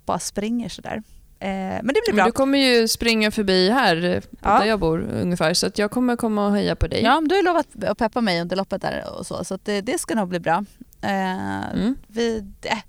bara 0.06 0.20
springer 0.20 0.70
sådär. 0.70 1.04
Eh, 1.44 1.50
men 1.50 1.88
det 1.88 2.02
blir 2.06 2.14
bra. 2.14 2.24
Men 2.24 2.26
du 2.26 2.32
kommer 2.32 2.58
ju 2.58 2.88
springa 2.88 3.32
förbi 3.32 3.70
här, 3.70 4.04
eh, 4.04 4.22
ja. 4.42 4.60
där 4.60 4.66
jag 4.66 4.80
bor 4.80 5.02
ungefär, 5.02 5.54
så 5.54 5.68
att 5.68 5.78
jag 5.78 5.92
kommer 5.92 6.16
komma 6.16 6.48
och 6.48 6.56
heja 6.56 6.76
på 6.76 6.88
dig. 6.88 7.04
Ja, 7.04 7.22
du 7.26 7.36
har 7.36 7.44
lovat 7.44 7.68
att 7.84 7.98
peppa 7.98 8.22
mig 8.22 8.42
under 8.42 8.56
loppet 8.56 8.82
där 8.82 9.20
och 9.20 9.26
så, 9.26 9.44
så 9.44 9.60
det, 9.64 9.82
det 9.82 10.00
ska 10.00 10.16
nog 10.16 10.30
bli 10.30 10.40
bra. 10.40 10.66
Eh, 11.02 11.72
mm. 11.74 11.96
vi, 12.08 12.40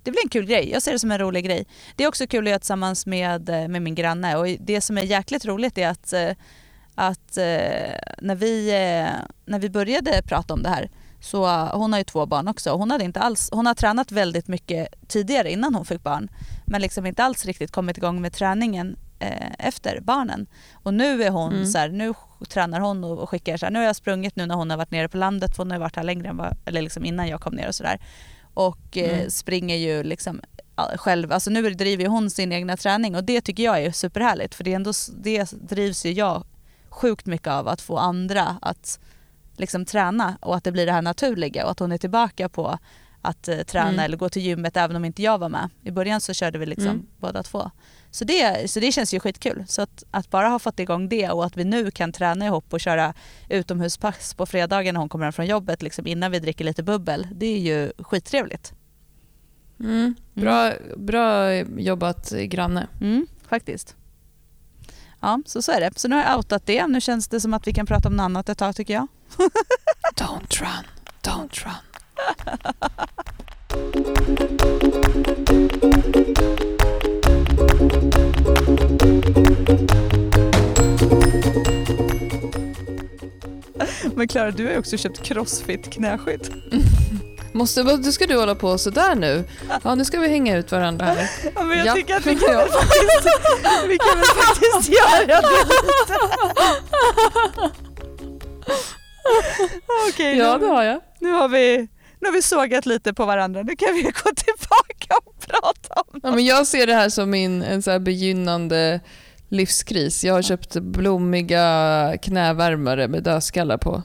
det 0.02 0.10
blir 0.10 0.22
en 0.24 0.28
kul 0.28 0.46
grej. 0.46 0.70
Jag 0.70 0.82
ser 0.82 0.92
det 0.92 0.98
som 0.98 1.10
en 1.10 1.18
rolig 1.18 1.44
grej. 1.44 1.66
Det 1.96 2.04
är 2.04 2.08
också 2.08 2.26
kul 2.26 2.44
att 2.44 2.48
göra 2.48 2.58
tillsammans 2.58 3.06
med, 3.06 3.48
med 3.48 3.82
min 3.82 3.94
granne 3.94 4.36
och 4.36 4.46
det 4.60 4.80
som 4.80 4.98
är 4.98 5.02
jäkligt 5.02 5.44
roligt 5.44 5.78
är 5.78 5.88
att 5.88 6.14
att 6.94 7.36
eh, 7.36 7.94
när, 8.18 8.34
vi, 8.34 8.68
eh, 8.68 9.10
när 9.46 9.58
vi 9.58 9.70
började 9.70 10.22
prata 10.22 10.54
om 10.54 10.62
det 10.62 10.68
här 10.68 10.90
så 11.20 11.46
hon 11.72 11.92
har 11.92 12.00
ju 12.00 12.04
två 12.04 12.26
barn 12.26 12.48
också. 12.48 12.70
Hon, 12.70 12.90
hade 12.90 13.04
inte 13.04 13.20
alls, 13.20 13.48
hon 13.52 13.66
har 13.66 13.74
tränat 13.74 14.12
väldigt 14.12 14.48
mycket 14.48 14.88
tidigare 15.08 15.52
innan 15.52 15.74
hon 15.74 15.84
fick 15.84 16.02
barn 16.02 16.28
men 16.64 16.80
liksom 16.80 17.06
inte 17.06 17.24
alls 17.24 17.44
riktigt 17.44 17.70
kommit 17.70 17.96
igång 17.96 18.20
med 18.20 18.32
träningen 18.32 18.96
eh, 19.18 19.50
efter 19.58 20.00
barnen. 20.00 20.46
Och 20.72 20.94
nu 20.94 21.22
är 21.22 21.30
hon 21.30 21.52
mm. 21.52 21.66
så 21.66 21.78
här, 21.78 21.88
nu 21.88 22.14
tränar 22.48 22.80
hon 22.80 23.04
och, 23.04 23.30
skickar 23.30 23.56
så 23.56 23.66
här, 23.66 23.70
nu 23.70 23.78
har 23.78 23.86
jag 23.86 23.96
sprungit 23.96 24.36
nu 24.36 24.46
när 24.46 24.54
hon 24.54 24.70
har 24.70 24.76
varit 24.76 24.90
nere 24.90 25.08
på 25.08 25.16
landet 25.16 25.56
för 25.56 25.62
hon 25.62 25.70
har 25.70 25.78
varit 25.78 25.96
här 25.96 26.02
längre 26.02 26.28
än 26.28 26.36
vad, 26.36 26.56
eller 26.64 26.82
liksom 26.82 27.04
innan 27.04 27.28
jag 27.28 27.40
kom 27.40 27.54
ner 27.54 27.68
och 27.68 27.74
sådär. 27.74 28.00
Och 28.54 28.96
eh, 28.96 29.18
mm. 29.18 29.30
springer 29.30 29.76
ju 29.76 30.02
liksom 30.02 30.40
själv, 30.96 31.32
alltså 31.32 31.50
nu 31.50 31.70
driver 31.70 32.06
hon 32.06 32.30
sin 32.30 32.52
egna 32.52 32.76
träning 32.76 33.16
och 33.16 33.24
det 33.24 33.40
tycker 33.40 33.62
jag 33.62 33.82
är 33.82 33.92
superhärligt 33.92 34.54
för 34.54 34.64
det, 34.64 34.72
är 34.72 34.76
ändå, 34.76 34.92
det 35.22 35.50
drivs 35.50 36.06
ju 36.06 36.12
jag 36.12 36.44
sjukt 36.88 37.26
mycket 37.26 37.48
av 37.48 37.68
att 37.68 37.80
få 37.80 37.98
andra 37.98 38.56
att 38.62 39.00
liksom 39.56 39.84
träna 39.84 40.38
och 40.40 40.56
att 40.56 40.64
det 40.64 40.72
blir 40.72 40.86
det 40.86 40.92
här 40.92 41.02
naturliga 41.02 41.64
och 41.64 41.70
att 41.70 41.78
hon 41.78 41.92
är 41.92 41.98
tillbaka 41.98 42.48
på 42.48 42.78
att 43.24 43.48
eh, 43.48 43.58
träna 43.58 43.88
mm. 43.88 44.00
eller 44.00 44.16
gå 44.16 44.28
till 44.28 44.42
gymmet 44.42 44.76
även 44.76 44.96
om 44.96 45.04
inte 45.04 45.22
jag 45.22 45.38
var 45.38 45.48
med. 45.48 45.70
I 45.82 45.90
början 45.90 46.20
så 46.20 46.34
körde 46.34 46.58
vi 46.58 46.66
liksom 46.66 46.88
mm. 46.88 47.06
båda 47.18 47.42
två. 47.42 47.70
Så 48.10 48.24
det, 48.24 48.70
så 48.70 48.80
det 48.80 48.92
känns 48.92 49.14
ju 49.14 49.20
skitkul. 49.20 49.64
Så 49.68 49.82
att, 49.82 50.04
att, 50.10 50.30
bara 50.30 50.48
ha 50.48 50.58
fått 50.58 50.80
igång 50.80 51.08
det 51.08 51.30
och 51.30 51.44
att 51.44 51.56
vi 51.56 51.64
nu 51.64 51.90
kan 51.90 52.12
träna 52.12 52.46
ihop 52.46 52.72
och 52.72 52.80
köra 52.80 53.14
utomhuspass 53.48 54.34
på 54.34 54.46
fredagen 54.46 54.94
när 54.94 55.00
hon 55.00 55.08
kommer 55.08 55.24
hem 55.24 55.32
från 55.32 55.46
jobbet 55.46 55.82
liksom 55.82 56.06
innan 56.06 56.30
vi 56.30 56.38
dricker 56.38 56.64
lite 56.64 56.82
bubbel. 56.82 57.28
Det 57.32 57.46
är 57.46 57.58
ju 57.58 57.92
skittrevligt. 57.98 58.72
Mm. 59.80 59.94
mm. 59.94 60.14
Bra, 60.34 60.72
bra 60.96 61.54
jobbat 61.78 62.30
granne. 62.30 62.86
Mm, 63.00 63.26
faktiskt. 63.48 63.96
Ja, 65.20 65.42
så 65.46 65.62
så 65.62 65.72
är 65.72 65.80
det. 65.80 65.98
Så 65.98 66.08
nu 66.08 66.16
har 66.16 66.22
jag 66.22 66.36
outat 66.36 66.66
det. 66.66 66.86
Nu 66.86 67.00
känns 67.00 67.28
det 67.28 67.40
som 67.40 67.54
att 67.54 67.66
vi 67.66 67.72
kan 67.72 67.86
prata 67.86 68.08
om 68.08 68.16
något 68.16 68.24
annat 68.24 68.48
ett 68.48 68.58
tag 68.58 68.76
tycker 68.76 68.94
jag. 68.94 69.06
don't 70.16 70.60
run, 70.60 70.84
don't 71.22 71.64
run. 71.64 71.93
Men 84.16 84.28
Klara, 84.28 84.50
du 84.50 84.64
har 84.64 84.72
ju 84.72 84.78
också 84.78 84.96
köpt 84.96 85.22
crossfit 85.22 85.92
knäskydd. 85.92 86.48
Måste, 87.52 87.82
då 87.82 88.12
ska 88.12 88.26
du 88.26 88.36
hålla 88.36 88.54
på 88.54 88.78
sådär 88.78 89.14
nu? 89.14 89.44
Ja, 89.82 89.94
nu 89.94 90.04
ska 90.04 90.20
vi 90.20 90.28
hänga 90.28 90.56
ut 90.56 90.72
varandra 90.72 91.06
här. 91.06 91.30
Ja, 91.54 91.62
men 91.62 91.78
jag 91.78 91.86
ja. 91.86 91.94
tycker 91.94 92.16
att 92.16 92.26
vi 92.26 92.36
kan 92.40 92.56
väl 92.56 92.68
faktiskt, 92.68 93.28
vi 93.88 93.98
kan 93.98 94.18
väl 94.18 94.26
faktiskt 94.26 94.88
göra 94.88 95.26
det 95.26 95.36
lite. 95.36 95.74
Okej, 100.08 100.38
ja, 100.38 100.58
det 100.58 100.66
har 100.66 100.82
jag. 100.82 101.00
Nu 101.20 101.32
har, 101.32 101.48
vi, 101.48 101.88
nu 102.24 102.28
har 102.28 102.34
vi 102.34 102.42
sågat 102.42 102.86
lite 102.86 103.14
på 103.14 103.26
varandra. 103.26 103.62
Nu 103.62 103.76
kan 103.76 103.94
vi 103.94 104.02
gå 104.02 104.30
tillbaka 104.36 105.16
och 105.24 105.40
prata 105.40 106.00
om 106.06 106.20
ja, 106.22 106.30
men 106.30 106.44
Jag 106.44 106.66
ser 106.66 106.86
det 106.86 106.94
här 106.94 107.08
som 107.08 107.30
min, 107.30 107.62
en 107.62 107.82
så 107.82 107.98
begynnande 107.98 109.00
livskris. 109.48 110.24
Jag 110.24 110.34
har 110.34 110.42
köpt 110.42 110.74
blommiga 110.74 112.16
knävärmare 112.22 113.08
med 113.08 113.22
dödskallar 113.22 113.78
på. 113.78 114.02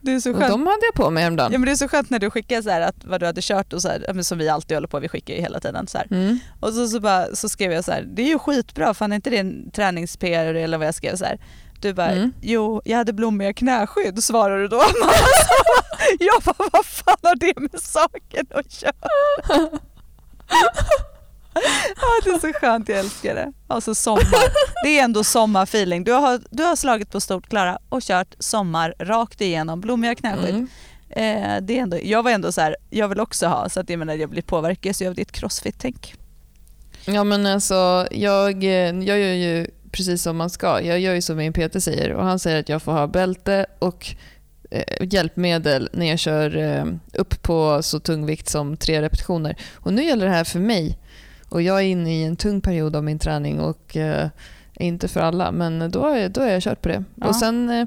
Det 0.00 0.12
är 0.12 0.20
så 0.20 0.32
skönt. 0.32 0.44
Och 0.44 0.50
de 0.50 0.66
hade 0.66 0.86
jag 0.86 0.94
på 0.94 1.10
mig 1.10 1.22
häromdagen. 1.22 1.52
Ja, 1.52 1.58
men 1.58 1.66
det 1.66 1.72
är 1.72 1.76
så 1.76 1.88
skönt 1.88 2.10
när 2.10 2.18
du 2.18 2.30
skickar 2.30 2.62
så 2.62 2.70
att 2.70 3.04
vad 3.04 3.20
du 3.20 3.26
hade 3.26 3.40
kört 3.42 3.72
och 3.72 3.82
så 3.82 3.88
här, 3.88 4.22
som 4.22 4.38
vi 4.38 4.48
alltid 4.48 4.76
håller 4.76 4.88
på, 4.88 4.98
vi 4.98 5.08
skickar 5.08 5.34
ju 5.34 5.40
hela 5.40 5.60
tiden. 5.60 5.86
Så 5.86 5.98
mm. 6.10 6.38
Och 6.60 6.72
så, 6.72 6.88
så, 6.88 7.00
bara, 7.00 7.34
så 7.34 7.48
skrev 7.48 7.72
jag 7.72 7.84
så 7.84 7.92
här, 7.92 8.02
det 8.02 8.22
är 8.22 8.26
ju 8.26 8.38
skitbra, 8.38 8.94
fan 8.94 9.12
är 9.12 9.16
inte 9.16 9.30
det 9.30 9.38
en 9.38 9.70
tränings-PR 9.70 10.54
eller 10.54 10.78
vad 10.78 10.86
jag 10.86 10.94
skrev 10.94 11.16
så 11.16 11.24
här. 11.24 11.38
Du 11.80 11.94
bara, 11.94 12.10
mm. 12.10 12.32
jo 12.40 12.82
jag 12.84 12.98
hade 12.98 13.12
blommiga 13.12 13.52
knäskydd 13.52 14.24
svarar 14.24 14.58
du 14.58 14.68
då. 14.68 14.76
jag 16.18 16.42
bara, 16.42 16.68
vad 16.72 16.86
fan 16.86 17.16
har 17.22 17.34
det 17.34 17.60
med 17.60 17.80
saken 17.80 18.46
att 18.50 18.82
göra? 18.82 18.94
ja, 21.96 22.20
det 22.24 22.30
är 22.30 22.38
så 22.38 22.52
skönt, 22.52 22.88
jag 22.88 22.98
älskar 22.98 23.34
det. 23.34 23.52
Alltså 23.66 23.94
sommar. 23.94 24.84
Det 24.84 24.98
är 24.98 25.04
ändå 25.04 25.24
sommarfeeling. 25.24 26.04
Du 26.04 26.12
har, 26.12 26.40
du 26.50 26.62
har 26.62 26.76
slagit 26.76 27.10
på 27.10 27.20
stort 27.20 27.48
Klara 27.48 27.78
och 27.88 28.02
kört 28.02 28.34
sommar 28.38 28.94
rakt 28.98 29.40
igenom, 29.40 29.80
blommiga 29.80 30.14
knäskydd. 30.14 30.54
Mm. 30.54 30.68
Eh, 31.10 31.62
det 31.62 31.78
är 31.78 31.82
ändå, 31.82 31.98
jag 32.02 32.22
var 32.22 32.30
ändå 32.30 32.52
så 32.52 32.60
här, 32.60 32.76
jag 32.90 33.08
vill 33.08 33.20
också 33.20 33.46
ha 33.46 33.68
så 33.68 33.80
att 33.80 33.90
jag 33.90 33.98
menar 33.98 34.14
jag 34.14 34.30
blir 34.30 34.42
påverkad 34.42 35.06
av 35.06 35.14
ditt 35.14 35.32
crossfit-tänk. 35.32 36.14
Ja 37.04 37.24
men 37.24 37.46
alltså 37.46 38.06
jag, 38.10 38.64
jag 38.64 39.18
gör 39.18 39.34
ju 39.34 39.66
precis 39.90 40.22
som 40.22 40.36
man 40.36 40.50
ska. 40.50 40.80
Jag 40.80 41.00
gör 41.00 41.14
ju 41.14 41.22
som 41.22 41.36
min 41.36 41.52
PT 41.52 41.82
säger 41.82 42.12
och 42.12 42.24
han 42.24 42.38
säger 42.38 42.60
att 42.60 42.68
jag 42.68 42.82
får 42.82 42.92
ha 42.92 43.06
bälte 43.06 43.66
och 43.78 44.14
eh, 44.70 44.84
hjälpmedel 45.00 45.88
när 45.92 46.06
jag 46.06 46.18
kör 46.18 46.56
eh, 46.56 46.84
upp 47.14 47.42
på 47.42 47.82
så 47.82 48.00
tung 48.00 48.26
vikt 48.26 48.48
som 48.48 48.76
tre 48.76 49.02
repetitioner. 49.02 49.56
Och 49.74 49.92
nu 49.92 50.04
gäller 50.04 50.26
det 50.26 50.32
här 50.32 50.44
för 50.44 50.60
mig. 50.60 50.98
Och 51.48 51.62
jag 51.62 51.78
är 51.78 51.84
inne 51.84 52.14
i 52.14 52.24
en 52.24 52.36
tung 52.36 52.60
period 52.60 52.96
av 52.96 53.04
min 53.04 53.18
träning 53.18 53.60
och 53.60 53.96
eh, 53.96 54.28
inte 54.74 55.08
för 55.08 55.20
alla, 55.20 55.52
men 55.52 55.78
då, 55.78 56.28
då 56.30 56.40
har 56.40 56.48
jag 56.48 56.62
kört 56.62 56.82
på 56.82 56.88
det. 56.88 57.04
Ja. 57.14 57.28
Och 57.28 57.36
sen 57.36 57.70
eh, 57.70 57.86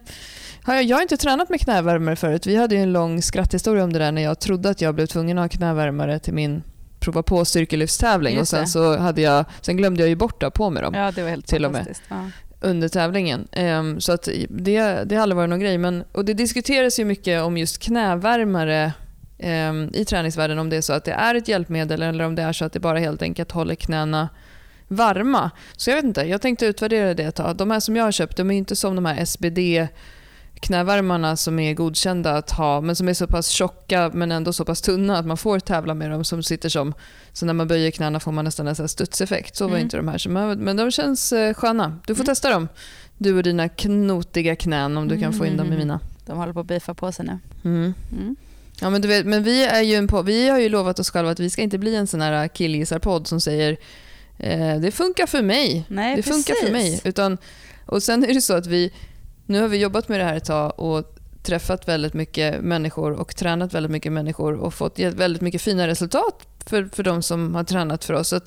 har 0.63 0.75
jag, 0.75 0.83
jag 0.83 0.97
har 0.97 1.01
inte 1.01 1.17
tränat 1.17 1.49
med 1.49 1.61
knävärmare 1.61 2.15
förut. 2.15 2.47
Vi 2.47 2.55
hade 2.55 2.75
en 2.75 2.93
lång 2.93 3.21
skratthistoria 3.21 3.83
om 3.83 3.93
det 3.93 3.99
där 3.99 4.11
när 4.11 4.21
jag 4.21 4.39
trodde 4.39 4.69
att 4.69 4.81
jag 4.81 4.95
blev 4.95 5.05
tvungen 5.05 5.37
att 5.37 5.43
ha 5.43 5.57
knävärmare 5.57 6.19
till 6.19 6.33
min 6.33 6.63
prova 7.03 7.23
på 7.23 7.45
styrkelyftstävling 7.45 8.39
och 8.39 8.47
sen, 8.47 8.67
så 8.67 8.97
hade 8.97 9.21
jag, 9.21 9.45
sen 9.61 9.77
glömde 9.77 10.01
jag 10.01 10.09
ju 10.09 10.15
bort 10.15 10.43
att 10.43 10.53
på 10.53 10.69
mig 10.69 10.83
dem. 10.83 10.93
Ja, 10.93 11.11
det 11.11 11.21
var 11.23 11.29
helt 11.29 11.47
till 11.47 11.65
och 11.65 11.71
med. 11.71 11.97
Ja. 12.09 12.29
Under 12.61 12.89
tävlingen. 12.89 13.47
Um, 13.57 14.01
så 14.01 14.11
att 14.11 14.29
det, 14.49 15.03
det 15.03 15.15
har 15.15 15.23
aldrig 15.23 15.37
varit 15.37 15.49
någon 15.49 15.59
grej. 15.59 15.77
Men, 15.77 16.03
och 16.11 16.25
det 16.25 16.33
diskuteras 16.33 16.99
ju 16.99 17.05
mycket 17.05 17.41
om 17.41 17.57
just 17.57 17.79
knävärmare 17.79 18.93
um, 19.39 19.91
i 19.93 20.05
träningsvärlden. 20.05 20.59
Om 20.59 20.69
det 20.69 20.77
är 20.77 20.81
så 20.81 20.93
att 20.93 21.05
det 21.05 21.11
är 21.11 21.35
ett 21.35 21.47
hjälpmedel 21.47 22.01
eller 22.01 22.23
om 22.23 22.35
det 22.35 22.41
är 22.41 22.53
så 22.53 22.65
att 22.65 22.73
det 22.73 22.79
bara 22.79 22.99
helt 22.99 23.21
enkelt 23.21 23.51
håller 23.51 23.75
knäna 23.75 24.29
varma. 24.87 25.51
Så 25.77 25.89
jag 25.89 25.95
vet 25.95 26.05
inte, 26.05 26.21
jag 26.21 26.41
tänkte 26.41 26.65
utvärdera 26.65 27.13
det 27.13 27.23
ett 27.23 27.35
tag. 27.35 27.55
De 27.55 27.71
här 27.71 27.79
som 27.79 27.95
jag 27.95 28.03
har 28.03 28.11
köpt, 28.11 28.37
de 28.37 28.51
är 28.51 28.55
inte 28.55 28.75
som 28.75 28.95
de 28.95 29.05
här 29.05 29.25
SBD 29.25 29.59
knävärmarna 30.64 31.36
som 31.36 31.59
är 31.59 31.74
godkända 31.74 32.32
att 32.32 32.51
ha 32.51 32.82
men 32.82 32.95
som 32.95 33.07
är 33.07 33.14
så 33.14 33.28
pass 33.28 33.47
tjocka 33.47 34.11
men 34.14 34.32
ändå 34.32 34.53
så 34.53 34.66
pass 34.66 34.82
tunna 34.82 35.18
att 35.18 35.26
man 35.26 35.38
får 35.38 35.59
tävla 35.59 35.93
med 35.93 36.11
dem 36.11 36.24
som 36.24 36.43
sitter 36.43 36.70
som... 36.70 36.93
Så 37.34 37.45
när 37.45 37.53
man 37.53 37.68
böjer 37.68 37.91
knäna 37.91 38.20
får 38.20 38.32
man 38.32 38.45
nästan 38.45 38.68
en 38.68 38.89
studseffekt. 38.89 39.55
Så 39.55 39.64
var 39.64 39.72
mm. 39.72 39.82
inte 39.82 39.97
de 39.97 40.07
här. 40.07 40.55
Men 40.55 40.78
de 40.78 40.91
känns 40.91 41.34
eh, 41.34 41.53
sköna. 41.53 41.99
Du 42.07 42.16
får 42.16 42.24
mm. 42.24 42.26
testa 42.26 42.49
dem. 42.49 42.68
Du 43.18 43.38
och 43.38 43.43
dina 43.43 43.70
knotiga 43.70 44.55
knän 44.55 44.97
om 44.97 45.07
du 45.07 45.20
kan 45.20 45.34
få 45.34 45.45
in 45.45 45.57
dem 45.57 45.74
i 45.74 45.78
mina. 45.78 45.99
De 46.26 46.38
håller 46.38 46.53
på 46.53 46.59
att 46.59 46.66
biffa 46.66 46.93
på 46.93 47.11
sig 47.11 47.26
nu. 47.26 47.39
Mm. 47.64 47.93
mm. 48.11 48.36
Ja, 48.82 48.89
men, 48.89 49.01
du 49.01 49.07
vet, 49.07 49.26
men 49.26 49.43
vi, 49.43 49.66
är 49.66 49.82
ju 49.82 49.95
en 49.95 50.07
på, 50.07 50.22
vi 50.22 50.49
har 50.49 50.59
ju 50.59 50.70
lovat 50.70 50.99
oss 50.99 51.09
själva 51.09 51.32
att 51.32 51.39
vi 51.39 51.49
ska 51.49 51.61
inte 51.61 51.78
bli 51.78 51.95
en 51.95 52.07
sån 52.07 52.22
här 52.22 52.47
killgissarpodd 52.47 53.28
som 53.28 53.41
säger 53.41 53.78
eh, 54.38 54.76
det 54.80 54.91
funkar 54.91 55.26
för 55.26 55.41
mig. 55.41 55.86
Nej, 55.88 56.16
det 56.16 56.22
precis. 56.22 56.34
funkar 56.34 56.66
för 56.66 56.72
mig. 56.72 57.01
Utan, 57.03 57.38
och 57.86 58.03
sen 58.03 58.24
är 58.24 58.34
det 58.34 58.41
så 58.41 58.53
att 58.53 58.68
vi 58.68 58.91
nu 59.45 59.61
har 59.61 59.67
vi 59.67 59.77
jobbat 59.77 60.09
med 60.09 60.19
det 60.19 60.23
här 60.23 60.35
ett 60.35 60.45
tag 60.45 60.79
och 60.79 61.15
träffat 61.43 61.87
väldigt 61.87 62.13
mycket 62.13 62.61
människor 62.61 63.11
och 63.11 63.35
tränat 63.35 63.73
väldigt 63.73 63.91
mycket 63.91 64.11
människor 64.11 64.53
och 64.53 64.73
fått 64.73 64.99
väldigt 64.99 65.41
mycket 65.41 65.61
fina 65.61 65.87
resultat 65.87 66.47
för, 66.65 66.89
för 66.93 67.03
de 67.03 67.21
som 67.21 67.55
har 67.55 67.63
tränat 67.63 68.03
för 68.03 68.13
oss. 68.13 68.27
Så 68.27 68.39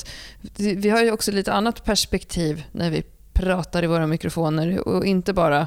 vi 0.56 0.88
har 0.88 1.02
ju 1.02 1.10
också 1.10 1.32
lite 1.32 1.52
annat 1.52 1.84
perspektiv 1.84 2.64
när 2.72 2.90
vi 2.90 3.02
pratar 3.32 3.82
i 3.82 3.86
våra 3.86 4.06
mikrofoner 4.06 4.88
och 4.88 5.06
inte 5.06 5.32
bara 5.32 5.66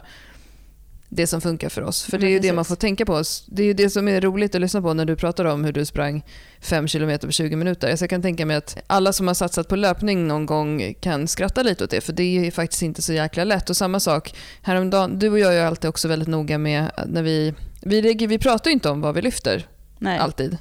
det 1.10 1.28
som 1.28 1.42
funkar 1.42 1.70
för 1.70 1.82
oss. 1.82 2.04
För 2.04 2.18
det 2.18 2.28
är 2.28 2.30
ju 2.30 2.40
det 2.40 2.54
man 2.54 2.66
får 2.66 2.76
tänka 2.76 3.06
på. 3.06 3.24
Det 3.48 3.64
är 3.64 3.66
ju 3.66 3.74
det 3.74 3.90
som 3.90 4.08
är 4.08 4.22
roligt 4.22 4.56
att 4.56 4.62
lyssna 4.62 4.82
på 4.82 4.94
när 4.94 5.06
du 5.06 5.16
pratar 5.16 5.46
om 5.46 5.64
hur 5.64 5.74
du 5.74 5.86
sprang 5.86 6.24
5 6.62 6.88
km 6.88 7.20
på 7.20 7.32
20 7.32 7.56
minuter. 7.56 7.96
Så 7.96 8.04
jag 8.04 8.10
kan 8.10 8.22
tänka 8.22 8.46
mig 8.46 8.58
att 8.58 8.78
alla 8.88 9.14
som 9.14 9.28
har 9.28 9.34
satsat 9.34 9.68
på 9.68 9.76
löpning 9.76 10.28
någon 10.28 10.46
gång 10.46 10.96
kan 11.02 11.28
skratta 11.28 11.64
lite 11.64 11.84
åt 11.84 11.90
det, 11.90 12.02
för 12.02 12.14
det 12.14 12.48
är 12.48 12.52
faktiskt 12.52 12.82
inte 12.82 13.02
så 13.02 13.14
jäkla 13.14 13.44
lätt. 13.44 13.70
Och 13.70 13.78
samma 13.78 14.00
sak, 14.00 14.36
häromdagen, 14.62 15.20
du 15.20 15.30
och 15.30 15.40
jag 15.40 15.56
är 15.56 15.66
alltid 15.66 15.90
också 15.90 16.08
väldigt 16.08 16.30
noga 16.30 16.58
med 16.58 16.92
när 17.08 17.24
vi... 17.24 17.54
Vi, 17.82 18.14
vi 18.28 18.40
pratar 18.40 18.70
ju 18.70 18.74
inte 18.74 18.90
om 18.90 19.02
vad 19.02 19.16
vi 19.16 19.22
lyfter, 19.22 19.68
Nej. 19.98 20.20
alltid. 20.20 20.58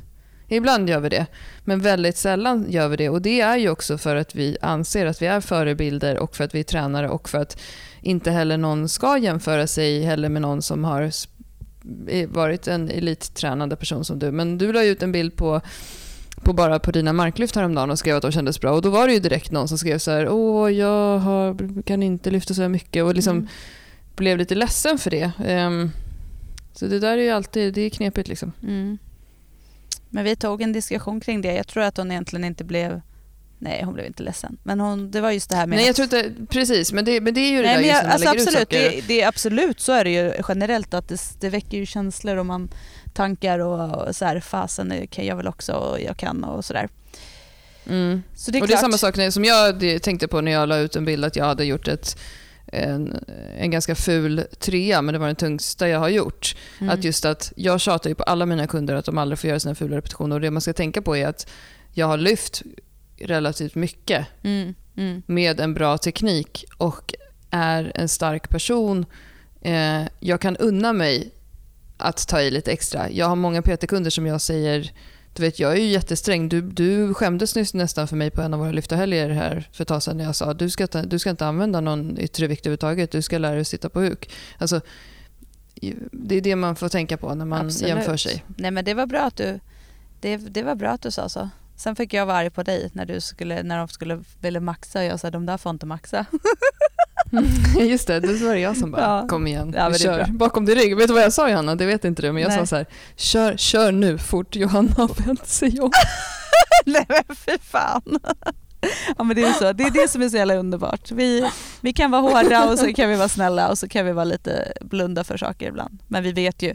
Ibland 0.49 0.89
gör 0.89 1.01
vi 1.01 1.09
det, 1.09 1.27
men 1.65 1.81
väldigt 1.81 2.17
sällan 2.17 2.67
gör 2.69 2.89
vi 2.89 2.97
det. 2.97 3.09
Och 3.09 3.23
Det 3.23 3.41
är 3.41 3.57
ju 3.57 3.71
också 3.71 3.99
för 3.99 4.17
att 4.17 4.35
vi 4.35 4.57
anser 4.61 5.07
att 5.07 5.23
vi 5.23 5.27
är 5.27 5.41
förebilder 5.41 6.19
och 6.19 6.37
för 6.37 6.45
att 6.45 6.55
vi 6.55 6.61
är 6.61 6.65
tränare 6.65 7.09
och 7.09 7.29
för 7.29 7.39
att 7.39 7.61
inte 8.01 8.31
heller 8.31 8.57
någon 8.57 8.89
ska 8.89 9.19
jämföra 9.19 9.67
sig 9.67 10.03
heller 10.03 10.29
med 10.29 10.43
någon 10.43 10.63
som 10.63 10.85
har 10.85 11.11
varit 12.27 12.69
en 12.69 12.91
elittränande 12.91 13.77
person 13.77 14.05
som 14.05 14.19
du. 14.19 14.31
Men 14.31 14.59
du 14.59 14.73
la 14.73 14.83
ut 14.83 15.03
en 15.03 15.13
bild 15.13 15.37
på 15.37 15.61
på 16.43 16.53
bara 16.53 16.79
på 16.79 16.91
dina 16.91 17.13
marklyft 17.13 17.57
häromdagen 17.57 17.91
och 17.91 17.99
skrev 17.99 18.17
att 18.17 18.23
de 18.23 18.33
kändes 18.33 18.61
bra. 18.61 18.73
Och 18.73 18.83
då 18.83 18.91
var 18.91 19.07
det 19.07 19.13
ju 19.13 19.21
direkt 19.21 19.51
någon 19.51 19.69
som 19.69 19.79
skrev 19.79 19.99
så 19.99 20.11
här, 20.11 20.29
åh 20.29 20.73
jag 20.73 21.19
har, 21.19 21.83
kan 21.83 22.03
inte 22.03 22.31
lyfta 22.31 22.55
så 22.55 22.63
här 22.63 22.69
mycket 22.69 23.05
och 23.05 23.15
liksom 23.15 23.37
mm. 23.37 23.49
blev 24.17 24.39
lite 24.39 24.55
ledsen 24.55 24.99
för 24.99 25.11
det. 25.11 25.31
Um, 25.67 25.91
så 26.73 26.87
det 26.87 26.99
där 26.99 27.19
är 27.19 27.23
ju 27.23 27.31
alltid, 27.31 27.75
det 27.75 27.81
är 27.81 27.91
knepigt 27.91 28.29
liksom. 28.29 28.53
Mm. 28.63 28.99
Men 30.11 30.25
vi 30.25 30.37
tog 30.37 30.63
en 30.63 30.73
diskussion 30.73 31.21
kring 31.21 31.41
det. 31.41 31.55
Jag 31.55 31.67
tror 31.67 31.83
att 31.83 31.97
hon 31.97 32.11
egentligen 32.11 32.45
inte 32.45 32.65
blev 32.65 33.01
Nej, 33.61 33.83
hon 33.85 33.95
blev 33.95 34.07
inte 34.07 34.23
ledsen. 34.23 34.57
Men 34.63 34.81
hon, 34.81 35.11
det 35.11 35.21
var 35.21 35.31
just 35.31 35.51
det 35.51 35.57
här 35.57 35.67
med... 35.67 35.77
Nej, 35.77 35.87
jag 35.87 35.97
tror 35.97 36.05
inte, 36.05 36.33
precis, 36.51 36.93
men 36.93 37.05
det, 37.05 37.21
men 37.21 37.35
det 37.35 37.41
är 37.41 37.51
ju 37.51 37.57
det 37.57 37.63
Nej, 37.63 37.75
där 37.75 37.81
men 37.81 37.89
just 37.89 38.03
jag, 38.03 38.07
när 38.07 38.13
alltså 38.13 38.29
absolut, 38.31 38.71
det, 38.71 39.09
det, 39.09 39.25
absolut 39.25 39.81
så 39.81 39.93
är 39.93 40.05
det 40.05 40.11
ju 40.11 40.33
generellt 40.49 40.95
att 40.95 41.09
det, 41.09 41.21
det 41.41 41.49
väcker 41.49 41.79
ju 41.79 41.87
känslor 41.87 42.37
och 42.37 42.47
man 42.47 42.71
tankar 43.15 43.59
och, 43.59 44.07
och 44.07 44.17
så 44.17 44.25
här, 44.25 44.41
fasen 44.41 44.89
det 44.89 45.07
kan 45.07 45.27
jag 45.27 45.37
väl 45.37 45.47
också 45.49 45.73
och 45.73 46.01
jag 46.01 46.17
kan 46.17 46.45
och 46.45 46.65
sådär. 46.65 46.89
Mm. 47.89 48.23
Så 48.35 48.51
det 48.51 48.59
är 48.59 48.63
och 48.63 48.69
det 48.69 48.75
är 48.75 48.79
samma 48.79 48.99
sak 48.99 49.33
som 49.33 49.45
jag 49.45 49.79
det- 49.79 49.99
tänkte 49.99 50.29
på 50.29 50.41
när 50.41 50.53
jag 50.53 50.69
la 50.69 50.79
ut 50.79 50.97
en 50.97 51.05
bild 51.05 51.25
att 51.25 51.37
jag 51.37 51.45
hade 51.45 51.65
gjort 51.65 51.89
ett, 51.89 52.19
en, 52.73 53.25
en 53.59 53.71
ganska 53.71 53.95
ful 53.95 54.45
trea, 54.59 55.03
men 55.03 55.13
det 55.13 55.19
var 55.19 55.27
den 55.27 55.37
tyngsta 55.37 55.89
jag 55.89 55.99
har 55.99 56.09
gjort. 56.09 56.57
Mm. 56.81 56.95
Att 56.95 57.05
just 57.05 57.25
att 57.25 57.53
jag 57.57 57.81
tjatar 57.81 58.11
ju 58.11 58.15
på 58.15 58.23
alla 58.23 58.47
mina 58.47 58.67
kunder 58.67 58.95
att 58.95 59.05
de 59.05 59.19
aldrig 59.19 59.39
får 59.39 59.49
göra 59.49 59.61
sina 59.61 59.75
fula 59.75 59.97
repetitioner 59.97 60.37
och 60.37 60.41
det 60.41 60.51
man 60.51 60.61
ska 60.61 60.73
tänka 60.73 61.03
på 61.03 61.17
är 61.17 61.27
att 61.27 61.51
jag 61.93 62.07
har 62.07 62.17
lyft 62.17 62.63
relativt 63.21 63.75
mycket 63.75 64.27
Mm, 64.43 64.75
mm, 64.97 65.23
med 65.27 65.61
en 65.61 65.75
bra 65.75 65.99
teknik 65.99 66.65
och 66.77 67.15
är 67.51 67.93
en 67.95 68.09
stark 68.09 68.49
person. 68.49 69.07
Eh, 69.61 70.03
jag 70.21 70.41
kan 70.41 70.57
unna 70.57 70.93
mig 70.93 71.31
att 71.97 72.29
ta 72.29 72.41
i 72.41 72.51
lite 72.51 72.73
extra. 72.73 73.11
Jag 73.11 73.27
har 73.27 73.37
många 73.37 73.63
PT-kunder 73.63 74.11
som 74.11 74.27
jag 74.27 74.41
säger, 74.41 74.93
du 75.39 75.45
vet 75.45 75.59
jag 75.59 75.73
är 75.73 75.77
ju 75.77 75.87
jättesträng. 75.87 76.49
Du, 76.49 76.61
du 76.61 77.15
skämdes 77.15 77.55
nyss 77.55 77.75
nästan 77.75 78.09
för 78.09 78.17
mig 78.17 78.31
på 78.31 78.43
en 78.43 78.55
av 78.55 78.61
våra 78.61 78.73
lyftarhelger 78.73 79.31
här 79.31 79.69
för 79.73 79.83
ett 79.83 79.89
tag 79.89 80.03
sedan 80.03 80.17
när 80.17 80.25
jag 80.25 80.37
sa 80.37 80.55
du 80.55 80.71
ska, 80.71 80.87
ta, 80.87 81.03
du 81.03 81.19
ska 81.19 81.31
inte 81.31 81.47
använda 81.47 81.81
någon 81.81 82.19
yttre 82.19 82.47
vikt 82.47 82.67
överhuvudtaget. 82.67 83.11
Du 83.11 83.23
ska 83.23 83.39
lära 83.39 83.53
dig 83.53 83.61
att 83.61 83.67
sitta 83.67 83.89
på 83.89 84.01
huk. 84.01 84.31
Alltså, 84.59 84.81
det 86.13 86.35
är 86.35 86.41
det 86.41 86.57
man 86.57 86.77
får 86.77 86.89
tänka 86.89 87.17
på 87.17 87.35
när 87.35 87.45
man 87.45 87.67
absolut. 87.67 87.89
jämför 87.89 88.17
sig. 88.17 88.45
Nej 88.57 88.71
men 88.71 88.85
det 88.85 88.95
var 88.95 89.07
bra 89.07 89.21
att 89.21 89.37
du, 89.37 89.61
det, 90.21 90.37
det 90.37 90.63
var 90.63 90.75
bra 90.75 90.91
att 90.91 91.03
du 91.03 91.11
sa 91.11 91.29
så. 91.29 91.51
Sen 91.77 91.97
fick 91.97 92.13
jag 92.13 92.27
vara 92.27 92.37
arg 92.37 92.51
på 92.51 92.63
dig 92.63 92.91
när, 92.93 93.07
du 93.07 93.21
skulle, 93.21 93.63
när 93.63 93.79
de 93.79 93.89
skulle 93.89 94.23
ville 94.41 94.61
maxa 94.61 94.99
och 94.99 95.05
jag 95.05 95.21
sa 95.21 95.31
de 95.31 95.47
där 95.47 95.57
får 95.57 95.71
inte 95.71 95.87
maxa. 95.87 96.27
Just 97.81 98.07
det, 98.07 98.21
det 98.21 98.35
var 98.45 98.55
det 98.55 98.61
jag 98.61 98.77
som 98.77 98.91
bara, 98.91 99.01
Ja. 99.03 99.27
kom 99.29 99.47
igen, 99.47 99.75
Ja, 99.77 99.95
kör. 99.95 100.25
Bakom 100.29 100.65
din 100.67 100.75
rygg. 100.75 100.97
Vet 100.97 101.09
du 101.09 101.15
vad 101.15 101.23
jag 101.23 101.33
sa 101.33 101.51
Johanna? 101.51 101.75
Det 101.75 101.87
vet 101.87 102.05
inte 102.05 102.23
du, 102.23 102.33
men 102.33 102.43
jag 102.43 102.49
Nej. 102.49 102.59
sa 102.59 102.67
så 102.67 102.77
här, 102.77 102.87
kör, 103.17 103.57
kör 103.57 103.93
nu 103.93 104.19
fort. 104.19 104.57
Johanna 104.57 104.91
har 104.97 105.27
vänt 105.27 105.47
sig 105.47 105.81
om. 105.81 105.91
Nej 106.87 107.07
men 107.09 107.37
fy 107.37 107.59
fan. 107.63 108.19
Ja 109.19 109.25
men 109.25 109.37
det 109.37 109.43
är 109.43 109.53
så, 109.53 109.73
det 109.73 109.85
är 109.85 109.91
det 109.91 110.09
som 110.11 110.23
är 110.23 110.29
så 110.29 110.37
jävla 110.37 110.55
underbart. 110.55 111.11
Vi, 111.13 111.49
vi 111.81 111.93
kan 111.93 112.11
vara 112.11 112.23
hårda 112.23 112.71
och 112.73 112.79
så 112.79 112.93
kan 112.95 113.11
vi 113.11 113.17
vara 113.17 113.29
snälla 113.29 113.69
och 113.69 113.79
så 113.79 113.89
kan 113.89 114.07
vi 114.07 114.13
vara 114.13 114.25
lite 114.25 114.73
blunda 114.81 115.25
för 115.25 115.37
saker 115.37 115.69
ibland. 115.69 115.99
Men 116.09 116.23
vi 116.23 116.33
vet 116.33 116.63
ju, 116.63 116.75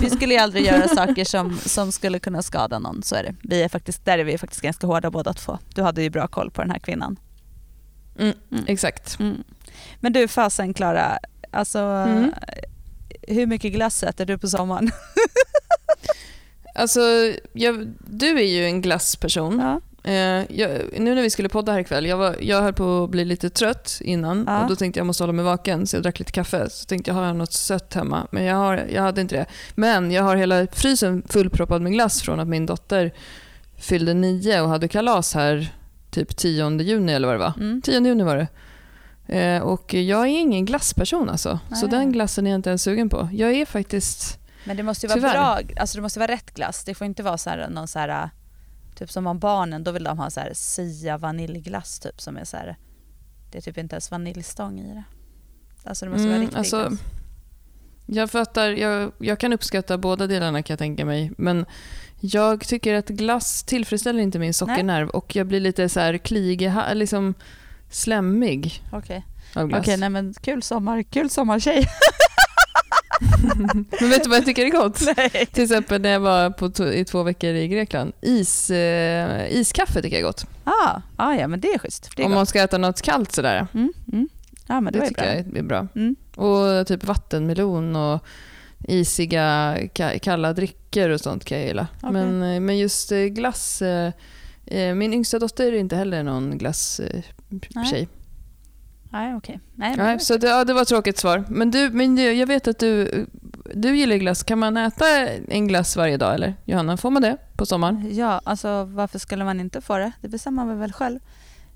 vi 0.00 0.10
skulle 0.10 0.34
ju 0.34 0.40
aldrig 0.40 0.66
göra 0.66 0.88
saker 0.88 1.24
som, 1.24 1.58
som 1.58 1.92
skulle 1.92 2.18
kunna 2.18 2.42
skada 2.42 2.78
någon, 2.78 3.02
så 3.02 3.14
är 3.14 3.22
det. 3.22 3.34
Vi 3.42 3.62
är 3.62 3.68
faktiskt, 3.68 4.04
där 4.04 4.18
är 4.18 4.24
vi 4.24 4.38
faktiskt 4.38 4.62
ganska 4.62 4.86
hårda 4.86 5.10
båda 5.10 5.32
två. 5.32 5.58
Du 5.74 5.82
hade 5.82 6.02
ju 6.02 6.10
bra 6.10 6.26
koll 6.28 6.50
på 6.50 6.60
den 6.62 6.70
här 6.70 6.78
kvinnan. 6.78 7.16
Mm, 8.18 8.34
Mm. 8.50 8.64
Exakt. 8.66 9.20
Mm. 9.20 9.44
Men 10.00 10.12
du 10.12 10.28
fasen 10.28 10.74
Klara, 10.74 11.18
alltså 11.50 11.78
Mm. 11.78 12.32
hur 13.28 13.46
mycket 13.46 13.72
glass 13.72 14.02
äter 14.02 14.26
du 14.26 14.38
på 14.38 14.48
sommaren? 14.48 14.90
Alltså, 16.76 17.00
jag, 17.52 17.92
du 17.98 18.38
är 18.38 18.44
ju 18.46 18.64
en 18.64 18.82
glassperson. 18.82 19.58
Ja. 19.58 19.80
Eh, 20.10 20.44
jag, 20.60 20.70
nu 20.98 21.14
när 21.14 21.22
vi 21.22 21.30
skulle 21.30 21.48
podda 21.48 21.72
här 21.72 21.78
ikväll, 21.80 22.06
jag, 22.06 22.16
var, 22.16 22.36
jag 22.40 22.62
höll 22.62 22.72
på 22.72 23.04
att 23.04 23.10
bli 23.10 23.24
lite 23.24 23.50
trött 23.50 23.98
innan 24.04 24.44
Ja. 24.46 24.62
och 24.62 24.68
då 24.68 24.76
tänkte 24.76 25.00
jag 25.00 25.06
måste 25.06 25.22
hålla 25.22 25.32
mig 25.32 25.44
vaken 25.44 25.86
så 25.86 25.96
jag 25.96 26.02
drack 26.02 26.18
lite 26.18 26.32
kaffe. 26.32 26.70
Så 26.70 26.84
tänkte 26.86 27.10
jag 27.10 27.14
har 27.16 27.24
jag 27.26 27.36
något 27.36 27.52
sött 27.52 27.94
hemma, 27.94 28.26
men 28.30 28.44
jag, 28.44 28.56
har, 28.56 28.84
jag 28.92 29.02
hade 29.02 29.20
inte 29.20 29.34
det. 29.36 29.46
Men 29.74 30.10
jag 30.10 30.22
har 30.22 30.36
hela 30.36 30.66
frysen 30.72 31.22
fullproppad 31.28 31.82
med 31.82 31.92
glass 31.92 32.22
från 32.22 32.40
att 32.40 32.48
min 32.48 32.66
dotter 32.66 33.12
fyllde 33.78 34.14
nio 34.14 34.60
och 34.60 34.68
hade 34.68 34.88
kalas 34.88 35.34
här 35.34 35.74
typ 36.10 36.36
10 36.36 36.70
juni 36.82 37.12
eller 37.12 37.26
vad 37.28 37.34
det 37.34 37.40
var. 37.40 37.52
Mm. 37.60 37.82
10 37.82 38.00
juni 38.00 38.24
var 38.24 38.36
det. 38.36 38.48
Eh, 39.26 39.62
och 39.62 39.94
jag 39.94 40.20
är 40.20 40.40
ingen 40.40 40.64
glassperson 40.64 41.30
alltså. 41.30 41.58
Så 41.74 41.86
Nej. 41.86 41.90
den 41.90 42.12
glassen 42.12 42.46
är 42.46 42.50
jag 42.50 42.58
inte 42.58 42.70
ens 42.70 42.82
sugen 42.82 43.08
på. 43.08 43.28
Jag 43.32 43.52
är 43.52 43.66
faktiskt... 43.66 44.38
Men 44.64 44.76
det 44.76 44.82
måste 44.82 45.06
ju 45.06 45.08
vara 45.08 45.18
Tyvärr. 45.18 45.32
bra, 45.32 45.60
alltså 45.80 45.98
det 45.98 46.02
måste 46.02 46.18
vara 46.18 46.32
rätt 46.32 46.54
glass. 46.54 46.84
Det 46.84 46.94
får 46.94 47.04
inte 47.04 47.22
vara 47.22 47.38
så 47.38 47.50
här, 47.50 47.68
någon 47.68 47.88
så 47.88 47.98
här, 47.98 48.30
typ 48.94 49.10
som 49.10 49.26
om 49.26 49.38
barnen, 49.38 49.84
då 49.84 49.90
vill 49.90 50.04
de 50.04 50.18
ha 50.18 50.30
så 50.30 50.40
här 50.40 50.50
sia 50.54 51.18
vaniljglass 51.18 51.98
typ 51.98 52.20
som 52.20 52.36
är 52.36 52.44
så 52.44 52.56
här, 52.56 52.76
det 53.52 53.58
är 53.58 53.62
typ 53.62 53.78
inte 53.78 53.94
ens 53.94 54.10
vaniljstång 54.10 54.80
i 54.80 54.94
det. 54.94 55.04
Alltså 55.84 56.04
det 56.04 56.10
måste 56.10 56.24
vara 56.26 56.34
Mm, 56.36 56.40
riktig 56.46 56.58
alltså, 56.58 56.88
glass. 56.88 57.00
Jag 58.06 58.30
fattar, 58.30 58.68
jag, 58.68 59.12
jag 59.18 59.38
kan 59.38 59.52
uppskatta 59.52 59.98
båda 59.98 60.26
delarna 60.26 60.62
kan 60.62 60.74
jag 60.74 60.78
tänka 60.78 61.04
mig. 61.04 61.32
Men 61.38 61.66
jag 62.20 62.60
tycker 62.66 62.94
att 62.94 63.08
glass 63.08 63.62
tillfredsställer 63.62 64.20
inte 64.20 64.38
min 64.38 64.54
sockernerv 64.54 65.08
och 65.08 65.36
jag 65.36 65.46
blir 65.46 65.60
lite 65.60 65.88
så 65.88 66.00
här 66.00 66.18
kliig, 66.18 66.72
liksom 66.94 67.34
slemmig 67.94 68.82
Okej, 68.92 69.24
glass. 69.54 69.80
Okej, 69.82 69.96
nej 69.96 70.08
men 70.10 70.34
kul 70.42 70.62
sommar, 70.62 71.02
kul 71.02 71.30
sommartjej. 71.30 71.86
Men 74.00 74.10
vet 74.10 74.22
du 74.24 74.28
vad 74.30 74.38
jag 74.38 74.44
tycker 74.46 74.64
är 74.66 74.70
gott? 74.70 75.00
nej. 75.16 75.46
Till 75.52 75.62
exempel 75.64 76.00
när 76.02 76.10
jag 76.10 76.20
var 76.20 76.50
på 76.50 76.84
i 76.92 77.04
två 77.04 77.22
veckor 77.22 77.50
i 77.54 77.68
Grekland. 77.68 78.12
Is, 78.20 78.70
eh, 78.70 79.52
iskaffe 79.52 80.02
tycker 80.02 80.16
jag 80.16 80.20
är 80.22 80.26
gott. 80.26 80.46
Ah, 80.64 81.00
ah, 81.16 81.34
ja 81.34 81.48
men 81.48 81.60
det 81.60 81.68
är 81.74 81.78
schysst. 81.78 82.10
Det 82.16 82.22
är 82.22 82.26
Om 82.26 82.32
gott. 82.32 82.36
man 82.38 82.46
ska 82.46 82.62
äta 82.62 82.78
något 82.78 83.02
kallt 83.02 83.32
sådär. 83.32 83.66
Mm, 83.74 83.92
mm. 84.12 84.28
Ja 84.66 84.80
men 84.80 84.92
det, 84.92 84.98
Det, 85.00 85.08
tycker 85.08 85.22
bra. 85.22 85.34
jag 85.34 85.56
är 85.58 85.62
bra. 85.62 85.86
Mm. 85.94 86.16
Och 86.36 86.86
typ 86.86 87.04
vattenmelon 87.04 87.96
och 87.96 88.24
isiga 88.88 89.76
ka- 89.94 90.18
kalla 90.18 90.52
drycker 90.52 91.10
och 91.10 91.20
sånt 91.20 91.44
kan 91.44 91.58
jag 91.58 91.66
gilla. 91.66 91.86
Okej. 92.02 92.12
Men, 92.12 92.42
eh, 92.54 92.60
men 92.60 92.78
just 92.78 93.12
eh, 93.12 93.18
glass... 93.18 93.82
eh, 93.82 94.12
eh, 94.66 94.94
Min 94.94 95.14
yngsta 95.14 95.38
dotter 95.38 95.72
är 95.72 95.76
inte 95.78 95.96
heller 95.96 96.22
någon 96.22 96.58
glasstjej. 96.58 97.24
Nej. 97.74 98.08
Nej 99.10 99.34
okej. 99.34 99.60
Nej, 99.74 99.96
men 99.96 100.06
Nej, 100.06 100.20
så 100.20 100.36
det, 100.36 100.46
ja, 100.46 100.64
det 100.64 100.74
var 100.74 100.84
tråkigt 100.84 101.18
svar. 101.18 101.44
Men, 101.48 101.70
du, 101.70 101.90
men 101.90 102.16
du, 102.16 102.32
jag 102.32 102.46
vet 102.46 102.68
att 102.68 102.78
du, 102.78 103.26
du 103.74 103.96
gillar 103.96 104.16
glass. 104.16 104.42
Kan 104.42 104.58
man 104.58 104.76
äta 104.76 105.04
en 105.48 105.68
glass 105.68 105.96
varje 105.96 106.16
dag 106.16 106.34
eller? 106.34 106.54
Johanna, 106.64 106.96
får 106.96 107.10
man 107.10 107.22
det 107.22 107.36
på 107.56 107.66
sommaren? 107.66 108.08
Ja, 108.10 108.40
alltså 108.44 108.84
varför 108.84 109.18
skulle 109.18 109.44
man 109.44 109.60
inte 109.60 109.80
få 109.80 109.98
det? 109.98 110.12
Det 110.20 110.28
bestämmer 110.28 110.64
man 110.64 110.78
väl 110.78 110.92
själv. 110.92 111.20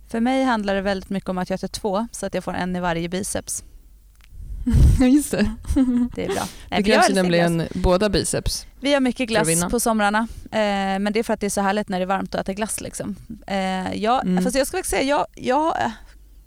För 0.08 0.20
mig 0.20 0.44
handlar 0.44 0.74
det 0.74 0.80
väldigt 0.80 1.10
mycket 1.10 1.30
om 1.30 1.38
att 1.38 1.50
jag 1.50 1.56
äter 1.56 1.68
två 1.68 2.06
så 2.12 2.26
att 2.26 2.34
jag 2.34 2.44
får 2.44 2.54
en 2.54 2.76
i 2.76 2.80
varje 2.80 3.08
biceps. 3.08 3.64
Just 5.00 5.30
det. 5.30 5.50
Det 6.14 6.24
är 6.24 6.28
bra. 6.28 6.42
Det 6.68 6.82
krävs 6.82 6.84
glass. 6.84 7.10
nämligen 7.10 7.62
båda 7.74 8.08
biceps. 8.08 8.66
Vi 8.80 8.94
har 8.94 9.00
mycket 9.00 9.28
glass 9.28 9.64
på 9.70 9.80
somrarna. 9.80 10.18
Eh, 10.44 10.98
men 10.98 11.12
det 11.12 11.18
är 11.18 11.22
för 11.22 11.34
att 11.34 11.40
det 11.40 11.46
är 11.46 11.50
så 11.50 11.60
härligt 11.60 11.88
när 11.88 11.98
det 11.98 12.04
är 12.04 12.06
varmt 12.06 12.34
att 12.34 12.40
äta 12.40 12.52
glass. 12.52 12.80
Liksom. 12.80 13.16
Eh, 13.46 13.94
jag, 13.94 14.24
Mm. 14.24 14.44
fast 14.44 14.56
jag 14.56 14.66
ska 14.66 14.76
faktiskt 14.76 14.90
säga, 14.90 15.02
jag, 15.02 15.26
jag, 15.34 15.74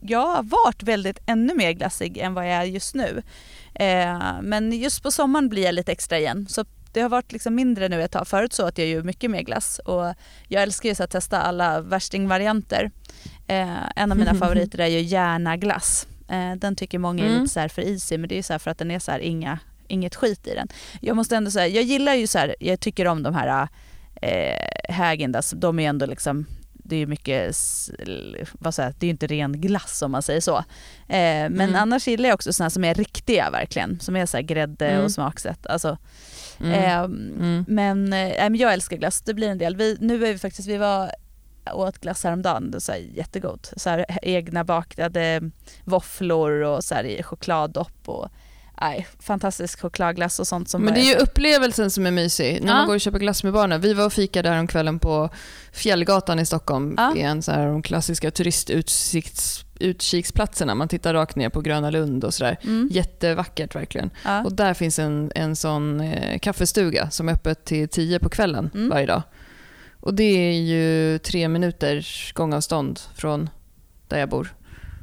jag 0.01 0.27
har 0.27 0.43
varit 0.43 0.83
väldigt 0.83 1.19
ännu 1.25 1.55
mer 1.55 1.71
glassig 1.71 2.17
än 2.17 2.33
vad 2.33 2.45
jag 2.45 2.53
är 2.53 2.63
just 2.63 2.95
nu. 2.95 3.21
Eh, 3.75 4.19
men 4.41 4.71
just 4.71 5.03
på 5.03 5.11
sommaren 5.11 5.49
blir 5.49 5.63
jag 5.63 5.75
lite 5.75 5.91
extra 5.91 6.19
igen. 6.19 6.47
Så 6.49 6.65
det 6.93 7.01
har 7.01 7.09
varit 7.09 7.31
liksom 7.31 7.55
mindre 7.55 7.89
nu 7.89 8.03
ett 8.03 8.11
tag. 8.11 8.27
Förut 8.27 8.53
så 8.53 8.65
att 8.65 8.77
jag 8.77 8.87
ju 8.87 9.03
mycket 9.03 9.31
mer 9.31 9.41
glass 9.41 9.79
och 9.85 10.13
jag 10.47 10.63
älskar 10.63 10.89
ju 10.89 10.95
så 10.95 11.03
att 11.03 11.11
testa 11.11 11.41
alla 11.41 11.81
värstingvarianter. 11.81 12.91
Eh, 13.47 13.77
en 13.95 14.11
av 14.11 14.17
mina 14.17 14.35
favoriter 14.39 14.79
är 14.79 14.87
ju 14.87 14.99
järnaglass. 15.01 16.07
Eh, 16.31 16.55
den 16.55 16.75
tycker 16.75 16.99
många 16.99 17.23
är 17.23 17.27
Mm. 17.27 17.41
lite 17.41 17.53
så 17.53 17.59
här 17.59 17.67
för 17.67 17.81
easy 17.81 18.17
men 18.17 18.29
det 18.29 18.37
är 18.37 18.43
så 18.43 18.53
här 18.53 18.59
för 18.59 18.71
att 18.71 18.77
den 18.77 18.91
är 18.91 18.99
så 18.99 19.11
här 19.11 19.19
inga, 19.19 19.59
inget 19.87 20.15
skit 20.15 20.47
i 20.47 20.53
den. 20.55 20.67
Jag 21.01 21.15
måste 21.15 21.35
ändå 21.35 21.51
säga, 21.51 21.67
jag 21.67 21.83
gillar 21.83 22.13
ju 22.13 22.27
så 22.27 22.37
här, 22.39 22.55
jag 22.59 22.79
tycker 22.79 23.07
om 23.07 23.23
de 23.23 23.35
här 23.35 23.67
eh, 24.21 24.93
Häagen-Dazs, 24.93 25.53
de 25.55 25.79
är 25.79 25.89
ändå 25.89 26.05
liksom 26.05 26.45
det 26.83 26.95
är 26.95 26.99
ju 26.99 27.07
mycket, 27.07 27.55
vad 28.53 28.73
säger 28.75 28.93
det 28.99 29.05
är 29.05 29.07
ju 29.07 29.11
inte 29.11 29.27
ren 29.27 29.61
glass 29.61 30.01
om 30.01 30.11
man 30.11 30.21
säger 30.21 30.41
så. 30.41 30.57
Eh, 30.57 30.63
men 31.07 31.61
Mm. 31.61 31.75
annars 31.75 32.07
gillar 32.07 32.29
jag 32.29 32.33
också 32.35 32.53
såna 32.53 32.69
som 32.69 32.83
är 32.83 32.93
riktiga 32.93 33.49
verkligen, 33.51 33.99
som 33.99 34.15
är 34.15 34.25
så 34.25 34.37
här 34.37 34.41
grädde 34.43 34.87
Mm. 34.87 35.03
och 35.05 35.11
smaksätt. 35.11 35.67
Alltså, 35.67 35.97
Mm. 36.59 36.75
Mm. 37.39 37.65
Men, 37.67 38.13
eh, 38.13 38.61
jag 38.61 38.73
älskar 38.73 38.97
glass, 38.97 39.21
det 39.21 39.33
blir 39.33 39.49
en 39.49 39.57
del. 39.57 39.75
Vi, 39.75 39.97
nu 40.01 40.13
är 40.25 40.33
vi 40.33 40.37
faktiskt, 40.39 40.67
vi 40.67 40.77
var 40.77 41.11
åt 41.73 41.97
glass 41.97 42.23
häromdagen, 42.23 42.71
det 42.71 42.77
är 42.77 42.79
så 42.79 42.91
här 42.91 42.99
jättegott. 42.99 43.73
Så 43.77 43.89
här, 43.89 44.05
egna 44.21 44.63
bakade 44.63 45.41
våfflor 45.83 46.51
och 46.51 46.83
så 46.83 46.95
här, 46.95 47.03
i 47.03 47.23
chokladdopp 47.23 48.09
och 48.09 48.29
nej, 48.81 49.07
fantastisk 49.19 49.81
chokladglass 49.81 50.39
och 50.39 50.47
sånt 50.47 50.69
som 50.69 50.81
Men 50.81 50.93
det 50.93 50.99
är 50.99 51.03
ju 51.05 51.15
upplevelsen 51.15 51.91
som 51.91 52.05
är 52.05 52.11
mysig. 52.11 52.59
När 52.63 52.71
Ja. 52.71 52.77
man 52.77 52.87
går 52.87 52.95
och 52.95 53.01
köper 53.01 53.19
glass 53.19 53.43
med 53.43 53.53
barnen. 53.53 53.81
Vi 53.81 53.93
var 53.93 54.05
och 54.05 54.13
fikade 54.13 54.49
här 54.49 54.59
om 54.59 54.67
kvällen 54.67 54.99
på 54.99 55.29
Fjällgatan 55.73 56.39
i 56.39 56.45
Stockholm. 56.45 56.93
Ja. 56.97 57.15
I 57.15 57.21
en 57.21 57.41
så 57.41 57.51
här, 57.51 57.67
de 57.67 57.81
klassiska 57.81 58.31
turistkiksplatserna. 58.31 60.75
Man 60.75 60.87
tittar 60.87 61.13
rakt 61.13 61.35
ner 61.35 61.49
på 61.49 61.61
Gröna 61.61 61.89
Lund 61.89 62.23
och 62.23 62.33
sådär. 62.33 62.57
Mm. 62.63 62.89
Jättevackert 62.91 63.75
verkligen. 63.75 64.09
Ja. 64.25 64.43
Och 64.43 64.53
där 64.53 64.73
finns 64.73 64.99
en, 64.99 65.31
en 65.35 65.55
sån 65.55 66.01
eh, 66.01 66.39
kaffestuga 66.39 67.09
som 67.09 67.29
är 67.29 67.33
öppet 67.33 67.65
till 67.65 67.89
10 67.89 68.19
på 68.19 68.29
kvällen 68.29 68.69
Mm. 68.73 68.89
varje 68.89 69.05
dag. 69.05 69.21
Och 70.01 70.13
det 70.13 70.23
är 70.23 70.61
ju 70.61 71.17
tre 71.19 71.47
minuters 71.47 72.33
gångavstånd 72.33 72.99
från 73.15 73.49
där 74.07 74.19
jag 74.19 74.29
bor. 74.29 74.55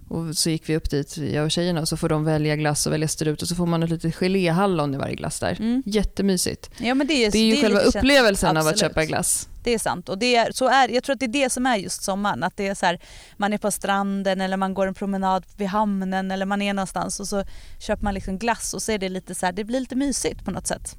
Och 0.09 0.37
så 0.37 0.51
gick 0.51 0.69
vi 0.69 0.77
upp 0.77 0.91
dit, 0.91 1.17
jag 1.17 1.45
och 1.45 1.51
tjejerna, 1.51 1.81
och 1.81 1.89
så 1.89 1.97
får 1.97 2.09
de 2.09 2.25
välja 2.25 2.57
glass 2.57 2.87
och 2.87 2.93
välja 2.93 3.09
strut 3.09 3.43
och 3.43 3.49
så 3.49 3.55
får 3.55 3.67
man 3.67 3.83
ett 3.83 3.91
litet 3.91 4.15
geléhallon 4.15 4.95
i 4.95 4.99
varje 4.99 5.15
glass 5.15 5.41
där. 5.41 5.57
Mm. 5.61 5.83
Jättemysigt. 5.87 6.71
Ja, 6.79 6.95
men 6.95 7.07
det, 7.07 7.25
är, 7.25 7.31
Det 7.31 7.39
är 7.39 7.45
ju 7.45 7.55
det 7.55 7.61
själva 7.61 7.81
känt- 7.81 7.97
upplevelsen 7.97 8.57
av 8.57 8.67
att 8.67 8.79
köpa 8.79 9.05
glass. 9.05 9.49
Det 9.65 9.75
är 9.75 9.79
sant. 9.79 10.09
Och 10.09 10.19
det 10.19 10.37
är, 10.37 10.53
så 10.53 10.69
är, 10.69 10.89
jag 10.89 11.05
tror 11.05 11.15
att 11.15 11.21
det 11.21 11.27
är 11.27 11.43
det 11.43 11.51
som 11.51 11.67
är 11.67 11.77
just 11.77 12.03
sommaren. 12.03 12.43
Att 12.43 12.57
det 12.57 12.67
är 12.67 12.75
så 12.75 12.87
här, 12.87 13.01
man 13.37 13.53
är 13.53 13.59
på 13.59 13.71
stranden 13.71 14.41
eller 14.41 14.57
man 14.57 14.75
går 14.75 14.87
en 14.87 14.95
promenad 14.95 15.45
vid 15.57 15.69
hamnen 15.69 16.31
eller 16.31 16.47
man 16.47 16.63
är 16.63 16.75
någonstans 16.75 17.21
och 17.21 17.29
så 17.29 17.45
köper 17.79 18.05
man 18.05 18.15
liksom 18.15 18.39
glass 18.39 18.75
och 18.75 18.83
så 18.83 18.93
är 18.93 18.99
det 18.99 19.09
lite 19.09 19.35
så 19.35 19.47
här, 19.47 19.53
det 19.53 19.65
blir 19.65 19.81
lite 19.81 19.97
mysigt 19.97 20.45
på 20.45 20.51
något 20.51 20.67
sätt. 20.67 20.97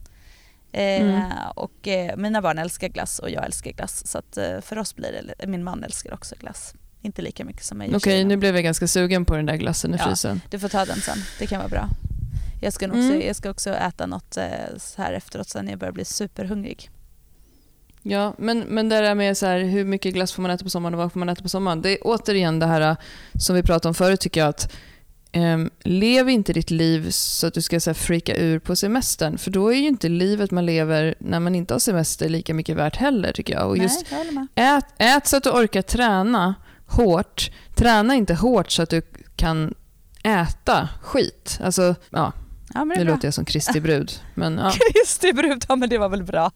Eh, 0.71 1.01
Mm. 1.01 1.23
och 1.55 1.87
eh, 1.87 2.17
mina 2.17 2.41
barn 2.41 2.57
älskar 2.57 2.87
glass 2.87 3.19
och 3.19 3.29
jag 3.29 3.45
älskar 3.45 3.71
glass. 3.71 4.07
Så 4.07 4.17
att 4.17 4.37
eh, 4.37 4.61
för 4.61 4.77
oss 4.77 4.95
blir 4.95 5.33
det, 5.37 5.47
min 5.47 5.63
man 5.63 5.83
älskar 5.83 6.13
också 6.13 6.35
glass. 6.39 6.73
Inte 7.01 7.21
lika 7.21 7.45
mycket 7.45 7.63
som 7.63 7.81
och 7.81 7.87
Okej, 7.95 8.23
nu 8.23 8.37
blev 8.37 8.55
jag 8.55 8.63
ganska 8.63 8.87
sugen 8.87 9.25
på 9.25 9.35
den 9.35 9.45
där 9.45 9.55
glassen 9.55 9.93
i 9.93 9.97
Ja. 9.99 10.05
frysen. 10.07 10.41
Du 10.49 10.59
får 10.59 10.69
ta 10.69 10.85
den 10.85 11.01
sen, 11.01 11.17
det 11.39 11.47
kan 11.47 11.57
vara 11.59 11.69
bra. 11.69 11.87
Jag 12.61 12.73
ska, 12.73 12.87
nog 12.87 12.97
Mm. 12.97 13.09
också, 13.09 13.27
jag 13.27 13.35
ska 13.35 13.49
också 13.49 13.69
äta 13.69 14.05
något 14.05 14.37
så 14.77 15.01
här 15.01 15.13
efteråt 15.13 15.49
sen 15.49 15.67
jag 15.67 15.79
börjar 15.79 15.91
bli 15.91 16.05
superhungrig. 16.05 16.89
Ja, 18.03 18.33
men, 18.37 18.59
men 18.59 18.89
det 18.89 19.01
där 19.01 19.15
med 19.15 19.37
så 19.37 19.45
här, 19.45 19.59
hur 19.59 19.85
mycket 19.85 20.13
glass 20.13 20.31
får 20.31 20.41
man 20.41 20.51
äta 20.51 20.63
på 20.63 20.69
sommaren 20.69 20.93
och 20.93 20.97
vad 20.99 21.11
får 21.11 21.19
man 21.19 21.29
äta 21.29 21.41
på 21.41 21.49
sommaren? 21.49 21.81
Det 21.81 21.89
är 21.91 21.97
återigen 22.01 22.59
det 22.59 22.65
här 22.65 22.95
som 23.39 23.55
vi 23.55 23.63
pratade 23.63 23.87
om 23.87 23.93
förut 23.93 24.19
tycker 24.19 24.39
jag 24.41 24.49
att 24.49 24.71
ehm, 25.31 25.69
lev 25.83 26.29
inte 26.29 26.53
ditt 26.53 26.71
liv 26.71 27.11
så 27.11 27.47
att 27.47 27.53
du 27.53 27.61
ska 27.61 27.79
så 27.79 27.89
här, 27.89 27.95
freaka 27.95 28.35
ur 28.35 28.59
på 28.59 28.75
semestern. 28.75 29.37
För 29.37 29.51
då 29.51 29.73
är 29.73 29.77
ju 29.77 29.87
inte 29.87 30.09
livet 30.09 30.51
man 30.51 30.65
lever 30.65 31.15
när 31.19 31.39
man 31.39 31.55
inte 31.55 31.73
har 31.73 31.79
semester 31.79 32.29
lika 32.29 32.53
mycket 32.53 32.77
värt 32.77 32.95
heller 32.95 33.31
tycker 33.31 33.53
jag. 33.53 33.67
Och 33.67 33.77
just 33.77 34.05
Nej, 34.11 34.47
jag 34.55 34.77
ät, 34.77 34.85
ät 34.97 35.27
så 35.27 35.37
att 35.37 35.43
du 35.43 35.49
orkar 35.49 35.81
träna 35.81 36.55
hårt. 36.85 37.51
Träna 37.75 38.15
inte 38.15 38.33
hårt 38.33 38.71
så 38.71 38.81
att 38.81 38.89
du 38.89 39.01
kan 39.35 39.73
äta 40.23 40.89
skit. 41.01 41.59
Alltså, 41.63 41.95
ja, 42.09 42.33
Ja, 42.73 42.85
men 42.85 42.97
det 42.97 43.03
nu 43.03 43.11
låter 43.11 43.27
jag 43.27 43.33
som 43.33 43.45
Kristi 43.45 43.81
brud. 43.81 44.11
Men, 44.35 44.57
ja. 44.57 44.73
Det, 45.21 45.33
brud. 45.33 45.65
Ja, 45.69 45.75
men 45.75 45.89
det 45.89 45.97
var 45.97 46.09
väl 46.09 46.23
bra. 46.23 46.51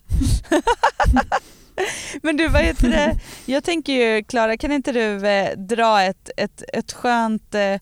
men 2.21 2.37
du, 2.37 2.47
vad 2.47 2.61
heter 2.61 2.89
det? 2.89 3.19
Jag 3.45 3.63
tänker 3.63 3.93
ju, 3.93 4.23
Klara, 4.23 4.57
kan 4.57 4.71
inte 4.71 4.91
du 4.91 5.27
eh, 5.27 5.57
dra 5.57 6.01
ett, 6.01 6.29
ett, 6.37 6.63
ett 6.73 6.93
skönt 6.93 7.55
eh, 7.55 7.75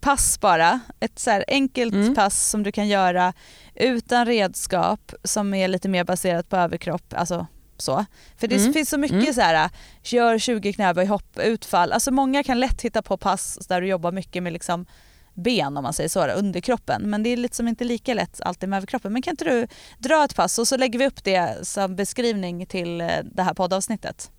pass 0.00 0.40
bara? 0.40 0.80
Ett 1.00 1.18
så 1.18 1.42
enkelt 1.48 1.94
Mm. 1.94 2.14
pass 2.14 2.48
som 2.50 2.62
du 2.62 2.72
kan 2.72 2.88
göra 2.88 3.32
utan 3.74 4.26
redskap 4.26 5.12
som 5.24 5.54
är 5.54 5.68
lite 5.68 5.88
mer 5.88 6.04
baserat 6.04 6.48
på 6.48 6.56
överkropp, 6.56 7.14
alltså 7.16 7.46
så. 7.78 8.04
För 8.36 8.48
det 8.48 8.56
Mm. 8.56 8.72
finns 8.72 8.88
så 8.90 8.98
mycket 8.98 9.22
Mm. 9.22 9.34
så 9.34 9.40
här, 9.40 9.70
gör 10.02 10.38
20 10.38 10.72
knäböj, 10.72 11.06
hopp, 11.06 11.38
utfall. 11.38 11.92
Alltså 11.92 12.10
många 12.10 12.42
kan 12.42 12.60
lätt 12.60 12.82
hitta 12.82 13.02
på 13.02 13.16
pass 13.16 13.58
där 13.68 13.80
du 13.80 13.86
jobbar 13.86 14.12
mycket 14.12 14.42
med 14.42 14.52
liksom 14.52 14.86
ben 15.34 15.76
om 15.76 15.82
man 15.82 15.92
säger 15.92 16.08
så, 16.08 16.26
underkroppen. 16.26 17.02
Men 17.10 17.22
det 17.22 17.30
är 17.30 17.36
liksom 17.36 17.68
inte 17.68 17.84
lika 17.84 18.14
lätt 18.14 18.40
alltid 18.40 18.68
med 18.68 18.76
överkroppen. 18.76 19.12
Men 19.12 19.22
kan 19.22 19.30
inte 19.32 19.44
du 19.44 19.66
dra 19.98 20.24
ett 20.24 20.34
pass 20.36 20.58
och 20.58 20.68
så 20.68 20.76
lägger 20.76 20.98
vi 20.98 21.06
upp 21.06 21.24
det 21.24 21.56
som 21.66 21.96
beskrivning 21.96 22.66
till 22.66 23.00
eh, 23.00 23.08
det 23.24 23.42
här 23.42 23.54
poddavsnittet. 23.54 24.30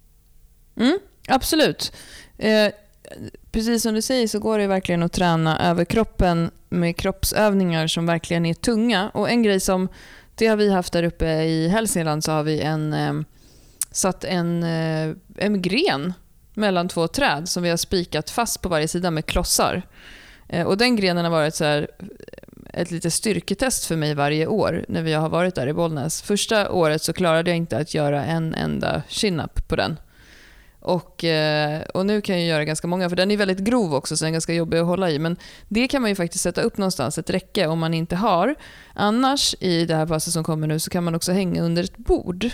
Mm, 0.78 1.00
absolut. 1.28 1.94
Eh, 2.38 2.72
precis 3.52 3.84
som 3.84 3.94
du 3.94 4.02
säger 4.02 4.28
så 4.28 4.40
går 4.40 4.60
det 4.60 4.68
verkligen 4.68 5.04
att 5.04 5.14
träna 5.14 5.70
överkroppen 5.70 6.52
med 6.70 6.98
kroppsövningar 6.98 7.88
som 7.88 8.06
verkligen 8.06 8.46
är 8.46 8.54
tunga. 8.54 9.10
Och 9.14 9.30
en 9.30 9.44
grej 9.44 9.60
som, 9.60 9.88
det 10.36 10.48
har 10.48 10.58
vi 10.58 10.72
haft 10.72 10.94
där 10.94 11.04
uppe 11.04 11.26
i 11.26 11.68
Hälsingland 11.68 12.24
så 12.24 12.32
har 12.32 12.44
vi 12.44 12.62
en, 12.62 12.94
eh, 12.94 13.14
satt 13.92 14.24
en, 14.24 14.64
eh, 14.64 15.16
en 15.38 15.62
gren 15.62 16.14
mellan 16.54 16.88
två 16.88 17.08
träd 17.08 17.50
som 17.50 17.64
vi 17.64 17.70
har 17.70 17.78
spikat 17.78 18.30
fast 18.30 18.62
på 18.62 18.70
varje 18.70 18.88
sida 18.88 19.12
med 19.12 19.26
klossar. 19.26 19.82
Eh, 20.50 20.68
och 20.68 20.78
den 20.78 20.96
grenen 20.96 21.26
har 21.26 21.32
varit 21.32 21.56
så 21.56 21.64
här, 21.64 21.88
eh, 22.00 22.82
ett 22.82 22.92
litet 22.92 23.14
styrketest 23.14 23.86
för 23.86 23.96
mig 23.96 24.14
varje 24.14 24.48
år 24.48 24.86
när 24.88 25.02
vi 25.02 25.14
har 25.14 25.30
varit 25.30 25.56
där 25.56 25.68
i 25.68 25.74
Bollnäs. 25.74 26.22
Första 26.22 26.72
året 26.72 27.02
så 27.02 27.14
klarade 27.14 27.50
jag 27.50 27.58
inte 27.58 27.78
att 27.78 27.94
göra 27.94 28.26
en 28.26 28.54
enda 28.54 29.02
chin-up 29.08 29.68
på 29.68 29.76
den. 29.76 29.98
Och, 30.88 31.24
eh, 31.24 31.82
och 31.94 32.06
nu 32.06 32.22
kan 32.22 32.38
jag 32.38 32.46
göra 32.46 32.66
ganska 32.66 32.88
många, 32.88 33.10
för 33.10 33.16
den 33.16 33.32
är 33.32 33.38
väldigt 33.38 33.60
grov 33.60 33.94
också 33.94 34.18
så 34.18 34.26
den 34.26 34.30
är 34.30 34.34
ganska 34.34 34.54
jobbig 34.54 34.78
att 34.78 34.86
hålla 34.86 35.10
i. 35.10 35.20
Men 35.20 35.38
det 35.68 35.88
kan 35.88 36.02
man 36.02 36.12
ju 36.12 36.16
faktiskt 36.16 36.44
sätta 36.44 36.62
upp 36.62 36.78
någonstans, 36.78 37.18
ett 37.18 37.30
räcke, 37.30 37.68
om 37.68 37.80
man 37.80 37.94
inte 37.94 38.16
har. 38.16 38.56
Annars 38.94 39.56
i 39.60 39.86
det 39.86 39.96
här 39.96 40.06
passet 40.06 40.34
som 40.34 40.44
kommer 40.44 40.68
nu 40.68 40.80
så 40.80 40.90
kan 40.90 41.04
man 41.04 41.16
också 41.16 41.32
hänga 41.32 41.62
under 41.62 41.84
ett 41.84 41.98
bord. 41.98 42.50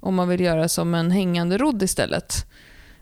Om 0.00 0.14
man 0.14 0.28
vill 0.28 0.40
göra 0.40 0.68
som 0.68 0.94
en 0.94 1.10
hängande 1.10 1.58
rodd 1.58 1.82
istället. 1.82 2.46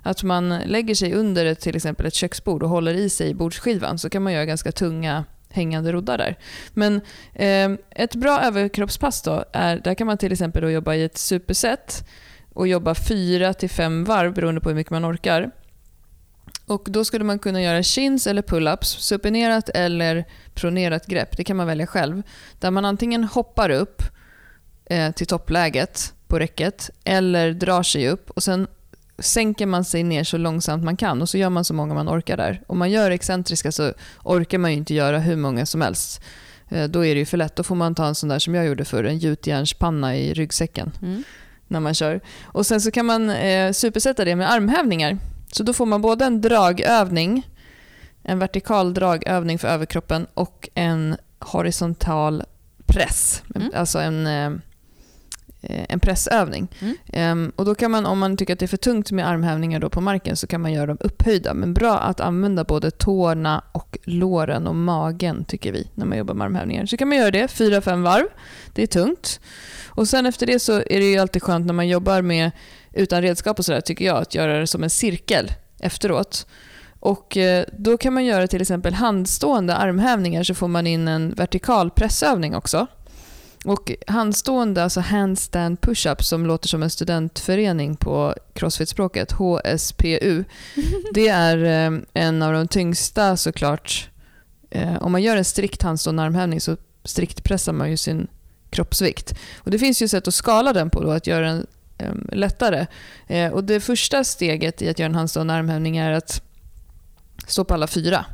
Att 0.03 0.23
man 0.23 0.49
lägger 0.49 0.95
sig 0.95 1.15
under 1.15 1.47
ett, 1.47 1.61
till 1.61 1.77
exempel 1.77 2.07
ett 2.07 2.15
köksbord 2.15 2.63
och 2.63 2.69
håller 2.69 2.95
i 2.95 3.11
sig 3.11 3.31
i 3.31 3.35
bordsskivan 3.35 3.99
så 3.99 4.11
kan 4.11 4.23
man 4.23 4.33
göra 4.33 4.45
ganska 4.45 4.73
tunga 4.73 5.25
hängande 5.49 5.93
roddar 5.93 6.19
där. 6.19 6.39
Men 6.75 7.01
eh, 7.35 7.79
ett 7.91 8.15
bra 8.15 8.41
överkroppspass 8.41 9.23
då 9.23 9.45
är, 9.53 9.77
där 9.77 9.95
kan 9.95 10.07
man 10.07 10.19
till 10.19 10.33
exempel 10.33 10.63
då 10.63 10.71
jobba 10.71 10.95
i 10.95 11.05
ett 11.05 11.19
superset 11.19 12.05
och 12.55 12.69
jobba 12.69 12.95
fyra 12.95 13.55
till 13.55 13.71
fem 13.71 14.05
varv 14.05 14.35
beroende 14.35 14.61
på 14.61 14.69
hur 14.69 14.77
mycket 14.77 14.91
man 14.91 15.05
orkar. 15.05 15.51
Och 16.67 16.87
Då 16.91 17.05
skulle 17.05 17.25
man 17.25 17.39
kunna 17.39 17.63
göra 17.63 17.83
chins 17.83 18.27
eller 18.27 18.43
pull-ups, 18.43 18.99
supinerat 18.99 19.69
eller 19.69 20.25
pronerat 20.55 21.07
grepp. 21.07 21.37
Det 21.37 21.45
kan 21.45 21.57
man 21.57 21.67
välja 21.67 21.87
själv. 21.87 22.23
Där 22.61 22.71
man 22.71 22.85
antingen 22.85 23.25
hoppar 23.25 23.71
upp 23.71 24.03
eh, 24.85 25.13
till 25.13 25.27
toppläget 25.27 26.15
på 26.27 26.39
räcket 26.39 26.91
eller 27.05 27.53
drar 27.53 27.83
sig 27.83 28.09
upp 28.09 28.31
och 28.31 28.43
sen 28.43 28.67
sänker 29.19 29.67
man 29.67 29.85
sig 29.85 30.03
ner 30.03 30.25
så 30.25 30.37
långsamt 30.37 30.85
man 30.85 30.97
kan 30.97 31.23
och 31.23 31.29
så 31.29 31.39
gör 31.39 31.51
man 31.51 31.65
så 31.65 31.75
många 31.75 31.95
man 31.95 32.09
orkar 32.09 32.37
där. 32.37 32.63
Om 32.67 32.79
man 32.79 32.91
gör 32.91 33.11
excentriska 33.11 33.73
så 33.73 33.93
orkar 34.23 34.59
man 34.59 34.71
ju 34.71 34.77
inte 34.77 34.95
göra 34.95 35.19
hur 35.19 35.37
många 35.37 35.67
som 35.67 35.81
helst. 35.81 36.23
Eh, 36.69 36.89
Då 36.89 37.05
är 37.05 37.15
det 37.15 37.19
ju 37.19 37.27
för 37.27 37.37
lätt. 37.37 37.57
Då 37.57 37.63
får 37.63 37.75
man 37.75 37.95
ta 37.95 38.07
en 38.07 38.15
sån 38.15 38.29
där 38.29 38.39
som 38.39 38.55
jag 38.55 38.67
gjorde 38.67 38.85
förr, 38.85 39.05
en 39.05 39.19
gjutjärnspanna 39.19 40.17
i 40.17 40.35
ryggsäcken 40.35 40.93
mm 41.03 41.23
när 41.75 41.81
man 41.81 41.95
kör. 41.95 42.21
Och 42.45 42.67
Sen 42.67 42.81
så 42.81 42.91
kan 42.91 43.07
man 43.07 43.31
eh, 43.31 43.73
supersätta 43.73 44.25
det 44.25 44.37
med 44.37 44.53
armhävningar. 44.53 45.19
Så 45.53 45.63
då 45.63 45.73
får 45.73 45.87
man 45.87 46.03
både 46.03 46.25
en 46.25 46.41
dragövning, 46.41 47.49
en 48.23 48.39
vertikal 48.39 48.95
dragövning 48.95 49.59
för 49.59 49.69
överkroppen 49.69 50.27
och 50.35 50.69
en 50.75 51.17
horisontal 51.41 52.43
press. 52.87 53.43
Mm. 53.55 53.71
Alltså 53.75 53.99
en, 53.99 54.27
eh, 54.27 54.51
en 55.89 56.01
pressövning. 56.01 56.69
Mm. 56.81 56.97
Ehm, 57.13 57.53
och 57.57 57.65
då 57.65 57.75
kan 57.75 57.91
man, 57.91 58.07
om 58.07 58.19
man 58.19 58.37
tycker 58.37 58.53
att 58.53 58.59
det 58.59 58.67
är 58.67 58.69
för 58.69 58.77
tungt 58.77 59.11
med 59.11 59.29
armhävningar 59.29 59.81
då 59.81 59.91
på 59.91 60.01
marken 60.01 60.37
så 60.37 60.47
kan 60.47 60.61
man 60.61 60.73
göra 60.73 60.87
dem 60.87 60.99
upphöjda. 61.01 61.55
Men 61.55 61.75
bra 61.75 61.99
att 61.99 62.21
använda 62.21 62.65
både 62.65 62.91
tårna 62.91 63.65
och 63.73 63.99
låren 64.05 64.67
och 64.67 64.77
magen 64.77 65.45
tycker 65.45 65.73
vi 65.73 65.91
när 65.95 66.07
man 66.07 66.19
jobbar 66.19 66.35
med 66.35 66.45
armhävningar. 66.45 66.87
Så 66.87 66.97
kan 66.97 67.09
man 67.09 67.19
göra 67.19 67.31
det 67.31 67.49
fyra, 67.49 67.81
fem 67.81 68.03
varv. 68.03 68.27
Det 68.75 68.83
är 68.83 68.87
tungt. 68.87 69.41
Och 69.89 70.09
sen 70.09 70.27
efter 70.27 70.47
det 70.47 70.59
så 70.59 70.73
är 70.73 70.99
det 70.99 71.11
ju 71.11 71.19
alltid 71.19 71.43
skönt 71.43 71.67
när 71.67 71.75
man 71.75 71.89
jobbar 71.89 72.23
med 72.23 72.51
utan 72.93 73.23
redskap 73.23 73.59
och 73.59 73.65
sådär 73.65 73.81
tycker 73.81 74.05
jag 74.05 74.17
att 74.17 74.35
göra 74.35 74.61
det 74.61 74.67
som 74.67 74.83
en 74.83 74.91
cirkel 74.91 75.53
efteråt. 75.79 76.47
Och 77.01 77.37
eh, 77.37 77.65
då 77.79 77.97
kan 77.97 78.15
man 78.15 78.25
göra 78.25 78.47
till 78.47 78.61
exempel 78.61 78.95
handstående 78.95 79.77
armhävningar 79.77 80.43
så 80.43 80.55
får 80.55 80.69
man 80.69 80.87
in 80.87 81.09
en 81.09 81.35
vertikal 81.35 81.91
pressövning 81.91 82.55
också. 82.55 82.87
Och 83.65 83.93
handstående, 84.07 84.83
alltså 84.83 85.01
handstand 85.01 85.81
push-up 85.81 86.25
som 86.25 86.47
låter 86.47 86.69
som 86.69 86.83
en 86.83 86.91
studentförening 86.91 87.97
på 87.97 88.35
crossfit-språket, 88.55 89.33
HSPU. 89.33 90.45
Det 91.15 91.29
är 91.29 91.65
eh, 91.65 92.01
en 92.15 92.43
av 92.43 92.53
de 92.53 92.69
tyngsta 92.69 93.37
såklart. 93.37 94.11
Eh, 94.71 95.03
om 95.03 95.13
man 95.13 95.23
gör 95.23 95.37
en 95.37 95.45
strikt 95.45 95.83
handstående 95.83 96.23
armhävning 96.23 96.61
så 96.61 96.77
strikt 97.05 97.45
pressar 97.45 97.73
man 97.73 97.91
ju 97.91 97.97
sin 97.97 98.29
kroppsvikt. 98.71 99.35
Och 99.57 99.71
det 99.71 99.79
finns 99.79 100.03
ju 100.03 100.09
sätt 100.09 100.29
att 100.29 100.35
skala 100.35 100.73
den 100.73 100.91
på 100.91 101.03
då, 101.03 101.11
att 101.11 101.27
göra 101.27 101.47
den 101.47 101.67
eh, 101.99 102.15
lättare. 102.33 102.87
Eh, 103.27 103.53
och 103.53 103.65
det 103.65 103.81
första 103.81 104.25
steget 104.25 104.83
i 104.83 104.89
att 104.89 104.99
göra 104.99 105.09
en 105.09 105.15
handstående 105.15 105.55
armhävning 105.55 105.97
är 105.97 106.11
att 106.11 106.43
stå 107.47 107.65
på 107.65 107.75
alla 107.75 107.87
fyra. 107.87 108.25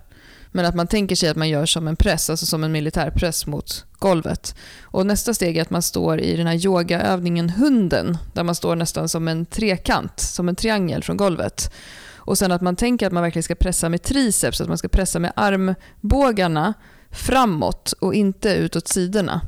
Men 0.53 0.65
att 0.65 0.75
man 0.75 0.87
tänker 0.87 1.17
sig 1.17 1.29
att 1.29 1.37
man 1.37 1.49
gör 1.49 1.67
som 1.67 1.89
en 1.89 1.97
press, 1.97 2.31
alltså 2.31 2.47
som 2.47 2.65
en 2.65 2.73
militärpress 2.73 3.47
mot 3.47 3.85
golvet. 3.99 4.55
Och 4.83 5.07
nästa 5.07 5.35
steg 5.35 5.57
är 5.57 5.63
att 5.63 5.71
man 5.71 5.83
står 5.83 6.21
i 6.21 6.37
den 6.37 6.47
här 6.47 6.67
yogaövningen 6.67 7.51
hunden, 7.51 8.19
där 8.33 8.45
man 8.45 8.55
står 8.55 8.77
nästan 8.77 9.09
som 9.09 9.29
en 9.29 9.47
trekant, 9.47 10.21
som 10.21 10.49
en 10.49 10.57
triangel 10.57 11.03
från 11.03 11.17
golvet. 11.17 11.73
Och 12.17 12.39
sen 12.39 12.53
att 12.53 12.63
man 12.63 12.77
tänker 12.77 13.07
att 13.07 13.13
man 13.13 13.23
verkligen 13.23 13.43
ska 13.43 13.55
pressa 13.55 13.89
med 13.89 14.03
triceps, 14.03 14.61
att 14.61 14.69
man 14.69 14.79
ska 14.79 14.89
pressa 14.89 15.19
med 15.19 15.33
armbågarna 15.37 16.75
framåt 17.11 17.93
och 17.93 18.15
inte 18.15 18.55
utåt 18.55 18.89
sidorna. 18.89 19.41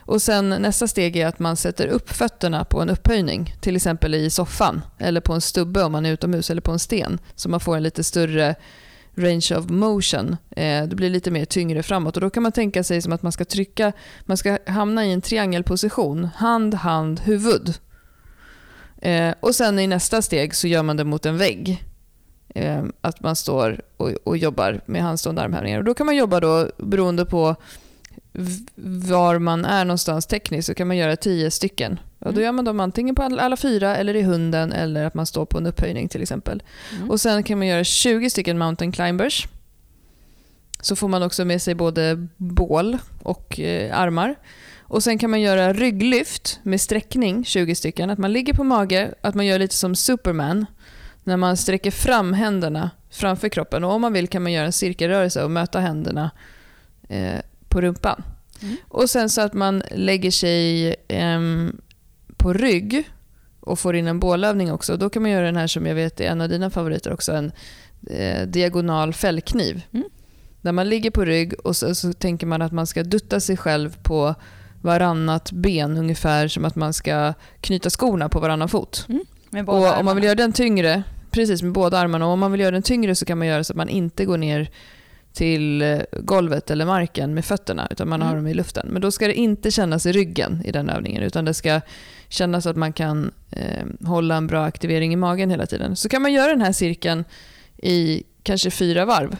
Och 0.00 0.22
sen 0.22 0.48
nästa 0.48 0.88
steg 0.88 1.16
är 1.16 1.26
att 1.26 1.38
man 1.38 1.56
sätter 1.56 1.86
upp 1.86 2.10
fötterna 2.10 2.64
på 2.64 2.82
en 2.82 2.90
upphöjning, 2.90 3.54
till 3.60 3.76
exempel 3.76 4.14
i 4.14 4.30
soffan 4.30 4.82
eller 4.98 5.20
på 5.20 5.32
en 5.32 5.40
stubbe 5.40 5.82
om 5.82 5.92
man 5.92 6.06
är 6.06 6.12
utomhus 6.12 6.50
eller 6.50 6.60
på 6.60 6.72
en 6.72 6.78
sten, 6.78 7.18
så 7.34 7.48
man 7.48 7.60
får 7.60 7.76
en 7.76 7.82
lite 7.82 8.04
större 8.04 8.54
range 9.18 9.56
of 9.56 9.68
motion. 9.68 10.36
Eh, 10.50 10.84
det 10.84 10.96
blir 10.96 11.10
lite 11.10 11.30
mer 11.30 11.44
tyngre 11.44 11.82
framåt 11.82 12.16
och 12.16 12.20
då 12.20 12.30
kan 12.30 12.42
man 12.42 12.52
tänka 12.52 12.84
sig 12.84 13.02
som 13.02 13.12
att 13.12 13.22
man 13.22 13.32
ska 13.32 13.44
trycka, 13.44 13.92
man 14.24 14.36
ska 14.36 14.58
hamna 14.66 15.06
i 15.06 15.12
en 15.12 15.20
triangelposition, 15.20 16.24
hand, 16.24 16.74
hand, 16.74 17.20
huvud. 17.20 17.74
Eh, 19.02 19.34
och 19.40 19.54
sen 19.54 19.78
i 19.78 19.86
nästa 19.86 20.22
steg 20.22 20.54
så 20.54 20.68
gör 20.68 20.82
man 20.82 20.96
det 20.96 21.04
mot 21.04 21.26
en 21.26 21.38
vägg. 21.38 21.84
eh, 22.54 22.84
att 23.00 23.20
man 23.20 23.36
står 23.36 23.80
och, 23.96 24.10
och 24.24 24.36
jobbar 24.36 24.80
med 24.86 25.02
handstående 25.02 25.42
armhävningar. 25.42 25.78
Och 25.78 25.84
då 25.84 25.94
kan 25.94 26.06
man 26.06 26.16
jobba 26.16 26.40
då, 26.40 26.70
beroende 26.78 27.24
på 27.24 27.56
var 28.76 29.38
man 29.38 29.64
är 29.64 29.84
någonstans 29.84 30.26
tekniskt, 30.26 30.66
så 30.66 30.74
kan 30.74 30.88
man 30.88 30.96
göra 30.96 31.16
tio 31.16 31.50
stycken. 31.50 32.00
Och 32.18 32.24
då 32.32 32.40
Mm. 32.40 32.42
gör 32.44 32.52
man 32.52 32.64
dem 32.64 32.80
antingen 32.80 33.14
på 33.14 33.22
alla 33.22 33.42
alla 33.42 33.56
fyra, 33.56 33.96
eller 33.96 34.16
i 34.16 34.22
hunden, 34.22 34.72
eller 34.72 35.04
att 35.04 35.14
man 35.14 35.26
står 35.26 35.46
på 35.46 35.58
en 35.58 35.66
upphöjning 35.66 36.08
till 36.08 36.22
exempel. 36.22 36.62
Mm. 36.96 37.10
Och 37.10 37.20
Sen 37.20 37.42
kan 37.42 37.58
man 37.58 37.66
göra 37.66 37.84
20 37.84 38.30
stycken 38.30 38.58
mountain 38.58 38.92
climbers. 38.92 39.46
Så 40.80 40.96
får 40.96 41.08
man 41.08 41.22
också 41.22 41.44
med 41.44 41.62
sig 41.62 41.74
både 41.74 42.26
bål 42.36 42.98
och 43.22 43.60
eh, 43.60 43.98
armar. 44.00 44.34
Och 44.80 45.02
Sen 45.02 45.18
kan 45.18 45.30
man 45.30 45.40
göra 45.40 45.72
rygglyft 45.72 46.60
med 46.62 46.80
sträckning, 46.80 47.44
20 47.44 47.74
stycken. 47.74 48.10
Att 48.10 48.18
man 48.18 48.32
ligger 48.32 48.54
på 48.54 48.64
mage, 48.64 49.14
att 49.20 49.34
man 49.34 49.46
gör 49.46 49.58
lite 49.58 49.74
som 49.74 49.94
Superman. 49.94 50.66
När 51.24 51.36
man 51.36 51.56
sträcker 51.56 51.90
fram 51.90 52.32
händerna 52.32 52.90
framför 53.10 53.48
kroppen. 53.48 53.84
Och 53.84 53.92
Om 53.92 54.00
man 54.00 54.12
vill 54.12 54.28
kan 54.28 54.42
man 54.42 54.52
göra 54.52 54.66
en 54.66 54.72
cirkelrörelse 54.72 55.44
och 55.44 55.50
möta 55.50 55.80
händerna 55.80 56.30
eh, 57.08 57.38
på 57.68 57.80
rumpan. 57.80 58.22
Mm. 58.62 58.76
Och 58.88 59.10
Sen 59.10 59.30
så 59.30 59.40
att 59.40 59.52
man 59.54 59.82
lägger 59.90 60.30
sig 60.30 60.94
ehm, 61.08 61.80
på 62.38 62.52
rygg 62.52 63.08
och 63.60 63.78
får 63.78 63.96
in 63.96 64.06
en 64.06 64.20
bålövning 64.20 64.72
också. 64.72 64.96
Då 64.96 65.10
kan 65.10 65.22
man 65.22 65.30
göra 65.30 65.46
den 65.46 65.56
här 65.56 65.66
som 65.66 65.86
jag 65.86 65.94
vet 65.94 66.20
är 66.20 66.24
en 66.24 66.40
av 66.40 66.48
dina 66.48 66.70
favoriter 66.70 67.12
också, 67.12 67.32
en 67.32 67.52
eh, 68.10 68.46
diagonal 68.48 69.12
fällkniv. 69.12 69.82
Mm. 69.92 70.04
Där 70.60 70.72
man 70.72 70.88
ligger 70.88 71.10
på 71.10 71.24
rygg 71.24 71.54
och 71.64 71.76
så, 71.76 71.94
så 71.94 72.12
tänker 72.12 72.46
man 72.46 72.62
att 72.62 72.72
man 72.72 72.86
ska 72.86 73.02
dutta 73.02 73.40
sig 73.40 73.56
själv 73.56 73.96
på 74.02 74.34
varannat 74.82 75.52
ben, 75.52 75.96
ungefär 75.96 76.48
som 76.48 76.64
att 76.64 76.76
man 76.76 76.92
ska 76.92 77.34
knyta 77.60 77.90
skorna 77.90 78.28
på 78.28 78.40
varannan 78.40 78.68
fot. 78.68 79.06
Båda 79.50 79.72
Och 79.72 79.76
om 79.78 79.84
armarna. 79.84 80.02
man 80.02 80.16
vill 80.16 80.24
göra 80.24 80.34
den 80.34 80.52
tyngre, 80.52 81.02
precis 81.30 81.62
med 81.62 81.72
båda 81.72 81.98
armarna, 81.98 82.26
och 82.26 82.32
om 82.32 82.38
man 82.38 82.52
vill 82.52 82.60
göra 82.60 82.70
den 82.70 82.82
tyngre 82.82 83.14
så 83.14 83.24
kan 83.24 83.38
man 83.38 83.46
göra 83.46 83.64
så 83.64 83.72
att 83.72 83.76
man 83.76 83.88
inte 83.88 84.24
går 84.24 84.38
ner 84.38 84.70
till 85.32 85.82
eh, 85.82 85.98
golvet 86.22 86.70
eller 86.70 86.86
marken 86.86 87.34
med 87.34 87.44
fötterna, 87.44 87.88
utan 87.90 88.08
man 88.08 88.22
har 88.22 88.28
Mm. 88.30 88.42
dem 88.44 88.50
i 88.50 88.54
luften. 88.54 88.88
Men 88.90 89.02
då 89.02 89.10
ska 89.10 89.26
det 89.26 89.34
inte 89.34 89.70
kännas 89.70 90.06
i 90.06 90.12
ryggen 90.12 90.62
i 90.64 90.72
den 90.72 90.88
övningen, 90.90 91.22
utan 91.22 91.44
det 91.44 91.54
ska 91.54 91.80
kännas 92.28 92.66
att 92.66 92.76
man 92.76 92.92
kan 92.92 93.30
eh, 93.50 93.86
hålla 94.04 94.36
en 94.36 94.46
bra 94.46 94.64
aktivering 94.64 95.12
i 95.12 95.16
magen 95.16 95.50
hela 95.50 95.66
tiden. 95.66 95.96
Så 95.96 96.08
kan 96.08 96.22
man 96.22 96.32
göra 96.32 96.50
den 96.50 96.62
här 96.62 96.72
cirkeln 96.72 97.24
i 97.82 98.22
kanske 98.42 98.70
fyra 98.70 99.04
varv. 99.04 99.36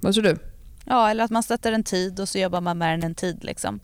Vad 0.00 0.14
tror 0.14 0.24
du? 0.24 0.36
Ja, 0.84 1.10
eller 1.10 1.24
att 1.24 1.30
man 1.30 1.42
sätter 1.42 1.72
en 1.72 1.84
tid 1.84 2.20
och 2.20 2.28
så 2.28 2.38
jobbar 2.38 2.60
man 2.60 2.78
med 2.78 2.92
den 2.98 3.02
en 3.02 3.14
tid. 3.14 3.44
Liksom. 3.44 3.80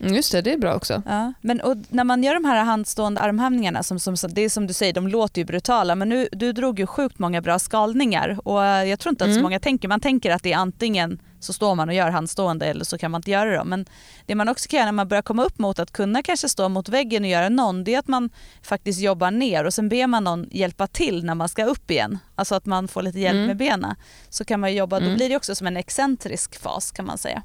Mm, 0.00 0.14
Just 0.14 0.32
det, 0.32 0.42
det 0.42 0.52
är 0.52 0.58
bra 0.58 0.74
också. 0.74 1.02
Ja. 1.06 1.32
Men 1.40 1.60
när 1.88 2.04
man 2.04 2.22
gör 2.22 2.34
de 2.34 2.44
här 2.44 2.64
handstående 2.64 3.20
armhävningarna, 3.20 3.82
som, 3.82 3.98
som, 4.00 4.16
det 4.30 4.40
är 4.42 4.48
som 4.48 4.66
du 4.66 4.72
säger, 4.72 4.92
de 4.92 5.08
låter 5.08 5.40
ju 5.40 5.44
brutala, 5.44 5.94
men 5.94 6.08
nu, 6.08 6.28
du 6.32 6.52
drog 6.52 6.78
ju 6.78 6.86
sjukt 6.86 7.18
många 7.18 7.40
bra 7.40 7.58
skalningar 7.58 8.38
och 8.44 8.64
eh, 8.64 8.84
jag 8.84 8.98
tror 8.98 9.10
inte 9.10 9.24
att 9.24 9.30
så 9.30 9.32
Mm. 9.32 9.42
många 9.42 9.60
tänker, 9.60 9.88
man 9.88 10.00
tänker 10.00 10.30
att 10.30 10.42
det 10.42 10.52
är 10.52 10.56
antingen 10.56 11.18
så 11.40 11.52
står 11.52 11.74
man 11.74 11.88
och 11.88 11.94
gör 11.94 12.10
handstående 12.10 12.66
eller 12.66 12.84
så 12.84 12.98
kan 12.98 13.10
man 13.10 13.18
inte 13.18 13.30
göra 13.30 13.50
det. 13.58 13.64
Men 13.64 13.86
det 14.26 14.34
man 14.34 14.48
också 14.48 14.68
kan 14.68 14.76
göra 14.78 14.86
när 14.86 14.92
man 14.92 15.08
börjar 15.08 15.22
komma 15.22 15.44
upp 15.44 15.58
mot 15.58 15.78
att 15.78 15.90
kunna 15.90 16.22
kanske 16.22 16.48
stå 16.48 16.68
mot 16.68 16.88
väggen 16.88 17.22
och 17.24 17.28
göra 17.30 17.48
någon, 17.48 17.84
det 17.84 17.94
är 17.94 17.98
att 17.98 18.08
man 18.08 18.30
faktiskt 18.62 19.00
jobbar 19.00 19.30
ner 19.30 19.64
och 19.64 19.74
sen 19.74 19.88
ber 19.88 20.06
man 20.06 20.24
någon 20.24 20.46
hjälpa 20.50 20.86
till 20.86 21.24
när 21.24 21.34
man 21.34 21.48
ska 21.48 21.64
upp 21.64 21.90
igen. 21.90 22.18
Alltså 22.34 22.54
att 22.54 22.66
man 22.66 22.88
får 22.88 23.02
lite 23.02 23.18
hjälp 23.18 23.34
Mm. 23.34 23.46
med 23.46 23.56
benen. 23.56 23.94
Så 24.28 24.44
kan 24.44 24.60
man 24.60 24.74
jobba, 24.74 25.00
då 25.00 25.04
Mm. 25.06 25.16
blir 25.16 25.28
det 25.28 25.36
också 25.36 25.54
som 25.54 25.66
en 25.66 25.76
excentrisk 25.76 26.58
fas 26.62 26.90
kan 26.90 27.06
man 27.06 27.18
säga. 27.18 27.42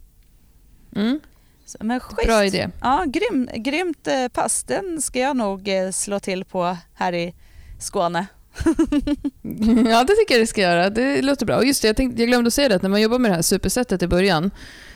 Mm. 0.95 1.19
Så, 1.65 1.77
men 1.81 1.99
schysst. 1.99 2.27
Bra 2.27 2.45
idé. 2.45 2.69
Ja, 2.81 3.03
grym, 3.07 3.49
grymt 3.55 4.07
eh, 4.07 4.27
pass. 4.27 4.63
Den 4.63 5.01
ska 5.01 5.19
jag 5.19 5.37
nog 5.37 5.67
eh, 5.67 5.91
slå 5.91 6.19
till 6.19 6.45
på 6.45 6.77
här 6.93 7.13
i 7.13 7.35
Skåne. 7.79 8.25
Ja, 9.89 10.03
det 10.03 10.13
tycker 10.15 10.33
jag 10.33 10.41
det 10.41 10.47
ska 10.47 10.61
göra. 10.61 10.89
Det 10.89 11.21
låter 11.21 11.45
bra. 11.45 11.57
Och 11.57 11.65
just 11.65 11.81
det, 11.81 11.87
jag, 11.87 11.95
tänkte, 11.95 12.21
jag 12.21 12.27
glömde 12.29 12.47
att 12.47 12.53
säga 12.53 12.69
det, 12.69 12.75
att 12.75 12.81
när 12.81 12.89
man 12.89 13.01
jobbar 13.01 13.19
med 13.19 13.31
det 13.31 13.35
här 13.35 13.41
supersetet 13.41 14.03
i 14.03 14.07
början 14.07 14.51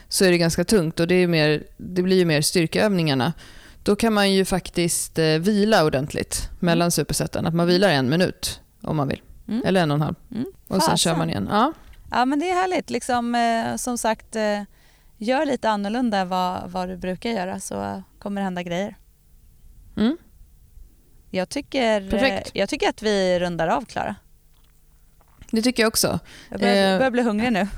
så 0.08 0.24
är 0.24 0.30
det 0.30 0.38
ganska 0.38 0.64
tungt 0.64 1.00
och 1.00 1.06
det, 1.06 1.14
är 1.14 1.26
mer, 1.26 1.62
det 1.76 2.02
blir 2.02 2.16
ju 2.16 2.24
mer 2.24 2.42
styrkeövningarna. 2.42 3.32
Då 3.82 3.96
kan 3.96 4.12
man 4.12 4.32
ju 4.32 4.44
faktiskt 4.44 5.18
eh, 5.18 5.24
vila 5.24 5.84
ordentligt 5.84 6.48
mellan 6.60 6.90
superseten. 6.90 7.46
Att 7.46 7.54
man 7.54 7.66
vilar 7.66 7.88
en 7.88 8.08
minut 8.08 8.60
om 8.82 8.96
man 8.96 9.08
vill. 9.08 9.22
Mm. 9.48 9.62
Eller 9.66 9.82
en 9.82 9.90
och 9.90 9.94
en 9.94 10.00
halv. 10.00 10.14
Mm. 10.30 10.46
Och 10.68 10.82
sen 10.82 10.96
kör 10.96 11.16
man 11.16 11.30
igen. 11.30 11.48
Ja. 11.50 11.72
Ja, 12.10 12.24
men 12.24 12.38
det 12.38 12.50
är 12.50 12.54
härligt. 12.54 12.90
Liksom, 12.90 13.34
eh, 13.34 13.76
som 13.76 13.98
sagt, 13.98 14.36
eh, 14.36 14.62
gör 15.16 15.46
lite 15.46 15.70
annorlunda 15.70 16.24
vad, 16.24 16.70
vad 16.70 16.88
du 16.88 16.96
brukar 16.96 17.30
göra 17.30 17.60
så 17.60 18.02
kommer 18.18 18.40
det 18.40 18.44
hända 18.44 18.62
grejer. 18.62 18.96
Mm. 19.96 20.16
Jag 21.30 21.48
tycker, 21.48 22.00
eh, 22.00 22.10
Perfekt. 22.10 22.50
jag 22.52 22.68
tycker 22.68 22.88
att 22.88 23.02
vi 23.02 23.38
rundar 23.40 23.68
av, 23.68 23.84
Klara. 23.84 24.14
Det 25.50 25.62
tycker 25.62 25.82
jag 25.82 25.88
också. 25.88 26.18
Jag 26.48 26.60
börjar, 26.60 26.92
Eh, 26.92 26.98
börjar 26.98 27.10
bli 27.10 27.22
hungrig 27.22 27.52
nu. 27.52 27.68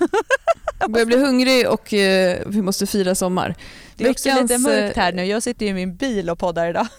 Jag 0.80 0.90
börjar 0.92 1.06
bli 1.06 1.16
hungrig 1.18 1.68
och 1.68 1.94
eh, 1.94 2.38
vi 2.46 2.62
måste 2.62 2.86
fira 2.86 3.14
sommar. 3.14 3.54
Det 4.02 4.08
är 4.08 4.10
också 4.10 4.28
Veckans, 4.28 4.50
lite 4.50 4.62
mörkt 4.62 4.96
eh, 4.96 5.02
här 5.02 5.12
nu. 5.12 5.24
Jag 5.24 5.42
sitter 5.42 5.66
i 5.66 5.72
min 5.72 5.96
bil 5.96 6.30
och 6.30 6.38
poddar 6.38 6.70
idag. 6.70 6.86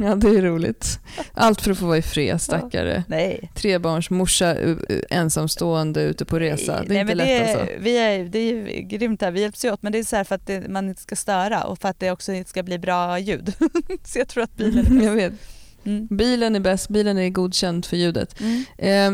Ja, 0.00 0.14
det 0.14 0.28
är 0.28 0.42
roligt. 0.42 0.98
Allt 1.34 1.60
för 1.60 1.70
att 1.70 1.78
få 1.78 1.86
vara 1.86 1.96
i 1.98 2.02
fred, 2.02 2.40
stackare. 2.40 3.04
Nej. 3.08 3.50
Trebarnsmorsa, 3.54 4.54
u- 4.54 4.78
u- 4.88 5.02
ensamstående 5.10 6.02
ute 6.02 6.24
på 6.24 6.38
resa. 6.38 6.82
Det 6.86 6.96
är 6.96 7.00
inte 7.00 7.14
lätt 7.14 7.28
är, 7.28 7.58
alltså. 7.58 7.74
vi 7.80 7.98
är, 7.98 8.24
det 8.24 8.38
är 8.38 8.80
grymt 8.80 9.22
här, 9.22 9.30
vi 9.30 9.40
hjälps 9.40 9.64
åt 9.64 9.82
men 9.82 9.92
det 9.92 9.98
är 9.98 10.04
så 10.04 10.16
här 10.16 10.24
för 10.24 10.34
att 10.34 10.46
det, 10.46 10.68
man 10.68 10.88
inte 10.88 11.02
ska 11.02 11.16
störa 11.16 11.64
och 11.64 11.78
för 11.78 11.88
att 11.88 12.00
det 12.00 12.10
också 12.10 12.32
ska 12.46 12.62
bli 12.62 12.78
bra 12.78 13.18
ljud. 13.18 13.52
så 14.04 14.18
jag 14.18 14.28
tror 14.28 14.42
att 14.44 14.56
bilen 14.56 15.00
är 15.00 15.04
Jag 15.06 15.16
bäst. 15.16 15.32
vet. 15.32 15.86
Mm. 15.86 16.06
Bilen 16.10 16.56
är 16.56 16.60
bäst, 16.60 16.88
bilen 16.88 17.18
är 17.18 17.28
godkänd 17.28 17.86
för 17.86 17.96
ljudet. 17.96 18.40
Mm. 18.40 18.64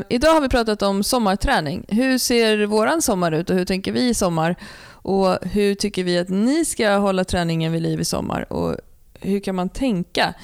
Eh, 0.01 0.07
idag 0.11 0.35
har 0.35 0.41
vi 0.41 0.49
pratat 0.49 0.83
om 0.83 1.05
sommarträning. 1.05 1.85
Hur 1.89 2.19
ser 2.19 2.67
våran 2.67 3.03
sommar 3.03 3.33
ut 3.33 3.51
och 3.51 3.57
hur 3.57 3.65
tänker 3.65 3.93
vi 3.93 4.09
i 4.09 4.15
sommar? 4.15 4.57
Och 5.05 5.39
hur 5.43 5.75
tycker 5.75 6.05
vi 6.05 6.19
att 6.19 6.29
ni 6.29 6.65
ska 6.65 6.91
hålla 6.91 7.25
träningen 7.25 7.73
vid 7.73 7.83
liv 7.83 8.01
i 8.01 8.05
sommar? 8.05 8.53
Och 8.53 8.77
hur 9.21 9.41
kan 9.41 9.55
man 9.55 9.69
tänka? 9.69 10.35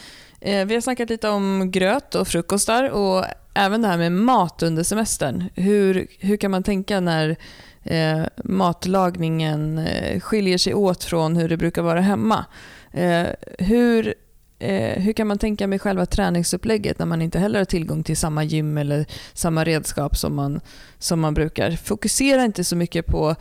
Eh, 0.41 0.67
vi 0.67 0.75
har 0.75 0.81
snackat 0.81 1.11
lite 1.11 1.29
om 1.29 1.71
gröt 1.71 2.15
och 2.15 2.29
frukostar 2.29 2.91
och 2.91 3.25
även 3.55 3.83
det 3.83 3.89
här 3.89 3.99
med 3.99 4.13
mat 4.13 4.63
under 4.63 4.83
semestern. 4.83 5.45
Hur, 5.55 6.07
hur 6.19 6.37
kan 6.37 6.51
man 6.51 6.63
tänka 6.63 7.01
när 7.01 7.37
eh, 7.83 8.23
matlagningen 8.45 9.79
eh, 9.79 10.21
skiljer 10.21 10.59
sig 10.59 10.75
åt 10.75 11.05
från 11.05 11.37
hur 11.37 11.49
det 11.49 11.57
brukar 11.57 11.83
vara 11.83 12.01
hemma? 12.01 12.45
Eh, 12.93 13.27
hur 13.59 14.15
Eh, 14.63 15.03
hur 15.03 15.13
kan 15.13 15.27
man 15.27 15.39
tänka 15.39 15.67
med 15.67 15.83
själva 15.83 16.07
träningsupplägget 16.07 16.99
när 16.99 17.07
man 17.07 17.23
inte 17.23 17.39
heller 17.39 17.59
har 17.59 17.65
tillgång 17.65 18.03
till 18.03 18.17
samma 18.17 18.45
gym 18.45 18.79
eller 18.79 19.07
samma 19.33 19.65
redskap 19.65 20.17
som 20.17 20.35
man, 20.35 20.61
som 20.99 21.21
man 21.21 21.35
brukar? 21.35 21.71
Fokusera 21.71 22.45
inte 22.45 22.65
så 22.65 22.77
mycket 22.77 23.07
på 23.07 23.37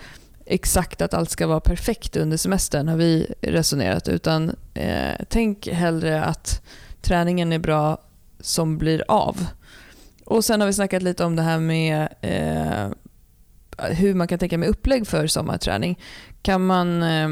exakt 0.49 1.01
att 1.01 1.13
allt 1.13 1.29
ska 1.29 1.47
vara 1.47 1.59
perfekt 1.59 2.15
under 2.15 2.37
semestern 2.37 2.87
har 2.87 2.97
vi 2.97 3.33
resonerat 3.41 4.07
utan 4.07 4.55
eh, 4.73 5.25
tänk 5.29 5.67
hellre 5.67 6.23
att 6.23 6.61
träningen 7.01 7.53
är 7.53 7.59
bra 7.59 7.97
som 8.39 8.77
blir 8.77 9.03
av. 9.07 9.45
Och 10.25 10.45
Sen 10.45 10.61
har 10.61 10.67
vi 10.67 10.73
snackat 10.73 11.03
lite 11.03 11.25
om 11.25 11.35
det 11.35 11.41
här 11.41 11.59
med 11.59 12.07
eh, 12.21 12.91
hur 13.87 14.13
man 14.13 14.27
kan 14.27 14.39
tänka 14.39 14.57
med 14.57 14.69
upplägg 14.69 15.07
för 15.07 15.27
sommarträning. 15.27 15.99
Kan 16.41 16.65
man 16.65 17.03
eh, 17.03 17.29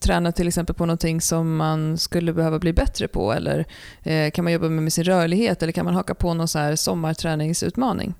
träna 0.00 0.32
till 0.32 0.48
exempel 0.48 0.76
på 0.76 0.86
någonting 0.86 1.20
som 1.20 1.56
man 1.56 1.98
skulle 1.98 2.32
behöva 2.32 2.58
bli 2.58 2.72
bättre 2.72 3.08
på? 3.08 3.32
Eller 3.32 3.66
eh, 4.02 4.30
kan 4.30 4.44
man 4.44 4.52
jobba 4.52 4.68
med, 4.68 4.82
med 4.82 4.92
sin 4.92 5.04
rörlighet? 5.04 5.62
Eller 5.62 5.72
kan 5.72 5.84
man 5.84 5.94
haka 5.94 6.14
på 6.14 6.34
någon 6.34 6.48
så 6.48 6.58
här 6.58 6.76
sommarträningsutmaning? 6.76 8.14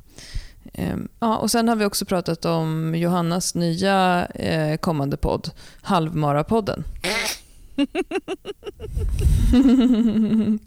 Eh, 0.73 0.97
ja, 1.21 1.37
och 1.37 1.51
Sen 1.51 1.69
har 1.69 1.77
vi 1.77 1.85
också 1.85 2.05
pratat 2.05 2.45
om 2.45 2.95
Johannas 2.95 3.55
nya 3.55 4.27
eh, 4.27 4.77
kommande 4.77 5.17
podd, 5.17 5.51
Halvmara-podden. 5.83 6.85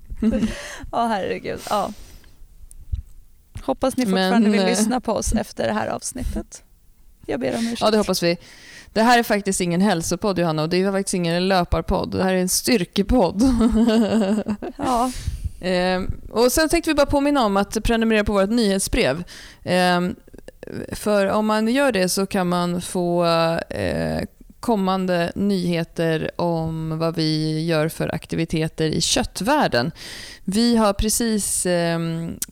Ja, 0.92 1.08
herregud. 1.08 1.60
Ja. 1.70 1.92
Hoppas 3.62 3.98
ni 3.98 4.06
Men, 4.06 4.12
fortfarande 4.14 4.50
vill 4.50 4.60
eh, 4.62 4.66
lyssna 4.66 5.02
på 5.02 5.14
oss 5.14 5.34
efter 5.34 5.68
det 5.68 5.74
här 5.74 5.88
avsnittet. 5.88 6.64
Jag 7.26 7.40
ber 7.40 7.58
om 7.58 7.66
ursäkt. 7.66 7.82
Ja, 7.82 7.92
det 7.92 7.98
hoppas 7.98 8.24
vi. 8.24 8.38
Det 8.94 9.02
här 9.02 9.20
är 9.20 9.24
faktiskt 9.24 9.62
ingen 9.62 9.82
hälsopodd 9.82 10.40
Johanna 10.40 10.62
och 10.62 10.70
det 10.70 10.82
är 10.82 10.92
faktiskt 10.92 11.14
ingen 11.14 11.48
löparpodd. 11.48 12.12
Det 12.12 12.24
här 12.24 12.34
är 12.34 12.42
en 12.42 12.50
styrkepodd. 12.50 13.42
Ja. 14.78 15.12
Eh, 15.60 16.02
och 16.30 16.52
sen 16.52 16.70
tänkte 16.70 16.90
vi 16.90 16.94
bara 16.94 17.06
påminna 17.06 17.46
om 17.46 17.58
att 17.58 17.84
prenumerera 17.84 18.24
på 18.24 18.34
vårt 18.34 18.50
nyhetsbrev. 18.50 19.24
Eh, 19.64 20.02
för 20.92 21.28
om 21.28 21.46
man 21.46 21.68
gör 21.68 21.92
det 21.92 22.10
så 22.10 22.26
kan 22.26 22.50
man 22.50 22.82
få 22.82 23.26
eh, 23.70 24.24
kommande 24.66 25.32
nyheter 25.36 26.32
om 26.42 26.98
vad 27.00 27.16
vi 27.16 27.64
gör 27.66 27.90
för 27.90 28.16
aktiviteter 28.16 28.86
i 28.86 29.02
köttvärlden. 29.02 29.92
Vi 30.44 30.76
har 30.76 30.94
precis 30.94 31.66
eh, 31.66 32.00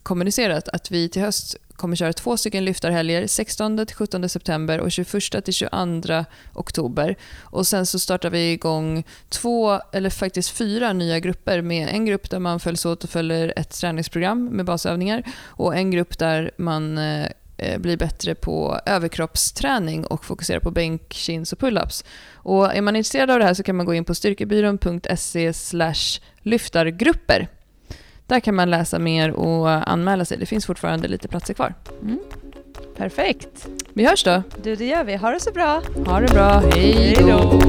kommunicerat 0.03 0.69
att 0.69 0.91
vi 0.91 1.09
till 1.09 1.21
höst 1.21 1.55
kommer 1.75 1.95
köra 1.95 2.13
två 2.13 2.37
stycken 2.37 2.65
lyftarhelger, 2.65 3.23
16-17 3.23 4.27
september 4.27 4.79
och 4.79 4.87
21-22 4.87 6.25
oktober. 6.53 7.15
Och 7.41 7.67
sen 7.67 7.85
så 7.85 7.99
startar 7.99 8.29
vi 8.29 8.51
igång 8.51 9.03
två, 9.29 9.79
eller 9.91 10.09
faktiskt 10.09 10.49
fyra 10.49 10.93
nya 10.93 11.19
grupper 11.19 11.61
med 11.61 11.89
en 11.89 12.05
grupp 12.05 12.29
där 12.29 12.39
man 12.39 12.59
följs 12.59 12.85
åt 12.85 13.03
och 13.03 13.09
följer 13.09 13.53
ett 13.55 13.69
träningsprogram 13.69 14.45
med 14.45 14.65
basövningar 14.65 15.23
och 15.45 15.75
en 15.75 15.91
grupp 15.91 16.17
där 16.17 16.51
man 16.57 16.97
eh, 16.97 17.27
eh, 17.57 17.79
blir 17.79 17.97
bättre 17.97 18.35
på 18.35 18.79
överkroppsträning 18.85 20.05
och 20.05 20.25
fokuserar 20.25 20.59
på 20.59 20.71
bänk, 20.71 21.13
chins 21.13 21.53
och 21.53 21.59
pull-ups. 21.59 22.05
Och 22.33 22.75
är 22.75 22.81
man 22.81 22.95
intresserad 22.95 23.29
av 23.29 23.39
det 23.39 23.45
här 23.45 23.53
så 23.53 23.63
kan 23.63 23.75
man 23.75 23.85
gå 23.85 23.93
in 23.93 24.05
på 24.05 24.15
styrkebyrån.se 24.15 25.53
lyftargrupper. 26.41 27.47
Där 28.33 28.39
kan 28.39 28.55
man 28.55 28.69
läsa 28.69 28.99
mer 28.99 29.31
och 29.31 29.89
anmäla 29.89 30.25
sig. 30.25 30.37
Det 30.37 30.45
finns 30.45 30.65
fortfarande 30.65 31.07
lite 31.07 31.27
platser 31.27 31.53
kvar. 31.53 31.73
Mm. 32.01 32.19
Perfekt. 32.97 33.67
Vi 33.93 34.05
hörs 34.05 34.23
då. 34.23 34.43
Du, 34.63 34.75
det 34.75 34.85
gör 34.85 35.03
vi. 35.03 35.15
Ha 35.15 35.31
det 35.31 35.39
så 35.39 35.51
bra. 35.51 35.81
Ha 36.05 36.19
det 36.19 36.33
bra. 36.33 36.63
Hej 36.73 37.17
då. 37.19 37.59